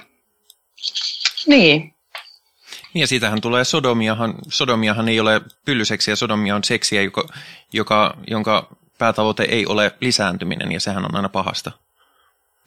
Niin. 1.47 1.93
Ja 2.95 3.07
siitähän 3.07 3.41
tulee 3.41 3.63
sodomiahan. 3.63 4.33
Sodomiahan 4.49 5.09
ei 5.09 5.19
ole 5.19 5.41
pyllyseksiä, 5.65 6.15
sodomia 6.15 6.55
on 6.55 6.63
seksiä, 6.63 7.01
joka, 7.01 7.27
joka, 7.73 8.17
jonka 8.27 8.75
päätavoite 8.97 9.43
ei 9.43 9.65
ole 9.65 9.91
lisääntyminen, 10.01 10.71
ja 10.71 10.79
sehän 10.79 11.05
on 11.05 11.15
aina 11.15 11.29
pahasta. 11.29 11.71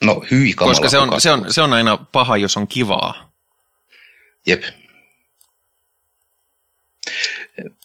No 0.05 0.23
hyi 0.31 0.55
kamala, 0.55 0.75
Koska 0.75 0.89
se 0.89 0.99
on, 0.99 1.21
se, 1.21 1.31
on, 1.31 1.53
se 1.53 1.63
on 1.63 1.73
aina 1.73 1.97
paha, 1.97 2.37
jos 2.37 2.57
on 2.57 2.69
kivaa. 2.69 3.33
Jep. 4.47 4.63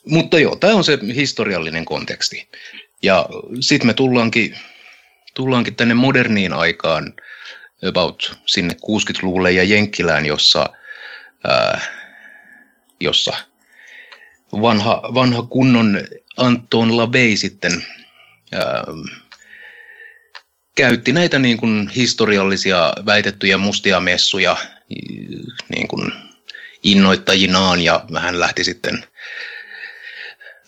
Mutta 0.06 0.40
joo, 0.40 0.56
tämä 0.56 0.76
on 0.76 0.84
se 0.84 1.00
historiallinen 1.16 1.86
konteksti. 1.86 2.48
Ja 3.04 3.26
sitten 3.60 3.88
me 3.88 3.94
tullaankin, 3.94 4.58
tullaankin 5.34 5.76
tänne 5.76 5.94
moderniin 5.94 6.54
aikaan, 6.54 7.14
about 7.88 8.38
sinne 8.46 8.74
60-luvulle 8.74 9.52
ja 9.52 9.64
Jenkkilään, 9.64 10.26
jossa, 10.26 10.70
ää, 11.48 11.82
jossa 13.00 13.34
vanha, 14.52 15.02
vanha 15.14 15.42
kunnon 15.42 16.02
Anton 16.38 16.98
LaVey 16.98 17.38
sitten 17.38 17.86
ää, 18.52 18.84
käytti 20.76 21.12
näitä 21.12 21.40
niin 21.40 21.58
kuin 21.58 21.90
historiallisia 21.90 22.94
väitettyjä 23.06 23.58
mustia 23.58 24.00
messuja 24.00 24.58
niin 25.76 25.88
kuin 25.88 26.12
innoittajinaan 26.84 27.82
ja 27.82 28.06
hän 28.20 28.40
lähti 28.40 28.64
sitten 28.64 29.04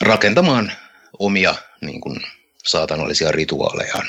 rakentamaan 0.04 0.72
omia 1.20 1.56
niin 1.82 2.02
kuin, 2.02 2.22
saatanallisia 2.64 3.32
rituaalejaan. 3.32 4.08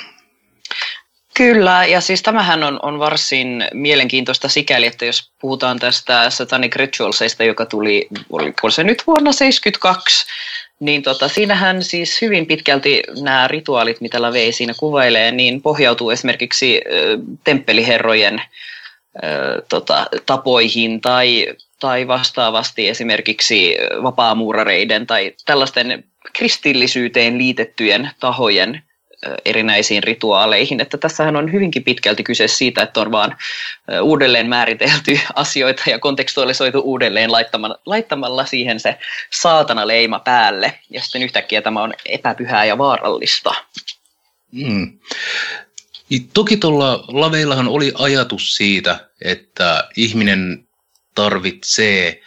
Kyllä, 1.36 1.84
ja 1.84 2.00
siis 2.00 2.22
tämähän 2.22 2.64
on, 2.64 2.78
on 2.82 2.98
varsin 2.98 3.64
mielenkiintoista 3.72 4.48
sikäli, 4.48 4.86
että 4.86 5.04
jos 5.04 5.30
puhutaan 5.40 5.78
tästä 5.78 6.30
Satanic 6.30 6.76
Ritualsista, 6.76 7.44
joka 7.44 7.66
tuli, 7.66 8.08
oliko 8.30 8.70
se 8.70 8.84
nyt 8.84 9.02
vuonna 9.06 9.30
1972, 9.30 10.26
niin 10.80 11.02
tota, 11.02 11.28
siinähän 11.28 11.82
siis 11.82 12.22
hyvin 12.22 12.46
pitkälti 12.46 13.02
nämä 13.20 13.48
rituaalit, 13.48 14.00
mitä 14.00 14.22
Lavei 14.22 14.52
siinä 14.52 14.74
kuvailee, 14.78 15.30
niin 15.32 15.62
pohjautuu 15.62 16.10
esimerkiksi 16.10 16.80
ö, 16.86 17.18
temppeliherrojen 17.44 18.42
ö, 19.24 19.62
tota, 19.68 20.06
tapoihin 20.26 21.00
tai 21.00 21.46
tai 21.84 22.08
vastaavasti 22.08 22.88
esimerkiksi 22.88 23.76
vapaamuurareiden 24.02 25.06
tai 25.06 25.34
tällaisten 25.44 26.04
kristillisyyteen 26.32 27.38
liitettyjen 27.38 28.10
tahojen 28.20 28.82
erinäisiin 29.44 30.02
rituaaleihin. 30.02 30.80
Että 30.80 30.98
tässähän 30.98 31.36
on 31.36 31.52
hyvinkin 31.52 31.84
pitkälti 31.84 32.22
kyse 32.22 32.48
siitä, 32.48 32.82
että 32.82 33.00
on 33.00 33.12
vaan 33.12 33.36
uudelleen 34.02 34.48
määritelty 34.48 35.20
asioita 35.34 35.82
ja 35.86 35.98
kontekstualisoitu 35.98 36.80
uudelleen 36.80 37.30
laittamalla, 37.86 38.46
siihen 38.46 38.80
se 38.80 38.98
saatana 39.30 39.86
leima 39.86 40.18
päälle. 40.18 40.78
Ja 40.90 41.02
sitten 41.02 41.22
yhtäkkiä 41.22 41.62
tämä 41.62 41.82
on 41.82 41.94
epäpyhää 42.06 42.64
ja 42.64 42.78
vaarallista. 42.78 43.54
Mm. 44.52 44.98
Toki 46.34 46.56
tuolla 46.56 47.04
laveillahan 47.08 47.68
oli 47.68 47.92
ajatus 47.98 48.56
siitä, 48.56 49.08
että 49.24 49.88
ihminen 49.96 50.64
tarvitsee 51.14 52.22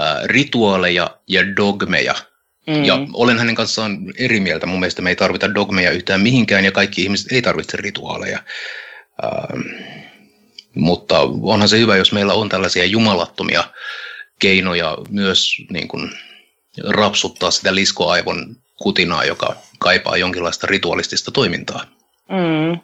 äh, 0.00 0.24
rituaaleja 0.24 1.18
ja 1.28 1.56
dogmeja. 1.56 2.14
Mm. 2.66 2.84
Ja 2.84 2.98
olen 3.12 3.38
hänen 3.38 3.54
kanssaan 3.54 3.98
eri 4.18 4.40
mieltä. 4.40 4.66
Mun 4.66 4.80
mielestä 4.80 5.02
me 5.02 5.10
ei 5.10 5.16
tarvita 5.16 5.54
dogmeja 5.54 5.90
yhtään 5.90 6.20
mihinkään 6.20 6.64
ja 6.64 6.72
kaikki 6.72 7.02
ihmiset 7.02 7.32
ei 7.32 7.42
tarvitse 7.42 7.76
rituaaleja. 7.76 8.38
Ähm, 9.24 9.60
mutta 10.74 11.20
onhan 11.42 11.68
se 11.68 11.78
hyvä, 11.78 11.96
jos 11.96 12.12
meillä 12.12 12.34
on 12.34 12.48
tällaisia 12.48 12.84
jumalattomia 12.84 13.64
keinoja 14.38 14.98
myös 15.10 15.56
niin 15.70 15.88
kuin, 15.88 16.10
rapsuttaa 16.88 17.50
sitä 17.50 17.74
liskoaivon 17.74 18.56
kutinaa, 18.76 19.24
joka 19.24 19.56
kaipaa 19.78 20.16
jonkinlaista 20.16 20.66
ritualistista 20.66 21.30
toimintaa. 21.30 21.84
Mm. 22.28 22.80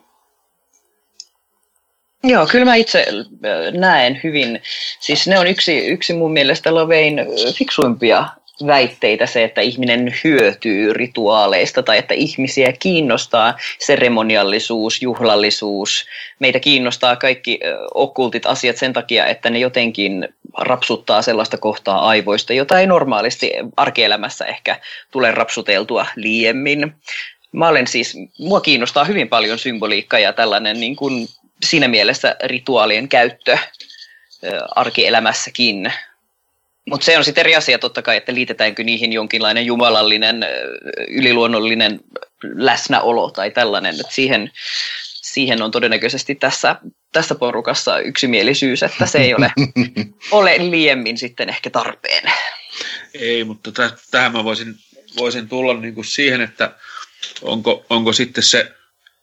Joo, 2.25 2.47
kyllä 2.47 2.64
mä 2.64 2.75
itse 2.75 3.07
äh, 3.09 3.73
näen 3.73 4.21
hyvin. 4.25 4.62
Siis 5.01 5.27
ne 5.27 5.39
on 5.39 5.47
yksi, 5.47 5.87
yksi 5.87 6.12
mun 6.12 6.33
mielestä 6.33 6.75
Lovein 6.75 7.19
äh, 7.19 7.27
fiksuimpia 7.55 8.29
väitteitä 8.66 9.27
se, 9.27 9.45
että 9.45 9.61
ihminen 9.61 10.14
hyötyy 10.25 10.93
rituaaleista 10.93 11.83
tai 11.83 11.99
että 11.99 12.14
ihmisiä 12.14 12.73
kiinnostaa 12.73 13.55
seremoniallisuus, 13.79 15.03
juhlallisuus. 15.03 16.07
Meitä 16.39 16.61
kiinnostaa 16.61 17.16
kaikki 17.16 17.61
äh, 17.64 17.73
okkultit 17.95 18.47
asiat 18.47 18.77
sen 18.77 18.93
takia, 18.93 19.27
että 19.27 19.51
ne 19.51 19.59
jotenkin 19.59 20.29
rapsuttaa 20.59 21.23
sellaista 21.23 21.59
kohtaa 21.59 22.09
aivoista, 22.09 22.53
jota 22.53 22.81
ei 22.81 22.87
normaalisti 22.87 23.53
arkielämässä 23.77 24.45
ehkä 24.45 24.81
tule 25.11 25.31
rapsuteltua 25.31 26.07
liiemmin. 26.16 26.95
Mä 27.53 27.69
olen 27.69 27.87
siis, 27.87 28.16
mua 28.39 28.61
kiinnostaa 28.61 29.05
hyvin 29.05 29.29
paljon 29.29 29.59
symboliikka 29.59 30.19
ja 30.19 30.33
tällainen 30.33 30.81
niin 30.81 30.97
kuin 30.97 31.29
siinä 31.64 31.88
mielessä 31.88 32.36
rituaalien 32.44 33.09
käyttö 33.09 33.59
arkielämässäkin. 34.76 35.92
Mutta 36.90 37.04
se 37.04 37.18
on 37.18 37.24
sitten 37.24 37.42
eri 37.42 37.56
asia 37.56 37.78
totta 37.78 38.02
kai, 38.02 38.16
että 38.16 38.34
liitetäänkö 38.34 38.84
niihin 38.84 39.12
jonkinlainen 39.12 39.66
jumalallinen, 39.66 40.46
yliluonnollinen 41.09 42.00
läsnäolo 42.42 43.30
tai 43.30 43.50
tällainen. 43.50 44.00
Et 44.00 44.11
siihen, 44.11 44.50
siihen 45.22 45.62
on 45.62 45.70
todennäköisesti 45.70 46.34
tässä, 46.34 46.76
tässä 47.12 47.34
porukassa 47.34 47.98
yksimielisyys, 47.98 48.82
että 48.82 49.06
se 49.06 49.18
ei 49.18 49.34
ole, 49.34 49.52
ole 50.30 50.70
liiemmin 50.70 51.18
sitten 51.18 51.48
ehkä 51.48 51.70
tarpeen. 51.70 52.32
Ei, 53.14 53.44
mutta 53.44 53.70
täh- 53.70 53.98
tähän 54.11 54.32
mä 54.32 54.44
voisin, 54.44 54.74
voisin 55.18 55.48
tulla 55.48 55.74
niin 55.74 55.94
kuin 55.94 56.04
siihen, 56.04 56.40
että 56.40 56.74
onko, 57.42 57.86
onko 57.90 58.12
sitten 58.12 58.44
se, 58.44 58.72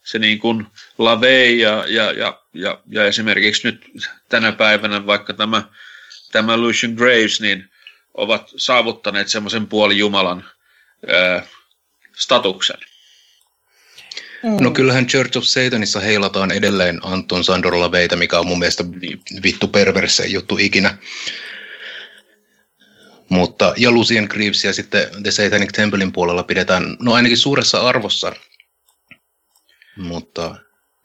se 0.06 0.18
niin 0.18 0.38
kuin 0.38 0.66
Lavey 0.98 1.54
ja, 1.54 1.84
ja, 1.88 2.12
ja, 2.12 2.40
ja, 2.54 2.80
ja 2.90 3.06
esimerkiksi 3.06 3.68
nyt 3.68 3.84
tänä 4.28 4.52
päivänä 4.52 5.06
vaikka 5.06 5.34
tämä, 5.34 5.62
tämä 6.32 6.56
Lucian 6.56 6.92
Graves, 6.92 7.40
niin 7.40 7.70
ovat 8.14 8.50
saavuttaneet 8.56 9.28
semmoisen 9.28 9.66
puolijumalan 9.66 10.44
ää, 11.08 11.46
statuksen. 12.16 12.76
No 14.60 14.70
kyllähän 14.70 15.06
Church 15.06 15.38
of 15.38 15.44
Satanissa 15.44 16.00
heilataan 16.00 16.50
edelleen 16.50 17.00
Anton 17.02 17.44
Sandor 17.44 17.80
Laveita, 17.80 18.16
mikä 18.16 18.38
on 18.38 18.46
mun 18.46 18.58
mielestä 18.58 18.84
vittu 19.42 19.68
perverse 19.68 20.26
juttu 20.26 20.58
ikinä. 20.60 20.98
Mutta, 23.28 23.74
ja 23.76 23.90
Lucian 23.90 24.26
Greaves 24.30 24.64
ja 24.64 24.72
sitten 24.72 25.08
The 25.22 25.30
Satanic 25.30 25.72
Templein 25.72 26.12
puolella 26.12 26.42
pidetään, 26.42 26.96
no 27.00 27.12
ainakin 27.12 27.38
suuressa 27.38 27.80
arvossa. 27.80 28.32
Mutta 29.96 30.56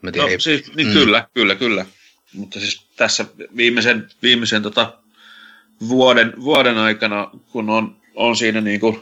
mä 0.02 0.12
tiedän, 0.12 0.28
No 0.28 0.32
ei, 0.32 0.39
siis, 0.39 0.76
niin 0.76 0.88
mm. 0.88 0.94
kyllä, 0.94 1.28
kyllä, 1.34 1.56
kyllä. 1.56 1.86
Mutta 2.34 2.60
siis 2.60 2.88
tässä 2.96 3.26
viimeisen, 3.58 4.10
viimeisen 4.22 4.64
tota 4.64 4.98
vuoden, 5.88 6.34
vuoden 6.42 6.78
aikana, 6.78 7.32
kun 7.52 7.70
on, 7.70 8.02
on 8.16 8.36
siinä 8.36 8.62
niin 8.62 8.80
kuin 8.80 9.02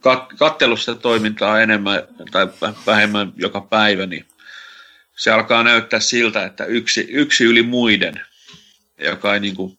kat, 0.00 0.32
kattellut 0.38 0.80
sitä 0.80 0.94
toimintaa 0.94 1.60
enemmän 1.60 2.02
tai 2.30 2.48
vähemmän 2.86 3.32
joka 3.36 3.60
päivä, 3.60 4.06
niin 4.06 4.24
se 5.16 5.30
alkaa 5.30 5.62
näyttää 5.62 6.00
siltä, 6.00 6.44
että 6.44 6.64
yksi, 6.64 7.06
yksi 7.10 7.44
yli 7.44 7.62
muiden, 7.62 8.26
joka 8.98 9.34
ei 9.34 9.40
niin 9.40 9.54
kuin, 9.54 9.78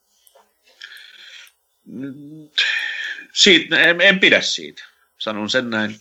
siitä, 3.34 3.80
en, 3.80 4.02
en 4.02 4.20
pidä 4.20 4.42
siitä. 4.42 4.84
Sanon 5.18 5.50
sen 5.50 5.70
näin 5.70 5.96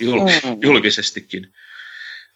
jul, 0.00 0.20
Mm. 0.20 0.58
julkisestikin. 0.62 1.54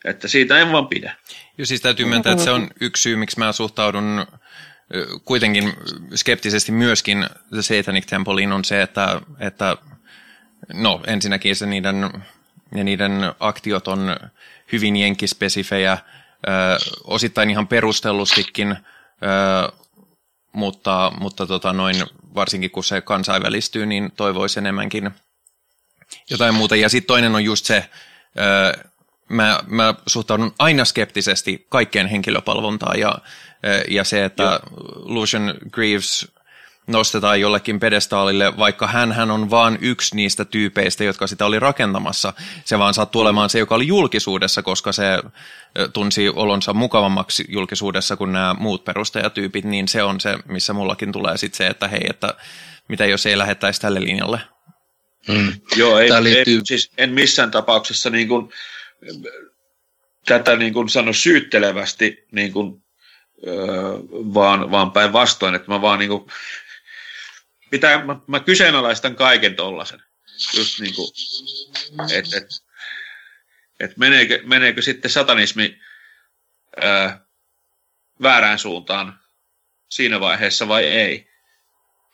Että 0.07 0.29
siitä 0.29 0.59
en 0.59 0.73
vaan 0.73 0.89
pidä. 0.89 1.17
Ja 1.59 1.67
siis 1.67 1.81
täytyy 1.81 2.07
myöntää, 2.07 2.33
että 2.33 2.45
se 2.45 2.51
on 2.51 2.69
yksi 2.81 3.03
syy, 3.03 3.17
miksi 3.17 3.39
mä 3.39 3.53
suhtaudun 3.53 4.27
kuitenkin 5.25 5.73
skeptisesti 6.15 6.73
myöskin 6.73 7.27
The 7.51 7.63
Satanic 7.63 8.07
Templeiin 8.07 8.53
on 8.53 8.65
se, 8.65 8.83
että, 8.83 9.21
että 9.41 9.77
no 10.73 11.01
ensinnäkin 11.07 11.57
se 11.57 11.67
niiden, 11.67 12.11
ja 12.75 12.85
niiden 12.85 13.13
aktiot 13.41 13.89
on 13.89 14.17
hyvin 14.73 14.97
jenkkispesifejä, 14.97 15.93
ö, 15.93 15.99
osittain 17.05 17.51
ihan 17.51 17.69
perustellustikin, 17.69 18.77
mutta, 20.53 21.13
mutta 21.21 21.47
tota 21.47 21.73
noin, 21.73 21.97
varsinkin 22.35 22.71
kun 22.71 22.85
se 22.85 23.01
kansainvälistyy, 23.01 23.87
niin 23.87 24.13
toivoisi 24.17 24.59
enemmänkin 24.59 25.11
jotain 26.31 26.55
muuta. 26.55 26.77
Ja 26.77 26.89
sitten 26.89 27.07
toinen 27.07 27.35
on 27.35 27.45
just 27.45 27.67
se, 27.67 27.91
mä, 29.29 29.61
mä 29.67 29.95
suhtaudun 30.07 30.55
aina 30.59 30.85
skeptisesti 30.85 31.67
kaikkeen 31.69 32.07
henkilöpalvontaan 32.07 32.99
ja, 33.01 33.19
ö, 33.67 33.85
ja 33.89 34.05
se, 34.05 34.25
että 34.25 34.43
Joo. 34.43 34.61
Lucian 35.05 35.55
Greaves 35.71 36.29
nostetaan 36.87 37.41
jollekin 37.41 37.81
pedestaalille, 37.81 38.57
vaikka 38.59 38.87
hän, 38.87 39.13
hän 39.13 39.31
on 39.31 39.51
vain 39.51 39.79
yksi 39.81 40.17
niistä 40.17 40.45
tyypeistä, 40.45 41.05
jotka 41.05 41.27
sitä 41.27 41.47
oli 41.47 41.59
rakentamassa. 41.59 42.33
Se 42.65 42.79
vaan 42.79 42.95
sattuu 42.95 43.23
olemaan 43.23 43.51
se, 43.51 43.59
joka 43.59 43.75
oli 43.75 43.87
julkisuudessa, 43.87 44.63
koska 44.63 44.93
se 44.93 45.05
ö, 45.79 45.89
tunsi 45.89 46.29
olonsa 46.29 46.75
mukavammaksi 46.75 47.45
julkisuudessa 47.49 48.17
kuin 48.17 48.33
nämä 48.33 48.55
muut 48.59 48.85
perustajatyypit, 48.85 49.65
niin 49.65 49.89
se 49.89 50.03
on 50.03 50.21
se, 50.21 50.39
missä 50.49 50.73
mullakin 50.73 51.13
tulee 51.13 51.37
sitten 51.37 51.57
se, 51.57 51.67
että 51.67 51.89
hei, 51.89 52.07
että 52.11 52.35
mitä 52.89 53.07
jos 53.07 53.27
ei 53.27 53.39
lähettäisi 53.39 53.81
tälle 53.81 54.01
linjalle. 54.01 54.41
mm. 55.29 55.53
Joo, 55.77 55.99
ei, 55.99 56.09
liittyy- 56.21 56.59
ei, 56.59 56.61
siis 56.65 56.91
en 56.99 57.11
missään 57.11 57.51
tapauksessa 57.51 58.11
niin 58.11 58.29
kuin, 58.29 58.53
tätä 60.27 60.57
niin 60.57 60.73
kuin 60.73 60.89
sano 60.89 61.13
syyttelevästi, 61.13 62.27
niin 62.33 62.53
kuin, 62.53 62.85
vaan, 64.35 64.71
vaan 64.71 64.93
päinvastoin, 64.93 65.55
että 65.55 65.71
mä 65.71 65.83
vaan 65.83 65.99
niin 65.99 66.09
kuin, 66.09 66.27
pitää, 67.71 68.05
mä, 68.05 68.17
mä 68.27 68.41
kyseenalaistan 68.41 69.17
kaiken 69.17 69.57
tollasen. 69.57 70.03
Just 70.57 70.81
niin 70.81 70.95
kuin, 70.95 71.09
että 72.13 72.37
et, 72.37 72.47
et 73.81 73.97
meneekö, 73.97 74.41
meneekö 74.45 74.83
sitten 74.83 75.11
satanismi 75.11 75.81
öö, 76.85 77.11
väärään 78.23 78.59
suuntaan 78.59 79.21
siinä 79.89 80.21
vaiheessa 80.21 80.69
vai 80.69 80.85
ei. 80.85 81.31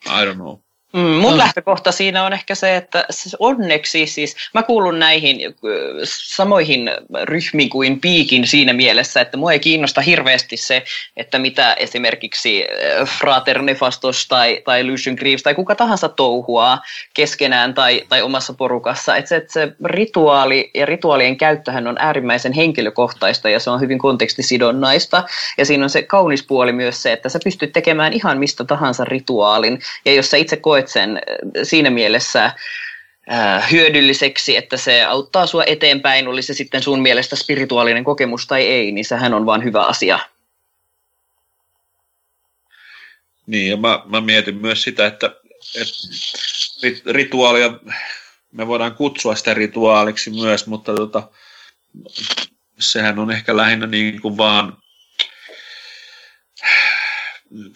I 0.07 0.25
don't 0.25 0.35
know. 0.35 0.59
Mm, 0.93 1.01
mun 1.01 1.31
No. 1.33 1.39
lähtökohta 1.39 1.93
siinä 1.93 2.25
on 2.25 2.33
ehkä 2.33 2.55
se, 2.55 2.77
että 2.77 3.05
onneksi 3.39 4.07
siis 4.07 4.37
mä 4.55 4.63
kuulun 4.63 4.99
näihin 4.99 5.55
ö, 5.65 6.01
samoihin 6.05 6.91
ryhmiin 7.23 7.71
kuin 7.71 8.01
Piikin 8.01 8.47
siinä 8.47 8.73
mielessä, 8.73 9.21
että 9.21 9.37
mua 9.37 9.53
ei 9.53 9.61
kiinnosta 9.61 10.01
hirveästi 10.01 10.57
se, 10.57 10.83
että 11.17 11.39
mitä 11.39 11.73
esimerkiksi 11.75 12.65
ö, 12.65 13.07
Frater 13.07 13.63
Nefastos 13.63 14.29
tai, 14.29 14.63
tai 14.65 14.87
Lucian 14.91 15.17
Greaves 15.19 15.43
tai 15.43 15.55
kuka 15.55 15.75
tahansa 15.75 16.09
touhuaa 16.09 16.83
keskenään 17.15 17.75
tai, 17.75 18.03
tai 18.09 18.23
omassa 18.23 18.53
porukassa. 18.55 19.17
Että 19.17 19.29
se, 19.29 19.37
että 19.37 19.53
se 19.53 19.73
rituaali 19.85 20.71
ja 20.75 20.87
rituaalien 20.87 21.37
käyttöhän 21.37 21.87
on 21.87 21.97
äärimmäisen 21.99 22.53
henkilökohtaista 22.53 23.51
ja 23.51 23.61
se 23.61 23.71
on 23.71 23.81
hyvin 23.81 23.99
kontekstisidonnaista. 23.99 25.25
Ja 25.59 25.65
siinä 25.65 25.85
on 25.85 25.91
se 25.91 26.03
kaunis 26.03 26.47
puoli 26.47 26.73
myös 26.73 27.03
se, 27.03 27.13
että 27.13 27.29
sä 27.29 27.39
pystyt 27.45 27.73
tekemään 27.73 28.13
ihan 28.13 28.39
mistä 28.39 28.65
tahansa 28.65 29.05
rituaalin. 29.05 29.81
Ja 30.05 30.13
jos 30.13 30.31
sä 30.31 30.37
itse 30.37 30.57
koet 30.57 30.82
sen 30.89 31.17
äh, 31.17 31.23
siinä 31.63 31.91
mielessä 31.91 32.45
äh, 33.33 33.71
hyödylliseksi, 33.71 34.57
että 34.57 34.77
se 34.77 35.05
auttaa 35.05 35.47
sua 35.47 35.65
eteenpäin, 35.65 36.29
oli 36.29 36.43
se 36.43 36.55
sitten 36.55 36.83
sun 36.83 37.01
mielestä 37.01 37.37
spirituaalinen 37.37 38.05
kokemus 38.05 38.47
tai 38.47 38.67
ei, 38.67 38.93
niin 38.93 39.05
sehän 39.05 39.35
on 39.35 39.47
vaan 39.47 39.65
hyvä 39.65 39.85
asia. 39.85 40.19
Niin, 43.47 43.71
ja 43.71 43.77
mä, 43.77 44.03
mä 44.07 44.21
mietin 44.21 44.57
myös 44.57 44.83
sitä, 44.83 45.07
että, 45.07 45.27
että 45.81 45.95
rit, 46.83 47.07
rituaalia, 47.07 47.73
me 48.53 48.67
voidaan 48.67 48.95
kutsua 48.95 49.35
sitä 49.35 49.55
rituaaliksi 49.55 50.31
myös, 50.31 50.67
mutta 50.67 50.95
tota, 50.95 51.29
sehän 52.79 53.19
on 53.19 53.31
ehkä 53.31 53.57
lähinnä 53.57 53.87
niin 53.87 54.21
kuin 54.21 54.37
vaan, 54.37 54.83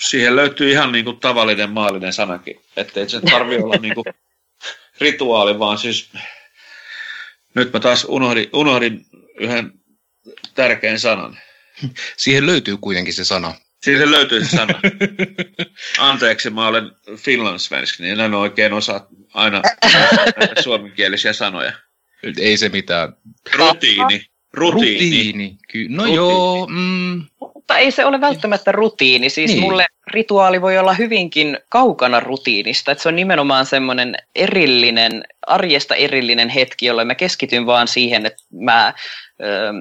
siihen 0.01 0.37
löytyy 0.37 0.70
ihan 0.70 0.93
niin 0.93 1.05
kuin 1.05 1.20
tavallinen 1.20 1.70
maallinen 1.70 2.12
sanakin, 2.12 2.61
että 2.77 3.01
ei 3.01 3.09
se 3.09 3.20
tarvitse 3.20 3.64
olla 3.64 3.77
niin 3.77 3.95
kuin 3.95 4.05
rituaali, 5.01 5.59
vaan 5.59 5.79
siis 5.79 6.11
nyt 7.55 7.72
mä 7.72 7.81
taas 7.81 8.07
unohdin, 8.09 8.51
unohdin 8.53 9.07
yhden 9.41 9.72
tärkeän 10.55 10.99
sanan. 10.99 11.39
Siihen 12.16 12.47
löytyy 12.47 12.77
kuitenkin 12.77 13.14
se 13.14 13.24
sana. 13.24 13.55
Siitä 13.83 14.11
löytyy 14.11 14.45
se 14.45 14.57
sana. 14.57 14.81
Anteeksi, 15.99 16.51
mä 16.51 16.66
olen 16.66 16.91
finlandsvensk, 17.16 18.01
niin 18.01 18.20
en 18.20 18.35
oikein 18.35 18.72
osaa 18.72 19.07
aina 19.35 19.62
suomenkielisiä 20.62 21.33
sanoja. 21.33 21.72
Ei 22.39 22.57
se 22.57 22.68
mitään. 22.68 23.16
Rutiini. 23.55 24.27
Rutiini. 24.53 24.93
Rutiini. 24.93 25.59
Ky- 25.68 25.89
no 25.89 26.03
Rutiini. 26.03 26.16
joo, 26.16 26.66
mm, 26.70 27.24
Mutta 27.67 27.79
ei 27.79 27.91
se 27.91 28.05
ole 28.05 28.21
välttämättä 28.21 28.73
rutiini. 28.73 29.31
Siis 29.31 29.51
Niin. 29.51 29.61
mulle 29.61 29.87
rituaali 30.07 30.62
voi 30.62 30.79
olla 30.79 30.93
hyvinkin 30.95 31.59
kaukana 31.69 32.21
rutiinista. 32.21 32.93
Että 32.93 33.03
se 33.03 33.09
on 33.09 33.17
nimenomaan 33.17 33.67
semmoinen 33.67 34.17
erillinen, 34.35 35.25
arjesta 35.47 35.95
erillinen 35.95 36.49
hetki, 36.49 36.87
jolloin 36.87 37.07
mä 37.07 37.14
keskityn 37.14 37.67
vaan 37.67 37.89
siihen, 37.89 38.27
että 38.27 38.43
mä, 38.61 38.95
ö, 39.43 39.73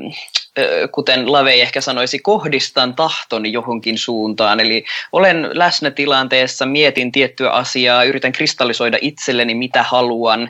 ö, 0.59 0.88
kuten 0.88 1.31
Lavei 1.31 1.61
ehkä 1.61 1.81
sanoisi, 1.81 2.19
kohdistan 2.19 2.95
tahtoni 2.95 3.51
johonkin 3.51 3.97
suuntaan. 3.97 4.59
Eli 4.59 4.86
olen 5.11 5.49
läsnä 5.53 5.91
tilanteessa, 5.91 6.65
mietin 6.65 7.11
tiettyä 7.11 7.49
asiaa, 7.49 8.03
yritän 8.03 8.31
kristallisoida 8.31 8.97
itselleni, 9.01 9.55
mitä 9.55 9.83
haluan, 9.83 10.49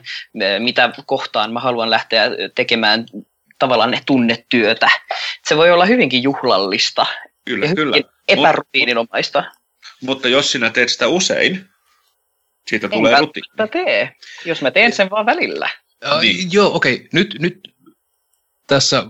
mitä 0.58 0.90
kohtaan 1.06 1.52
mä 1.52 1.60
haluan 1.60 1.90
lähteä 1.90 2.30
tekemään 2.54 3.06
tavallaan 3.58 3.90
ne 3.90 4.00
tunnetyötä. 4.06 4.88
Se 5.48 5.56
voi 5.56 5.70
olla 5.70 5.84
hyvinkin 5.84 6.22
juhlallista 6.22 7.06
Kyllä, 7.46 7.66
ja 7.66 7.74
kyllä. 7.74 7.96
epärutiininomaista. 8.28 9.44
Mutta 10.02 10.28
jos 10.28 10.52
sinä 10.52 10.70
teet 10.70 10.88
sitä 10.88 11.08
usein, 11.08 11.64
siitä 12.66 12.86
En 12.86 12.90
tulee 12.90 13.20
ruti. 13.20 13.40
välttämättä 13.40 13.78
tee, 13.84 14.16
jos 14.44 14.62
mä 14.62 14.70
teen 14.70 14.92
sen 14.92 15.10
vaan 15.10 15.26
välillä. 15.26 15.68
Äh, 16.06 16.20
Niin. 16.20 16.52
Joo, 16.52 16.74
okei. 16.74 16.94
Okay. 16.94 17.08
Nyt, 17.12 17.36
nyt 17.38 17.60
tässä 18.66 19.06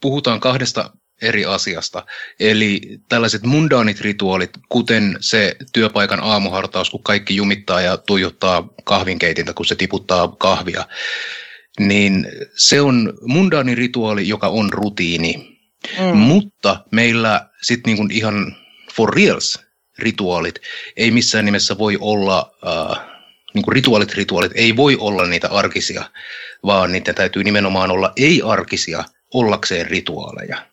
puhutaan 0.00 0.40
kahdesta 0.40 0.90
eri 1.22 1.44
asiasta. 1.44 2.06
Eli 2.40 2.80
tällaiset 3.08 3.42
mundaanit 3.42 4.00
rituaalit, 4.00 4.50
kuten 4.68 5.16
se 5.20 5.56
työpaikan 5.72 6.20
aamuhartaus, 6.22 6.90
kun 6.90 7.02
kaikki 7.02 7.36
jumittaa 7.36 7.80
ja 7.80 7.96
tuijottaa 7.96 8.68
kahvinkeitintä, 8.84 9.52
kun 9.52 9.66
se 9.66 9.74
tiputtaa 9.74 10.28
kahvia, 10.28 10.86
niin 11.78 12.26
se 12.56 12.80
on 12.80 13.12
mundaani 13.22 13.74
rituaali, 13.74 14.28
joka 14.28 14.48
on 14.48 14.72
rutiini. 14.72 15.58
Mm. 15.98 16.16
Mutta 16.16 16.84
meillä 16.92 17.49
sitten 17.62 17.90
niinku 17.90 18.14
ihan 18.14 18.56
for 18.94 19.14
reals 19.14 19.60
rituaalit 19.98 20.54
ei 20.96 21.10
missään 21.10 21.44
nimessä 21.44 21.78
voi 21.78 21.98
olla, 22.00 22.54
äh, 22.66 23.04
niinku 23.54 23.70
rituaalit 23.70 24.14
rituaalit 24.14 24.52
ei 24.54 24.76
voi 24.76 24.96
olla 25.00 25.26
niitä 25.26 25.48
arkisia, 25.48 26.10
vaan 26.64 26.92
niiden 26.92 27.14
täytyy 27.14 27.44
nimenomaan 27.44 27.90
olla 27.90 28.12
ei-arkisia 28.16 29.04
ollakseen 29.34 29.86
rituaaleja. 29.86 30.66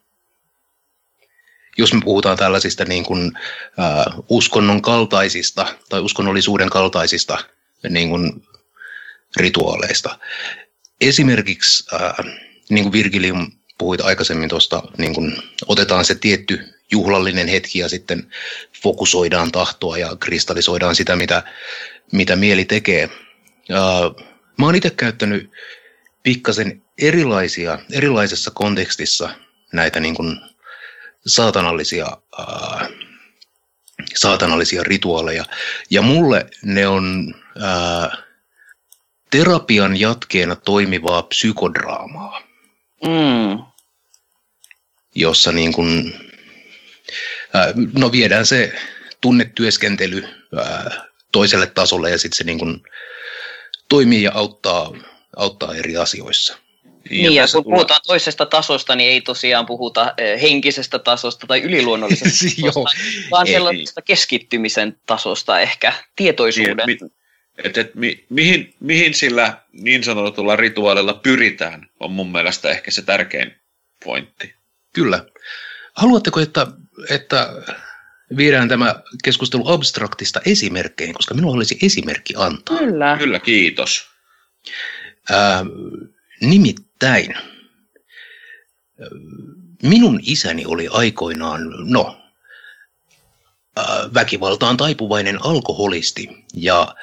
Jos 1.78 1.94
me 1.94 2.02
puhutaan 2.04 2.38
tällaisista 2.38 2.86
niin 2.86 3.04
kuin, 3.04 3.32
äh, 3.80 4.06
uskonnon 4.30 4.82
kaltaisista 4.82 5.76
tai 5.90 6.00
uskonnollisuuden 6.00 6.70
kaltaisista 6.70 7.38
niin 7.90 8.10
kuin, 8.10 8.44
rituaaleista. 9.36 10.20
Esimerkiksi, 11.02 11.86
äh, 11.94 12.26
niin 12.70 12.84
kuin 12.84 12.92
Virgilium 12.94 13.52
puhuit 13.78 14.02
aikaisemmin 14.02 14.50
tuosta, 14.50 14.84
niin 14.98 15.36
otetaan 15.68 16.06
se 16.06 16.16
tietty 16.16 16.77
juhlallinen 16.92 17.48
hetki 17.48 17.80
ja 17.80 17.90
sitten 17.90 18.32
fokusoidaan 18.82 19.52
tahtoa 19.52 19.98
ja 19.98 20.16
kristallisoidaan 20.16 20.96
sitä, 20.96 21.16
mitä, 21.16 21.44
mitä 22.12 22.36
mieli 22.36 22.66
tekee. 22.66 23.10
Mä 24.58 24.66
oon 24.66 24.76
itse 24.76 24.90
käyttänyt 24.90 25.52
pikkasen 26.24 26.82
erilaisia, 26.98 27.80
erilaisessa 27.92 28.52
kontekstissa 28.52 29.30
näitä 29.74 30.00
niin 30.00 30.16
kun 30.16 30.42
saatanallisia, 31.26 32.18
ää, 32.38 32.90
saatanallisia 34.16 34.84
rituaaleja. 34.84 35.46
Ja 35.90 36.02
mulle 36.02 36.46
ne 36.64 36.88
on 36.88 37.34
ää, 37.62 38.18
terapian 39.32 40.00
jatkeena 40.00 40.56
toimivaa 40.56 41.24
psykodraamaa 41.24 42.48
Mm. 43.06 43.64
jossa 45.16 45.52
niin 45.52 45.74
kuin, 45.74 46.14
no 47.98 48.12
viedään 48.12 48.46
se 48.46 48.74
tunnetyöskentely 49.22 50.28
ää, 50.58 51.06
toiselle 51.32 51.68
tasolle 51.68 52.10
ja 52.10 52.18
sitten 52.18 52.38
se 52.38 52.44
niin 52.44 52.60
kuin 52.60 52.84
toimii 53.90 54.24
ja 54.24 54.32
auttaa, 54.34 54.94
auttaa 55.36 55.76
eri 55.76 55.98
asioissa. 55.98 56.58
Niin, 57.10 57.36
ja 57.36 57.44
kun 57.54 57.64
tulee- 57.64 57.76
puhutaan 57.76 58.02
toisesta 58.08 58.46
tasosta, 58.46 58.96
niin 58.96 59.10
ei 59.12 59.22
tosiaan 59.22 59.66
puhuta 59.66 60.14
eh, 60.18 60.42
henkisestä 60.42 61.00
tasosta 61.00 61.48
tai 61.48 61.62
yliluonnollisesta 61.62 62.46
Joo, 62.58 62.72
tasosta, 62.72 62.98
vaan 63.32 63.48
ei. 63.48 63.54
sellaisesta 63.54 64.02
keskittymisen 64.02 64.98
tasosta 65.06 65.60
ehkä, 65.60 65.94
tietoisuuden. 66.16 66.78
Niin, 66.86 66.98
mi, 67.02 67.10
et, 67.64 67.78
et, 67.78 67.96
mi, 67.96 68.26
mihin, 68.30 68.74
mihin 68.80 69.14
sillä 69.14 69.58
niin 69.72 70.04
sanotulla 70.04 70.56
rituaalilla 70.56 71.14
pyritään, 71.14 71.90
on 72.00 72.12
mun 72.12 72.32
mielestä 72.32 72.70
ehkä 72.70 72.92
se 72.92 73.02
tärkein 73.02 73.56
pointti. 74.04 74.56
Kyllä. 74.94 75.26
Haluatteko, 75.94 76.40
että, 76.40 76.68
että 77.10 77.50
viedään 78.38 78.70
tämä 78.70 78.96
keskustelu 79.24 79.68
abstraktista 79.68 80.42
esimerkkeihin, 80.46 81.16
koska 81.16 81.34
minulla 81.34 81.56
olisi 81.56 81.78
esimerkki 81.82 82.34
antaa. 82.38 82.78
Kyllä. 82.78 83.18
Kyllä, 83.18 83.40
kiitos. 83.40 84.10
Ää, 85.30 85.66
nimittäin, 86.42 87.36
ää, 87.36 87.44
minun 89.84 90.20
isäni 90.24 90.66
oli 90.66 90.88
aikoinaan, 90.92 91.62
no, 91.78 92.22
ää, 93.76 94.10
väkivaltaan 94.14 94.78
taipuvainen 94.78 95.46
alkoholisti 95.46 96.30
ja 96.54 96.96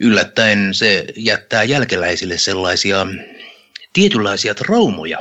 yllättäen 0.00 0.74
se 0.74 1.06
jättää 1.16 1.64
jälkeläisille 1.64 2.38
sellaisia 2.38 3.06
tietynlaisia 3.92 4.54
traumoja. 4.54 5.18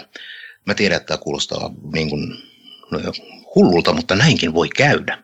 Mä 0.66 0.74
tiedän, 0.74 0.97
että 0.97 1.07
tämä 1.07 1.18
kuulostaa 1.18 1.72
niin 1.93 2.09
kuin, 2.09 2.38
no, 2.91 2.99
hullulta, 3.56 3.93
mutta 3.93 4.16
näinkin 4.16 4.54
voi 4.54 4.70
käydä. 4.70 5.24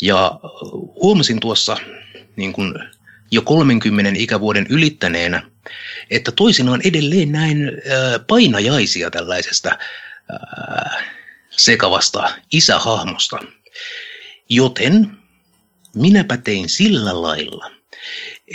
Ja 0.00 0.40
huomasin 1.02 1.40
tuossa 1.40 1.76
niin 2.36 2.52
kuin 2.52 2.74
jo 3.30 3.42
30 3.42 4.12
ikävuoden 4.16 4.66
ylittäneenä, 4.70 5.42
että 6.10 6.32
toisinaan 6.32 6.80
edelleen 6.84 7.32
näin 7.32 7.58
painajaisia 8.26 9.10
tällaisesta 9.10 9.78
sekavasta 11.50 12.34
isähahmosta. 12.52 13.38
Joten 14.48 15.10
minäpä 15.94 16.36
tein 16.36 16.68
sillä 16.68 17.22
lailla, 17.22 17.70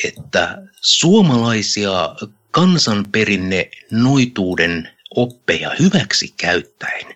että 0.04 0.58
suomalaisia 0.82 2.16
kansanperinne 2.52 3.70
noituuden 3.91 4.91
oppeja 5.16 5.72
hyväksi 5.80 6.34
käyttäen 6.38 7.16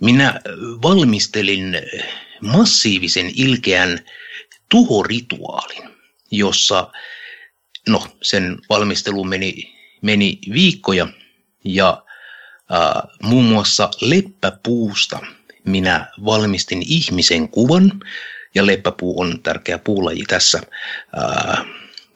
minä 0.00 0.40
valmistelin 0.82 1.76
massiivisen 2.40 3.30
ilkeän 3.34 4.00
tuhorituaalin, 4.68 5.90
jossa 6.30 6.92
no, 7.88 8.06
sen 8.22 8.58
valmistelu 8.68 9.24
meni, 9.24 9.76
meni 10.02 10.38
viikkoja 10.52 11.08
ja 11.64 12.04
ää, 12.70 13.08
muun 13.22 13.44
muassa 13.44 13.90
leppäpuusta 14.00 15.18
minä 15.64 16.06
valmistin 16.24 16.82
ihmisen 16.86 17.48
kuvan. 17.48 18.00
Ja 18.54 18.66
leppäpuu 18.66 19.20
on 19.20 19.42
tärkeä 19.42 19.78
puulaji 19.78 20.24
tässä 20.28 20.60
ää, 21.16 21.64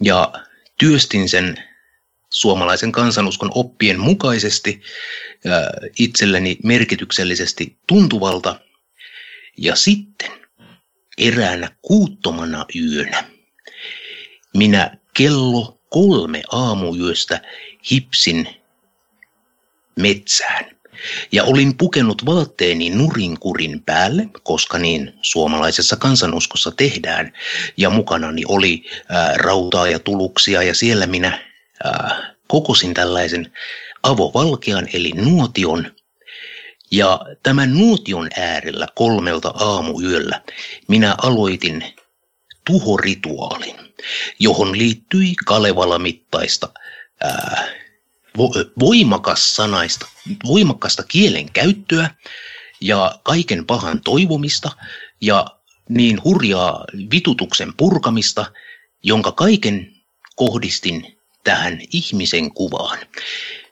ja 0.01 0.33
työstin 0.79 1.29
sen 1.29 1.65
suomalaisen 2.35 2.93
kansanuskon 2.93 3.51
oppien 3.55 4.01
mukaisesti 4.01 4.83
itselleni 5.99 6.57
merkityksellisesti 6.65 7.77
tuntuvalta 7.87 8.61
ja 9.59 9.77
sitten 9.77 10.31
eräänä 11.19 11.71
kuuttomana 11.83 12.67
yönä 12.77 13.25
minä 14.57 14.97
kello 15.17 15.79
kolme 15.89 16.43
aamuyöstä 16.53 17.41
hipsin 17.91 18.49
metsään. 19.97 20.65
Ja 21.33 21.45
olin 21.45 21.77
pukenut 21.77 22.27
vaatteeni 22.27 22.91
nurinkurin 22.91 23.83
päälle, 23.83 24.29
koska 24.43 24.79
niin 24.79 25.15
suomalaisessa 25.23 25.97
kansanuskossa 25.97 26.71
tehdään. 26.71 27.33
Ja 27.77 27.91
mukanani 27.91 28.43
oli 28.49 28.85
ää, 29.09 29.35
rautaa 29.37 29.89
ja 29.89 29.99
tuluksia 29.99 30.63
ja 30.63 30.75
siellä 30.75 31.07
minä 31.07 31.54
ää, 31.85 32.35
kokosin 32.49 32.95
tällaisen 32.95 33.53
avovalkean 34.03 34.89
eli 34.93 35.13
nuotion. 35.13 35.93
Ja 36.91 37.21
tämän 37.43 37.75
nuotion 37.75 38.29
äärellä 38.37 38.89
kolmelta 38.95 39.49
aamuyöllä 39.49 40.43
minä 40.89 41.15
aloitin 41.23 41.85
tuhorituaalin, 42.67 43.77
johon 44.39 44.79
liittyi 44.79 45.35
Kalevala-mittaista 45.47 46.69
ää, 47.21 47.65
vo- 48.39 48.71
voimakas 48.81 49.57
sanaista, 49.57 50.07
voimakasta 50.47 51.03
kielen 51.03 51.53
käyttöä 51.53 52.11
ja 52.81 53.19
kaiken 53.23 53.67
pahan 53.67 54.01
toivomista 54.01 54.71
ja 55.21 55.47
niin 55.89 56.25
hurjaa 56.25 56.85
vitutuksen 57.11 57.73
purkamista, 57.77 58.53
jonka 59.03 59.33
kaiken 59.33 59.93
kohdistin 60.37 61.19
tähän 61.45 61.81
ihmisen 61.93 62.55
kuvaan. 62.55 62.99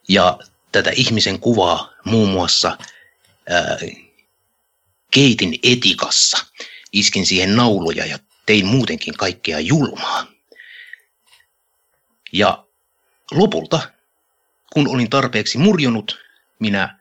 Ja 0.08 0.38
tätä 0.72 0.90
ihmisen 0.90 1.40
kuvaa 1.40 1.92
muun 2.04 2.28
muassa 2.28 2.78
ää, 3.50 3.78
keitin 5.10 5.58
etikassa, 5.62 6.46
iskin 6.92 7.26
siihen 7.26 7.56
nauloja 7.56 8.06
ja 8.06 8.18
tein 8.46 8.66
muutenkin 8.66 9.14
kaikkea 9.14 9.60
julmaa. 9.60 10.26
Ja 12.32 12.66
lopulta, 13.30 13.80
kun 14.72 14.88
olin 14.88 15.10
tarpeeksi 15.10 15.58
murjonut, 15.58 16.18
minä 16.58 16.98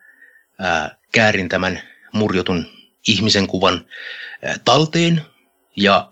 ää, 0.58 0.96
käärin 1.12 1.48
tämän 1.48 1.82
murjotun 2.12 2.66
ihmisen 3.08 3.46
kuvan 3.46 3.86
ää, 4.42 4.56
talteen 4.64 5.22
ja 5.76 6.08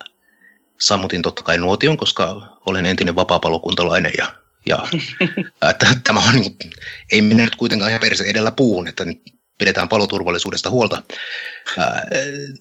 sammutin 0.78 1.22
totta 1.22 1.42
kai 1.42 1.58
nuotion, 1.58 1.96
koska 1.96 2.56
olen 2.66 2.86
entinen 2.86 3.16
vapaapalokuntalainen 3.16 4.12
ja, 4.18 4.39
ja 4.66 4.78
ää, 5.62 5.72
t- 5.72 6.04
tämä 6.04 6.20
on, 6.20 6.34
niin, 6.34 6.56
kuin- 6.56 6.72
ei 7.12 7.22
mennä 7.22 7.44
nyt 7.44 7.56
kuitenkaan 7.56 7.90
ihan 7.90 8.00
perse 8.00 8.24
edellä 8.24 8.50
puuhun, 8.50 8.88
että 8.88 9.04
nyt 9.04 9.22
pidetään 9.58 9.88
paloturvallisuudesta 9.88 10.70
huolta. 10.70 11.02
Ää, 11.78 12.06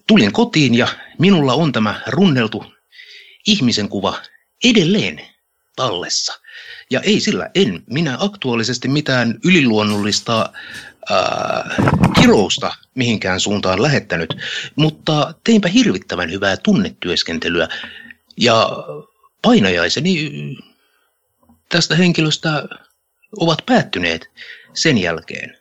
tulin 0.06 0.32
kotiin 0.32 0.74
ja 0.74 0.88
minulla 1.18 1.54
on 1.54 1.72
tämä 1.72 2.00
runneltu 2.06 2.64
ihmisen 3.46 3.88
kuva 3.88 4.22
edelleen 4.64 5.20
tallessa. 5.76 6.40
Ja 6.90 7.00
ei 7.00 7.20
sillä, 7.20 7.50
en 7.54 7.82
minä 7.90 8.16
aktuaalisesti 8.20 8.88
mitään 8.88 9.38
yliluonnollista 9.44 10.52
äh, 11.10 11.76
kirousta 12.20 12.72
mihinkään 12.94 13.40
suuntaan 13.40 13.82
lähettänyt, 13.82 14.36
mutta 14.76 15.34
teinpä 15.44 15.68
hirvittävän 15.68 16.30
hyvää 16.30 16.56
tunnetyöskentelyä. 16.56 17.68
Ja 18.36 18.70
painajaiseni 19.42 20.30
tästä 21.70 21.96
henkilöstä 21.96 22.68
ovat 23.36 23.58
päättyneet 23.66 24.30
sen 24.74 24.98
jälkeen. 24.98 25.58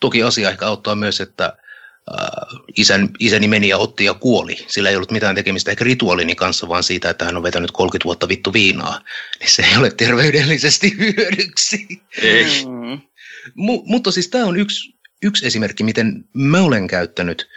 Toki 0.00 0.22
asia 0.22 0.50
ehkä 0.50 0.66
auttaa 0.66 0.94
myös, 0.94 1.20
että 1.20 1.44
äh, 1.44 2.60
isän, 2.76 3.08
isäni 3.18 3.48
meni 3.48 3.68
ja 3.68 3.78
otti 3.78 4.04
ja 4.04 4.14
kuoli. 4.14 4.56
Sillä 4.68 4.90
ei 4.90 4.96
ollut 4.96 5.10
mitään 5.10 5.34
tekemistä 5.34 5.70
ehkä 5.70 5.84
rituaalini 5.84 6.34
kanssa, 6.34 6.68
vaan 6.68 6.82
siitä, 6.82 7.10
että 7.10 7.24
hän 7.24 7.36
on 7.36 7.42
vetänyt 7.42 7.70
30 7.70 8.04
vuotta 8.04 8.28
vittu 8.28 8.52
viinaa. 8.52 9.00
Niin 9.40 9.50
se 9.50 9.62
ei 9.62 9.76
ole 9.76 9.90
terveydellisesti 9.90 10.96
hyödyksi. 10.98 12.02
Ei. 12.22 12.44
Mm. 12.64 13.00
Mu- 13.48 13.82
mutta 13.86 14.10
siis 14.10 14.28
tämä 14.28 14.44
on 14.44 14.56
yksi, 14.60 14.94
yksi 15.22 15.46
esimerkki, 15.46 15.84
miten 15.84 16.24
mä 16.32 16.62
olen 16.62 16.86
käyttänyt 16.86 17.48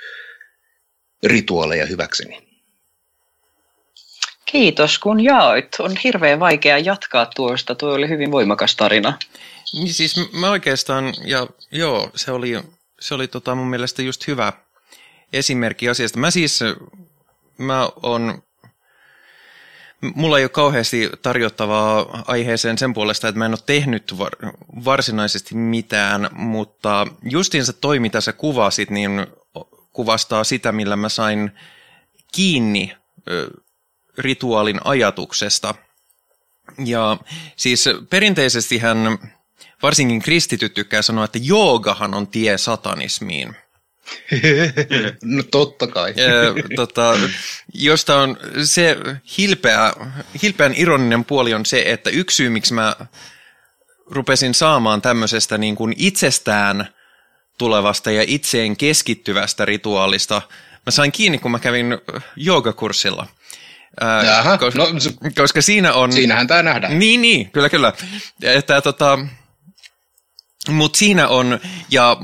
rituaaleja 1.23 1.85
hyväkseni. 1.85 2.46
Kiitos 4.51 4.99
kun 4.99 5.23
jaoit. 5.23 5.67
On 5.79 5.97
hirveän 6.03 6.39
vaikea 6.39 6.77
jatkaa 6.77 7.25
tuosta. 7.25 7.75
Tuo 7.75 7.93
oli 7.93 8.09
hyvin 8.09 8.31
voimakas 8.31 8.75
tarina. 8.75 9.13
Niin 9.73 9.93
siis 9.93 10.15
mä 10.33 10.49
oikeastaan, 10.49 11.13
ja 11.25 11.47
joo, 11.71 12.11
se 12.15 12.31
oli, 12.31 12.59
se 12.99 13.15
oli 13.15 13.27
tota 13.27 13.55
mun 13.55 13.67
mielestä 13.67 14.01
just 14.01 14.27
hyvä 14.27 14.53
esimerkki 15.33 15.89
asiasta. 15.89 16.19
Mä 16.19 16.31
siis, 16.31 16.59
mä 17.57 17.89
on, 18.03 18.43
mulla 20.15 20.37
ei 20.37 20.43
ole 20.43 20.49
kauheasti 20.49 21.09
tarjottavaa 21.21 22.23
aiheeseen 22.27 22.77
sen 22.77 22.93
puolesta, 22.93 23.27
että 23.27 23.39
mä 23.39 23.45
en 23.45 23.51
ole 23.51 23.59
tehnyt 23.65 24.17
var, 24.17 24.31
varsinaisesti 24.85 25.55
mitään, 25.55 26.29
mutta 26.31 27.07
justiinsa 27.23 27.73
toi, 27.73 27.99
mitä 27.99 28.21
sä 28.21 28.33
kuvasit, 28.33 28.89
niin 28.89 29.27
kuvastaa 29.93 30.43
sitä, 30.43 30.71
millä 30.71 30.95
mä 30.95 31.09
sain 31.09 31.51
kiinni 32.31 32.95
rituaalin 34.17 34.79
ajatuksesta. 34.83 35.75
Ja 36.85 37.17
siis 37.55 37.85
perinteisesti 38.09 38.77
hän 38.77 38.97
varsinkin 39.81 40.21
kristityt 40.21 40.73
tykkää 40.73 41.01
sanoa, 41.01 41.25
että 41.25 41.39
joogahan 41.41 42.13
on 42.13 42.27
tie 42.27 42.57
satanismiin. 42.57 43.55
no 45.23 45.43
totta 45.43 45.87
kai. 45.87 46.13
Ö, 46.19 46.53
tota, 46.75 47.13
josta 47.73 48.21
on 48.21 48.37
se 48.63 48.97
hilpeä, 49.37 49.93
hilpeän 50.41 50.73
ironinen 50.75 51.25
puoli 51.25 51.53
on 51.53 51.65
se, 51.65 51.83
että 51.85 52.09
yksi 52.09 52.35
syy, 52.35 52.49
miksi 52.49 52.73
mä 52.73 52.95
rupesin 54.11 54.53
saamaan 54.53 55.01
tämmöisestä 55.01 55.57
niin 55.57 55.75
kuin 55.75 55.93
itsestään 55.97 56.87
tulevasta 57.57 58.11
ja 58.11 58.23
itseen 58.27 58.77
keskittyvästä 58.77 59.65
rituaalista, 59.65 60.41
mä 60.85 60.91
sain 60.91 61.11
kiinni, 61.11 61.37
kun 61.37 61.51
mä 61.51 61.59
kävin 61.59 61.97
joogakurssilla. 62.35 63.27
Ää, 64.01 64.23
Jaha, 64.23 64.57
koska, 64.57 64.79
no, 64.79 64.87
koska 65.37 65.61
siinä 65.61 65.93
on... 65.93 66.11
Siinähän 66.11 66.47
tämä 66.47 66.63
nähdään. 66.63 66.99
Niin, 66.99 67.21
niin, 67.21 67.51
kyllä, 67.51 67.69
kyllä. 67.69 67.93
Että, 68.41 68.81
tota, 68.81 69.19
Mutta 70.69 70.97
siinä 70.97 71.27
on, 71.27 71.59
ja 71.89 72.17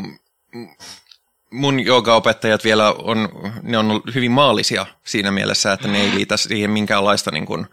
mun 1.52 1.80
joogaopettajat 1.80 2.64
vielä 2.64 2.92
on, 2.92 3.30
ne 3.64 3.78
on 3.78 3.92
ollut 3.92 4.16
hyvin 4.16 4.32
maallisia 4.32 4.86
siinä 5.04 5.32
mielessä, 5.32 5.74
että 5.74 5.88
ne 5.88 6.02
ei 6.02 6.16
liitä 6.16 6.38
siihen 6.38 6.72
minkäänlaista 6.72 7.32
niin 7.32 7.46
kuin, 7.46 7.68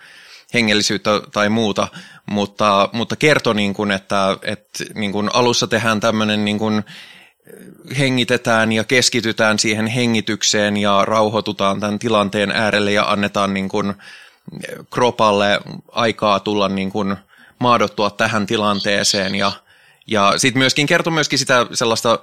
hengellisyyttä 0.55 1.11
tai 1.32 1.48
muuta, 1.48 1.88
mutta, 2.30 2.88
mutta 2.92 3.16
kertoi, 3.16 3.55
niin 3.55 3.74
kuin, 3.74 3.90
että, 3.90 4.36
että 4.42 4.84
niin 4.94 5.12
kuin 5.12 5.30
alussa 5.32 5.66
tehdään 5.66 6.01
tämmöinen 6.01 6.44
niin 6.44 6.59
kuin, 6.59 6.84
hengitetään 7.98 8.72
ja 8.72 8.84
keskitytään 8.84 9.59
siihen 9.59 9.86
hengitykseen 9.86 10.76
ja 10.76 11.05
rauhoitutaan 11.05 11.80
tämän 11.80 11.98
tilanteen 11.98 12.51
äärelle 12.51 12.92
ja 12.92 13.11
annetaan 13.11 13.55
niin 13.55 13.68
kuin 13.68 13.94
kropalle 14.90 15.61
aikaa 15.92 16.40
tulla 16.40 16.68
niin 16.68 16.90
kuin 16.90 17.16
maadottua 17.59 18.11
tähän 18.11 18.46
tilanteeseen. 18.46 19.34
Ja, 19.34 19.53
ja 20.07 20.32
sitten 20.36 20.59
myöskin 20.59 20.86
kertoo 20.86 21.12
myöskin 21.12 21.38
sitä 21.38 21.66
sellaista 21.72 22.18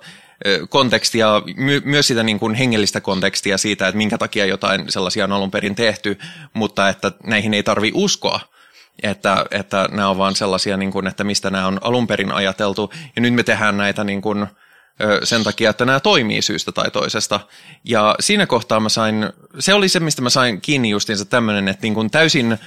ö, 0.47 0.67
kontekstia, 0.67 1.41
my, 1.55 1.81
myös 1.85 2.07
sitä 2.07 2.23
niin 2.23 2.39
kuin 2.39 2.55
hengellistä 2.55 3.01
kontekstia 3.01 3.57
siitä, 3.57 3.87
että 3.87 3.97
minkä 3.97 4.17
takia 4.17 4.45
jotain 4.45 4.91
sellaisia 4.91 5.23
on 5.23 5.31
alun 5.31 5.51
perin 5.51 5.75
tehty, 5.75 6.19
mutta 6.53 6.89
että 6.89 7.11
näihin 7.23 7.53
ei 7.53 7.63
tarvi 7.63 7.91
uskoa, 7.93 8.39
että, 9.03 9.45
että 9.51 9.89
nämä 9.91 10.09
on 10.09 10.17
vaan 10.17 10.35
sellaisia, 10.35 10.77
niin 10.77 10.91
kuin, 10.91 11.07
että 11.07 11.23
mistä 11.23 11.49
nämä 11.49 11.67
on 11.67 11.79
alun 11.81 12.07
perin 12.07 12.31
ajateltu, 12.31 12.93
ja 13.15 13.21
nyt 13.21 13.33
me 13.33 13.43
tehdään 13.43 13.77
näitä 13.77 14.03
niin 14.03 14.21
kuin, 14.21 14.43
ö, 14.43 14.66
sen 15.23 15.43
takia, 15.43 15.69
että 15.69 15.85
nämä 15.85 15.99
toimii 15.99 16.41
syystä 16.41 16.71
tai 16.71 16.91
toisesta. 16.91 17.39
Ja 17.83 18.15
siinä 18.19 18.45
kohtaa 18.45 18.79
mä 18.79 18.89
sain, 18.89 19.29
se 19.59 19.73
oli 19.73 19.89
se, 19.89 19.99
mistä 19.99 20.21
mä 20.21 20.29
sain 20.29 20.61
kiinni 20.61 20.89
justiinsa 20.89 21.25
tämmöinen, 21.25 21.67
että 21.67 21.83
niin 21.83 21.93
kuin 21.93 22.11
täysin 22.11 22.57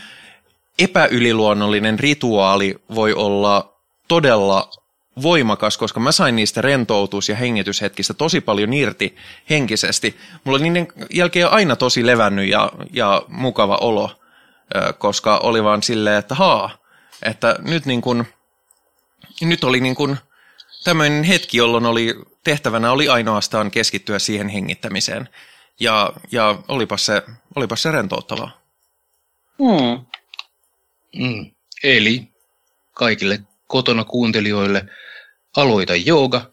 epäyliluonnollinen 0.78 1.98
rituaali 1.98 2.74
voi 2.94 3.14
olla 3.14 3.74
todella 4.08 4.70
voimakas, 5.22 5.78
koska 5.78 6.00
mä 6.00 6.12
sain 6.12 6.36
niistä 6.36 6.60
rentoutus- 6.60 7.28
ja 7.28 7.36
hengityshetkistä 7.36 8.14
tosi 8.14 8.40
paljon 8.40 8.72
irti 8.72 9.16
henkisesti. 9.50 10.16
Mulla 10.44 10.56
oli 10.56 10.70
niiden 10.70 10.88
jälkeen 11.10 11.50
aina 11.50 11.76
tosi 11.76 12.06
levännyt 12.06 12.48
ja, 12.48 12.72
ja 12.92 13.22
mukava 13.28 13.76
olo, 13.76 14.10
koska 14.98 15.38
oli 15.38 15.64
vaan 15.64 15.82
silleen, 15.82 16.18
että 16.18 16.34
haa, 16.34 16.70
että 17.22 17.56
nyt, 17.62 17.86
niin 17.86 18.00
kun, 18.00 18.24
nyt 19.40 19.64
oli 19.64 19.80
niin 19.80 19.94
kun 19.94 20.16
tämmöinen 20.84 21.24
hetki, 21.24 21.56
jolloin 21.56 21.86
oli 21.86 22.14
tehtävänä 22.44 22.92
oli 22.92 23.08
ainoastaan 23.08 23.70
keskittyä 23.70 24.18
siihen 24.18 24.48
hengittämiseen. 24.48 25.28
Ja, 25.80 26.12
ja 26.32 26.58
olipas, 26.68 27.06
se, 27.06 27.22
olipas 27.56 27.82
se 27.82 27.90
rentouttavaa. 27.90 28.60
Hmm. 29.58 30.06
Mm. 31.16 31.50
Eli 31.84 32.28
kaikille 32.94 33.40
kotona 33.66 34.04
kuuntelijoille 34.04 34.84
aloita 35.56 35.96
jooga 35.96 36.50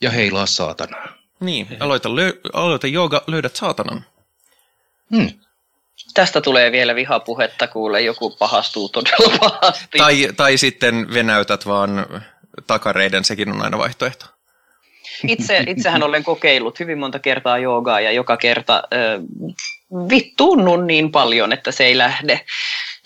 ja 0.00 0.10
heilaa 0.10 0.46
saatanaa. 0.46 1.08
Niin, 1.40 1.76
aloita, 1.80 2.08
lö- 2.08 2.50
aloita 2.52 2.86
jooga, 2.86 3.22
löydät 3.26 3.56
saatanan. 3.56 4.04
Mm. 5.10 5.30
Tästä 6.14 6.40
tulee 6.40 6.72
vielä 6.72 6.94
vihapuhetta, 6.94 7.66
kuule 7.66 8.00
joku 8.00 8.30
pahastuu 8.30 8.88
todella 8.88 9.38
pahasti. 9.38 9.98
Tai, 9.98 10.28
tai 10.36 10.56
sitten 10.56 11.14
venäytät 11.14 11.66
vaan 11.66 12.06
takareiden, 12.66 13.24
sekin 13.24 13.52
on 13.52 13.62
aina 13.62 13.78
vaihtoehto. 13.78 14.26
Itse, 15.28 15.64
itsehän 15.66 16.02
olen 16.02 16.24
kokeillut 16.24 16.80
hyvin 16.80 16.98
monta 16.98 17.18
kertaa 17.18 17.58
joogaa 17.58 18.00
ja 18.00 18.12
joka 18.12 18.36
kerta 18.36 18.82
ö, 18.92 19.20
vittuunnun 20.10 20.86
niin 20.86 21.12
paljon, 21.12 21.52
että 21.52 21.72
se 21.72 21.84
ei 21.84 21.98
lähde. 21.98 22.40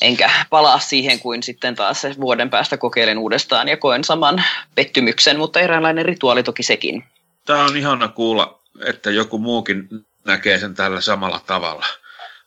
Enkä 0.01 0.31
palaa 0.51 0.79
siihen 0.79 1.21
kuin 1.21 1.43
sitten 1.43 1.75
taas 1.75 2.01
se 2.01 2.15
vuoden 2.21 2.51
päästä 2.51 2.77
kokeilen 2.77 3.19
uudestaan 3.19 3.69
ja 3.69 3.77
koen 3.77 4.05
saman 4.05 4.45
pettymyksen, 4.75 5.39
mutta 5.39 5.61
eräänlainen 5.61 6.05
rituaali 6.05 6.43
toki 6.43 6.63
sekin. 6.63 7.05
Tämä 7.47 7.65
on 7.65 7.77
ihana 7.77 8.09
kuulla, 8.09 8.61
että 8.87 9.11
joku 9.11 9.39
muukin 9.39 9.89
näkee 10.25 10.59
sen 10.59 10.75
tällä 10.75 11.01
samalla 11.01 11.41
tavalla. 11.47 11.87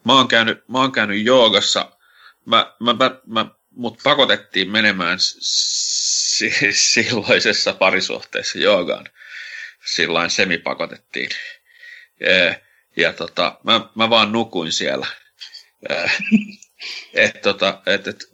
Mä 0.05 0.13
oon 0.13 0.27
käynyt, 0.27 0.63
mä 0.67 0.77
oon 0.77 0.91
käynyt 0.91 1.25
joogassa. 1.25 1.91
Mä, 2.45 2.73
mä, 2.79 2.93
mä, 2.93 3.11
mä, 3.25 3.45
mut 3.71 3.99
pakotettiin 4.03 4.71
menemään 4.71 5.17
silloisessa 6.71 7.73
parisuhteessa 7.73 8.59
joogaan. 8.59 9.05
Silloin 9.85 10.29
semipakotettiin. 10.29 11.29
Ja, 12.19 12.55
ja 12.95 13.13
tota, 13.13 13.59
mä, 13.63 13.89
mä 13.95 14.09
vaan 14.09 14.31
nukuin 14.31 14.71
siellä. 14.71 15.07
et, 17.13 17.41
tota, 17.41 17.81
et, 17.85 18.07
et, 18.07 18.29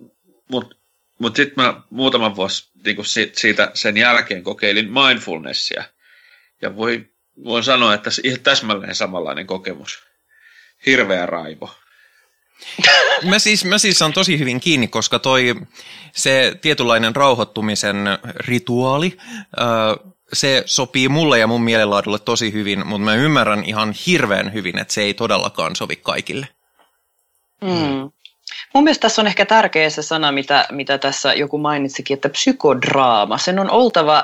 mut, 0.49 0.78
mut 1.20 1.36
sitten 1.36 1.64
mä 1.64 1.82
muutaman 1.89 2.36
vuosi 2.36 2.70
niin 2.86 3.06
siitä, 3.06 3.39
siitä 3.39 3.72
sen 3.74 3.97
jälkeen 3.97 4.43
kokeilin 4.43 4.91
mindfulnessia. 4.91 5.84
Ja 6.62 6.76
voi, 6.76 7.10
voin 7.43 7.64
sanoa, 7.64 7.93
että 7.93 8.10
ihan 8.24 8.39
täsmälleen 8.39 8.95
samanlainen 8.95 9.47
kokemus. 9.47 10.04
Hirveä 10.86 11.26
raivo. 11.26 11.76
Mä 13.30 13.39
siis, 13.39 13.66
mä 13.66 13.78
siis 13.78 14.01
on 14.01 14.14
tosi 14.14 14.39
hyvin 14.39 14.60
kiinni, 14.60 14.88
koska 14.88 15.20
toi 15.20 15.56
se 16.12 16.56
tietynlainen 16.62 17.16
rauhoittumisen 17.16 17.97
rituaali, 18.36 19.18
se 20.34 20.64
sopii 20.66 21.10
mulle 21.10 21.39
ja 21.39 21.47
mun 21.47 21.64
mielenlaadulle 21.64 22.20
tosi 22.20 22.54
hyvin, 22.54 22.88
mutta 22.88 23.06
mä 23.06 23.16
ymmärrän 23.16 23.64
ihan 23.66 23.95
hirveän 24.08 24.54
hyvin, 24.54 24.80
että 24.80 24.93
se 24.93 25.01
ei 25.01 25.14
todellakaan 25.14 25.76
sovi 25.76 25.95
kaikille. 25.95 26.47
Mm. 27.62 28.12
Mun 28.74 28.84
mielestä 28.84 29.01
tässä 29.01 29.21
on 29.21 29.28
ehkä 29.28 29.45
tärkeä 29.45 29.89
se 29.89 30.01
sana, 30.01 30.32
mitä, 30.32 30.65
mitä 30.71 30.97
tässä 30.97 31.34
joku 31.34 31.57
mainitsikin, 31.57 32.15
että 32.15 32.30
psykodraama. 32.30 33.38
Sen 33.38 33.59
on 33.59 33.69
oltava 33.69 34.15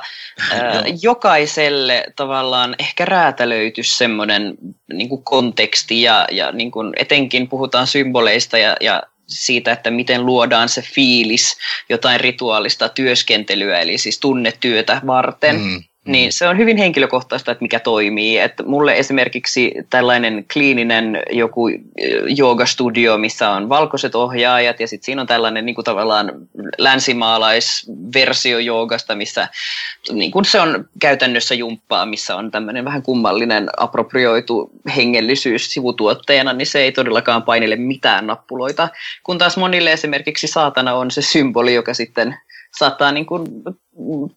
ää, 0.52 0.84
jokaiselle 1.02 2.04
tavallaan 2.16 2.76
ehkä 2.80 3.06
räätälöity 3.06 3.84
semmoinen 3.84 4.58
niin 4.93 5.24
konteksti 5.24 6.02
ja, 6.02 6.28
ja 6.32 6.52
niin 6.52 6.72
kuin 6.72 6.93
etenkin 6.97 7.50
puhutaan 7.50 7.88
symboleista 7.88 8.58
ja, 8.58 8.76
ja 8.82 9.04
siitä, 9.28 9.72
että 9.72 9.91
miten 9.91 10.26
luodaan 10.26 10.70
se 10.70 10.82
fiilis 10.82 11.58
jotain 11.89 12.20
rituaalista 12.20 12.89
työskentelyä, 12.89 13.80
eli 13.80 13.97
siis 13.97 14.20
tunnetyötä 14.20 15.02
varten. 15.08 15.56
Mm. 15.56 15.84
Niin 16.10 16.34
se 16.34 16.47
on 16.47 16.57
hyvin 16.57 16.78
henkilökohtaista, 16.78 17.51
että 17.51 17.62
mikä 17.62 17.80
toimii. 17.80 18.38
Että 18.38 18.64
mulle 18.64 18.97
esimerkiksi 18.97 19.74
tällainen 19.89 20.45
kliininen 20.53 21.24
joku 21.32 21.70
joogastudio, 22.28 23.18
missä 23.18 23.49
on 23.49 23.70
valkoiset 23.70 24.16
ohjaajat 24.16 24.80
ja 24.80 24.88
sitten 24.88 25.05
siinä 25.05 25.22
on 25.22 25.28
tällainen 25.28 25.66
niin 25.66 25.76
kuin 25.76 25.86
tavallaan 25.86 26.32
länsimaalaisversio 26.78 28.60
joogasta, 28.60 29.16
missä 29.16 29.47
niin 30.12 30.32
kuin 30.32 30.45
se 30.45 30.60
on 30.60 30.86
käytännössä 30.99 31.55
jumppaa, 31.55 32.05
missä 32.05 32.36
on 32.36 32.51
tämmöinen 32.51 32.86
vähän 32.86 33.01
kummallinen 33.01 33.70
aproprioitu 33.78 34.72
hengellisyys 34.95 35.74
sivutuotteena, 35.74 36.53
niin 36.53 36.68
se 36.68 36.80
ei 36.80 36.91
todellakaan 36.91 37.43
painele 37.43 37.76
mitään 37.76 38.28
nappuloita. 38.28 38.89
Kun 39.24 39.38
taas 39.38 39.57
monille 39.57 39.91
esimerkiksi 39.91 40.47
saatana 40.47 40.93
on 40.93 41.12
se 41.12 41.22
symboli, 41.22 41.74
joka 41.74 41.93
sitten 41.93 42.36
saattaa 42.78 43.12
niin 43.12 43.26
kuin 43.26 43.48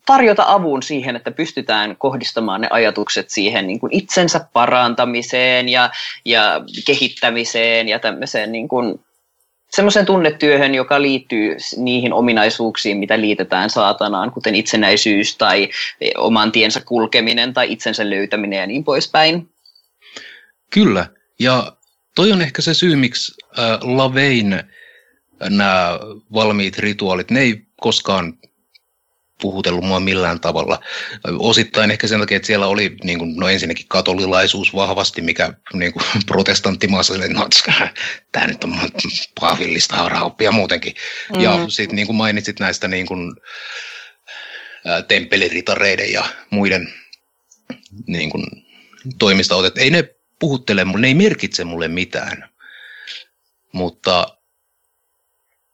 tarjota 0.06 0.44
avun 0.46 0.82
siihen, 0.82 1.16
että 1.16 1.30
pystytään 1.30 1.96
kohdistamaan 1.96 2.60
ne 2.60 2.68
ajatukset 2.70 3.30
siihen 3.30 3.66
niin 3.66 3.80
kuin 3.80 3.92
itsensä 3.92 4.46
parantamiseen 4.52 5.68
ja, 5.68 5.90
ja 6.24 6.64
kehittämiseen 6.86 7.88
ja 7.88 7.98
tämmöiseen 7.98 8.52
niin 8.52 8.68
kuin 8.68 9.00
semmoisen 9.70 10.06
tunnetyöhön, 10.06 10.74
joka 10.74 11.02
liittyy 11.02 11.56
niihin 11.76 12.12
ominaisuuksiin, 12.12 12.96
mitä 12.96 13.20
liitetään 13.20 13.70
saatanaan, 13.70 14.30
kuten 14.30 14.54
itsenäisyys 14.54 15.36
tai 15.36 15.68
oman 16.16 16.52
tiensä 16.52 16.80
kulkeminen 16.80 17.54
tai 17.54 17.72
itsensä 17.72 18.10
löytäminen 18.10 18.58
ja 18.58 18.66
niin 18.66 18.84
poispäin. 18.84 19.48
Kyllä, 20.70 21.06
ja 21.38 21.76
toi 22.14 22.32
on 22.32 22.42
ehkä 22.42 22.62
se 22.62 22.74
syy, 22.74 22.96
miksi 22.96 23.32
äh, 23.58 23.78
Lavein 23.82 24.62
nämä 25.50 25.98
valmiit 26.32 26.78
rituaalit, 26.78 27.30
ne 27.30 27.40
ei 27.40 27.62
koskaan 27.82 28.38
puhutellut 29.42 29.84
mua 29.84 30.00
millään 30.00 30.40
tavalla. 30.40 30.80
Osittain 31.38 31.90
ehkä 31.90 32.06
sen 32.06 32.20
takia, 32.20 32.36
että 32.36 32.46
siellä 32.46 32.66
oli 32.66 32.96
niin 33.04 33.18
kuin, 33.18 33.36
no 33.36 33.48
ensinnäkin 33.48 33.88
katolilaisuus 33.88 34.74
vahvasti, 34.74 35.22
mikä 35.22 35.52
niin 35.72 35.92
kuin, 35.92 36.04
protestanttimaassa 36.26 37.14
oli, 37.14 37.28
no, 37.28 37.48
tämä 38.32 38.46
nyt 38.46 38.64
on 38.64 38.74
paavillista 39.40 39.96
harhaoppia 39.96 40.52
muutenkin. 40.52 40.94
Mm. 41.36 41.40
Ja 41.40 41.64
sitten 41.68 41.96
niin 41.96 42.06
kuin 42.06 42.16
mainitsit 42.16 42.60
näistä 42.60 42.88
niin 42.88 43.06
kuin, 43.06 43.32
temppeliritareiden 45.08 46.12
ja 46.12 46.24
muiden 46.50 46.94
niin 48.06 48.30
kuin, 48.30 48.44
toimista 49.18 49.56
otet. 49.56 49.78
Ei 49.78 49.90
ne 49.90 50.14
puhuttele 50.38 50.84
ne 50.84 51.06
ei 51.06 51.14
merkitse 51.14 51.64
mulle 51.64 51.88
mitään. 51.88 52.48
Mutta 53.72 54.38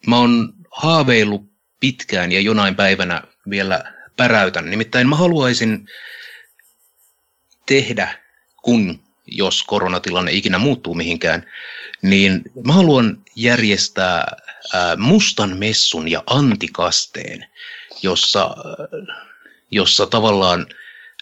mä 0.07 0.19
oon 0.19 0.53
haaveillut 0.71 1.48
pitkään 1.81 2.33
ja 2.33 2.41
jonain 2.41 2.77
päivänä 2.77 3.23
vielä 3.51 3.95
päräytän. 4.17 4.71
Nimittäin 4.71 5.09
mä 5.09 5.17
haluaisin 5.17 5.87
tehdä, 7.67 8.19
kun 8.63 9.01
jos 9.27 9.63
koronatilanne 9.63 10.33
ikinä 10.33 10.59
muuttuu 10.59 10.95
mihinkään, 10.95 11.47
niin 12.03 12.43
mä 12.65 12.73
haluan 12.73 13.19
järjestää 13.37 14.37
mustan 14.97 15.59
messun 15.59 16.09
ja 16.09 16.23
antikasteen, 16.27 17.47
jossa, 18.03 18.57
jossa 19.71 20.07
tavallaan, 20.07 20.67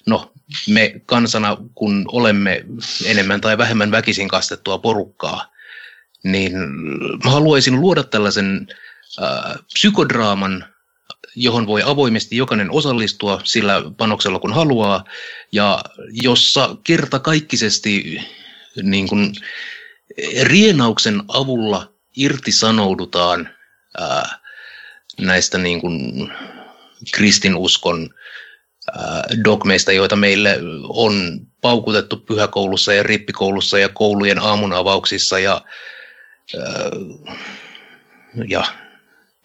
no 0.06 0.32
me 0.68 1.00
kansana, 1.06 1.56
kun 1.74 2.04
olemme 2.12 2.64
enemmän 3.04 3.40
tai 3.40 3.58
vähemmän 3.58 3.90
väkisin 3.90 4.28
kastettua 4.28 4.78
porukkaa, 4.78 5.52
niin 6.22 6.52
mä 7.24 7.30
haluaisin 7.30 7.80
luoda 7.80 8.04
tällaisen 8.04 8.66
äh, 9.22 9.54
psykodraaman, 9.74 10.64
johon 11.36 11.66
voi 11.66 11.82
avoimesti 11.82 12.36
jokainen 12.36 12.70
osallistua 12.70 13.40
sillä 13.44 13.82
panoksella 13.96 14.38
kun 14.38 14.54
haluaa, 14.54 15.04
ja 15.52 15.82
jossa 16.10 16.76
kertakaikkisesti 16.84 18.20
niin 18.82 19.08
kuin, 19.08 19.34
rienauksen 20.42 21.22
avulla 21.28 21.92
irtisanoudutaan 22.16 23.48
ää, 23.98 24.38
näistä 25.20 25.58
niin 25.58 25.80
kuin, 25.80 26.32
kristinuskon 27.14 28.10
ää, 28.98 29.22
dogmeista, 29.44 29.92
joita 29.92 30.16
meille 30.16 30.58
on 30.88 31.40
paukutettu 31.60 32.16
pyhäkoulussa 32.16 32.92
ja 32.92 33.02
rippikoulussa 33.02 33.78
ja 33.78 33.88
koulujen 33.88 34.38
aamunavauksissa 34.38 35.38
ja, 35.38 35.60
ää, 36.58 36.90
ja 38.48 38.64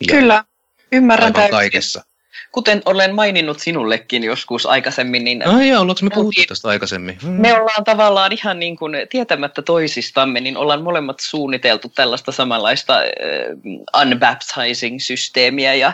Kyllä, 0.07 0.43
ymmärrän 0.91 1.33
täysin. 1.33 1.51
kaikessa. 1.51 2.03
Kuten 2.51 2.81
olen 2.85 3.15
maininnut 3.15 3.59
sinullekin 3.59 4.23
joskus 4.23 4.65
aikaisemmin, 4.65 5.23
niin... 5.23 5.47
Ai 5.47 5.69
jaa, 5.69 5.81
ollaanko 5.81 6.01
me 6.03 6.09
puhuttu 6.13 6.41
tästä 6.47 6.67
aikaisemmin? 6.67 7.17
Hmm. 7.21 7.31
Me 7.31 7.53
ollaan 7.53 7.83
tavallaan 7.83 8.31
ihan 8.31 8.59
niin 8.59 8.77
kuin 8.77 8.95
tietämättä 9.09 9.61
toisistamme, 9.61 10.39
niin 10.41 10.57
ollaan 10.57 10.83
molemmat 10.83 11.19
suunniteltu 11.19 11.89
tällaista 11.89 12.31
samanlaista 12.31 12.97
uh, 12.97 14.01
unbaptizing-systeemiä 14.01 15.73
ja, 15.73 15.93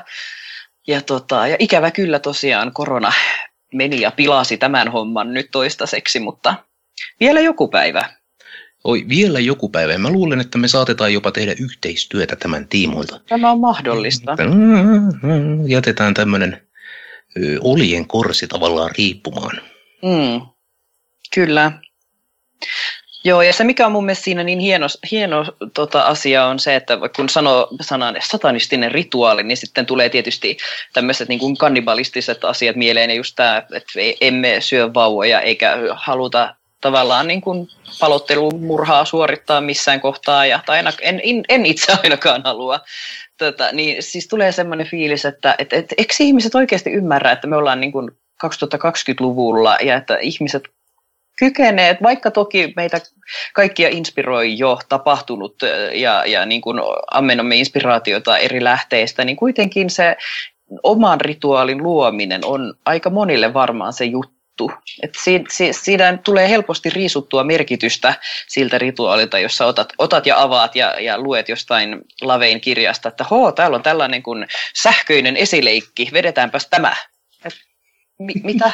ja, 0.87 1.01
tota, 1.01 1.47
ja 1.47 1.55
ikävä 1.59 1.91
kyllä 1.91 2.19
tosiaan 2.19 2.73
korona 2.73 3.11
meni 3.73 4.01
ja 4.01 4.11
pilasi 4.11 4.57
tämän 4.57 4.91
homman 4.91 5.33
nyt 5.33 5.47
toistaiseksi, 5.51 6.19
mutta 6.19 6.55
vielä 7.19 7.39
joku 7.39 7.67
päivä. 7.67 8.16
Oi, 8.87 9.05
vielä 9.09 9.39
joku 9.39 9.69
päivä. 9.69 9.97
Mä 9.97 10.09
luulen, 10.09 10.41
että 10.41 10.57
me 10.57 10.67
saatetaan 10.67 11.13
jopa 11.13 11.31
tehdä 11.31 11.55
yhteistyötä 11.59 12.35
tämän 12.35 12.67
tiimoilta. 12.67 13.19
Tämä 13.29 13.51
on 13.51 13.59
mahdollista. 13.59 14.37
Jätetään 15.67 16.13
tämmöinen 16.13 16.67
olien 17.61 18.07
korsi 18.07 18.47
tavallaan 18.47 18.91
riippumaan. 18.97 19.61
Mm, 20.03 20.41
kyllä. 21.33 21.71
Joo, 23.23 23.41
ja 23.41 23.53
se 23.53 23.63
mikä 23.63 23.85
on 23.85 23.91
mun 23.91 24.05
mielestä 24.05 24.23
siinä 24.23 24.43
niin 24.43 24.59
hieno, 24.59 24.87
hieno 25.11 25.45
tota, 25.73 26.01
asia 26.01 26.45
on 26.45 26.59
se, 26.59 26.75
että 26.75 26.97
kun 27.15 27.29
sanoo 27.29 27.67
sanan 27.81 28.15
satanistinen 28.23 28.91
rituaali, 28.91 29.43
niin 29.43 29.57
sitten 29.57 29.85
tulee 29.85 30.09
tietysti 30.09 30.57
tämmöiset 30.93 31.29
niin 31.29 31.39
kuin 31.39 31.57
kannibalistiset 31.57 32.45
asiat 32.45 32.75
mieleen, 32.75 33.09
ja 33.09 33.15
just 33.15 33.35
tämä, 33.35 33.57
että 33.57 33.99
emme 34.21 34.61
syö 34.61 34.93
vauvoja 34.93 35.41
eikä 35.41 35.77
haluta 35.95 36.55
tavallaan 36.81 37.27
niin 37.27 37.41
kuin 37.41 37.67
palottelumurhaa 37.99 39.05
suorittaa 39.05 39.61
missään 39.61 40.01
kohtaa, 40.01 40.45
ja, 40.45 40.59
tai 40.65 40.79
en, 40.79 41.21
en, 41.23 41.43
en 41.49 41.65
itse 41.65 41.93
ainakaan 42.03 42.43
halua. 42.43 42.79
Tota, 43.37 43.71
niin 43.71 44.03
siis 44.03 44.27
tulee 44.27 44.51
semmoinen 44.51 44.87
fiilis, 44.87 45.25
että 45.25 45.55
et, 45.57 45.73
et, 45.73 45.93
eikö 45.97 46.13
ihmiset 46.19 46.55
oikeasti 46.55 46.91
ymmärrä, 46.91 47.31
että 47.31 47.47
me 47.47 47.55
ollaan 47.55 47.81
niin 47.81 47.91
kuin 47.91 48.11
2020-luvulla 48.45 49.77
ja 49.81 49.95
että 49.95 50.17
ihmiset 50.17 50.63
kykenee, 51.39 51.97
vaikka 52.03 52.31
toki 52.31 52.73
meitä 52.75 53.01
kaikkia 53.53 53.89
inspiroi 53.89 54.57
jo 54.57 54.79
tapahtunut 54.89 55.55
ja, 55.93 56.25
ja 56.25 56.45
niin 56.45 56.61
kuin 56.61 56.79
ammennamme 57.11 57.55
inspiraatiota 57.55 58.37
eri 58.37 58.63
lähteistä, 58.63 59.25
niin 59.25 59.35
kuitenkin 59.35 59.89
se 59.89 60.17
oman 60.83 61.21
rituaalin 61.21 61.83
luominen 61.83 62.45
on 62.45 62.73
aika 62.85 63.09
monille 63.09 63.53
varmaan 63.53 63.93
se 63.93 64.05
juttu, 64.05 64.36
juttu. 64.57 64.71
Et 65.03 65.15
si, 65.23 65.43
si, 65.49 65.73
siinä 65.73 66.17
tulee 66.23 66.49
helposti 66.49 66.89
riisuttua 66.89 67.43
merkitystä 67.43 68.13
siltä 68.47 68.77
rituaalilta, 68.77 69.39
jossa 69.39 69.65
otat, 69.65 69.93
otat 69.97 70.25
ja 70.25 70.41
avaat 70.41 70.75
ja, 70.75 70.99
ja 70.99 71.19
luet 71.19 71.49
jostain 71.49 72.01
Lavein 72.21 72.61
kirjasta, 72.61 73.09
että 73.09 73.23
hoo, 73.23 73.51
täällä 73.51 73.75
on 73.75 73.83
tällainen 73.83 74.23
kuin 74.23 74.47
sähköinen 74.75 75.37
esileikki, 75.37 76.09
vedetäänpäs 76.13 76.67
tämä. 76.69 76.95
Et, 77.45 77.55
mi, 78.19 78.33
mitä? 78.43 78.71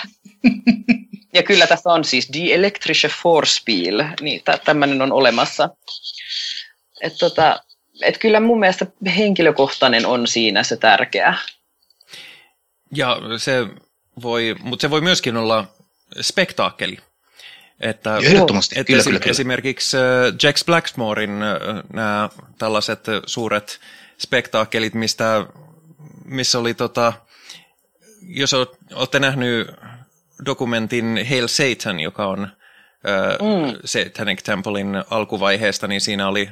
ja 1.34 1.44
kyllä 1.44 1.68
tässä 1.68 1.90
on 1.90 2.04
siis 2.04 2.30
Die 2.34 2.56
elektrische 2.56 3.12
Vorspiel, 3.24 4.04
niin 4.22 4.42
tämmöinen 4.66 5.02
on 5.02 5.12
olemassa. 5.12 5.70
Et 7.02 7.14
tota, 7.20 7.64
et 8.02 8.18
kyllä 8.18 8.40
mun 8.40 8.60
mielestä 8.60 8.86
henkilökohtainen 9.18 10.06
on 10.06 10.28
siinä 10.28 10.64
se 10.64 10.78
tärkeä. 10.78 11.34
Ja 12.96 13.18
se 13.38 13.68
voi, 14.22 14.55
mutta 14.59 14.82
se 14.82 14.89
voi 14.89 15.01
myöskin 15.01 15.38
olla 15.38 15.68
spektaakkeli. 16.22 16.97
Että, 17.80 18.18
Ehdottomasti, 18.18 18.80
että 18.80 18.88
kyllä, 18.88 18.99
esi- 18.99 19.09
kyllä, 19.09 19.20
kyllä. 19.20 19.32
Esimerkiksi 19.32 19.97
äh, 19.97 20.03
Jax 20.43 20.66
Blackmorein 20.66 21.41
äh, 21.41 21.84
nämä 21.93 22.30
tällaiset 22.57 23.05
suuret 23.26 23.80
spektaakkelit, 24.20 24.93
mistä, 24.93 25.45
missä 26.26 26.59
oli 26.59 26.74
tota, 26.74 27.14
jos 28.22 28.53
olette 28.93 29.20
nähnyt 29.20 29.68
dokumentin 30.45 31.26
Hail 31.30 31.47
Satan, 31.47 31.99
joka 31.99 32.28
on 32.28 32.43
äh, 32.43 32.51
mm. 33.39 33.80
Satanic 33.86 34.43
Templein 34.43 35.03
alkuvaiheesta, 35.09 35.88
niin 35.88 36.01
siinä 36.01 36.28
oli 36.28 36.49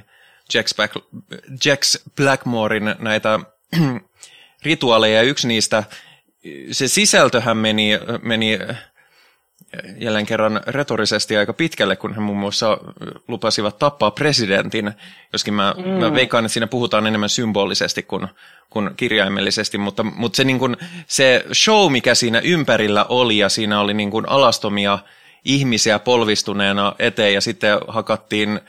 Jax 1.66 1.98
Blackmorein 2.16 2.96
näitä 3.00 3.40
rituaaleja, 4.64 5.16
ja 5.16 5.22
yksi 5.22 5.48
niistä, 5.48 5.84
se 6.72 6.88
sisältöhän 6.88 7.58
meni, 7.58 8.00
meni 8.22 8.60
jälleen 9.98 10.26
kerran 10.26 10.62
retorisesti 10.68 11.38
aika 11.38 11.54
pitkälle, 11.54 11.96
kun 11.96 12.16
he 12.16 12.20
muun 12.20 12.38
muassa 12.38 12.78
lupasivat 13.28 13.80
tappaa 13.80 14.12
presidentin, 14.12 14.94
joskin 15.34 15.54
mä, 15.54 15.76
mm. 15.78 15.90
mä 15.90 16.14
veikkaan, 16.14 16.46
että 16.46 16.54
siinä 16.54 16.68
puhutaan 16.68 17.08
enemmän 17.08 17.30
symbolisesti 17.30 18.04
kuin, 18.04 18.28
kuin 18.70 18.90
kirjaimellisesti, 18.98 19.78
mutta, 19.78 20.04
mutta 20.04 20.38
se, 20.38 20.44
niin 20.44 20.60
kuin, 20.60 20.78
se 21.08 21.46
show, 21.54 21.92
mikä 21.92 22.16
siinä 22.16 22.40
ympärillä 22.40 23.06
oli, 23.10 23.38
ja 23.38 23.50
siinä 23.50 23.80
oli 23.80 23.94
niin 23.94 24.12
kuin 24.12 24.30
alastomia 24.30 25.00
ihmisiä 25.46 26.00
polvistuneena 26.00 26.96
eteen, 27.00 27.34
ja 27.34 27.42
sitten 27.42 27.78
hakattiin 27.88 28.60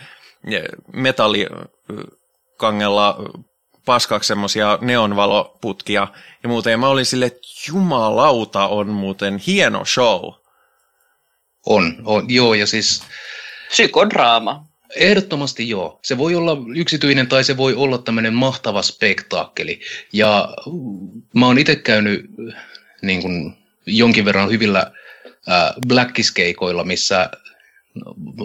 metallikangella 0.93 3.17
paskaksi 3.85 4.29
semmoisia 4.29 4.79
neonvaloputkia 4.81 6.09
ja 6.43 6.49
muuta, 6.49 6.71
ja 6.71 6.79
mä 6.79 6.89
olin 6.89 7.07
silleen, 7.07 7.33
että 7.33 7.49
jumalauta 7.69 8.67
on 8.69 8.89
muuten 8.89 9.39
hieno 9.47 9.85
show. 9.85 10.33
On, 11.67 11.95
on, 12.05 12.25
joo, 12.29 12.55
ja 12.55 12.67
siis... 12.67 13.03
Psykodraama. 13.69 14.67
Ehdottomasti 14.97 15.69
joo. 15.69 16.01
Se 16.03 16.19
voi 16.19 16.35
olla 16.35 16.57
yksityinen 16.75 17.27
tai 17.27 17.45
se 17.45 17.57
voi 17.57 17.75
olla 17.75 17.99
tämmöinen 17.99 18.35
mahtava 18.35 18.83
spektaakkeli. 18.83 19.81
Ja 20.13 20.55
mä 21.35 21.47
oon 21.47 21.59
itse 21.59 21.77
käynyt 21.77 22.25
niin 23.03 23.23
kuin, 23.23 23.57
jonkin 23.87 24.25
verran 24.25 24.51
hyvillä 24.51 24.93
äh, 25.49 25.75
blackiskeikoilla, 25.89 26.85
missä 26.85 27.31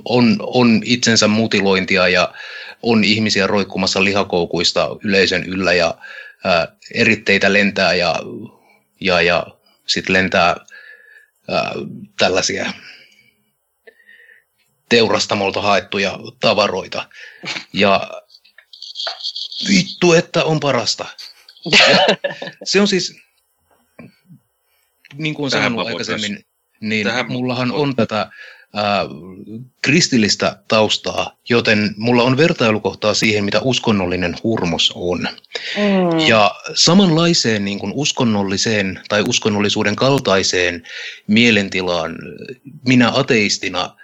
on, 0.05 0.37
on 0.39 0.81
itsensä 0.83 1.27
mutilointia 1.27 2.07
ja 2.07 2.33
on 2.83 3.03
ihmisiä 3.03 3.47
roikkumassa 3.47 4.03
lihakoukuista 4.03 4.89
yleisön 5.03 5.43
yllä 5.43 5.73
ja 5.73 5.97
äh, 6.45 6.67
eritteitä 6.93 7.53
lentää 7.53 7.93
ja, 7.93 8.15
ja, 9.01 9.21
ja 9.21 9.47
sitten 9.87 10.13
lentää 10.13 10.49
äh, 10.49 11.71
tällaisia 12.19 12.73
teurastamolta 14.89 15.61
haettuja 15.61 16.19
tavaroita. 16.39 17.09
Ja 17.73 18.09
vittu, 19.69 20.13
että 20.13 20.43
on 20.43 20.59
parasta. 20.59 21.05
Ja 21.65 22.17
se 22.63 22.81
on 22.81 22.87
siis, 22.87 23.15
niin 25.13 25.33
kuin 25.33 25.51
sanonut 25.51 25.87
aikaisemmin, 25.87 26.45
niin 26.81 27.07
Tähän 27.07 27.31
mullahan 27.31 27.71
on 27.71 27.95
tätä 27.95 28.31
ää, 28.77 29.05
kristillistä 29.81 30.57
taustaa, 30.67 31.35
joten 31.49 31.93
mulla 31.97 32.23
on 32.23 32.37
vertailukohtaa 32.37 33.13
siihen, 33.13 33.43
mitä 33.43 33.61
uskonnollinen 33.61 34.35
hurmos 34.43 34.91
on. 34.95 35.19
Mm. 35.77 36.19
Ja 36.27 36.51
samanlaiseen 36.73 37.65
niin 37.65 37.79
kuin 37.79 37.91
uskonnolliseen 37.95 38.99
tai 39.09 39.23
uskonnollisuuden 39.27 39.95
kaltaiseen 39.95 40.83
mielentilaan 41.27 42.15
minä 42.85 43.11
ateistina 43.13 43.95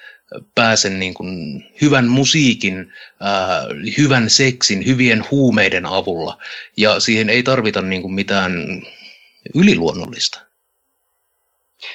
pääsen 0.56 1.00
niin 1.00 1.14
kuin 1.14 1.64
hyvän 1.82 2.08
musiikin, 2.08 2.94
ää, 3.20 3.62
hyvän 3.98 4.30
seksin, 4.30 4.86
hyvien 4.86 5.24
huumeiden 5.32 5.86
avulla. 5.86 6.38
Ja 6.78 7.00
siihen 7.00 7.30
ei 7.30 7.44
tarvita 7.44 7.82
niin 7.82 8.02
kuin 8.02 8.14
mitään 8.14 8.82
yliluonnollista. 9.56 10.53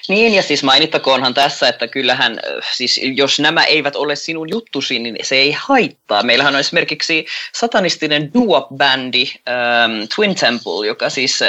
Niin, 0.09 0.35
ja 0.35 0.43
siis 0.43 0.63
mainittakoonhan 0.63 1.35
tässä, 1.35 1.69
että 1.69 1.89
kyllähän, 1.89 2.41
siis 2.73 3.01
jos 3.03 3.41
nämä 3.41 3.65
eivät 3.65 3.97
ole 3.97 4.17
sinun 4.17 4.49
juttusi, 4.51 4.99
niin 4.99 5.17
se 5.23 5.37
ei 5.37 5.53
haittaa. 5.53 6.23
Meillähän 6.23 6.55
on 6.55 6.61
esimerkiksi 6.61 7.27
satanistinen 7.55 8.35
duo-bändi 8.35 9.25
ähm, 9.49 10.05
Twin 10.15 10.35
Temple, 10.35 10.87
joka 10.87 11.11
siis, 11.11 11.41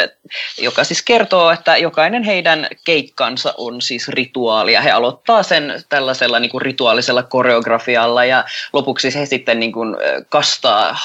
joka 0.57 0.83
siis 0.83 1.01
kertoo, 1.01 1.51
että 1.51 1.77
jokainen 1.77 2.23
heidän 2.23 2.67
keikkansa 2.85 3.53
on 3.57 3.81
siis 3.81 4.07
rituaalia. 4.07 4.81
He 4.81 4.91
aloittaa 4.91 5.43
sen 5.43 5.83
tällaisella 5.89 6.39
niin 6.39 6.51
kuin 6.51 6.61
rituaalisella 6.61 7.23
koreografialla 7.23 8.25
ja 8.25 8.43
lopuksi 8.73 9.15
he 9.15 9.25
sitten 9.25 9.59
niin 9.59 9.71
kuin 9.71 9.95
kastaa 10.29 10.97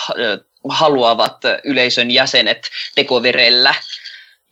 haluavat 0.68 1.36
yleisön 1.64 2.10
jäsenet 2.10 2.70
tekoverellä 2.94 3.74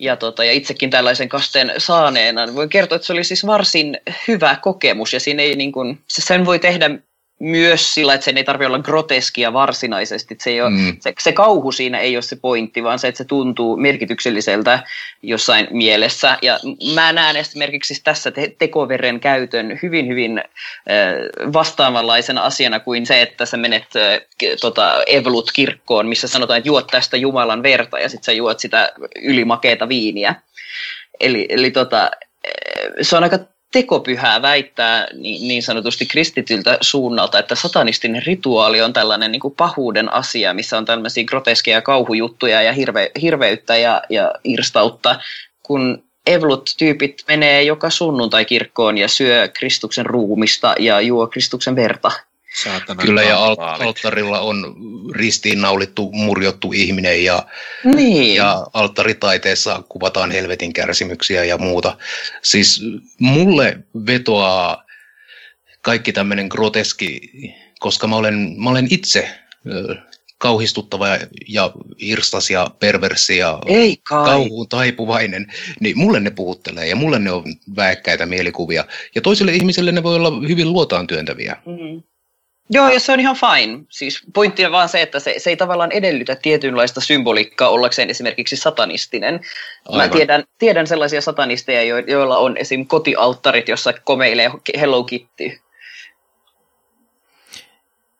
ja, 0.02 0.16
tota, 0.16 0.44
ja 0.44 0.52
itsekin 0.52 0.90
tällaisen 0.90 1.28
kasteen 1.28 1.72
saaneena 1.78 2.46
niin 2.46 2.54
voin 2.54 2.68
kertoa, 2.68 2.96
että 2.96 3.06
se 3.06 3.12
oli 3.12 3.24
siis 3.24 3.46
varsin 3.46 3.98
hyvä 4.28 4.56
kokemus. 4.62 5.12
Ja 5.12 5.20
siinä 5.20 5.42
ei 5.42 5.56
niin 5.56 5.72
kuin, 5.72 6.00
sen 6.08 6.44
voi 6.46 6.58
tehdä 6.58 6.90
myös 7.42 7.94
sillä, 7.94 8.14
että 8.14 8.24
sen 8.24 8.36
ei 8.36 8.44
tarvitse 8.44 8.66
olla 8.66 8.78
groteskia 8.78 9.52
varsinaisesti. 9.52 10.36
Se, 10.40 10.50
ei 10.50 10.60
ole, 10.60 10.70
mm. 10.70 10.96
se, 11.00 11.12
se 11.18 11.32
kauhu 11.32 11.72
siinä 11.72 11.98
ei 11.98 12.16
ole 12.16 12.22
se 12.22 12.36
pointti, 12.36 12.84
vaan 12.84 12.98
se, 12.98 13.08
että 13.08 13.18
se 13.18 13.24
tuntuu 13.24 13.76
merkitykselliseltä 13.76 14.82
jossain 15.22 15.68
mielessä. 15.70 16.38
Ja 16.42 16.60
mä 16.94 17.12
näen 17.12 17.36
esimerkiksi 17.36 18.00
tässä 18.04 18.30
te- 18.30 18.54
tekoveren 18.58 19.20
käytön 19.20 19.78
hyvin, 19.82 20.08
hyvin 20.08 20.38
äh, 20.38 21.52
vastaavanlaisena 21.52 22.42
asiana 22.42 22.80
kuin 22.80 23.06
se, 23.06 23.22
että 23.22 23.46
sä 23.46 23.56
menet 23.56 23.86
äh, 23.96 24.18
tota, 24.60 25.02
Evlut-kirkkoon, 25.06 26.08
missä 26.08 26.28
sanotaan, 26.28 26.58
että 26.58 26.68
juot 26.68 26.86
tästä 26.86 27.16
Jumalan 27.16 27.62
verta 27.62 27.98
ja 27.98 28.08
sitten 28.08 28.24
sä 28.24 28.32
juot 28.32 28.60
sitä 28.60 28.92
ylimakeeta 29.22 29.88
viiniä. 29.88 30.34
Eli, 31.20 31.46
eli 31.48 31.70
tota, 31.70 32.10
se 33.02 33.16
on 33.16 33.22
aika 33.22 33.38
tekopyhää 33.72 34.42
väittää 34.42 35.06
niin, 35.14 35.48
niin 35.48 35.62
sanotusti 35.62 36.06
kristityltä 36.06 36.78
suunnalta, 36.80 37.38
että 37.38 37.54
satanistinen 37.54 38.22
rituaali 38.26 38.82
on 38.82 38.92
tällainen 38.92 39.32
niin 39.32 39.40
kuin 39.40 39.54
pahuuden 39.54 40.12
asia, 40.12 40.54
missä 40.54 40.78
on 40.78 40.84
tällaisia 40.84 41.24
groteskeja 41.24 41.82
kauhujuttuja 41.82 42.62
ja 42.62 42.72
hirve, 42.72 43.10
hirveyttä 43.22 43.76
ja, 43.76 44.02
ja 44.10 44.32
irstautta, 44.44 45.20
kun 45.62 46.04
Evlut-tyypit 46.26 47.24
menee 47.28 47.62
joka 47.62 47.90
sunnuntai 47.90 48.44
kirkkoon 48.44 48.98
ja 48.98 49.08
syö 49.08 49.48
Kristuksen 49.48 50.06
ruumista 50.06 50.74
ja 50.78 51.00
juo 51.00 51.26
Kristuksen 51.26 51.76
verta. 51.76 52.10
Saatanan 52.54 53.06
Kyllä, 53.06 53.22
ja 53.22 53.36
alt- 53.36 53.82
alttarilla 53.82 54.40
on 54.40 54.76
ristiinnaulittu, 55.14 56.10
murjottu 56.12 56.72
ihminen 56.72 57.24
ja, 57.24 57.46
niin. 57.84 58.34
ja 58.34 58.66
alttaritaiteessa 58.72 59.82
kuvataan 59.88 60.30
helvetin 60.30 60.72
kärsimyksiä 60.72 61.44
ja 61.44 61.58
muuta. 61.58 61.96
Siis 62.42 62.82
mulle 63.18 63.78
vetoaa 64.06 64.84
kaikki 65.82 66.12
tämmöinen 66.12 66.46
groteski, 66.46 67.20
koska 67.80 68.06
mä 68.06 68.16
olen, 68.16 68.54
mä 68.58 68.70
olen 68.70 68.86
itse 68.90 69.30
kauhistuttava 70.38 71.06
ja 71.48 71.72
irstas 71.98 72.50
ja 72.50 72.70
perversi 72.80 73.38
ja 73.38 73.58
Ei 73.66 73.96
kai. 73.96 74.24
kauhuun 74.24 74.68
taipuvainen, 74.68 75.52
niin 75.80 75.98
mulle 75.98 76.20
ne 76.20 76.30
puhuttelee 76.30 76.86
ja 76.86 76.96
mulle 76.96 77.18
ne 77.18 77.30
on 77.30 77.44
väekkäitä 77.76 78.26
mielikuvia. 78.26 78.84
Ja 79.14 79.20
toisille 79.20 79.52
ihmisille 79.52 79.92
ne 79.92 80.02
voi 80.02 80.16
olla 80.16 80.32
hyvin 80.48 80.72
luotaan 80.72 81.06
työntäviä. 81.06 81.56
Mm-hmm. 81.66 82.02
Joo, 82.72 82.88
ja 82.88 83.00
se 83.00 83.12
on 83.12 83.20
ihan 83.20 83.36
fine. 83.36 83.84
Siis 83.88 84.22
pointti 84.34 84.64
on 84.64 84.72
vaan 84.72 84.88
se, 84.88 85.02
että 85.02 85.20
se, 85.20 85.34
se 85.38 85.50
ei 85.50 85.56
tavallaan 85.56 85.92
edellytä 85.92 86.36
tietynlaista 86.36 87.00
symboliikkaa 87.00 87.68
ollakseen 87.68 88.10
esimerkiksi 88.10 88.56
satanistinen. 88.56 89.40
Aivan. 89.88 90.08
Mä 90.08 90.12
tiedän, 90.12 90.44
tiedän 90.58 90.86
sellaisia 90.86 91.20
satanisteja, 91.20 92.02
joilla 92.06 92.38
on 92.38 92.56
esim. 92.56 92.86
kotialttarit, 92.86 93.68
jossa 93.68 93.92
komeilee 93.92 94.50
Hello 94.80 95.04
Kitty. 95.04 95.60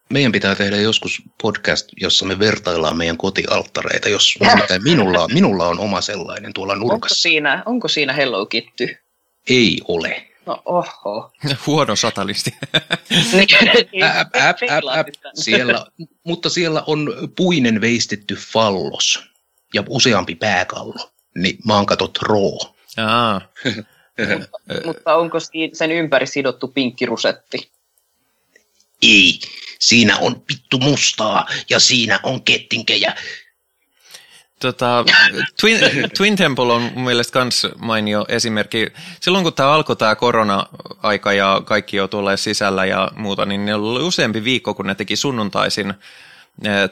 Meidän 0.09 0.33
pitää 0.33 0.55
tehdä 0.55 0.77
joskus 0.77 1.23
podcast, 1.43 1.89
jossa 2.01 2.25
me 2.25 2.39
vertaillaan 2.39 2.97
meidän 2.97 3.17
kotialttareita, 3.17 4.09
jos 4.09 4.39
minulla, 4.83 5.29
minulla 5.29 5.67
on 5.67 5.81
oma 5.81 6.01
sellainen 6.01 6.53
tuolla 6.53 6.75
nurkassa. 6.75 6.95
Onko 6.95 7.09
siinä, 7.09 7.63
onko 7.67 7.89
siinä 7.89 8.13
Hello 8.13 8.47
Kitty? 8.47 8.97
Ei 9.49 9.81
ole. 9.89 10.32
No 10.47 10.63
oho. 10.65 11.33
Huono 11.67 11.97
satalisti. 11.97 12.51
Niin, 13.33 14.05
äp, 14.05 14.37
äp, 14.37 14.57
äp, 14.71 14.85
äp. 14.99 15.09
Siellä, 15.35 15.87
mutta 16.25 16.51
siellä 16.51 16.83
on 16.87 17.15
puinen 17.37 17.81
veistetty 17.81 18.35
fallos 18.35 19.25
ja 19.75 19.85
useampi 19.89 20.35
pääkallo. 20.35 21.11
Niin 21.35 21.59
katot 21.87 22.19
roo. 22.23 22.75
Aa. 22.97 23.41
mutta 24.87 25.15
onko 25.15 25.39
sen 25.73 25.93
ympäri 25.93 26.27
sidottu 26.27 26.69
pinkkirusetti? 26.69 27.71
Ei. 29.03 29.41
Siinä 29.79 30.19
on 30.19 30.41
pittu 30.41 30.79
mustaa 30.79 31.47
ja 31.71 31.81
siinä 31.81 32.21
on 32.23 32.43
kettinkejä 32.43 33.15
Tota, 34.63 35.05
Twin, 35.61 35.79
Twin 36.17 36.37
Temple 36.37 36.73
on 36.73 36.83
mun 36.83 37.05
mielestä 37.05 37.41
myös 37.41 37.67
mainio 37.79 38.25
esimerkki. 38.29 38.93
Silloin 39.21 39.45
kun 39.45 39.55
tämä 39.55 39.73
alkoi 39.73 39.97
tämä 39.97 40.15
korona-aika 40.15 41.33
ja 41.33 41.63
kaikki 41.65 41.97
jo 41.97 42.09
tulee 42.09 42.37
sisällä 42.37 42.85
ja 42.85 43.11
muuta, 43.17 43.47
niin 43.47 43.65
ne 43.65 43.75
oli 43.75 44.03
useampi 44.03 44.45
viikko, 44.45 44.75
kun 44.75 44.87
ne 44.87 44.95
teki 44.95 45.17
sunnuntaisin 45.17 45.95
eh, 46.65 46.91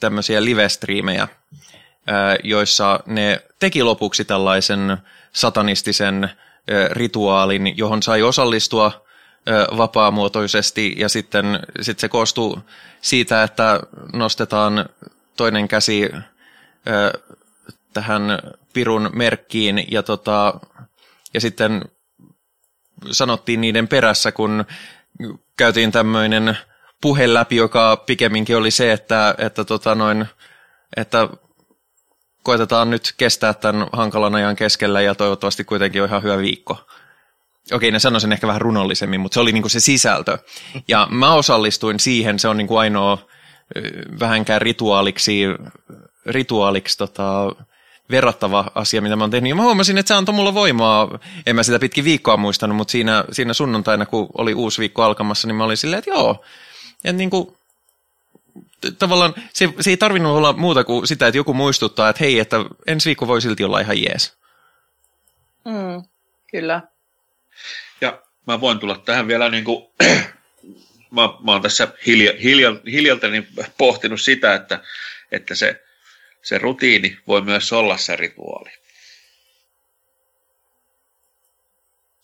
tämmöisiä 0.00 0.44
live-striimejä, 0.44 1.22
eh, 1.22 2.38
joissa 2.44 3.00
ne 3.06 3.42
teki 3.58 3.82
lopuksi 3.82 4.24
tällaisen 4.24 4.96
satanistisen 5.32 6.24
eh, 6.24 6.90
rituaalin, 6.90 7.78
johon 7.78 8.02
sai 8.02 8.22
osallistua 8.22 9.04
vapaamuotoisesti 9.76 10.94
ja 10.98 11.08
sitten 11.08 11.60
sit 11.80 11.98
se 11.98 12.08
koostuu 12.08 12.58
siitä, 13.00 13.42
että 13.42 13.80
nostetaan 14.12 14.88
toinen 15.36 15.68
käsi 15.68 16.10
tähän 17.92 18.22
pirun 18.72 19.10
merkkiin 19.12 19.84
ja, 19.90 20.02
tota, 20.02 20.60
ja 21.34 21.40
sitten 21.40 21.84
sanottiin 23.10 23.60
niiden 23.60 23.88
perässä, 23.88 24.32
kun 24.32 24.64
käytiin 25.56 25.92
tämmöinen 25.92 26.58
puhe 27.00 27.34
läpi, 27.34 27.56
joka 27.56 27.96
pikemminkin 27.96 28.56
oli 28.56 28.70
se, 28.70 28.92
että, 28.92 29.34
että, 29.38 29.64
tota 29.64 29.94
noin, 29.94 30.26
että 30.96 31.28
koitetaan 32.42 32.90
nyt 32.90 33.14
kestää 33.16 33.54
tämän 33.54 33.86
hankalan 33.92 34.34
ajan 34.34 34.56
keskellä 34.56 35.00
ja 35.00 35.14
toivottavasti 35.14 35.64
kuitenkin 35.64 36.02
on 36.02 36.08
ihan 36.08 36.22
hyvä 36.22 36.38
viikko. 36.38 36.86
Okei, 37.72 37.90
ne 37.90 37.98
sanoisin 37.98 38.32
ehkä 38.32 38.46
vähän 38.46 38.60
runollisemmin, 38.60 39.20
mutta 39.20 39.34
se 39.34 39.40
oli 39.40 39.52
niinku 39.52 39.68
se 39.68 39.80
sisältö. 39.80 40.38
Ja 40.88 41.08
mä 41.10 41.34
osallistuin 41.34 42.00
siihen, 42.00 42.38
se 42.38 42.48
on 42.48 42.56
niinku 42.56 42.76
ainoa 42.76 43.18
vähänkään 44.20 44.62
rituaaliksi, 44.62 45.42
rituaaliksi 46.26 46.98
tota, 46.98 47.56
verrattava 48.10 48.70
asia, 48.74 49.02
mitä 49.02 49.16
mä 49.16 49.24
oon 49.24 49.30
tehnyt. 49.30 49.48
Ja 49.48 49.54
mä 49.54 49.62
huomasin, 49.62 49.98
että 49.98 50.08
se 50.08 50.14
antoi 50.14 50.34
mulla 50.34 50.54
voimaa. 50.54 51.18
En 51.46 51.56
mä 51.56 51.62
sitä 51.62 51.78
pitkin 51.78 52.04
viikkoa 52.04 52.36
muistanut, 52.36 52.76
mutta 52.76 52.92
siinä, 52.92 53.24
siinä 53.32 53.54
sunnuntaina, 53.54 54.06
kun 54.06 54.28
oli 54.38 54.54
uusi 54.54 54.80
viikko 54.80 55.02
alkamassa, 55.02 55.48
niin 55.48 55.56
mä 55.56 55.64
olin 55.64 55.76
silleen, 55.76 55.98
että 55.98 56.10
joo. 56.10 56.44
Ja 57.04 57.12
niin 57.12 57.30
kuin, 57.30 57.56
tavallaan 58.98 59.34
se, 59.52 59.68
se 59.80 59.90
ei 59.90 59.96
tarvinnut 59.96 60.36
olla 60.36 60.52
muuta 60.52 60.84
kuin 60.84 61.06
sitä, 61.06 61.26
että 61.26 61.38
joku 61.38 61.54
muistuttaa, 61.54 62.08
että 62.08 62.24
hei, 62.24 62.38
että 62.38 62.56
ensi 62.86 63.06
viikko 63.06 63.26
voi 63.26 63.42
silti 63.42 63.64
olla 63.64 63.80
ihan 63.80 64.02
jees. 64.02 64.36
Mm, 65.64 66.02
kyllä. 66.50 66.82
Ja 68.00 68.22
mä 68.46 68.60
voin 68.60 68.78
tulla 68.78 69.02
tähän 69.04 69.28
vielä 69.28 69.48
niin 69.48 69.64
kuin, 69.64 69.86
mä, 71.10 71.22
mä 71.44 71.52
oon 71.52 71.62
tässä 71.62 71.88
hilja, 72.06 72.32
hilja, 72.42 72.76
hiljaltani 72.86 73.46
pohtinut 73.78 74.20
sitä, 74.20 74.54
että, 74.54 74.80
että 75.32 75.54
se, 75.54 75.84
se 76.44 76.58
rutiini 76.58 77.18
voi 77.26 77.42
myös 77.42 77.72
olla 77.72 77.96
se 77.96 78.16
rituaali. 78.16 78.70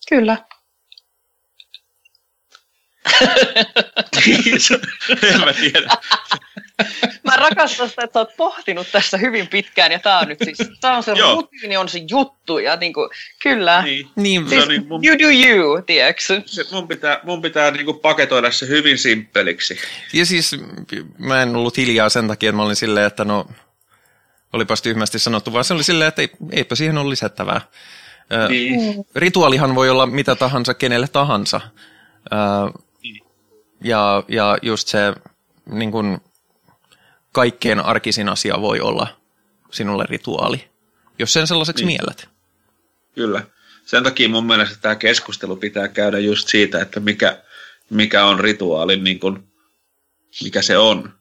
Kyllä. 0.09 0.37
en 5.23 5.39
mä 5.39 5.53
tiedä. 5.53 5.89
Mä 7.23 7.35
rakastan 7.35 7.89
sitä, 7.89 8.03
että 8.03 8.13
sä 8.13 8.19
oot 8.19 8.37
pohtinut 8.37 8.87
tässä 8.91 9.17
hyvin 9.17 9.47
pitkään 9.47 9.91
ja 9.91 9.99
tää 9.99 10.19
on 10.19 10.27
nyt 10.27 10.39
siis, 10.43 10.57
tää 10.81 10.97
on 10.97 11.03
se 11.03 11.11
Joo. 11.11 11.35
rutiini, 11.35 11.77
on 11.77 11.89
se 11.89 11.99
juttu 12.09 12.57
ja 12.57 12.75
niinku, 12.75 13.09
kyllä. 13.43 13.81
Niin. 13.81 14.07
Niin, 14.15 14.49
Siis 14.49 14.67
niin, 14.67 14.87
mun, 14.87 15.05
you 15.05 15.19
do 15.19 15.27
you, 15.49 15.81
tiedätkö? 15.81 16.41
se, 16.45 16.63
mun 16.71 16.87
pitää, 16.87 17.19
mun 17.23 17.41
pitää 17.41 17.71
niin 17.71 17.85
kuin 17.85 17.99
paketoida 17.99 18.51
se 18.51 18.67
hyvin 18.67 18.97
simppeliksi. 18.97 19.77
ja 20.13 20.25
siis 20.25 20.55
mä 21.17 21.41
en 21.41 21.55
ollut 21.55 21.77
hiljaa 21.77 22.09
sen 22.09 22.27
takia, 22.27 22.49
että 22.49 22.57
mä 22.57 22.63
olin 22.63 22.75
silleen, 22.75 23.07
että 23.07 23.25
no, 23.25 23.47
olipas 24.53 24.81
tyhmästi 24.81 25.19
sanottu, 25.19 25.53
vaan 25.53 25.63
se 25.63 25.73
oli 25.73 25.83
silleen, 25.83 26.07
että 26.07 26.21
ei, 26.21 26.31
eipä 26.51 26.75
siihen 26.75 26.97
ole 26.97 27.09
lisättävää. 27.09 27.61
Niin. 28.49 29.05
rituaalihan 29.15 29.75
voi 29.75 29.89
olla 29.89 30.05
mitä 30.05 30.35
tahansa 30.35 30.73
kenelle 30.73 31.07
tahansa. 31.07 31.61
Ää, 32.31 32.39
ja, 33.83 34.23
ja 34.27 34.57
just 34.61 34.87
se 34.87 35.13
niin 35.65 35.91
kun, 35.91 36.21
kaikkein 37.31 37.79
arkisin 37.79 38.29
asia 38.29 38.61
voi 38.61 38.79
olla 38.79 39.07
sinulle 39.71 40.05
rituaali, 40.09 40.69
jos 41.19 41.33
sen 41.33 41.47
sellaiseksi 41.47 41.85
Niin. 41.85 41.99
miellet. 41.99 42.29
Kyllä. 43.15 43.43
Sen 43.85 44.03
takia 44.03 44.29
mun 44.29 44.45
mielestä 44.45 44.77
tämä 44.81 44.95
keskustelu 44.95 45.55
pitää 45.55 45.87
käydä 45.87 46.19
just 46.19 46.47
siitä, 46.47 46.81
että 46.81 46.99
mikä, 46.99 47.43
mikä 47.89 48.25
on 48.25 48.39
rituaalin, 48.39 49.03
niin 49.03 49.19
kuin, 49.19 49.51
mikä 50.43 50.61
se 50.61 50.77
on. 50.77 51.13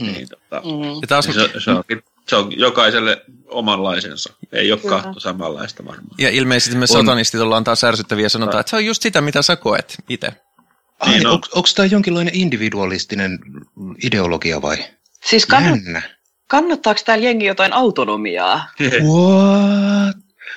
Mm. 0.00 0.06
Niin, 0.06 0.28
tota, 0.28 0.60
Mm. 0.64 0.82
Ja 1.02 1.06
taas, 1.08 1.26
niin 1.28 1.34
se, 1.34 1.50
se, 1.64 1.70
onkin, 1.70 2.02
se 2.28 2.36
on 2.36 2.58
jokaiselle 2.58 3.22
omanlaisensa. 3.48 4.32
Ei 4.52 4.72
ole 4.72 4.80
Kyllä. 4.80 5.02
kahta 5.02 5.20
samanlaista 5.20 5.84
varmaan. 5.84 6.10
ja 6.18 6.28
ilmeisesti 6.30 6.76
me 6.76 6.82
On. 6.82 6.88
satanistit 6.88 7.40
ollaan 7.40 7.64
taas 7.64 7.84
ärsyttäviä 7.84 8.24
ja 8.24 8.28
sanotaan, 8.30 8.60
että 8.60 8.70
se 8.70 8.76
on 8.76 8.84
just 8.86 9.02
sitä, 9.02 9.20
mitä 9.20 9.42
sä 9.42 9.56
koet 9.56 9.94
itse. 10.08 10.32
Ai, 11.00 11.10
Niin 11.10 11.26
on. 11.26 11.32
onko 11.32 11.68
tämä 11.74 11.86
jonkinlainen 11.86 12.34
individualistinen 12.34 13.38
ideologia 14.04 14.62
vai? 14.62 14.76
Siis 15.24 15.46
Jännä. 15.52 16.02
kannattaako 16.48 17.00
täällä 17.04 17.24
jengi 17.24 17.44
jotain 17.46 17.72
autonomiaa? 17.72 18.68
What? 18.80 20.16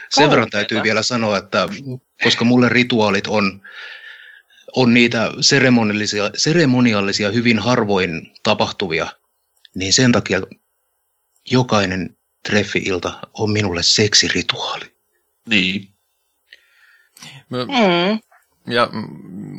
Sen 0.09 0.29
verran 0.29 0.49
täytyy 0.49 0.83
vielä 0.83 1.03
sanoa, 1.03 1.37
että 1.37 1.69
koska 2.23 2.45
mulle 2.45 2.69
rituaalit 2.69 3.27
on, 3.27 3.61
on 4.75 4.93
niitä 4.93 5.31
seremoniallisia, 5.41 6.29
seremoniallisia, 6.35 7.31
hyvin 7.31 7.59
harvoin 7.59 8.31
tapahtuvia, 8.43 9.07
niin 9.79 9.93
sen 9.93 10.11
takia 10.11 10.41
jokainen 11.51 12.17
treffi-ilta 12.47 13.19
on 13.33 13.51
minulle 13.51 13.83
seksirituaali. 13.83 14.95
niin. 15.45 15.89
Mm. 17.49 18.19
Ja 18.73 18.89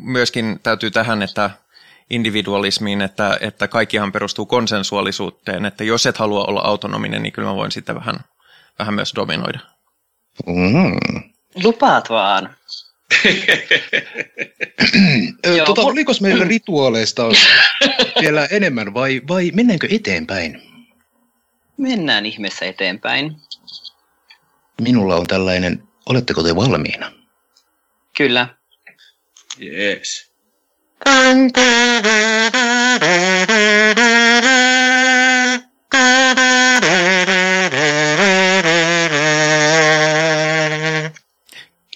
myöskin 0.03 0.61
täytyy 0.63 0.91
tähän, 0.91 1.23
että 1.23 1.51
individualismiin, 2.11 3.03
että, 3.03 3.39
että 3.41 3.69
kaikkihan 3.69 4.13
perustuu 4.13 4.47
konsensuaalisuuteen, 4.47 5.65
että 5.65 5.85
jos 5.85 6.07
et 6.07 6.19
halua 6.19 6.45
olla 6.45 6.61
autonominen, 6.61 7.23
niin 7.23 7.33
kyllä 7.33 7.49
mä 7.49 7.55
voin 7.55 7.73
sitten 7.73 7.95
vähän, 7.95 8.21
vähän 8.79 8.95
myös 8.95 9.13
dominoida. 9.15 9.59
Mm. 10.47 11.31
Lupaat 11.65 12.11
vaan. 12.11 12.57
Tota, 15.67 15.83
oliko 15.83 16.13
meillä 16.21 16.45
rituaaleista 16.45 17.23
vielä 18.21 18.47
enemmän 18.47 18.95
vai, 18.95 19.21
vai 19.29 19.51
mennäänkö 19.55 19.89
eteenpäin? 19.91 20.63
Mennään 21.77 22.27
ihmeessä 22.27 22.65
eteenpäin. 22.67 23.37
Minulla 24.81 25.17
on 25.17 25.27
tällainen, 25.27 25.83
oletteko 26.07 26.43
te 26.43 26.57
valmiina? 26.57 27.13
Kyllä. 28.17 28.49
Jees. 29.59 30.31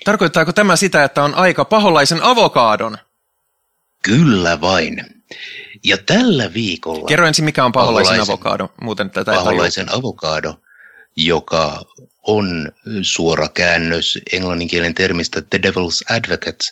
Tarkoittaako 0.05 0.53
tämä 0.53 0.77
sitä, 0.77 1.05
että 1.05 1.23
on 1.23 1.35
aika 1.35 1.65
paholaisen 1.65 2.23
avokaadon? 2.23 2.99
Kyllä 4.03 4.61
vain. 4.61 5.05
Ja 5.85 5.99
tällä 5.99 6.55
viikolla 6.55 7.07
Kerro 7.07 7.27
ensin, 7.27 7.45
mikä 7.45 7.65
on 7.65 7.73
paholaisen, 7.73 8.17
Paholaisen- 8.17 8.31
avokaado. 8.31 8.73
Muuten 8.81 9.11
tätä 9.11 9.33
paholaisen 9.33 9.95
avokado, 9.95 10.55
joka 11.17 11.83
on 12.23 12.73
suora 13.03 13.49
käännös 13.49 14.19
englanninkielen 14.33 14.95
termistä 14.95 15.43
The 15.43 15.59
Devil's 15.59 16.17
Advocate, 16.17 16.65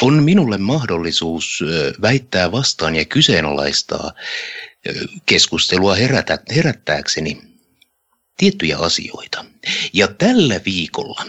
on 0.00 0.22
minulle 0.22 0.58
mahdollisuus 0.58 1.64
väittää 2.02 2.52
vastaan 2.52 2.96
ja 2.96 3.04
kyseenalaistaa 3.04 4.12
keskustelua 5.26 5.94
herätä, 5.94 6.38
herättääkseni 6.54 7.42
tiettyjä 8.36 8.78
asioita. 8.78 9.44
Ja 9.92 10.08
tällä 10.08 10.60
viikolla 10.64 11.24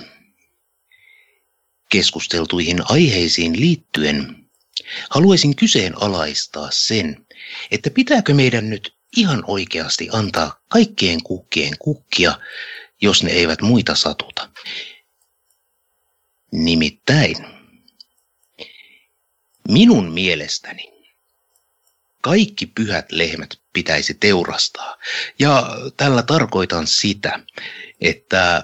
keskusteltuihin 1.92 2.82
aiheisiin 2.90 3.60
liittyen 3.60 4.46
haluaisin 5.10 5.56
kyseenalaistaa 5.56 6.70
sen, 6.72 7.26
että 7.72 7.90
pitääkö 7.90 8.34
meidän 8.34 8.70
nyt 8.70 8.96
ihan 9.18 9.44
oikeasti 9.48 10.10
antaa 10.12 10.62
kaikkien 10.68 11.24
kukkien 11.24 11.78
kukkia, 11.80 12.40
jos 13.02 13.24
ne 13.24 13.32
eivät 13.32 13.62
muita 13.62 13.96
satuta. 13.96 14.50
Nimittäin, 16.52 17.36
minun 19.70 20.12
mielestäni 20.12 20.92
kaikki 22.22 22.66
pyhät 22.66 23.12
lehmät 23.12 23.60
pitäisi 23.74 24.14
teurastaa. 24.14 24.98
Ja 25.40 25.68
tällä 25.98 26.24
tarkoitan 26.24 26.88
sitä, 26.88 27.40
että 28.02 28.64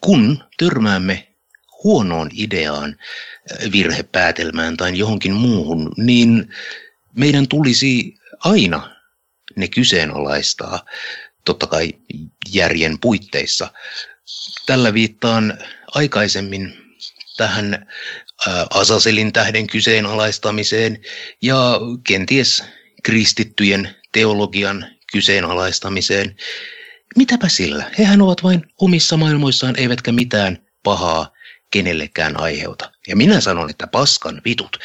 kun 0.00 0.44
törmäämme 0.58 1.31
huonoon 1.84 2.30
ideaan, 2.34 2.96
virhepäätelmään 3.72 4.76
tai 4.76 4.98
johonkin 4.98 5.32
muuhun, 5.32 5.92
niin 5.96 6.48
meidän 7.16 7.48
tulisi 7.48 8.14
aina 8.44 8.96
ne 9.56 9.68
kyseenalaistaa, 9.68 10.84
totta 11.44 11.66
kai 11.66 11.92
järjen 12.52 12.98
puitteissa. 12.98 13.70
Tällä 14.66 14.94
viittaan 14.94 15.58
aikaisemmin 15.94 16.76
tähän 17.36 17.86
ää, 18.46 18.66
Asaselin 18.70 19.32
tähden 19.32 19.66
kyseenalaistamiseen 19.66 20.98
ja 21.42 21.80
kenties 22.04 22.64
kristittyjen 23.02 23.94
teologian 24.12 24.86
kyseenalaistamiseen. 25.12 26.36
Mitäpä 27.16 27.48
sillä? 27.48 27.90
Hehän 27.98 28.22
ovat 28.22 28.42
vain 28.42 28.66
omissa 28.80 29.16
maailmoissaan 29.16 29.78
eivätkä 29.78 30.12
mitään 30.12 30.58
pahaa 30.82 31.32
kenellekään 31.72 32.40
aiheuta. 32.40 32.92
Ja 33.08 33.16
minä 33.16 33.40
sanon, 33.40 33.70
että 33.70 33.86
paskan 33.86 34.42
vitut. 34.44 34.78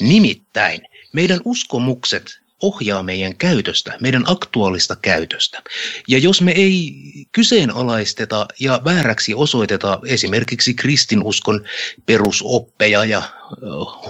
Nimittäin 0.00 0.80
meidän 1.12 1.40
uskomukset 1.44 2.40
ohjaa 2.62 3.02
meidän 3.02 3.36
käytöstä, 3.36 3.96
meidän 4.00 4.24
aktuaalista 4.26 4.96
käytöstä. 4.96 5.62
Ja 6.08 6.18
jos 6.18 6.40
me 6.40 6.52
ei 6.52 6.94
kyseenalaisteta 7.32 8.46
ja 8.60 8.80
vääräksi 8.84 9.34
osoiteta 9.34 9.98
esimerkiksi 10.06 10.74
kristinuskon 10.74 11.64
perusoppeja 12.06 13.04
ja 13.04 13.22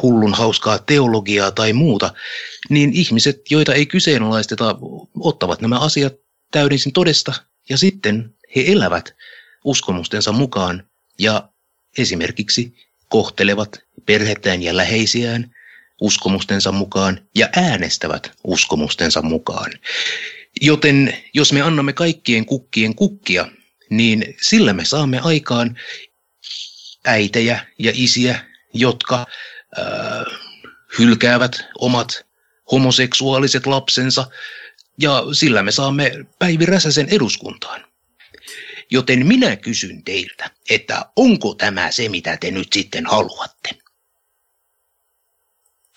hullun 0.02 0.34
hauskaa 0.34 0.78
teologiaa 0.78 1.50
tai 1.50 1.72
muuta, 1.72 2.14
niin 2.70 2.92
ihmiset, 2.92 3.50
joita 3.50 3.74
ei 3.74 3.86
kyseenalaisteta, 3.86 4.76
ottavat 5.20 5.60
nämä 5.60 5.78
asiat 5.78 6.12
täydensin 6.50 6.92
todesta 6.92 7.32
ja 7.68 7.78
sitten 7.78 8.34
he 8.56 8.64
elävät 8.66 9.14
uskomustensa 9.64 10.32
mukaan 10.32 10.88
ja 11.18 11.48
esimerkiksi 11.98 12.74
kohtelevat 13.08 13.78
perhettään 14.06 14.62
ja 14.62 14.76
läheisiään 14.76 15.54
uskomustensa 16.00 16.72
mukaan 16.72 17.20
ja 17.34 17.48
äänestävät 17.56 18.32
uskomustensa 18.44 19.22
mukaan. 19.22 19.72
Joten 20.60 21.16
jos 21.34 21.52
me 21.52 21.62
annamme 21.62 21.92
kaikkien 21.92 22.46
kukkien 22.46 22.94
kukkia, 22.94 23.48
niin 23.90 24.34
sillä 24.42 24.72
me 24.72 24.84
saamme 24.84 25.20
aikaan 25.20 25.78
äitejä 27.04 27.66
ja 27.78 27.92
isiä, 27.94 28.44
jotka 28.74 29.26
äh, 29.78 30.38
hylkäävät 30.98 31.64
omat 31.78 32.26
homoseksuaaliset 32.72 33.66
lapsensa, 33.66 34.26
ja 35.00 35.22
sillä 35.32 35.62
me 35.62 35.72
saamme 35.72 36.12
Päivi 36.38 36.66
Räsäsen 36.66 37.08
eduskuntaan. 37.10 37.84
Joten 38.94 39.26
minä 39.26 39.56
kysyn 39.56 40.04
teiltä, 40.04 40.50
että 40.70 41.06
onko 41.16 41.54
tämä 41.54 41.90
se, 41.90 42.08
mitä 42.08 42.36
te 42.36 42.50
nyt 42.50 42.72
sitten 42.72 43.06
haluatte? 43.06 43.70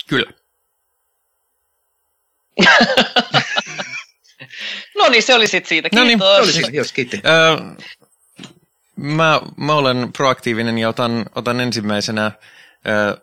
Kyllä. 0.07 0.31
no 4.97 5.09
niin, 5.09 5.23
se 5.23 5.35
oli 5.35 5.47
sitten 5.47 5.69
siitä. 5.69 5.89
Kiitos. 5.89 6.03
No 6.03 6.07
niin, 6.07 6.19
Se 6.19 6.25
oli 6.25 6.51
siinä, 6.51 6.69
jos 6.71 6.91
kiitti. 6.91 7.21
Öö, 7.25 7.57
mä, 8.95 9.41
mä 9.57 9.73
olen 9.73 10.13
proaktiivinen 10.13 10.77
ja 10.77 10.89
otan, 10.89 11.25
otan 11.35 11.59
ensimmäisenä 11.59 12.31
öö, 12.87 13.17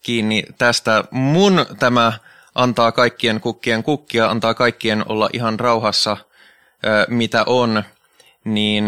kiinni 0.00 0.44
tästä. 0.58 1.04
Mun 1.10 1.66
tämä 1.78 2.12
antaa 2.54 2.92
kaikkien 2.92 3.40
kukkien 3.40 3.82
kukkia, 3.82 4.30
antaa 4.30 4.54
kaikkien 4.54 5.08
olla 5.08 5.30
ihan 5.32 5.60
rauhassa, 5.60 6.16
öö, 6.86 7.06
mitä 7.08 7.44
on, 7.46 7.84
niin, 8.44 8.84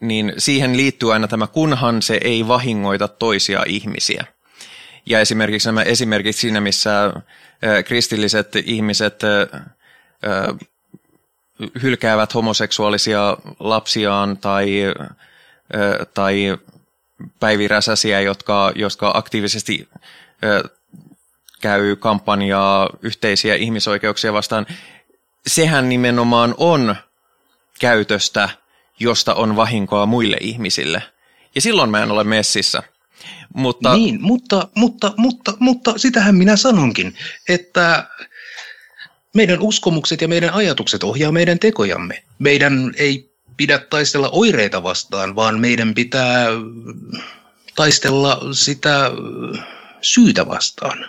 niin 0.00 0.32
siihen 0.38 0.76
liittyy 0.76 1.12
aina 1.12 1.28
tämä, 1.28 1.46
kunhan 1.46 2.02
se 2.02 2.18
ei 2.24 2.48
vahingoita 2.48 3.08
toisia 3.08 3.62
ihmisiä. 3.66 4.24
Ja 5.06 5.20
esimerkiksi 5.20 5.68
nämä 5.68 5.82
esimerkit 5.82 6.36
siinä, 6.36 6.60
missä 6.60 7.12
kristilliset 7.84 8.56
ihmiset 8.64 9.20
hylkäävät 11.82 12.34
homoseksuaalisia 12.34 13.36
lapsiaan 13.60 14.38
tai, 14.38 14.82
tai 16.14 16.58
päiviräsäsiä, 17.40 18.20
jotka, 18.20 18.72
jotka 18.74 19.10
aktiivisesti 19.14 19.88
käy 21.60 21.96
kampanjaa 21.96 22.90
yhteisiä 23.02 23.54
ihmisoikeuksia 23.54 24.32
vastaan. 24.32 24.66
Sehän 25.46 25.88
nimenomaan 25.88 26.54
on 26.58 26.96
käytöstä, 27.80 28.48
josta 29.02 29.34
on 29.34 29.56
vahinkoa 29.56 30.06
muille 30.06 30.36
ihmisille. 30.40 31.02
Ja 31.54 31.60
silloin 31.60 31.90
mä 31.90 32.02
en 32.02 32.10
ole 32.10 32.24
messissä. 32.24 32.82
Mutta, 33.54 33.96
Niin, 33.96 34.22
mutta, 34.22 34.68
mutta, 34.74 35.12
mutta, 35.16 35.52
mutta 35.58 35.98
sitähän 35.98 36.34
minä 36.34 36.56
sanonkin, 36.56 37.14
että 37.48 38.06
meidän 39.34 39.60
uskomukset 39.60 40.20
ja 40.20 40.28
meidän 40.28 40.54
ajatukset 40.54 41.04
ohjaa 41.04 41.32
meidän 41.32 41.58
tekojamme. 41.58 42.22
Meidän 42.38 42.92
ei 42.96 43.32
pidä 43.56 43.78
taistella 43.78 44.28
oireita 44.32 44.82
vastaan, 44.82 45.36
vaan 45.36 45.60
meidän 45.60 45.94
pitää 45.94 46.46
taistella 47.74 48.40
sitä 48.52 49.10
syytä 50.02 50.46
vastaan. 50.48 51.06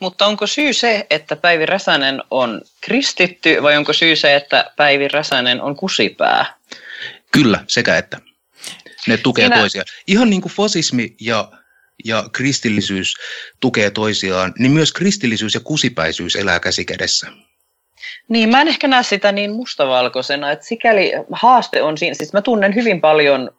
Mutta 0.00 0.26
onko 0.26 0.46
syy 0.46 0.72
se, 0.72 1.06
että 1.10 1.36
Päivi 1.36 1.66
Räsänen 1.66 2.22
on 2.30 2.62
kristitty 2.80 3.62
vai 3.62 3.76
onko 3.76 3.92
syy 3.92 4.16
se, 4.16 4.36
että 4.36 4.70
Päivi 4.76 5.08
Räsänen 5.08 5.62
on 5.62 5.76
kusipää? 5.76 6.55
Kyllä, 7.42 7.64
sekä 7.68 7.96
että. 7.96 8.20
Ne 9.06 9.16
tukee 9.16 9.44
Sinä- 9.44 9.58
toisiaan. 9.58 9.86
Ihan 10.06 10.30
niin 10.30 10.42
kuin 10.42 10.52
fasismi 10.52 11.16
ja, 11.20 11.50
ja 12.04 12.28
kristillisyys 12.32 13.14
tukee 13.60 13.90
toisiaan, 13.90 14.54
niin 14.58 14.72
myös 14.72 14.92
kristillisyys 14.92 15.54
ja 15.54 15.60
kusipäisyys 15.60 16.36
elää 16.36 16.60
käsi 16.60 16.84
kädessä. 16.84 17.26
Niin, 18.28 18.48
mä 18.48 18.60
en 18.60 18.68
ehkä 18.68 18.88
näe 18.88 19.02
sitä 19.02 19.32
niin 19.32 19.52
mustavalkoisena, 19.52 20.50
että 20.50 20.66
sikäli 20.66 21.12
haaste 21.32 21.82
on 21.82 21.98
siinä, 21.98 22.14
siis 22.14 22.32
mä 22.32 22.42
tunnen 22.42 22.74
hyvin 22.74 23.00
paljon 23.00 23.50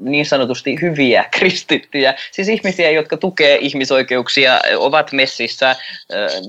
niin 0.00 0.26
sanotusti 0.26 0.80
hyviä 0.80 1.24
kristittyjä, 1.38 2.14
siis 2.32 2.48
ihmisiä, 2.48 2.90
jotka 2.90 3.16
tukee 3.16 3.58
ihmisoikeuksia, 3.60 4.60
ovat 4.76 5.12
messissä 5.12 5.76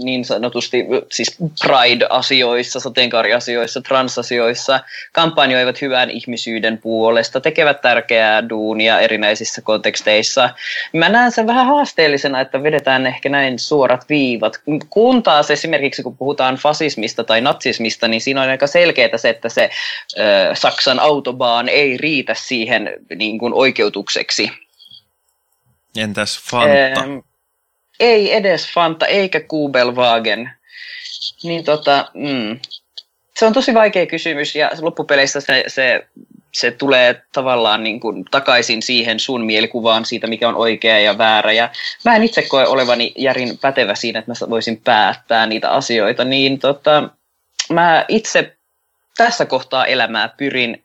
niin 0.04 0.26
sanotusti 0.26 0.86
siis 1.12 1.38
Pride-asioissa, 1.66 2.80
sateenkaariasioissa, 2.80 3.82
transasioissa, 3.82 4.80
kampanjoivat 5.12 5.82
hyvän 5.82 6.10
ihmisyyden 6.10 6.78
puolesta, 6.78 7.42
tekevät 7.42 7.82
tärkeää 7.82 8.50
duunia 8.50 9.00
erinäisissä 9.00 9.62
konteksteissa. 9.62 10.50
Mä 10.94 11.10
näen 11.10 11.32
sen 11.32 11.48
vähän 11.48 11.66
haasteellisena, 11.66 12.42
että 12.42 12.64
vedetään 12.64 13.08
ehkä 13.08 13.30
näin 13.30 13.60
suorat 13.60 14.10
viivat, 14.10 14.62
kun 14.90 15.24
taas 15.24 15.52
esimerkiksi 15.52 16.04
kun 16.04 16.18
puhutaan 16.18 16.56
fasismista 16.56 17.24
tai 17.24 17.42
natsismista, 17.42 18.08
niin 18.08 18.22
siinä 18.22 18.42
on 18.42 18.50
aika 18.50 18.68
selkeää 18.68 19.18
se, 19.18 19.30
että 19.30 19.50
se 19.50 19.70
Saksan 20.54 21.00
autobaan 21.00 21.70
ei 21.70 21.98
riitä 21.98 22.34
siihen 22.34 22.81
niin 23.16 23.40
kuin 23.40 23.54
oikeutukseksi. 23.54 24.52
entäs 25.96 26.40
Fanta? 26.40 27.02
Ähm, 27.02 27.18
ei 28.00 28.34
edes 28.36 28.74
Fanta 28.74 29.06
eikä 29.06 29.40
Kubelwagen. 29.40 30.52
Niin 31.44 31.64
tota, 31.64 32.12
mm, 32.14 32.60
se 33.36 33.46
on 33.46 33.54
tosi 33.54 33.74
vaikea 33.74 34.06
kysymys 34.06 34.56
ja 34.56 34.72
loppupeleissä 34.82 35.42
se, 35.42 35.64
se, 35.68 36.08
se 36.52 36.72
tulee 36.72 37.22
tavallaan 37.34 37.84
niin 37.84 38.00
kuin 38.00 38.26
takaisin 38.32 38.82
siihen 38.82 39.20
sun 39.20 39.46
mielikuvaan 39.46 40.06
siitä, 40.06 40.28
mikä 40.28 40.50
on 40.50 40.56
oikea 40.56 41.00
ja 41.00 41.18
väärä. 41.18 41.52
Ja 41.52 41.70
mä 42.06 42.16
en 42.16 42.24
itse 42.24 42.42
koe 42.42 42.68
olevani 42.68 43.14
järin 43.18 43.58
pätevä 43.58 43.96
siinä, 43.96 44.20
että 44.20 44.32
mä 44.32 44.50
voisin 44.50 44.82
päättää 44.82 45.46
niitä 45.46 45.70
asioita, 45.70 46.24
niin 46.24 46.60
tota, 46.60 47.10
mä 47.70 48.06
itse 48.08 48.58
tässä 49.18 49.46
kohtaa 49.46 49.86
elämää 49.86 50.30
pyrin 50.38 50.84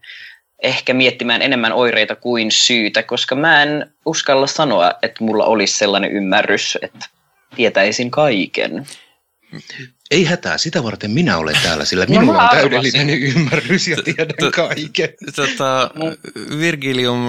ehkä 0.62 0.94
miettimään 0.94 1.42
enemmän 1.42 1.72
oireita 1.72 2.16
kuin 2.16 2.50
syytä, 2.50 3.02
koska 3.02 3.34
mä 3.34 3.62
en 3.62 3.92
uskalla 4.06 4.46
sanoa, 4.46 4.92
että 5.02 5.24
mulla 5.24 5.44
olisi 5.44 5.78
sellainen 5.78 6.12
ymmärrys, 6.12 6.78
että 6.82 7.06
tietäisin 7.56 8.10
kaiken. 8.10 8.86
Ei 10.10 10.24
hätää, 10.24 10.58
sitä 10.58 10.82
varten 10.82 11.10
minä 11.10 11.38
olen 11.38 11.56
täällä, 11.62 11.84
sillä 11.84 12.06
No, 12.08 12.20
minulla 12.20 12.42
on 12.42 12.48
täydellinen 12.50 13.22
ymmärrys 13.22 13.88
ja 13.88 13.96
tiedän 14.02 14.52
kaiken. 14.52 15.08
Tota, 15.36 15.90
Virgilium 16.60 17.20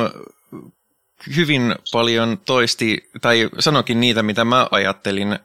hyvin 1.35 1.75
paljon 1.91 2.37
toisti, 2.45 3.09
tai 3.21 3.49
sanokin 3.59 3.99
niitä, 3.99 4.23
mitä 4.23 4.45
mä 4.45 4.67
ajattelin 4.71 5.39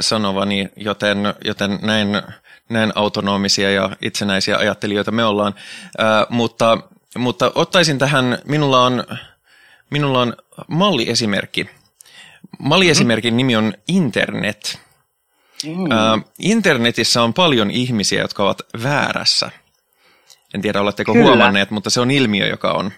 sanovani, 0.00 0.68
joten, 0.76 1.18
joten 1.44 1.78
näin, 1.82 2.22
näin 2.68 2.92
autonomisia 2.94 3.70
ja 3.70 3.90
itsenäisiä 4.02 4.56
ajattelijoita 4.56 5.10
me 5.10 5.24
ollaan. 5.24 5.54
Mutta, 6.28 6.78
mutta 7.18 7.52
ottaisin 7.54 7.98
tähän, 7.98 8.38
minulla 8.44 8.84
on, 8.86 9.04
minulla 9.90 10.20
on 10.20 10.36
malliesimerkki. 10.68 11.70
Malliesimerkin 12.58 13.36
nimi 13.36 13.56
on 13.56 13.74
internet. 13.88 14.80
Mm. 15.66 16.24
Internetissä 16.38 17.22
on 17.22 17.34
paljon 17.34 17.70
ihmisiä, 17.70 18.20
jotka 18.20 18.44
ovat 18.44 18.62
väärässä. 18.82 19.50
En 20.54 20.62
tiedä, 20.62 20.80
oletteko 20.80 21.12
Kyllä. 21.12 21.26
huomanneet, 21.26 21.70
mutta 21.70 21.90
se 21.90 22.00
on 22.00 22.10
ilmiö, 22.10 22.46
joka 22.46 22.72
on. 22.72 22.92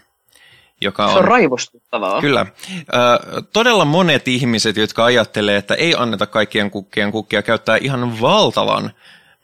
Joka 0.80 1.08
Se 1.08 1.18
on 1.18 1.24
raivostuttavaa. 1.24 2.20
Kyllä. 2.20 2.46
Ö, 2.70 3.42
todella 3.52 3.84
monet 3.84 4.28
ihmiset, 4.28 4.76
jotka 4.76 5.04
ajattelee, 5.04 5.56
että 5.56 5.74
ei 5.74 5.94
anneta 5.98 6.26
kaikkien 6.26 6.70
kukkien 6.70 7.12
kukkia, 7.12 7.42
käyttää 7.42 7.78
ihan 7.80 8.20
valtavan 8.20 8.90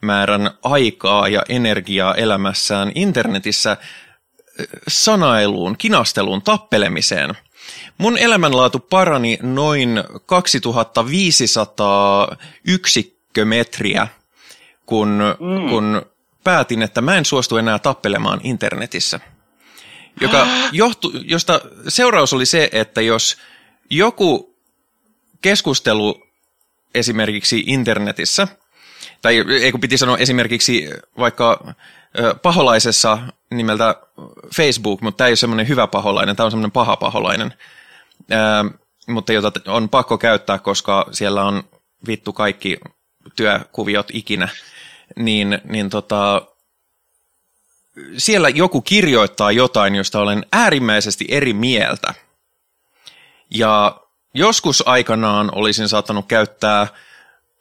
määrän 0.02 0.50
aikaa 0.62 1.28
ja 1.28 1.42
energiaa 1.48 2.14
elämässään 2.14 2.92
internetissä 2.94 3.76
sanailuun, 4.88 5.76
kinasteluun, 5.78 6.42
tappelemiseen. 6.42 7.34
Mun 7.98 8.18
elämänlaatu 8.18 8.78
parani 8.78 9.38
noin 9.42 10.04
2500 10.26 12.36
yksikkömetriä, 12.66 14.08
kun, 14.86 15.36
mm. 15.40 15.68
kun 15.68 16.02
päätin, 16.44 16.82
että 16.82 17.00
mä 17.00 17.16
en 17.16 17.24
suostu 17.24 17.56
enää 17.56 17.78
tappelemaan 17.78 18.40
internetissä. 18.42 19.20
Joka 20.20 20.46
johtu, 20.72 21.12
josta 21.24 21.60
seuraus 21.88 22.32
oli 22.32 22.46
se, 22.46 22.68
että 22.72 23.00
jos 23.00 23.36
joku 23.90 24.56
keskustelu 25.42 26.26
esimerkiksi 26.94 27.64
internetissä, 27.66 28.48
tai 29.22 29.44
ei 29.62 29.70
kun 29.72 29.80
piti 29.80 29.98
sanoa 29.98 30.18
esimerkiksi 30.18 30.90
vaikka 31.18 31.74
paholaisessa 32.42 33.18
nimeltä 33.50 33.94
Facebook, 34.56 35.00
mutta 35.00 35.16
tämä 35.16 35.28
ei 35.28 35.30
ole 35.30 35.36
semmoinen 35.36 35.68
hyvä 35.68 35.86
paholainen, 35.86 36.36
tämä 36.36 36.44
on 36.44 36.50
semmoinen 36.50 36.72
paha 36.72 36.96
paholainen, 36.96 37.54
mutta 39.08 39.32
jota 39.32 39.52
on 39.66 39.88
pakko 39.88 40.18
käyttää, 40.18 40.58
koska 40.58 41.06
siellä 41.12 41.44
on 41.44 41.62
vittu 42.06 42.32
kaikki 42.32 42.76
työkuviot 43.36 44.06
ikinä, 44.12 44.48
niin, 45.16 45.58
niin 45.64 45.90
tota, 45.90 46.46
siellä 48.16 48.48
joku 48.48 48.80
kirjoittaa 48.80 49.52
jotain, 49.52 49.94
josta 49.94 50.20
olen 50.20 50.46
äärimmäisesti 50.52 51.24
eri 51.28 51.52
mieltä. 51.52 52.14
Ja 53.50 54.00
joskus 54.34 54.88
aikanaan 54.88 55.50
olisin 55.54 55.88
saattanut 55.88 56.26
käyttää 56.28 56.86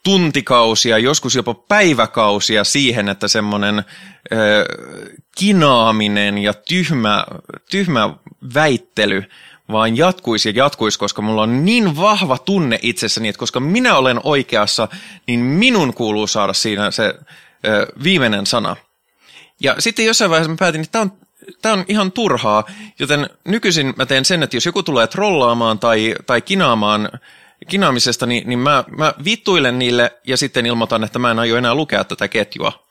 tuntikausia, 0.03 0.97
joskus 0.97 1.35
jopa 1.35 1.53
päiväkausia 1.53 2.63
siihen, 2.63 3.09
että 3.09 3.27
semmoinen 3.27 3.83
kinaaminen 5.37 6.37
ja 6.37 6.53
tyhmä, 6.53 7.25
tyhmä 7.71 8.09
väittely 8.53 9.23
vaan 9.71 9.97
jatkuisi 9.97 10.49
ja 10.49 10.53
jatkuisi, 10.55 10.99
koska 10.99 11.21
mulla 11.21 11.41
on 11.41 11.65
niin 11.65 11.97
vahva 11.97 12.37
tunne 12.37 12.79
itsessäni, 12.81 13.27
että 13.27 13.39
koska 13.39 13.59
minä 13.59 13.95
olen 13.95 14.19
oikeassa, 14.23 14.87
niin 15.27 15.39
minun 15.39 15.93
kuuluu 15.93 16.27
saada 16.27 16.53
siinä 16.53 16.91
se 16.91 17.15
ö, 17.67 17.87
viimeinen 18.03 18.45
sana. 18.45 18.75
Ja 19.59 19.75
sitten 19.79 20.05
jossain 20.05 20.31
vaiheessa 20.31 20.51
mä 20.51 20.57
päätin, 20.59 20.81
että 20.81 20.91
tämä 20.91 21.01
on, 21.01 21.11
tämä 21.61 21.73
on 21.73 21.85
ihan 21.87 22.11
turhaa, 22.11 22.63
joten 22.99 23.29
nykyisin 23.45 23.93
mä 23.97 24.05
teen 24.05 24.25
sen, 24.25 24.43
että 24.43 24.57
jos 24.57 24.65
joku 24.65 24.83
tulee 24.83 25.07
trollaamaan 25.07 25.79
tai, 25.79 26.15
tai 26.25 26.41
kinaamaan 26.41 27.09
kinaamisesta, 27.67 28.25
niin, 28.25 28.49
niin 28.49 28.59
mä, 28.59 28.83
mä 28.97 29.13
vittuilen 29.25 29.79
niille 29.79 30.19
ja 30.27 30.37
sitten 30.37 30.65
ilmoitan, 30.65 31.03
että 31.03 31.19
mä 31.19 31.31
en 31.31 31.39
aio 31.39 31.57
enää 31.57 31.75
lukea 31.75 32.03
tätä 32.03 32.27
ketjua. 32.27 32.85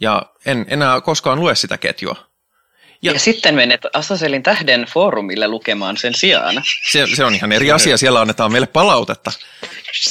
Ja 0.00 0.22
en 0.46 0.66
enää 0.68 1.00
koskaan 1.00 1.40
lue 1.40 1.54
sitä 1.54 1.78
ketjua. 1.78 2.16
Ja, 3.02 3.12
ja 3.12 3.18
sitten 3.18 3.54
menet 3.54 3.80
Asaselin 3.92 4.42
tähden 4.42 4.86
foorumille 4.92 5.48
lukemaan 5.48 5.96
sen 5.96 6.14
sijaan. 6.14 6.62
Se, 6.90 7.06
se 7.14 7.24
on 7.24 7.34
ihan 7.34 7.52
eri 7.52 7.72
asia. 7.72 7.96
Siellä 7.96 8.20
annetaan 8.20 8.52
meille 8.52 8.66
palautetta. 8.66 9.32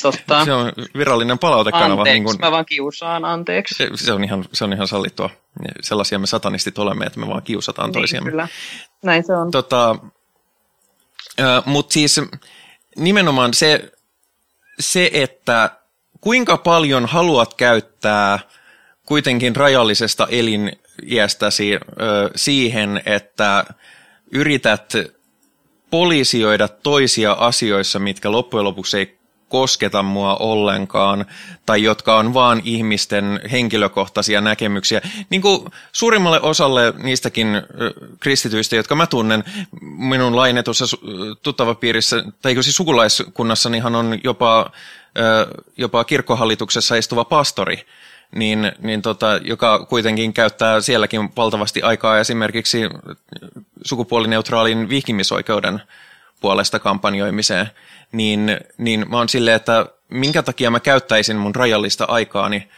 Totta. 0.02 0.46
Se 0.46 0.54
on 0.54 0.72
virallinen 0.98 1.40
palautekanava. 1.40 2.02
Anteeksi, 2.02 2.14
niin 2.14 2.24
kun, 2.24 2.36
mä 2.40 2.52
vaan 2.52 2.66
kiusaan, 2.66 3.26
anteeksi. 3.26 3.76
Se, 3.76 3.90
se, 3.96 4.14
on 4.14 4.24
ihan, 4.24 4.46
se 4.54 4.64
on 4.64 4.74
ihan 4.74 4.88
sallittua. 4.88 5.30
Sellaisia 5.82 6.20
me 6.20 6.28
satanistit 6.28 6.78
olemme, 6.78 7.06
että 7.06 7.20
me 7.20 7.28
vaan 7.28 7.44
kiusataan 7.44 7.88
niin, 7.88 7.94
toisiamme. 7.94 8.30
Kyllä, 8.30 8.48
näin 9.04 9.24
se 9.26 9.34
on. 9.34 9.52
Tota, 9.52 9.96
Mutta 11.66 11.94
siis 11.94 12.22
nimenomaan 12.96 13.54
se, 13.54 13.92
se, 14.80 15.10
että 15.14 15.70
kuinka 16.22 16.58
paljon 16.58 17.06
haluat 17.06 17.54
käyttää 17.54 18.40
kuitenkin 19.06 19.56
rajallisesta 19.56 20.28
eliniästäsi 20.30 20.85
ö, 21.74 21.80
siihen, 22.36 23.02
että 23.06 23.66
yrität 24.32 24.94
poliisioida 25.90 26.68
toisia 26.68 27.32
asioissa, 27.32 28.00
mitkä 28.00 28.32
loppujen 28.32 28.64
lopuksi 28.64 28.98
ei 28.98 29.18
kosketa 29.50 30.04
mua 30.04 30.36
ollenkaan, 30.36 31.26
tai 31.66 31.84
jotka 31.84 32.18
on 32.18 32.34
vaan 32.34 32.62
ihmisten 32.64 33.40
henkilökohtaisia 33.52 34.42
näkemyksiä. 34.42 35.02
Niin 35.30 35.42
kuin 35.42 35.72
suurimmalle 35.92 36.42
osalle 36.42 36.94
niistäkin 36.98 37.48
kristityistä, 38.20 38.76
jotka 38.76 38.96
mä 38.96 39.08
tunnen, 39.08 39.44
minun 39.82 40.36
lainetussa 40.36 40.86
tuttavapiirissä, 41.44 42.24
tai 42.42 42.64
siis 42.64 42.76
sukulaiskunnassanihan 42.76 43.96
on 43.96 44.20
jopa, 44.24 44.72
jopa 45.78 46.04
kirkkohallituksessa 46.04 46.96
istuva 46.96 47.26
pastori, 47.26 47.86
niin, 48.36 48.72
niin 48.80 49.02
tota, 49.02 49.40
joka 49.44 49.86
kuitenkin 49.86 50.34
käyttää 50.34 50.82
sielläkin 50.82 51.30
valtavasti 51.38 51.82
aikaa 51.82 52.20
esimerkiksi 52.20 52.82
sukupuolineutraalin 53.84 54.90
vihkimisoikeuden 54.90 55.82
puolesta 56.42 56.80
kampanjoimiseen, 56.80 57.70
niin, 58.12 58.58
niin 58.78 59.06
mä 59.10 59.18
oon 59.18 59.30
silleen, 59.30 59.56
että 59.56 59.86
minkä 60.10 60.44
takia 60.44 60.72
mä 60.72 60.80
käyttäisin 60.80 61.38
mun 61.38 61.56
rajallista 61.56 62.06
aikaani 62.06 62.70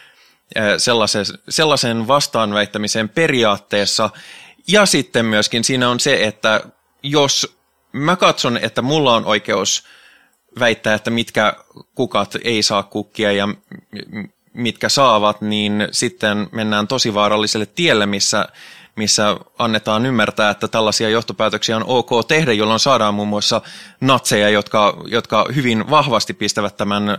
sellaisen, 0.78 1.26
sellaisen 1.50 2.08
vastaanväittämiseen 2.08 3.10
periaatteessa. 3.10 4.10
Ja 4.68 4.86
sitten 4.86 5.26
myöskin 5.26 5.64
siinä 5.64 5.90
on 5.90 6.00
se, 6.00 6.24
että 6.24 6.62
jos 7.04 7.58
mä 7.92 8.16
katson, 8.16 8.58
että 8.58 8.82
mulla 8.82 9.16
on 9.16 9.26
oikeus 9.26 9.84
väittää, 10.60 10.94
että 10.94 11.10
mitkä 11.10 11.54
kukat 11.96 12.36
ei 12.44 12.64
saa 12.64 12.84
kukkia 12.84 13.32
ja 13.32 13.48
mitkä 14.58 14.90
saavat, 14.90 15.42
niin 15.42 15.88
sitten 15.92 16.50
mennään 16.52 16.88
tosi 16.88 17.14
vaaralliselle 17.14 17.66
tielle, 17.66 18.06
missä, 18.06 18.48
missä 18.96 19.38
annetaan 19.58 20.06
ymmärtää, 20.06 20.50
että 20.50 20.68
tällaisia 20.68 21.10
johtopäätöksiä 21.10 21.78
on 21.78 21.84
ok 21.88 22.10
tehdä, 22.28 22.54
jolloin 22.54 22.80
saadaan 22.80 23.14
muun 23.14 23.28
muassa 23.28 23.62
natseja, 24.02 24.50
jotka, 24.50 24.98
jotka 25.06 25.46
hyvin 25.56 25.90
vahvasti 25.90 26.34
pistävät 26.34 26.78
tämän 26.78 27.18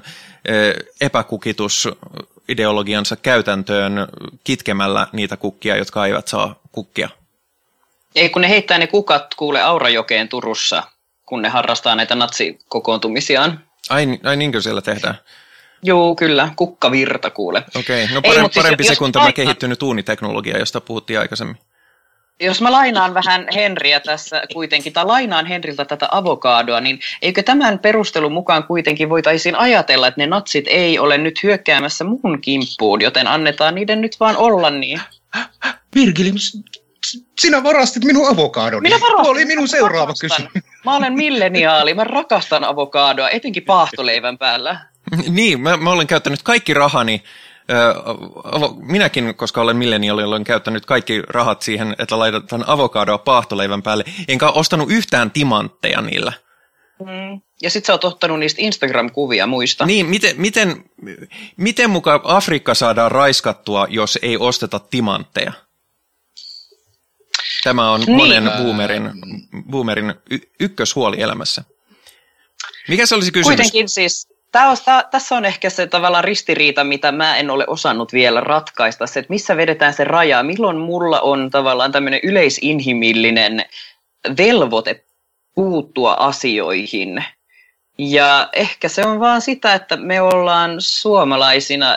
epäkukitusideologiansa 1.00 3.16
käytäntöön 3.16 4.08
kitkemällä 4.44 5.06
niitä 5.12 5.36
kukkia, 5.36 5.76
jotka 5.76 6.06
eivät 6.06 6.28
saa 6.28 6.60
kukkia. 6.72 7.08
Ei, 8.14 8.28
kun 8.28 8.42
ne 8.42 8.48
heittää 8.48 8.78
ne 8.78 8.86
kukat 8.86 9.34
kuule 9.34 9.62
Aurajokeen 9.62 10.28
Turussa, 10.28 10.82
kun 11.26 11.42
ne 11.42 11.48
harrastaa 11.48 11.94
näitä 11.94 12.14
natsikokoontumisiaan. 12.14 13.60
Ai, 13.90 14.06
ai 14.24 14.36
niinkö 14.36 14.60
siellä 14.60 14.82
tehdään? 14.82 15.18
Joo, 15.82 16.14
kyllä. 16.14 16.48
Kukkavirta 16.56 17.30
kuule. 17.30 17.64
Okei, 17.76 18.04
okay. 18.04 18.14
no 18.14 18.22
parempi, 18.22 18.40
Ei, 18.40 18.52
siis 18.52 18.64
parempi 18.64 18.84
se 18.84 18.96
kuin 18.96 19.12
tämä 19.12 19.32
kehittynyt 19.32 19.82
uuniteknologia, 19.82 20.58
josta 20.58 20.80
puhuttiin 20.80 21.18
aikaisemmin. 21.18 21.56
Jos 22.40 22.62
mä 22.62 22.72
lainaan 22.72 23.14
vähän 23.14 23.46
Henriä 23.54 24.00
tässä 24.00 24.42
kuitenkin, 24.52 24.92
tai 24.92 25.04
lainaan 25.04 25.46
Henriltä 25.46 25.84
tätä 25.84 26.08
avokadoa, 26.10 26.80
niin 26.80 27.00
eikö 27.22 27.42
tämän 27.42 27.78
perustelun 27.78 28.32
mukaan 28.32 28.64
kuitenkin 28.64 29.08
voitaisiin 29.08 29.56
ajatella, 29.56 30.06
että 30.06 30.20
ne 30.20 30.26
natsit 30.26 30.64
ei 30.68 30.98
ole 30.98 31.18
nyt 31.18 31.42
hyökkäämässä 31.42 32.04
mun 32.04 32.40
kimppuun, 32.40 33.00
joten 33.00 33.26
annetaan 33.26 33.74
niiden 33.74 34.00
nyt 34.00 34.16
vaan 34.20 34.36
olla 34.36 34.70
niin. 34.70 35.00
Virgili, 35.94 36.32
sinä 37.40 37.62
varastit 37.62 38.04
minun 38.04 38.28
avokadoni. 38.28 38.82
Minä 38.88 39.00
varastin. 39.00 39.30
oli 39.30 39.44
minun 39.44 39.68
seuraava 39.68 40.12
kysymys. 40.20 40.52
Mä 40.84 40.96
olen 40.96 41.12
milleniaali, 41.12 41.94
mä 41.94 42.04
rakastan 42.04 42.64
avokadoa, 42.64 43.30
etenkin 43.30 43.64
paahtoleivän 43.64 44.38
päällä. 44.38 44.80
Niin, 45.28 45.60
mä, 45.60 45.76
mä 45.76 45.90
olen 45.90 46.06
käyttänyt 46.06 46.42
kaikki 46.42 46.74
rahani, 46.74 47.22
minäkin, 48.76 49.34
koska 49.34 49.60
olen 49.60 49.76
milleniaali, 49.76 50.22
olen 50.22 50.44
käyttänyt 50.44 50.86
kaikki 50.86 51.22
rahat 51.28 51.62
siihen, 51.62 51.96
että 51.98 52.18
laitetaan 52.18 52.64
avokadoa 52.66 53.18
paahtoleivän 53.18 53.82
päälle, 53.82 54.04
enkä 54.28 54.48
ostanut 54.48 54.90
yhtään 54.90 55.30
timantteja 55.30 56.00
niillä. 56.00 56.32
Mm. 57.00 57.40
Ja 57.62 57.70
sit 57.70 57.84
sä 57.84 57.92
oot 57.92 58.04
ottanut 58.04 58.38
niistä 58.38 58.62
Instagram-kuvia 58.62 59.46
muista. 59.46 59.86
Niin, 59.86 60.06
miten, 60.06 60.40
miten, 60.40 60.84
miten 61.56 61.90
mukaan 61.90 62.20
Afrikka 62.24 62.74
saadaan 62.74 63.12
raiskattua, 63.12 63.86
jos 63.90 64.18
ei 64.22 64.36
osteta 64.36 64.78
timantteja? 64.78 65.52
Tämä 67.64 67.90
on 67.90 68.00
niin. 68.00 68.16
monen 68.16 68.50
boomerin, 68.62 69.10
boomerin 69.70 70.14
y- 70.30 70.50
ykköshuoli 70.60 71.20
elämässä. 71.20 71.64
Mikä 72.88 73.06
se 73.06 73.14
olisi 73.14 73.32
kysymys? 73.32 73.56
Kuitenkin 73.56 73.88
siis 73.88 74.28
Tämä 74.52 74.70
on, 74.70 74.76
tämä, 74.84 75.04
tässä 75.10 75.34
on 75.36 75.44
ehkä 75.44 75.70
se 75.70 75.86
tavallaan 75.86 76.24
ristiriita, 76.24 76.84
mitä 76.84 77.12
mä 77.12 77.36
en 77.36 77.50
ole 77.50 77.64
osannut 77.66 78.12
vielä 78.12 78.40
ratkaista, 78.40 79.06
se, 79.06 79.20
että 79.20 79.32
missä 79.32 79.56
vedetään 79.56 79.94
se 79.94 80.04
raja, 80.04 80.42
milloin 80.42 80.78
mulla 80.78 81.20
on 81.20 81.50
tavallaan 81.50 81.92
tämmöinen 81.92 82.20
yleisinhimillinen 82.22 83.64
velvoite 84.38 85.04
puuttua 85.54 86.12
asioihin– 86.12 87.24
ja 87.98 88.48
ehkä 88.52 88.88
se 88.88 89.06
on 89.06 89.20
vaan 89.20 89.40
sitä, 89.40 89.74
että 89.74 89.96
me 89.96 90.20
ollaan 90.20 90.76
suomalaisina 90.78 91.96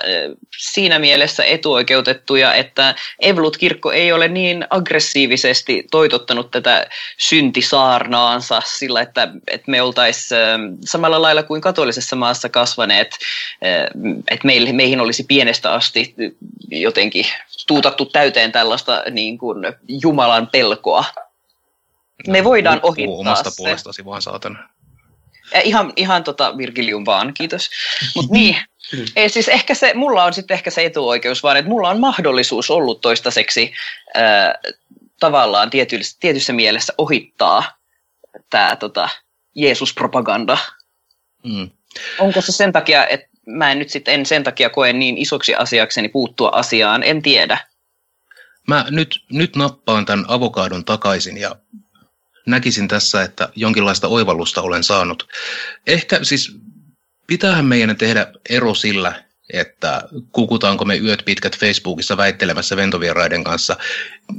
siinä 0.57 0.99
mielessä 0.99 1.43
etuoikeutettuja, 1.43 2.53
että 2.53 2.95
Evlut-kirkko 3.19 3.91
ei 3.91 4.11
ole 4.11 4.27
niin 4.27 4.67
aggressiivisesti 4.69 5.87
toitottanut 5.91 6.51
tätä 6.51 6.87
syntisaarnaansa 7.17 8.61
sillä, 8.65 9.01
että, 9.01 9.27
että 9.47 9.71
me 9.71 9.81
oltaisiin 9.81 10.39
samalla 10.85 11.21
lailla 11.21 11.43
kuin 11.43 11.61
katolisessa 11.61 12.15
maassa 12.15 12.49
kasvaneet, 12.49 13.11
että 14.31 14.47
meihin 14.73 15.01
olisi 15.01 15.23
pienestä 15.23 15.73
asti 15.73 16.15
jotenkin 16.71 17.25
tuutattu 17.67 18.05
täyteen 18.05 18.51
tällaista 18.51 19.03
niin 19.11 19.37
kuin 19.37 19.65
Jumalan 19.87 20.47
pelkoa. 20.47 21.05
Me 22.27 22.43
voidaan 22.43 22.79
ohittaa 22.83 23.17
omasta 23.17 23.49
se. 23.49 23.55
puolestasi 23.57 24.05
vaan 24.05 24.21
saatana. 24.21 24.70
Ihan, 25.63 25.93
ihan 25.95 26.23
tota 26.23 26.57
Virgilium 26.57 27.05
vaan, 27.05 27.33
kiitos. 27.33 27.69
Mutta 28.15 28.33
niin, 28.37 28.57
ei, 29.15 29.29
siis 29.29 29.47
ehkä 29.47 29.75
se, 29.75 29.93
mulla 29.93 30.23
on 30.23 30.33
sitten 30.33 30.55
ehkä 30.55 30.71
se 30.71 30.85
etuoikeus 30.85 31.43
vaan, 31.43 31.57
että 31.57 31.69
mulla 31.69 31.89
on 31.89 31.99
mahdollisuus 31.99 32.71
ollut 32.71 33.01
toistaiseksi 33.01 33.73
ää, 34.13 34.55
tavallaan 35.19 35.69
tietyssä, 35.69 36.17
tietyssä 36.19 36.53
mielessä 36.53 36.93
ohittaa 36.97 37.77
tämä 38.49 38.75
tota, 38.75 39.09
Jeesus-propaganda. 39.55 40.57
Mm. 41.43 41.69
Onko 42.19 42.41
se 42.41 42.51
sen 42.51 42.71
takia, 42.71 43.07
että 43.07 43.27
mä 43.45 43.71
en 43.71 43.79
nyt 43.79 43.89
sitten 43.89 44.13
en 44.13 44.25
sen 44.25 44.43
takia 44.43 44.69
koe 44.69 44.93
niin 44.93 45.17
isoksi 45.17 45.55
asiakseni 45.55 46.09
puuttua 46.09 46.49
asiaan, 46.53 47.03
en 47.03 47.21
tiedä. 47.21 47.57
Mä 48.67 48.85
nyt, 48.89 49.23
nyt 49.31 49.55
nappaan 49.55 50.05
tämän 50.05 50.25
avokaadon 50.27 50.85
takaisin 50.85 51.37
ja 51.37 51.55
näkisin 52.45 52.87
tässä, 52.87 53.23
että 53.23 53.49
jonkinlaista 53.55 54.07
oivallusta 54.07 54.61
olen 54.61 54.83
saanut. 54.83 55.27
Ehkä 55.87 56.23
siis 56.23 56.55
pitäähän 57.27 57.65
meidän 57.65 57.97
tehdä 57.97 58.27
ero 58.49 58.73
sillä, 58.73 59.23
että 59.53 60.01
kukutaanko 60.31 60.85
me 60.85 60.97
yöt 60.97 61.21
pitkät 61.25 61.57
Facebookissa 61.57 62.17
väittelemässä 62.17 62.75
ventovieraiden 62.75 63.43
kanssa, 63.43 63.77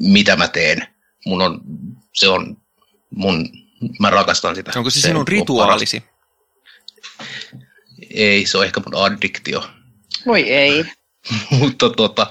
mitä 0.01 0.37
mä 0.37 0.49
teen. 0.49 0.87
Mun 1.27 1.43
on, 1.43 1.61
se 2.12 2.29
on 2.29 2.57
mun, 3.11 3.49
mä 4.01 4.11
rakastan 4.11 4.55
sitä. 4.55 4.73
Onko 4.77 4.91
se, 4.91 5.01
se 5.01 5.09
sinun 5.09 5.29
rituaalisi? 5.29 6.03
Ei, 8.11 8.47
se 8.47 8.59
on 8.59 8.65
ehkä 8.65 8.81
mun 8.87 9.05
addiktio. 9.05 9.70
Voi 10.27 10.51
ei. 10.51 10.85
Mutta 11.59 11.91
tota, 11.91 12.27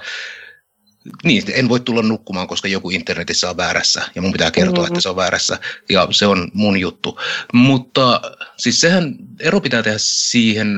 niin, 1.24 1.42
en 1.52 1.68
voi 1.68 1.80
tulla 1.80 2.02
nukkumaan, 2.02 2.48
koska 2.48 2.68
joku 2.68 2.90
internetissä 2.90 3.50
on 3.50 3.56
väärässä 3.56 4.02
ja 4.14 4.22
mun 4.22 4.32
pitää 4.32 4.50
kertoa, 4.50 4.74
mm-hmm. 4.74 4.86
että 4.86 5.00
se 5.00 5.08
on 5.08 5.16
väärässä 5.16 5.58
ja 5.88 6.08
se 6.10 6.26
on 6.26 6.50
mun 6.54 6.78
juttu. 6.78 7.20
Mutta 7.52 8.20
siis 8.56 8.80
sehän, 8.80 9.16
ero 9.40 9.60
pitää 9.60 9.82
tehdä 9.82 9.98
siihen, 10.00 10.68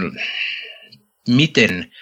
miten 1.28 1.92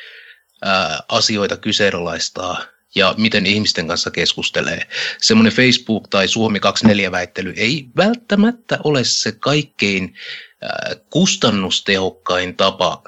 ää, 0.63 1.01
asioita 1.09 1.57
kyseenalaistaa 1.57 2.65
ja 2.95 3.15
miten 3.19 3.47
ihmisten 3.47 3.89
kanssa 3.89 4.11
keskustelee. 4.11 4.87
Semmoinen 5.21 5.53
Facebook- 5.53 6.09
tai 6.11 6.29
Suomi 6.29 6.59
24-väittely 6.59 7.53
ei 7.57 7.87
välttämättä 7.97 8.79
ole 8.85 9.05
se 9.05 9.33
kaikkein 9.33 10.15
ää, 10.63 10.91
kustannustehokkain 11.11 12.57
tapa 12.57 13.03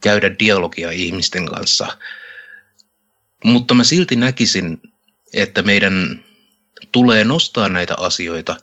käydä 0.00 0.38
dialogia 0.38 0.90
ihmisten 0.90 1.46
kanssa– 1.46 1.86
mutta 3.44 3.74
mä 3.74 3.84
silti 3.84 4.16
näkisin, 4.16 4.82
että 5.34 5.62
meidän 5.62 6.24
tulee 6.92 7.24
nostaa 7.24 7.68
näitä 7.68 7.94
asioita 7.98 8.56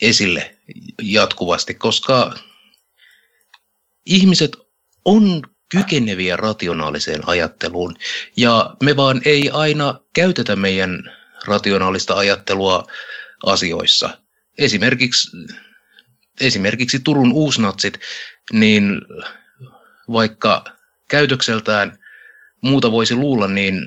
esille 0.00 0.56
jatkuvasti, 1.02 1.74
koska 1.74 2.34
ihmiset 4.06 4.56
on 5.04 5.42
kykeneviä 5.68 6.36
rationaaliseen 6.36 7.28
ajatteluun 7.28 7.96
ja 8.36 8.76
me 8.82 8.96
vaan 8.96 9.20
ei 9.24 9.50
aina 9.50 10.00
käytetä 10.14 10.56
meidän 10.56 11.12
rationaalista 11.44 12.14
ajattelua 12.14 12.86
asioissa. 13.46 14.18
Esimerkiksi, 14.58 15.36
esimerkiksi 16.40 16.98
Turun 16.98 17.32
uusnatsit, 17.32 18.00
niin 18.52 19.00
vaikka 20.12 20.64
käytökseltään 21.08 22.03
muuta 22.64 22.92
voisi 22.92 23.14
luulla, 23.14 23.48
niin 23.48 23.80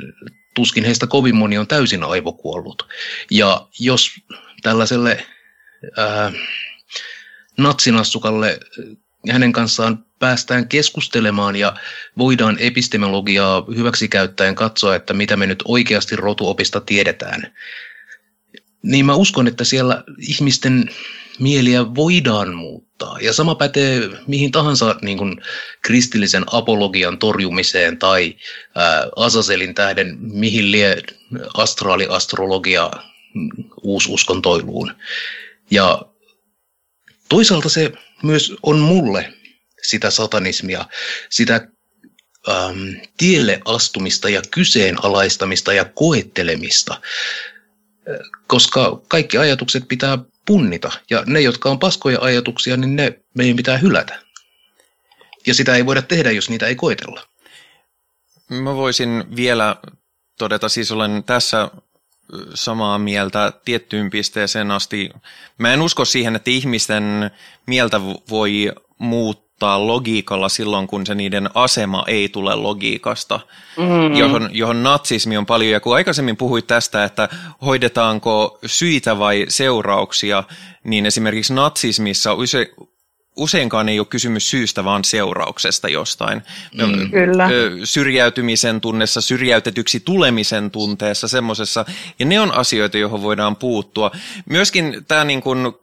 tuskin 0.55 0.83
heistä 0.83 1.07
kovin 1.07 1.35
moni 1.35 1.57
on 1.57 1.67
täysin 1.67 2.03
aivokuollut. 2.03 2.87
Ja 3.31 3.67
jos 3.79 4.11
tällaiselle 4.61 5.25
ää, 5.97 6.31
natsinassukalle 7.57 8.59
hänen 9.29 9.51
kanssaan 9.51 10.05
päästään 10.19 10.67
keskustelemaan 10.67 11.55
ja 11.55 11.75
voidaan 12.17 12.57
epistemologiaa 12.59 13.65
hyväksikäyttäen 13.75 14.55
katsoa, 14.55 14.95
että 14.95 15.13
mitä 15.13 15.37
me 15.37 15.47
nyt 15.47 15.63
oikeasti 15.65 16.15
rotuopista 16.15 16.81
tiedetään, 16.81 17.53
niin 18.83 19.05
mä 19.05 19.15
uskon, 19.15 19.47
että 19.47 19.63
siellä 19.63 20.03
ihmisten 20.19 20.89
mieliä 21.39 21.95
voidaan 21.95 22.55
muuttaa. 22.55 23.17
Ja 23.21 23.33
sama 23.33 23.55
pätee 23.55 24.09
mihin 24.27 24.51
tahansa 24.51 24.95
niin 25.01 25.17
kuin 25.17 25.41
kristillisen 25.81 26.43
apologian 26.51 27.17
torjumiseen 27.17 27.97
tai 27.97 28.35
ää, 28.75 29.07
Asaselin 29.15 29.75
tähden 29.75 30.17
mihin 30.19 30.71
lie 30.71 31.03
astraaliastrologia 31.53 32.91
uususkontoiluun. 33.83 34.93
Ja 35.71 36.01
toisaalta 37.29 37.69
se 37.69 37.91
myös 38.23 38.53
on 38.63 38.79
mulle 38.79 39.33
sitä 39.83 40.09
satanismia, 40.09 40.85
sitä 41.29 41.67
äm, 42.49 42.95
tielle 43.17 43.61
astumista 43.65 44.29
ja 44.29 44.41
kyseenalaistamista 44.51 45.73
ja 45.73 45.85
koettelemista, 45.85 47.01
koska 48.47 49.01
kaikki 49.07 49.37
ajatukset 49.37 49.87
pitää 49.87 50.17
punnita. 50.47 50.91
Ja 51.09 51.23
ne, 51.25 51.41
jotka 51.41 51.69
on 51.69 51.79
paskoja 51.79 52.19
ajatuksia, 52.21 52.77
niin 52.77 52.95
ne 52.95 53.19
meidän 53.33 53.55
pitää 53.55 53.77
hylätä. 53.77 54.19
Ja 55.47 55.53
sitä 55.53 55.75
ei 55.75 55.85
voida 55.85 56.01
tehdä, 56.01 56.31
jos 56.31 56.49
niitä 56.49 56.67
ei 56.67 56.75
koetella. 56.75 57.27
Mä 58.49 58.75
voisin 58.75 59.23
vielä 59.35 59.75
todeta, 60.37 60.69
siis 60.69 60.91
olen 60.91 61.23
tässä 61.23 61.71
samaa 62.53 62.99
mieltä 62.99 63.53
tiettyyn 63.65 64.09
pisteeseen 64.09 64.71
asti. 64.71 65.09
Mä 65.57 65.73
en 65.73 65.81
usko 65.81 66.05
siihen, 66.05 66.35
että 66.35 66.49
ihmisten 66.49 67.31
mieltä 67.67 68.01
voi 68.29 68.71
muuttaa 68.97 69.46
logiikalla 69.61 70.49
silloin, 70.49 70.87
kun 70.87 71.05
se 71.05 71.15
niiden 71.15 71.49
asema 71.53 72.03
ei 72.07 72.29
tule 72.29 72.55
logiikasta, 72.55 73.39
mm. 73.77 74.15
johon, 74.15 74.49
johon 74.51 74.83
natsismi 74.83 75.37
on 75.37 75.45
paljon. 75.45 75.71
Ja 75.71 75.79
kun 75.79 75.95
aikaisemmin 75.95 76.37
puhuit 76.37 76.67
tästä, 76.67 77.03
että 77.03 77.29
hoidetaanko 77.65 78.59
syitä 78.65 79.19
vai 79.19 79.45
seurauksia, 79.49 80.43
niin 80.83 81.05
esimerkiksi 81.05 81.53
natsismissa 81.53 82.33
use, 82.33 82.71
useinkaan 83.37 83.89
ei 83.89 83.99
ole 83.99 84.07
kysymys 84.09 84.49
syystä, 84.49 84.83
vaan 84.83 85.03
seurauksesta 85.03 85.89
jostain. 85.89 86.41
Mm. 86.73 87.11
Kyllä. 87.11 87.49
Syrjäytymisen 87.83 88.81
tunnessa, 88.81 89.21
syrjäytetyksi 89.21 89.99
tulemisen 89.99 90.71
tunteessa, 90.71 91.27
semmoisessa. 91.27 91.85
Ja 92.19 92.25
ne 92.25 92.39
on 92.39 92.53
asioita, 92.53 92.97
joihin 92.97 93.21
voidaan 93.21 93.55
puuttua. 93.55 94.11
Myöskin 94.49 95.05
tämä, 95.07 95.23
niin 95.23 95.41
kun, 95.41 95.79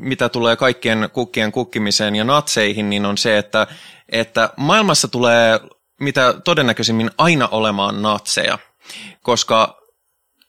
mitä 0.00 0.28
tulee 0.28 0.56
kaikkien 0.56 1.08
kukkien 1.12 1.52
kukkimiseen 1.52 2.16
ja 2.16 2.24
natseihin, 2.24 2.90
niin 2.90 3.06
on 3.06 3.18
se, 3.18 3.38
että, 3.38 3.66
että 4.08 4.50
maailmassa 4.56 5.08
tulee 5.08 5.60
mitä 6.00 6.34
todennäköisimmin 6.44 7.10
aina 7.18 7.48
olemaan 7.48 8.02
natseja. 8.02 8.58
Koska 9.22 9.80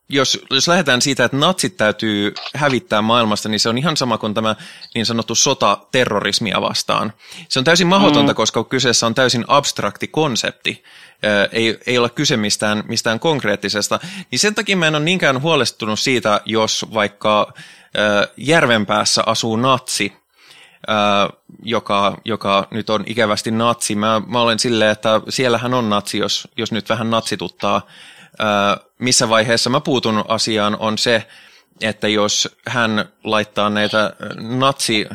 jos, 0.09 0.39
jos 0.49 0.67
lähdetään 0.67 1.01
siitä, 1.01 1.25
että 1.25 1.37
natsit 1.37 1.77
täytyy 1.77 2.33
hävittää 2.55 3.01
maailmasta, 3.01 3.49
niin 3.49 3.59
se 3.59 3.69
on 3.69 3.77
ihan 3.77 3.97
sama 3.97 4.17
kuin 4.17 4.33
tämä 4.33 4.55
niin 4.95 5.05
sanottu 5.05 5.35
sota 5.35 5.77
terrorismia 5.91 6.61
vastaan. 6.61 7.13
Se 7.49 7.59
on 7.59 7.65
täysin 7.65 7.87
mahdotonta, 7.87 8.33
mm. 8.33 8.35
koska 8.35 8.63
kyseessä 8.63 9.05
on 9.05 9.15
täysin 9.15 9.45
abstrakti 9.47 10.07
konsepti. 10.07 10.83
Ei, 11.51 11.79
ei 11.87 11.97
ole 11.97 12.09
kyse 12.09 12.37
mistään, 12.37 12.83
mistään 12.87 13.19
konkreettisesta. 13.19 13.99
Niin 14.31 14.39
sen 14.39 14.55
takia 14.55 14.77
mä 14.77 14.87
en 14.87 14.95
ole 14.95 15.03
niinkään 15.03 15.41
huolestunut 15.41 15.99
siitä, 15.99 16.41
jos 16.45 16.85
vaikka 16.93 17.53
Järvenpäässä 18.37 19.23
asuu 19.25 19.55
natsi, 19.55 20.13
joka, 21.63 22.17
joka 22.25 22.67
nyt 22.71 22.89
on 22.89 23.03
ikävästi 23.07 23.51
natsi. 23.51 23.95
Mä, 23.95 24.21
mä 24.27 24.41
olen 24.41 24.59
silleen, 24.59 24.91
että 24.91 25.21
siellähän 25.29 25.73
on 25.73 25.89
natsi, 25.89 26.17
jos, 26.17 26.47
jos 26.57 26.71
nyt 26.71 26.89
vähän 26.89 27.09
natsituttaa 27.09 27.81
missä 28.99 29.29
vaiheessa 29.29 29.69
mä 29.69 29.79
puutun 29.79 30.25
asiaan, 30.27 30.77
on 30.79 30.97
se, 30.97 31.27
että 31.81 32.07
jos 32.07 32.57
hän 32.67 33.05
laittaa 33.23 33.69
näitä 33.69 34.13
natsi 34.39 35.07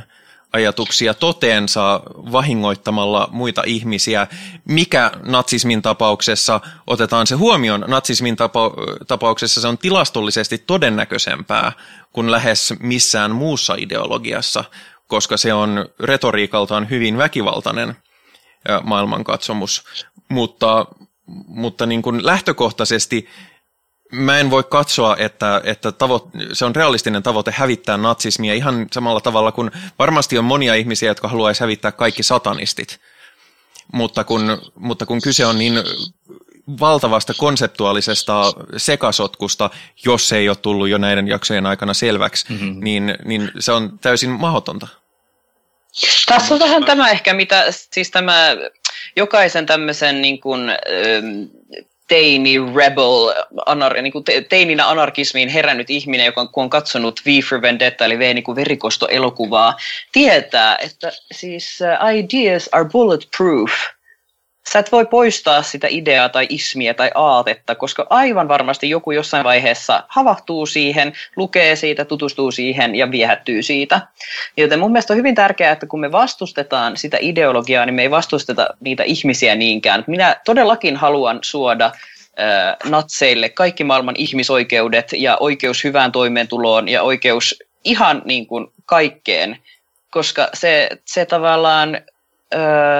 ajatuksia 0.56 1.14
toteensa 1.14 2.00
vahingoittamalla 2.32 3.28
muita 3.32 3.62
ihmisiä, 3.66 4.26
mikä 4.64 5.10
natsismin 5.22 5.82
tapauksessa 5.82 6.60
otetaan 6.86 7.26
se 7.26 7.34
huomioon. 7.34 7.84
Natsismin 7.88 8.36
tapa- 8.36 8.72
tapauksessa 9.06 9.60
se 9.60 9.68
on 9.68 9.78
tilastollisesti 9.78 10.58
todennäköisempää 10.58 11.72
kuin 12.12 12.30
lähes 12.30 12.74
missään 12.80 13.30
muussa 13.30 13.74
ideologiassa, 13.78 14.64
koska 15.06 15.36
se 15.36 15.52
on 15.52 15.86
retoriikaltaan 16.00 16.90
hyvin 16.90 17.18
väkivaltainen 17.18 17.96
maailmankatsomus. 18.82 19.84
Mutta 20.28 20.86
mutta 21.46 21.86
niin 21.86 22.02
kuin 22.02 22.26
lähtökohtaisesti 22.26 23.28
mä 24.12 24.38
en 24.38 24.50
voi 24.50 24.64
katsoa, 24.64 25.16
että, 25.18 25.60
että 25.64 25.92
tavo, 25.92 26.30
se 26.52 26.64
on 26.64 26.76
realistinen 26.76 27.22
tavoite 27.22 27.50
hävittää 27.56 27.96
natsismia 27.96 28.54
ihan 28.54 28.86
samalla 28.92 29.20
tavalla 29.20 29.52
kuin 29.52 29.70
varmasti 29.98 30.38
on 30.38 30.44
monia 30.44 30.74
ihmisiä, 30.74 31.10
jotka 31.10 31.28
haluaisi 31.28 31.60
hävittää 31.60 31.92
kaikki 31.92 32.22
satanistit. 32.22 33.00
Mutta 33.92 34.24
kun, 34.24 34.72
mutta 34.74 35.06
kun 35.06 35.20
kyse 35.20 35.46
on 35.46 35.58
niin 35.58 35.74
valtavasta 36.80 37.34
konseptuaalisesta 37.34 38.52
sekasotkusta, 38.76 39.70
jos 40.04 40.28
se 40.28 40.36
ei 40.36 40.48
ole 40.48 40.56
tullut 40.56 40.88
jo 40.88 40.98
näiden 40.98 41.28
jaksojen 41.28 41.66
aikana 41.66 41.94
selväksi, 41.94 42.46
mm-hmm. 42.48 42.80
niin, 42.80 43.14
niin 43.24 43.50
se 43.58 43.72
on 43.72 43.98
täysin 43.98 44.30
mahdotonta. 44.30 44.88
Tässä 46.26 46.54
on 46.54 46.60
vähän 46.60 46.84
tämä 46.84 47.10
ehkä, 47.10 47.34
mitä 47.34 47.64
siis 47.70 48.10
tämä 48.10 48.56
jokaisen 49.16 49.66
tämmöisen 49.66 50.22
niin 50.22 50.40
kuin, 50.40 50.60
teini, 52.08 52.54
rebel, 52.74 53.34
anar, 53.66 54.02
niin 54.02 54.12
kuin 54.12 54.24
te, 54.24 54.40
teininä 54.40 54.88
anarkismiin 54.88 55.48
herännyt 55.48 55.90
ihminen, 55.90 56.26
joka 56.26 56.40
on, 56.40 56.48
kun 56.48 56.64
on 56.64 56.70
katsonut 56.70 57.20
V 57.26 57.40
for 57.48 57.62
Vendetta, 57.62 58.04
eli 58.04 58.18
V 58.18 58.34
niin 58.34 58.56
verikosto-elokuvaa, 58.56 59.76
tietää, 60.12 60.76
että 60.76 61.12
siis 61.32 61.78
uh, 61.80 62.16
ideas 62.16 62.68
are 62.72 62.84
bulletproof– 62.84 63.70
sä 64.72 64.78
et 64.78 64.92
voi 64.92 65.06
poistaa 65.06 65.62
sitä 65.62 65.86
ideaa 65.90 66.28
tai 66.28 66.46
ismiä 66.48 66.94
tai 66.94 67.10
aatetta, 67.14 67.74
koska 67.74 68.06
aivan 68.10 68.48
varmasti 68.48 68.90
joku 68.90 69.10
jossain 69.10 69.44
vaiheessa 69.44 70.02
havahtuu 70.08 70.66
siihen, 70.66 71.12
lukee 71.36 71.76
siitä, 71.76 72.04
tutustuu 72.04 72.50
siihen 72.50 72.94
ja 72.94 73.10
viehättyy 73.10 73.62
siitä. 73.62 74.00
Joten 74.56 74.78
mun 74.78 74.92
mielestä 74.92 75.12
on 75.12 75.18
hyvin 75.18 75.34
tärkeää, 75.34 75.72
että 75.72 75.86
kun 75.86 76.00
me 76.00 76.12
vastustetaan 76.12 76.96
sitä 76.96 77.16
ideologiaa, 77.20 77.86
niin 77.86 77.94
me 77.94 78.02
ei 78.02 78.10
vastusteta 78.10 78.68
niitä 78.80 79.02
ihmisiä 79.02 79.54
niinkään. 79.54 80.04
Minä 80.06 80.36
todellakin 80.44 80.96
haluan 80.96 81.38
suoda 81.42 81.90
natseille 82.84 83.48
kaikki 83.48 83.84
maailman 83.84 84.14
ihmisoikeudet 84.18 85.12
ja 85.12 85.36
oikeus 85.40 85.84
hyvään 85.84 86.12
toimeentuloon 86.12 86.88
ja 86.88 87.02
oikeus 87.02 87.62
ihan 87.84 88.22
niin 88.24 88.46
kuin 88.46 88.66
kaikkeen, 88.86 89.58
koska 90.10 90.48
se, 90.54 90.88
se 91.04 91.26
tavallaan 91.26 92.00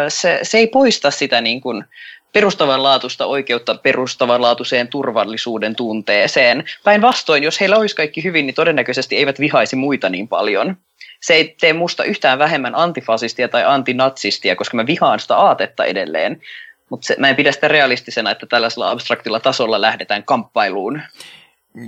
se, 0.08 0.38
se 0.42 0.58
ei 0.58 0.66
poista 0.66 1.10
sitä 1.10 1.40
niin 1.40 1.60
kuin 1.60 1.84
perustavanlaatuista 2.32 3.26
oikeutta 3.26 3.74
perustavanlaatuiseen 3.74 4.88
turvallisuuden 4.88 5.76
tunteeseen. 5.76 6.64
Päinvastoin, 6.84 7.42
jos 7.42 7.60
heillä 7.60 7.76
olisi 7.76 7.96
kaikki 7.96 8.24
hyvin, 8.24 8.46
niin 8.46 8.54
todennäköisesti 8.54 9.16
eivät 9.16 9.40
vihaisi 9.40 9.76
muita 9.76 10.08
niin 10.08 10.28
paljon. 10.28 10.76
Se 11.20 11.34
ei 11.34 11.56
tee 11.60 11.72
musta 11.72 12.04
yhtään 12.04 12.38
vähemmän 12.38 12.74
antifasistia 12.74 13.48
tai 13.48 13.64
antinatsistia, 13.64 14.56
koska 14.56 14.76
mä 14.76 14.86
vihaan 14.86 15.20
sitä 15.20 15.36
aatetta 15.36 15.84
edelleen. 15.84 16.42
Mutta 16.90 17.14
mä 17.18 17.28
en 17.28 17.36
pidä 17.36 17.52
sitä 17.52 17.68
realistisena, 17.68 18.30
että 18.30 18.46
tällaisella 18.46 18.90
abstraktilla 18.90 19.40
tasolla 19.40 19.80
lähdetään 19.80 20.24
kamppailuun. 20.24 21.00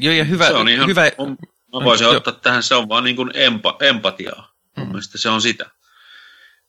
Joo, 0.00 0.14
ja 0.14 0.24
hyvä... 0.24 0.46
Se 0.46 0.52
on 0.52 0.68
ihan, 0.68 0.88
hyvä... 0.88 1.10
On, 1.18 1.36
mä 1.74 1.84
voisin 1.84 2.04
jo. 2.04 2.10
ottaa 2.10 2.32
tähän, 2.32 2.62
se 2.62 2.74
on 2.74 2.88
vaan 2.88 3.04
niin 3.04 3.16
kuin 3.16 3.30
empa, 3.34 3.76
empatiaa. 3.80 4.52
Mm. 4.76 4.86
Mielestäni 4.86 5.22
se 5.22 5.28
on 5.28 5.42
sitä. 5.42 5.66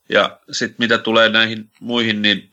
Ja 0.09 0.39
sitten 0.51 0.75
mitä 0.79 0.97
tulee 0.97 1.29
näihin 1.29 1.71
muihin, 1.79 2.21
niin 2.21 2.51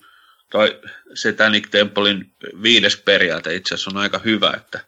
toi 0.51 0.81
Satanic 1.15 1.71
Templein 1.71 2.33
viides 2.63 2.97
periaate 2.97 3.55
itse 3.55 3.75
asiassa 3.75 3.91
on 3.91 3.97
aika 3.97 4.19
hyvä, 4.19 4.53
että, 4.57 4.81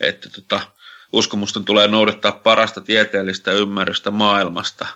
että 0.00 0.28
tota, 0.30 0.60
uskomusten 1.12 1.64
tulee 1.64 1.88
noudattaa 1.88 2.32
parasta 2.32 2.80
tieteellistä 2.80 3.52
ymmärrystä 3.52 4.10
maailmasta. 4.10 4.86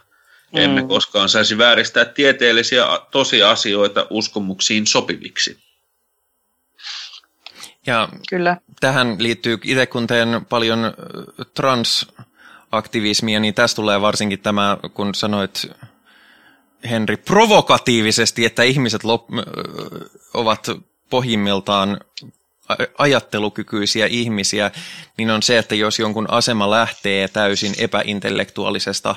Mm. 0.53 0.59
Emme 0.59 0.83
koskaan 0.83 1.29
saisi 1.29 1.59
vääristää 1.59 2.05
tieteellisiä 2.05 2.85
tosiasioita 3.11 4.07
uskomuksiin 4.11 4.87
sopiviksi. 4.87 5.59
Ja 7.87 8.09
Kyllä. 8.29 8.57
tähän 8.81 9.17
liittyy, 9.19 9.59
itse 9.65 9.87
kun 9.87 10.07
teen 10.07 10.47
paljon 10.49 10.95
transaktivismia, 11.55 13.41
niin 13.41 13.55
tästä 13.55 13.77
tulee 13.77 14.01
varsinkin 14.01 14.39
tämä, 14.39 14.77
kun 14.95 15.15
sanoit 15.15 15.71
Henri, 16.91 17.17
provokatiivisesti, 17.17 18.45
että 18.45 18.63
ihmiset 18.63 19.03
lop- 19.05 19.53
ovat 20.35 20.71
pohjimmiltaan 21.11 22.01
ajattelukykyisiä 22.99 24.07
ihmisiä, 24.07 24.71
niin 25.19 25.31
on 25.31 25.43
se, 25.43 25.59
että 25.59 25.75
jos 25.75 25.99
jonkun 25.99 26.31
asema 26.31 26.71
lähtee 26.71 27.29
täysin 27.29 27.75
epäintellektuaalisesta 27.79 29.17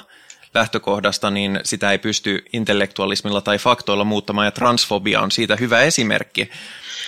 lähtökohdasta, 0.53 1.29
niin 1.29 1.59
sitä 1.63 1.91
ei 1.91 1.97
pysty 1.97 2.45
intellektualismilla 2.53 3.41
tai 3.41 3.57
faktoilla 3.57 4.03
muuttamaan, 4.03 4.47
ja 4.47 4.51
transfobia 4.51 5.21
on 5.21 5.31
siitä 5.31 5.55
hyvä 5.55 5.81
esimerkki, 5.81 6.49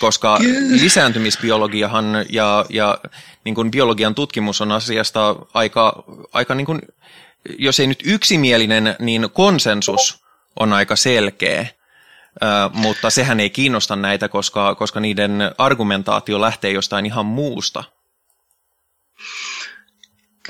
koska 0.00 0.38
lisääntymisbiologiahan 0.70 2.26
ja, 2.28 2.66
ja 2.68 2.98
niin 3.44 3.54
kuin 3.54 3.70
biologian 3.70 4.14
tutkimus 4.14 4.60
on 4.60 4.72
asiasta 4.72 5.36
aika, 5.54 6.04
aika 6.32 6.54
niin 6.54 6.66
kuin, 6.66 6.80
jos 7.58 7.80
ei 7.80 7.86
nyt 7.86 8.02
yksimielinen, 8.04 8.96
niin 8.98 9.28
konsensus 9.32 10.27
on 10.60 10.72
aika 10.72 10.96
selkeä, 10.96 11.66
mutta 12.72 13.10
sehän 13.10 13.40
ei 13.40 13.50
kiinnosta 13.50 13.96
näitä, 13.96 14.28
koska, 14.28 14.74
koska 14.74 15.00
niiden 15.00 15.32
argumentaatio 15.58 16.40
lähtee 16.40 16.70
jostain 16.70 17.06
ihan 17.06 17.26
muusta. 17.26 17.84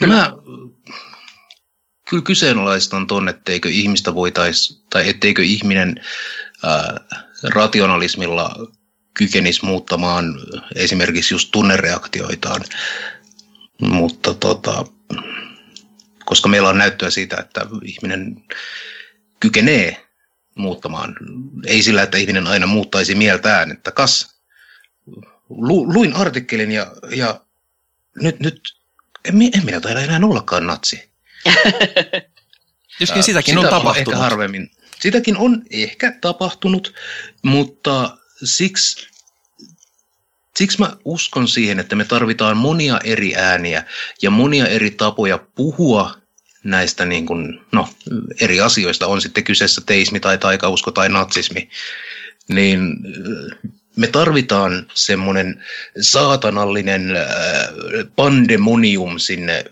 Mä 0.06 0.32
kyllä 2.10 2.22
kyseenalaistan 2.22 3.06
ton, 3.06 3.28
etteikö 3.28 3.68
ihmistä 3.68 4.14
voitaisi, 4.14 4.84
tai 4.90 5.08
etteikö 5.08 5.42
ihminen 5.42 5.94
ää, 6.64 7.00
rationalismilla 7.44 8.54
kykenisi 9.14 9.64
muuttamaan 9.64 10.24
esimerkiksi 10.74 11.34
just 11.34 11.48
tunnereaktioitaan. 11.52 12.64
Mutta 13.80 14.34
tota, 14.34 14.84
koska 16.24 16.48
meillä 16.48 16.68
on 16.68 16.78
näyttöä 16.78 17.10
siitä, 17.10 17.36
että 17.36 17.66
ihminen 17.82 18.44
kykenee 19.40 20.06
muuttamaan. 20.54 21.16
Ei 21.66 21.82
sillä, 21.82 22.02
että 22.02 22.18
ihminen 22.18 22.46
aina 22.46 22.66
muuttaisi 22.66 23.14
mieltään, 23.14 23.70
että 23.70 23.90
kas, 23.90 24.38
lu, 25.48 25.92
luin 25.92 26.12
artikkelin 26.12 26.72
ja, 26.72 26.92
ja 27.10 27.40
nyt, 28.22 28.40
nyt 28.40 28.60
en, 29.24 29.42
en 29.42 29.64
minä 29.64 29.80
taida 29.80 30.00
enää 30.00 30.20
ollakaan 30.22 30.66
natsi. 30.66 31.10
Joskin 33.00 33.22
sitäkin 33.22 33.54
Sitä 33.54 33.66
on 33.66 33.70
tapahtunut. 33.70 34.08
Ehkä 34.08 34.16
harvemmin. 34.16 34.70
Sitäkin 35.00 35.36
on 35.36 35.62
ehkä 35.70 36.12
tapahtunut, 36.20 36.94
mutta 37.42 38.18
siksi, 38.44 39.08
siksi 40.56 40.78
mä 40.78 40.96
uskon 41.04 41.48
siihen, 41.48 41.78
että 41.78 41.96
me 41.96 42.04
tarvitaan 42.04 42.56
monia 42.56 43.00
eri 43.04 43.36
ääniä 43.36 43.84
ja 44.22 44.30
monia 44.30 44.66
eri 44.66 44.90
tapoja 44.90 45.38
puhua 45.54 46.17
näistä 46.70 47.04
niin 47.04 47.26
kuin, 47.26 47.60
no, 47.72 47.88
eri 48.40 48.60
asioista, 48.60 49.06
on 49.06 49.20
sitten 49.20 49.44
kyseessä 49.44 49.80
teismi 49.86 50.20
tai 50.20 50.38
taikausko 50.38 50.90
tai 50.90 51.08
natsismi, 51.08 51.68
niin 52.48 52.96
me 53.96 54.06
tarvitaan 54.06 54.86
semmoinen 54.94 55.64
saatanallinen 56.00 57.02
pandemonium 58.16 59.18
sinne, 59.18 59.64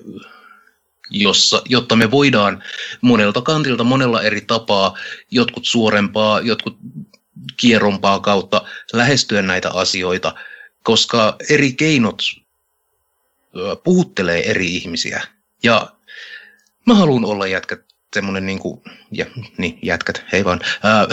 jossa, 1.11 1.63
jotta 1.69 1.97
me 1.97 2.11
voidaan 2.11 2.63
monelta 3.01 3.43
kantilta, 3.43 3.85
monella 3.85 4.23
eri 4.23 4.41
tapaa, 4.41 4.99
jotkut 5.31 5.67
suorempaa, 5.67 6.41
jotkut 6.41 6.79
kierrompaa 7.57 8.21
kautta 8.21 8.63
lähestyä 8.93 9.43
näitä 9.43 9.71
asioita, 9.71 10.35
koska 10.83 11.37
eri 11.51 11.73
keinot 11.73 12.23
puhuttelee 13.85 14.51
eri 14.51 14.75
ihmisiä. 14.75 15.23
Ja 15.63 15.96
mä 16.87 16.95
haluan 16.95 17.25
olla 17.25 17.47
jätkät, 17.47 17.81
semmonen 18.15 18.47
niinku, 18.47 18.83
ja, 19.13 19.27
niin, 19.59 19.79
jätkät, 19.83 20.25
hei 20.33 20.45
vaan, 20.45 20.61
ää, 20.83 21.07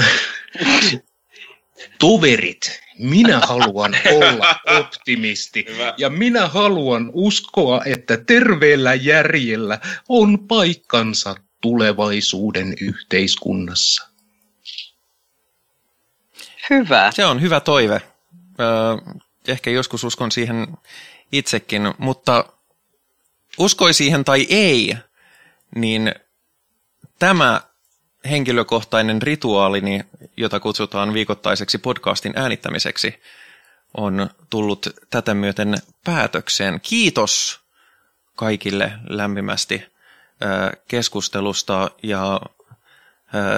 toverit. 2.00 2.84
Minä 3.00 3.40
haluan 3.40 3.96
olla 4.18 4.60
optimisti 4.80 5.66
Hyvä. 5.70 5.94
ja 5.98 6.10
minä 6.10 6.48
haluan 6.48 7.10
uskoa, 7.14 7.82
että 7.86 8.18
terveellä 8.18 8.94
järjellä 8.94 9.80
on 10.10 10.48
paikkansa 10.48 11.36
tulevaisuuden 11.62 12.74
yhteiskunnassa. 12.82 14.08
Hyvä. 16.70 17.12
Se 17.16 17.26
on 17.26 17.42
hyvä 17.42 17.60
toive. 17.60 18.02
ehkä 19.48 19.70
joskus 19.70 20.04
uskon 20.04 20.32
siihen 20.32 20.68
itsekin, 21.32 21.94
mutta 21.98 22.46
uskoi 23.58 23.94
siihen 23.94 24.24
tai 24.24 24.48
ei, 24.50 24.96
niin 25.76 26.16
tämä 27.20 27.62
henkilökohtainen 28.30 29.22
rituaalini, 29.22 30.02
jota 30.38 30.60
kutsutaan 30.60 31.14
viikoittaiseksi 31.14 31.78
podcastin 31.78 32.34
äänittämiseksi, 32.36 33.22
on 33.98 34.30
tullut 34.50 34.88
tätä 35.10 35.34
myöten 35.34 35.78
päätökseen. 36.04 36.82
Kiitos 36.82 37.60
kaikille 38.36 38.92
lämpimästi 39.10 39.86
keskustelusta 40.88 41.92
ja, 42.04 42.42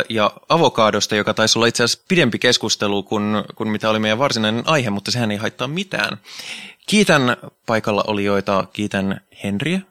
ja 0.10 0.32
avokaadosta, 0.50 1.16
joka 1.16 1.34
taisi 1.34 1.60
olla 1.60 1.68
itse 1.68 1.84
asiassa 1.84 2.06
pidempi 2.08 2.40
keskustelu 2.40 3.04
kuin, 3.04 3.24
kuin 3.56 3.70
mitä 3.70 3.90
oli 3.90 4.00
meidän 4.00 4.20
varsinainen 4.20 4.64
aihe, 4.66 4.90
mutta 4.90 5.12
sehän 5.12 5.32
ei 5.32 5.38
haittaa 5.38 5.68
mitään. 5.68 6.18
Kiitän 6.88 7.38
paikalla 7.66 8.04
olijoita, 8.08 8.68
kiitän 8.74 9.22
Henriä. 9.44 9.82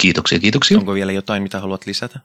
Kiitoksia, 0.00 0.38
kiitoksia. 0.38 0.78
Onko 0.78 0.94
vielä 0.94 1.12
jotain, 1.12 1.42
mitä 1.42 1.60
haluat 1.60 1.86
lisätä? 1.86 2.20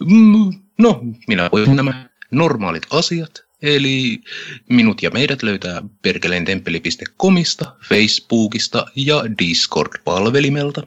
Mm, 0.00 0.52
no, 0.78 1.00
minä 1.28 1.48
voin 1.52 1.76
nämä 1.76 2.08
normaalit 2.30 2.86
asiat. 2.90 3.44
Eli 3.62 4.20
minut 4.68 5.02
ja 5.02 5.10
meidät 5.10 5.42
löytää 5.42 5.82
perkeleentemppeli.comista, 6.02 7.76
Facebookista 7.88 8.86
ja 8.96 9.24
Discord-palvelimelta. 9.38 10.86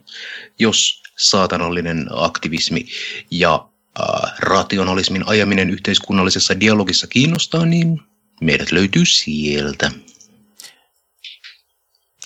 Jos 0.59 1.03
saatanallinen 1.17 2.07
aktivismi 2.11 2.85
ja 3.31 3.67
äh, 3.99 4.33
rationalismin 4.39 5.27
ajaminen 5.27 5.69
yhteiskunnallisessa 5.69 6.59
dialogissa 6.59 7.07
kiinnostaa, 7.07 7.65
niin 7.65 8.01
Meidät 8.41 8.71
löytyy 8.71 9.05
sieltä. 9.05 9.91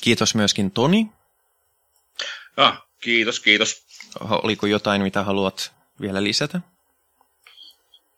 Kiitos 0.02 0.36
myöskin 0.36 0.72
Toni. 0.72 1.10
Ah, 2.57 2.82
kiitos, 3.02 3.40
kiitos. 3.40 3.84
Oliko 4.19 4.68
jotain, 4.68 5.02
mitä 5.02 5.23
haluat 5.23 5.72
vielä 6.02 6.23
lisätä? 6.23 6.61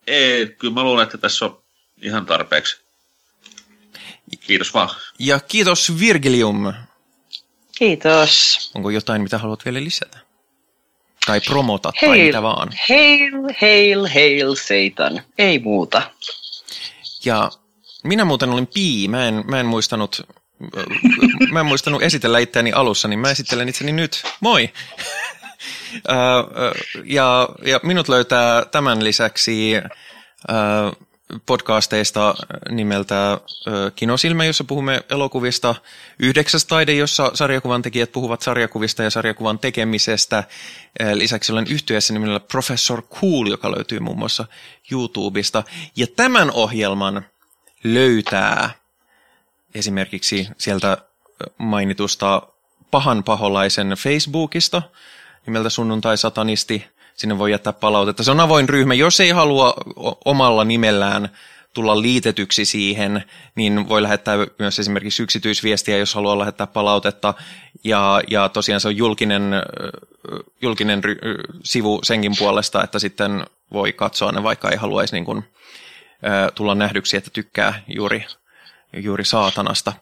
Ei, 0.06 0.46
kyllä 0.46 0.74
mä 0.74 0.82
luulen, 0.82 1.02
että 1.02 1.18
tässä 1.18 1.44
on 1.44 1.62
ihan 2.02 2.26
tarpeeksi. 2.26 2.80
Kiitos 4.40 4.74
vaan. 4.74 4.88
Ja 5.18 5.40
kiitos 5.40 5.98
Virgilium. 6.00 6.72
Kiitos. 7.78 8.70
Onko 8.74 8.90
jotain, 8.90 9.22
mitä 9.22 9.38
haluat 9.38 9.64
vielä 9.64 9.84
lisätä? 9.84 10.18
Tai 11.26 11.40
promota 11.40 11.92
tai 12.00 12.08
Hail, 12.08 12.26
mitä 12.26 12.42
vaan. 12.42 12.68
hail, 12.88 13.32
hail, 13.60 14.06
hail, 14.06 14.54
Satan. 14.54 15.22
Ei 15.38 15.58
muuta. 15.58 16.10
Ja 17.24 17.50
minä 18.04 18.24
muuten 18.24 18.50
olin 18.50 18.66
Pii. 18.66 19.08
Mä 19.08 19.28
en, 19.28 19.44
mä 19.46 19.60
en 19.60 19.66
muistanut 19.66 20.26
mä 21.52 21.60
en 21.60 21.66
muistanut 21.66 22.02
esitellä 22.02 22.38
itseäni 22.38 22.72
alussa, 22.72 23.08
niin 23.08 23.18
mä 23.18 23.30
esittelen 23.30 23.68
itseni 23.68 23.92
nyt. 23.92 24.22
Moi! 24.40 24.72
ja, 27.04 27.48
ja 27.64 27.80
minut 27.82 28.08
löytää 28.08 28.64
tämän 28.64 29.04
lisäksi 29.04 29.72
podcasteista 31.46 32.34
nimeltä 32.70 33.40
Kinosilmä, 33.96 34.44
jossa 34.44 34.64
puhumme 34.64 35.04
elokuvista. 35.10 35.74
Yhdeksäs 36.18 36.64
taide, 36.64 36.92
jossa 36.94 37.30
sarjakuvan 37.34 37.82
tekijät 37.82 38.12
puhuvat 38.12 38.42
sarjakuvista 38.42 39.02
ja 39.02 39.10
sarjakuvan 39.10 39.58
tekemisestä. 39.58 40.44
Lisäksi 41.14 41.52
olen 41.52 41.66
yhtyessä 41.70 42.12
nimellä 42.12 42.40
Professor 42.40 43.02
Cool, 43.02 43.46
joka 43.46 43.70
löytyy 43.70 44.00
muun 44.00 44.18
muassa 44.18 44.46
YouTubesta. 44.90 45.64
Ja 45.96 46.06
tämän 46.06 46.50
ohjelman 46.50 47.26
löytää 47.84 48.83
esimerkiksi 49.74 50.48
sieltä 50.58 50.98
mainitusta 51.58 52.42
pahan 52.90 53.24
paholaisen 53.24 53.88
Facebookista 53.88 54.82
nimeltä 55.46 55.68
Sunnuntai 55.68 56.18
Satanisti. 56.18 56.86
Sinne 57.14 57.38
voi 57.38 57.50
jättää 57.50 57.72
palautetta. 57.72 58.22
Se 58.22 58.30
on 58.30 58.40
avoin 58.40 58.68
ryhmä. 58.68 58.94
Jos 58.94 59.20
ei 59.20 59.30
halua 59.30 59.74
omalla 60.24 60.64
nimellään 60.64 61.28
tulla 61.72 62.02
liitetyksi 62.02 62.64
siihen, 62.64 63.24
niin 63.54 63.88
voi 63.88 64.02
lähettää 64.02 64.36
myös 64.58 64.78
esimerkiksi 64.78 65.22
yksityisviestiä, 65.22 65.98
jos 65.98 66.14
haluaa 66.14 66.38
lähettää 66.38 66.66
palautetta. 66.66 67.34
Ja, 67.84 68.20
ja 68.30 68.48
tosiaan 68.48 68.80
se 68.80 68.88
on 68.88 68.96
julkinen, 68.96 69.42
julkinen 70.62 71.04
ry, 71.04 71.16
sivu 71.64 72.00
senkin 72.02 72.32
puolesta, 72.38 72.84
että 72.84 72.98
sitten 72.98 73.46
voi 73.72 73.92
katsoa 73.92 74.32
ne, 74.32 74.42
vaikka 74.42 74.70
ei 74.70 74.76
haluaisi 74.76 75.14
niin 75.14 75.24
kuin, 75.24 75.44
tulla 76.54 76.74
nähdyksi, 76.74 77.16
että 77.16 77.30
tykkää 77.30 77.82
juuri 77.88 78.26
juuri 78.96 79.24
saatanasta. 79.24 79.92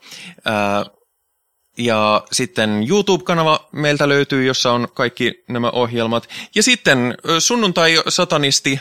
Ja 1.78 2.24
sitten 2.32 2.86
YouTube-kanava 2.88 3.68
meiltä 3.72 4.08
löytyy, 4.08 4.44
jossa 4.44 4.72
on 4.72 4.88
kaikki 4.94 5.44
nämä 5.48 5.70
ohjelmat. 5.70 6.28
Ja 6.54 6.62
sitten 6.62 7.14
Sunnuntai-satanisti 7.38 8.80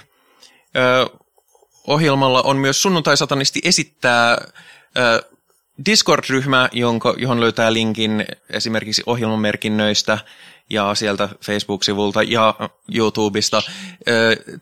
ohjelmalla 1.87 2.41
on 2.41 2.57
myös 2.57 2.81
Sunnuntai-satanisti 2.81 3.59
esittää 3.63 4.37
Discord-ryhmä, 5.85 6.69
jonka, 6.71 7.13
johon 7.17 7.39
löytää 7.41 7.73
linkin 7.73 8.25
esimerkiksi 8.49 9.03
ohjelmamerkinnöistä 9.05 10.17
ja 10.71 10.95
sieltä 10.95 11.29
Facebook-sivulta 11.45 12.23
ja 12.23 12.55
YouTubesta. 12.95 13.61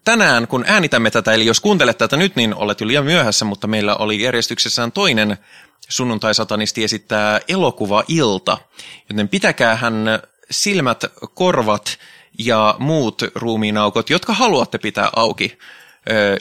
Tänään, 0.04 0.48
kun 0.48 0.64
äänitämme 0.68 1.12
tätä, 1.12 1.34
eli 1.34 1.46
jos 1.46 1.60
kuuntelet 1.60 1.98
tätä 1.98 2.18
nyt, 2.18 2.36
niin 2.36 2.56
olet 2.56 2.82
jo 2.82 2.88
liian 2.88 3.06
myöhässä, 3.06 3.46
mutta 3.46 3.68
meillä 3.68 3.96
oli 3.96 4.22
järjestyksessään 4.22 4.92
toinen 4.92 5.38
sunnuntai-satanisti 5.90 6.84
esittää 6.84 7.40
elokuva-ilta, 7.48 8.58
joten 9.10 9.30
pitäkäähän 9.30 10.06
silmät, 10.52 11.06
korvat 11.34 11.98
ja 12.40 12.76
muut 12.80 13.22
ruumiinaukot, 13.36 14.10
jotka 14.10 14.34
haluatte 14.34 14.78
pitää 14.78 15.10
auki. 15.16 15.58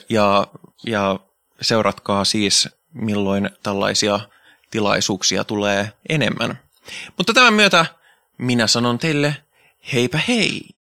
Ja, 0.08 0.46
ja 0.86 1.20
seuratkaa 1.60 2.24
siis, 2.24 2.68
milloin 2.92 3.50
tällaisia 3.62 4.20
tilaisuuksia 4.70 5.44
tulee 5.44 5.92
enemmän. 6.08 6.58
Mutta 7.16 7.32
tämän 7.32 7.54
myötä 7.54 7.86
minä 8.38 8.66
sanon 8.66 8.98
teille 8.98 9.36
heipä 9.92 10.20
hei! 10.28 10.77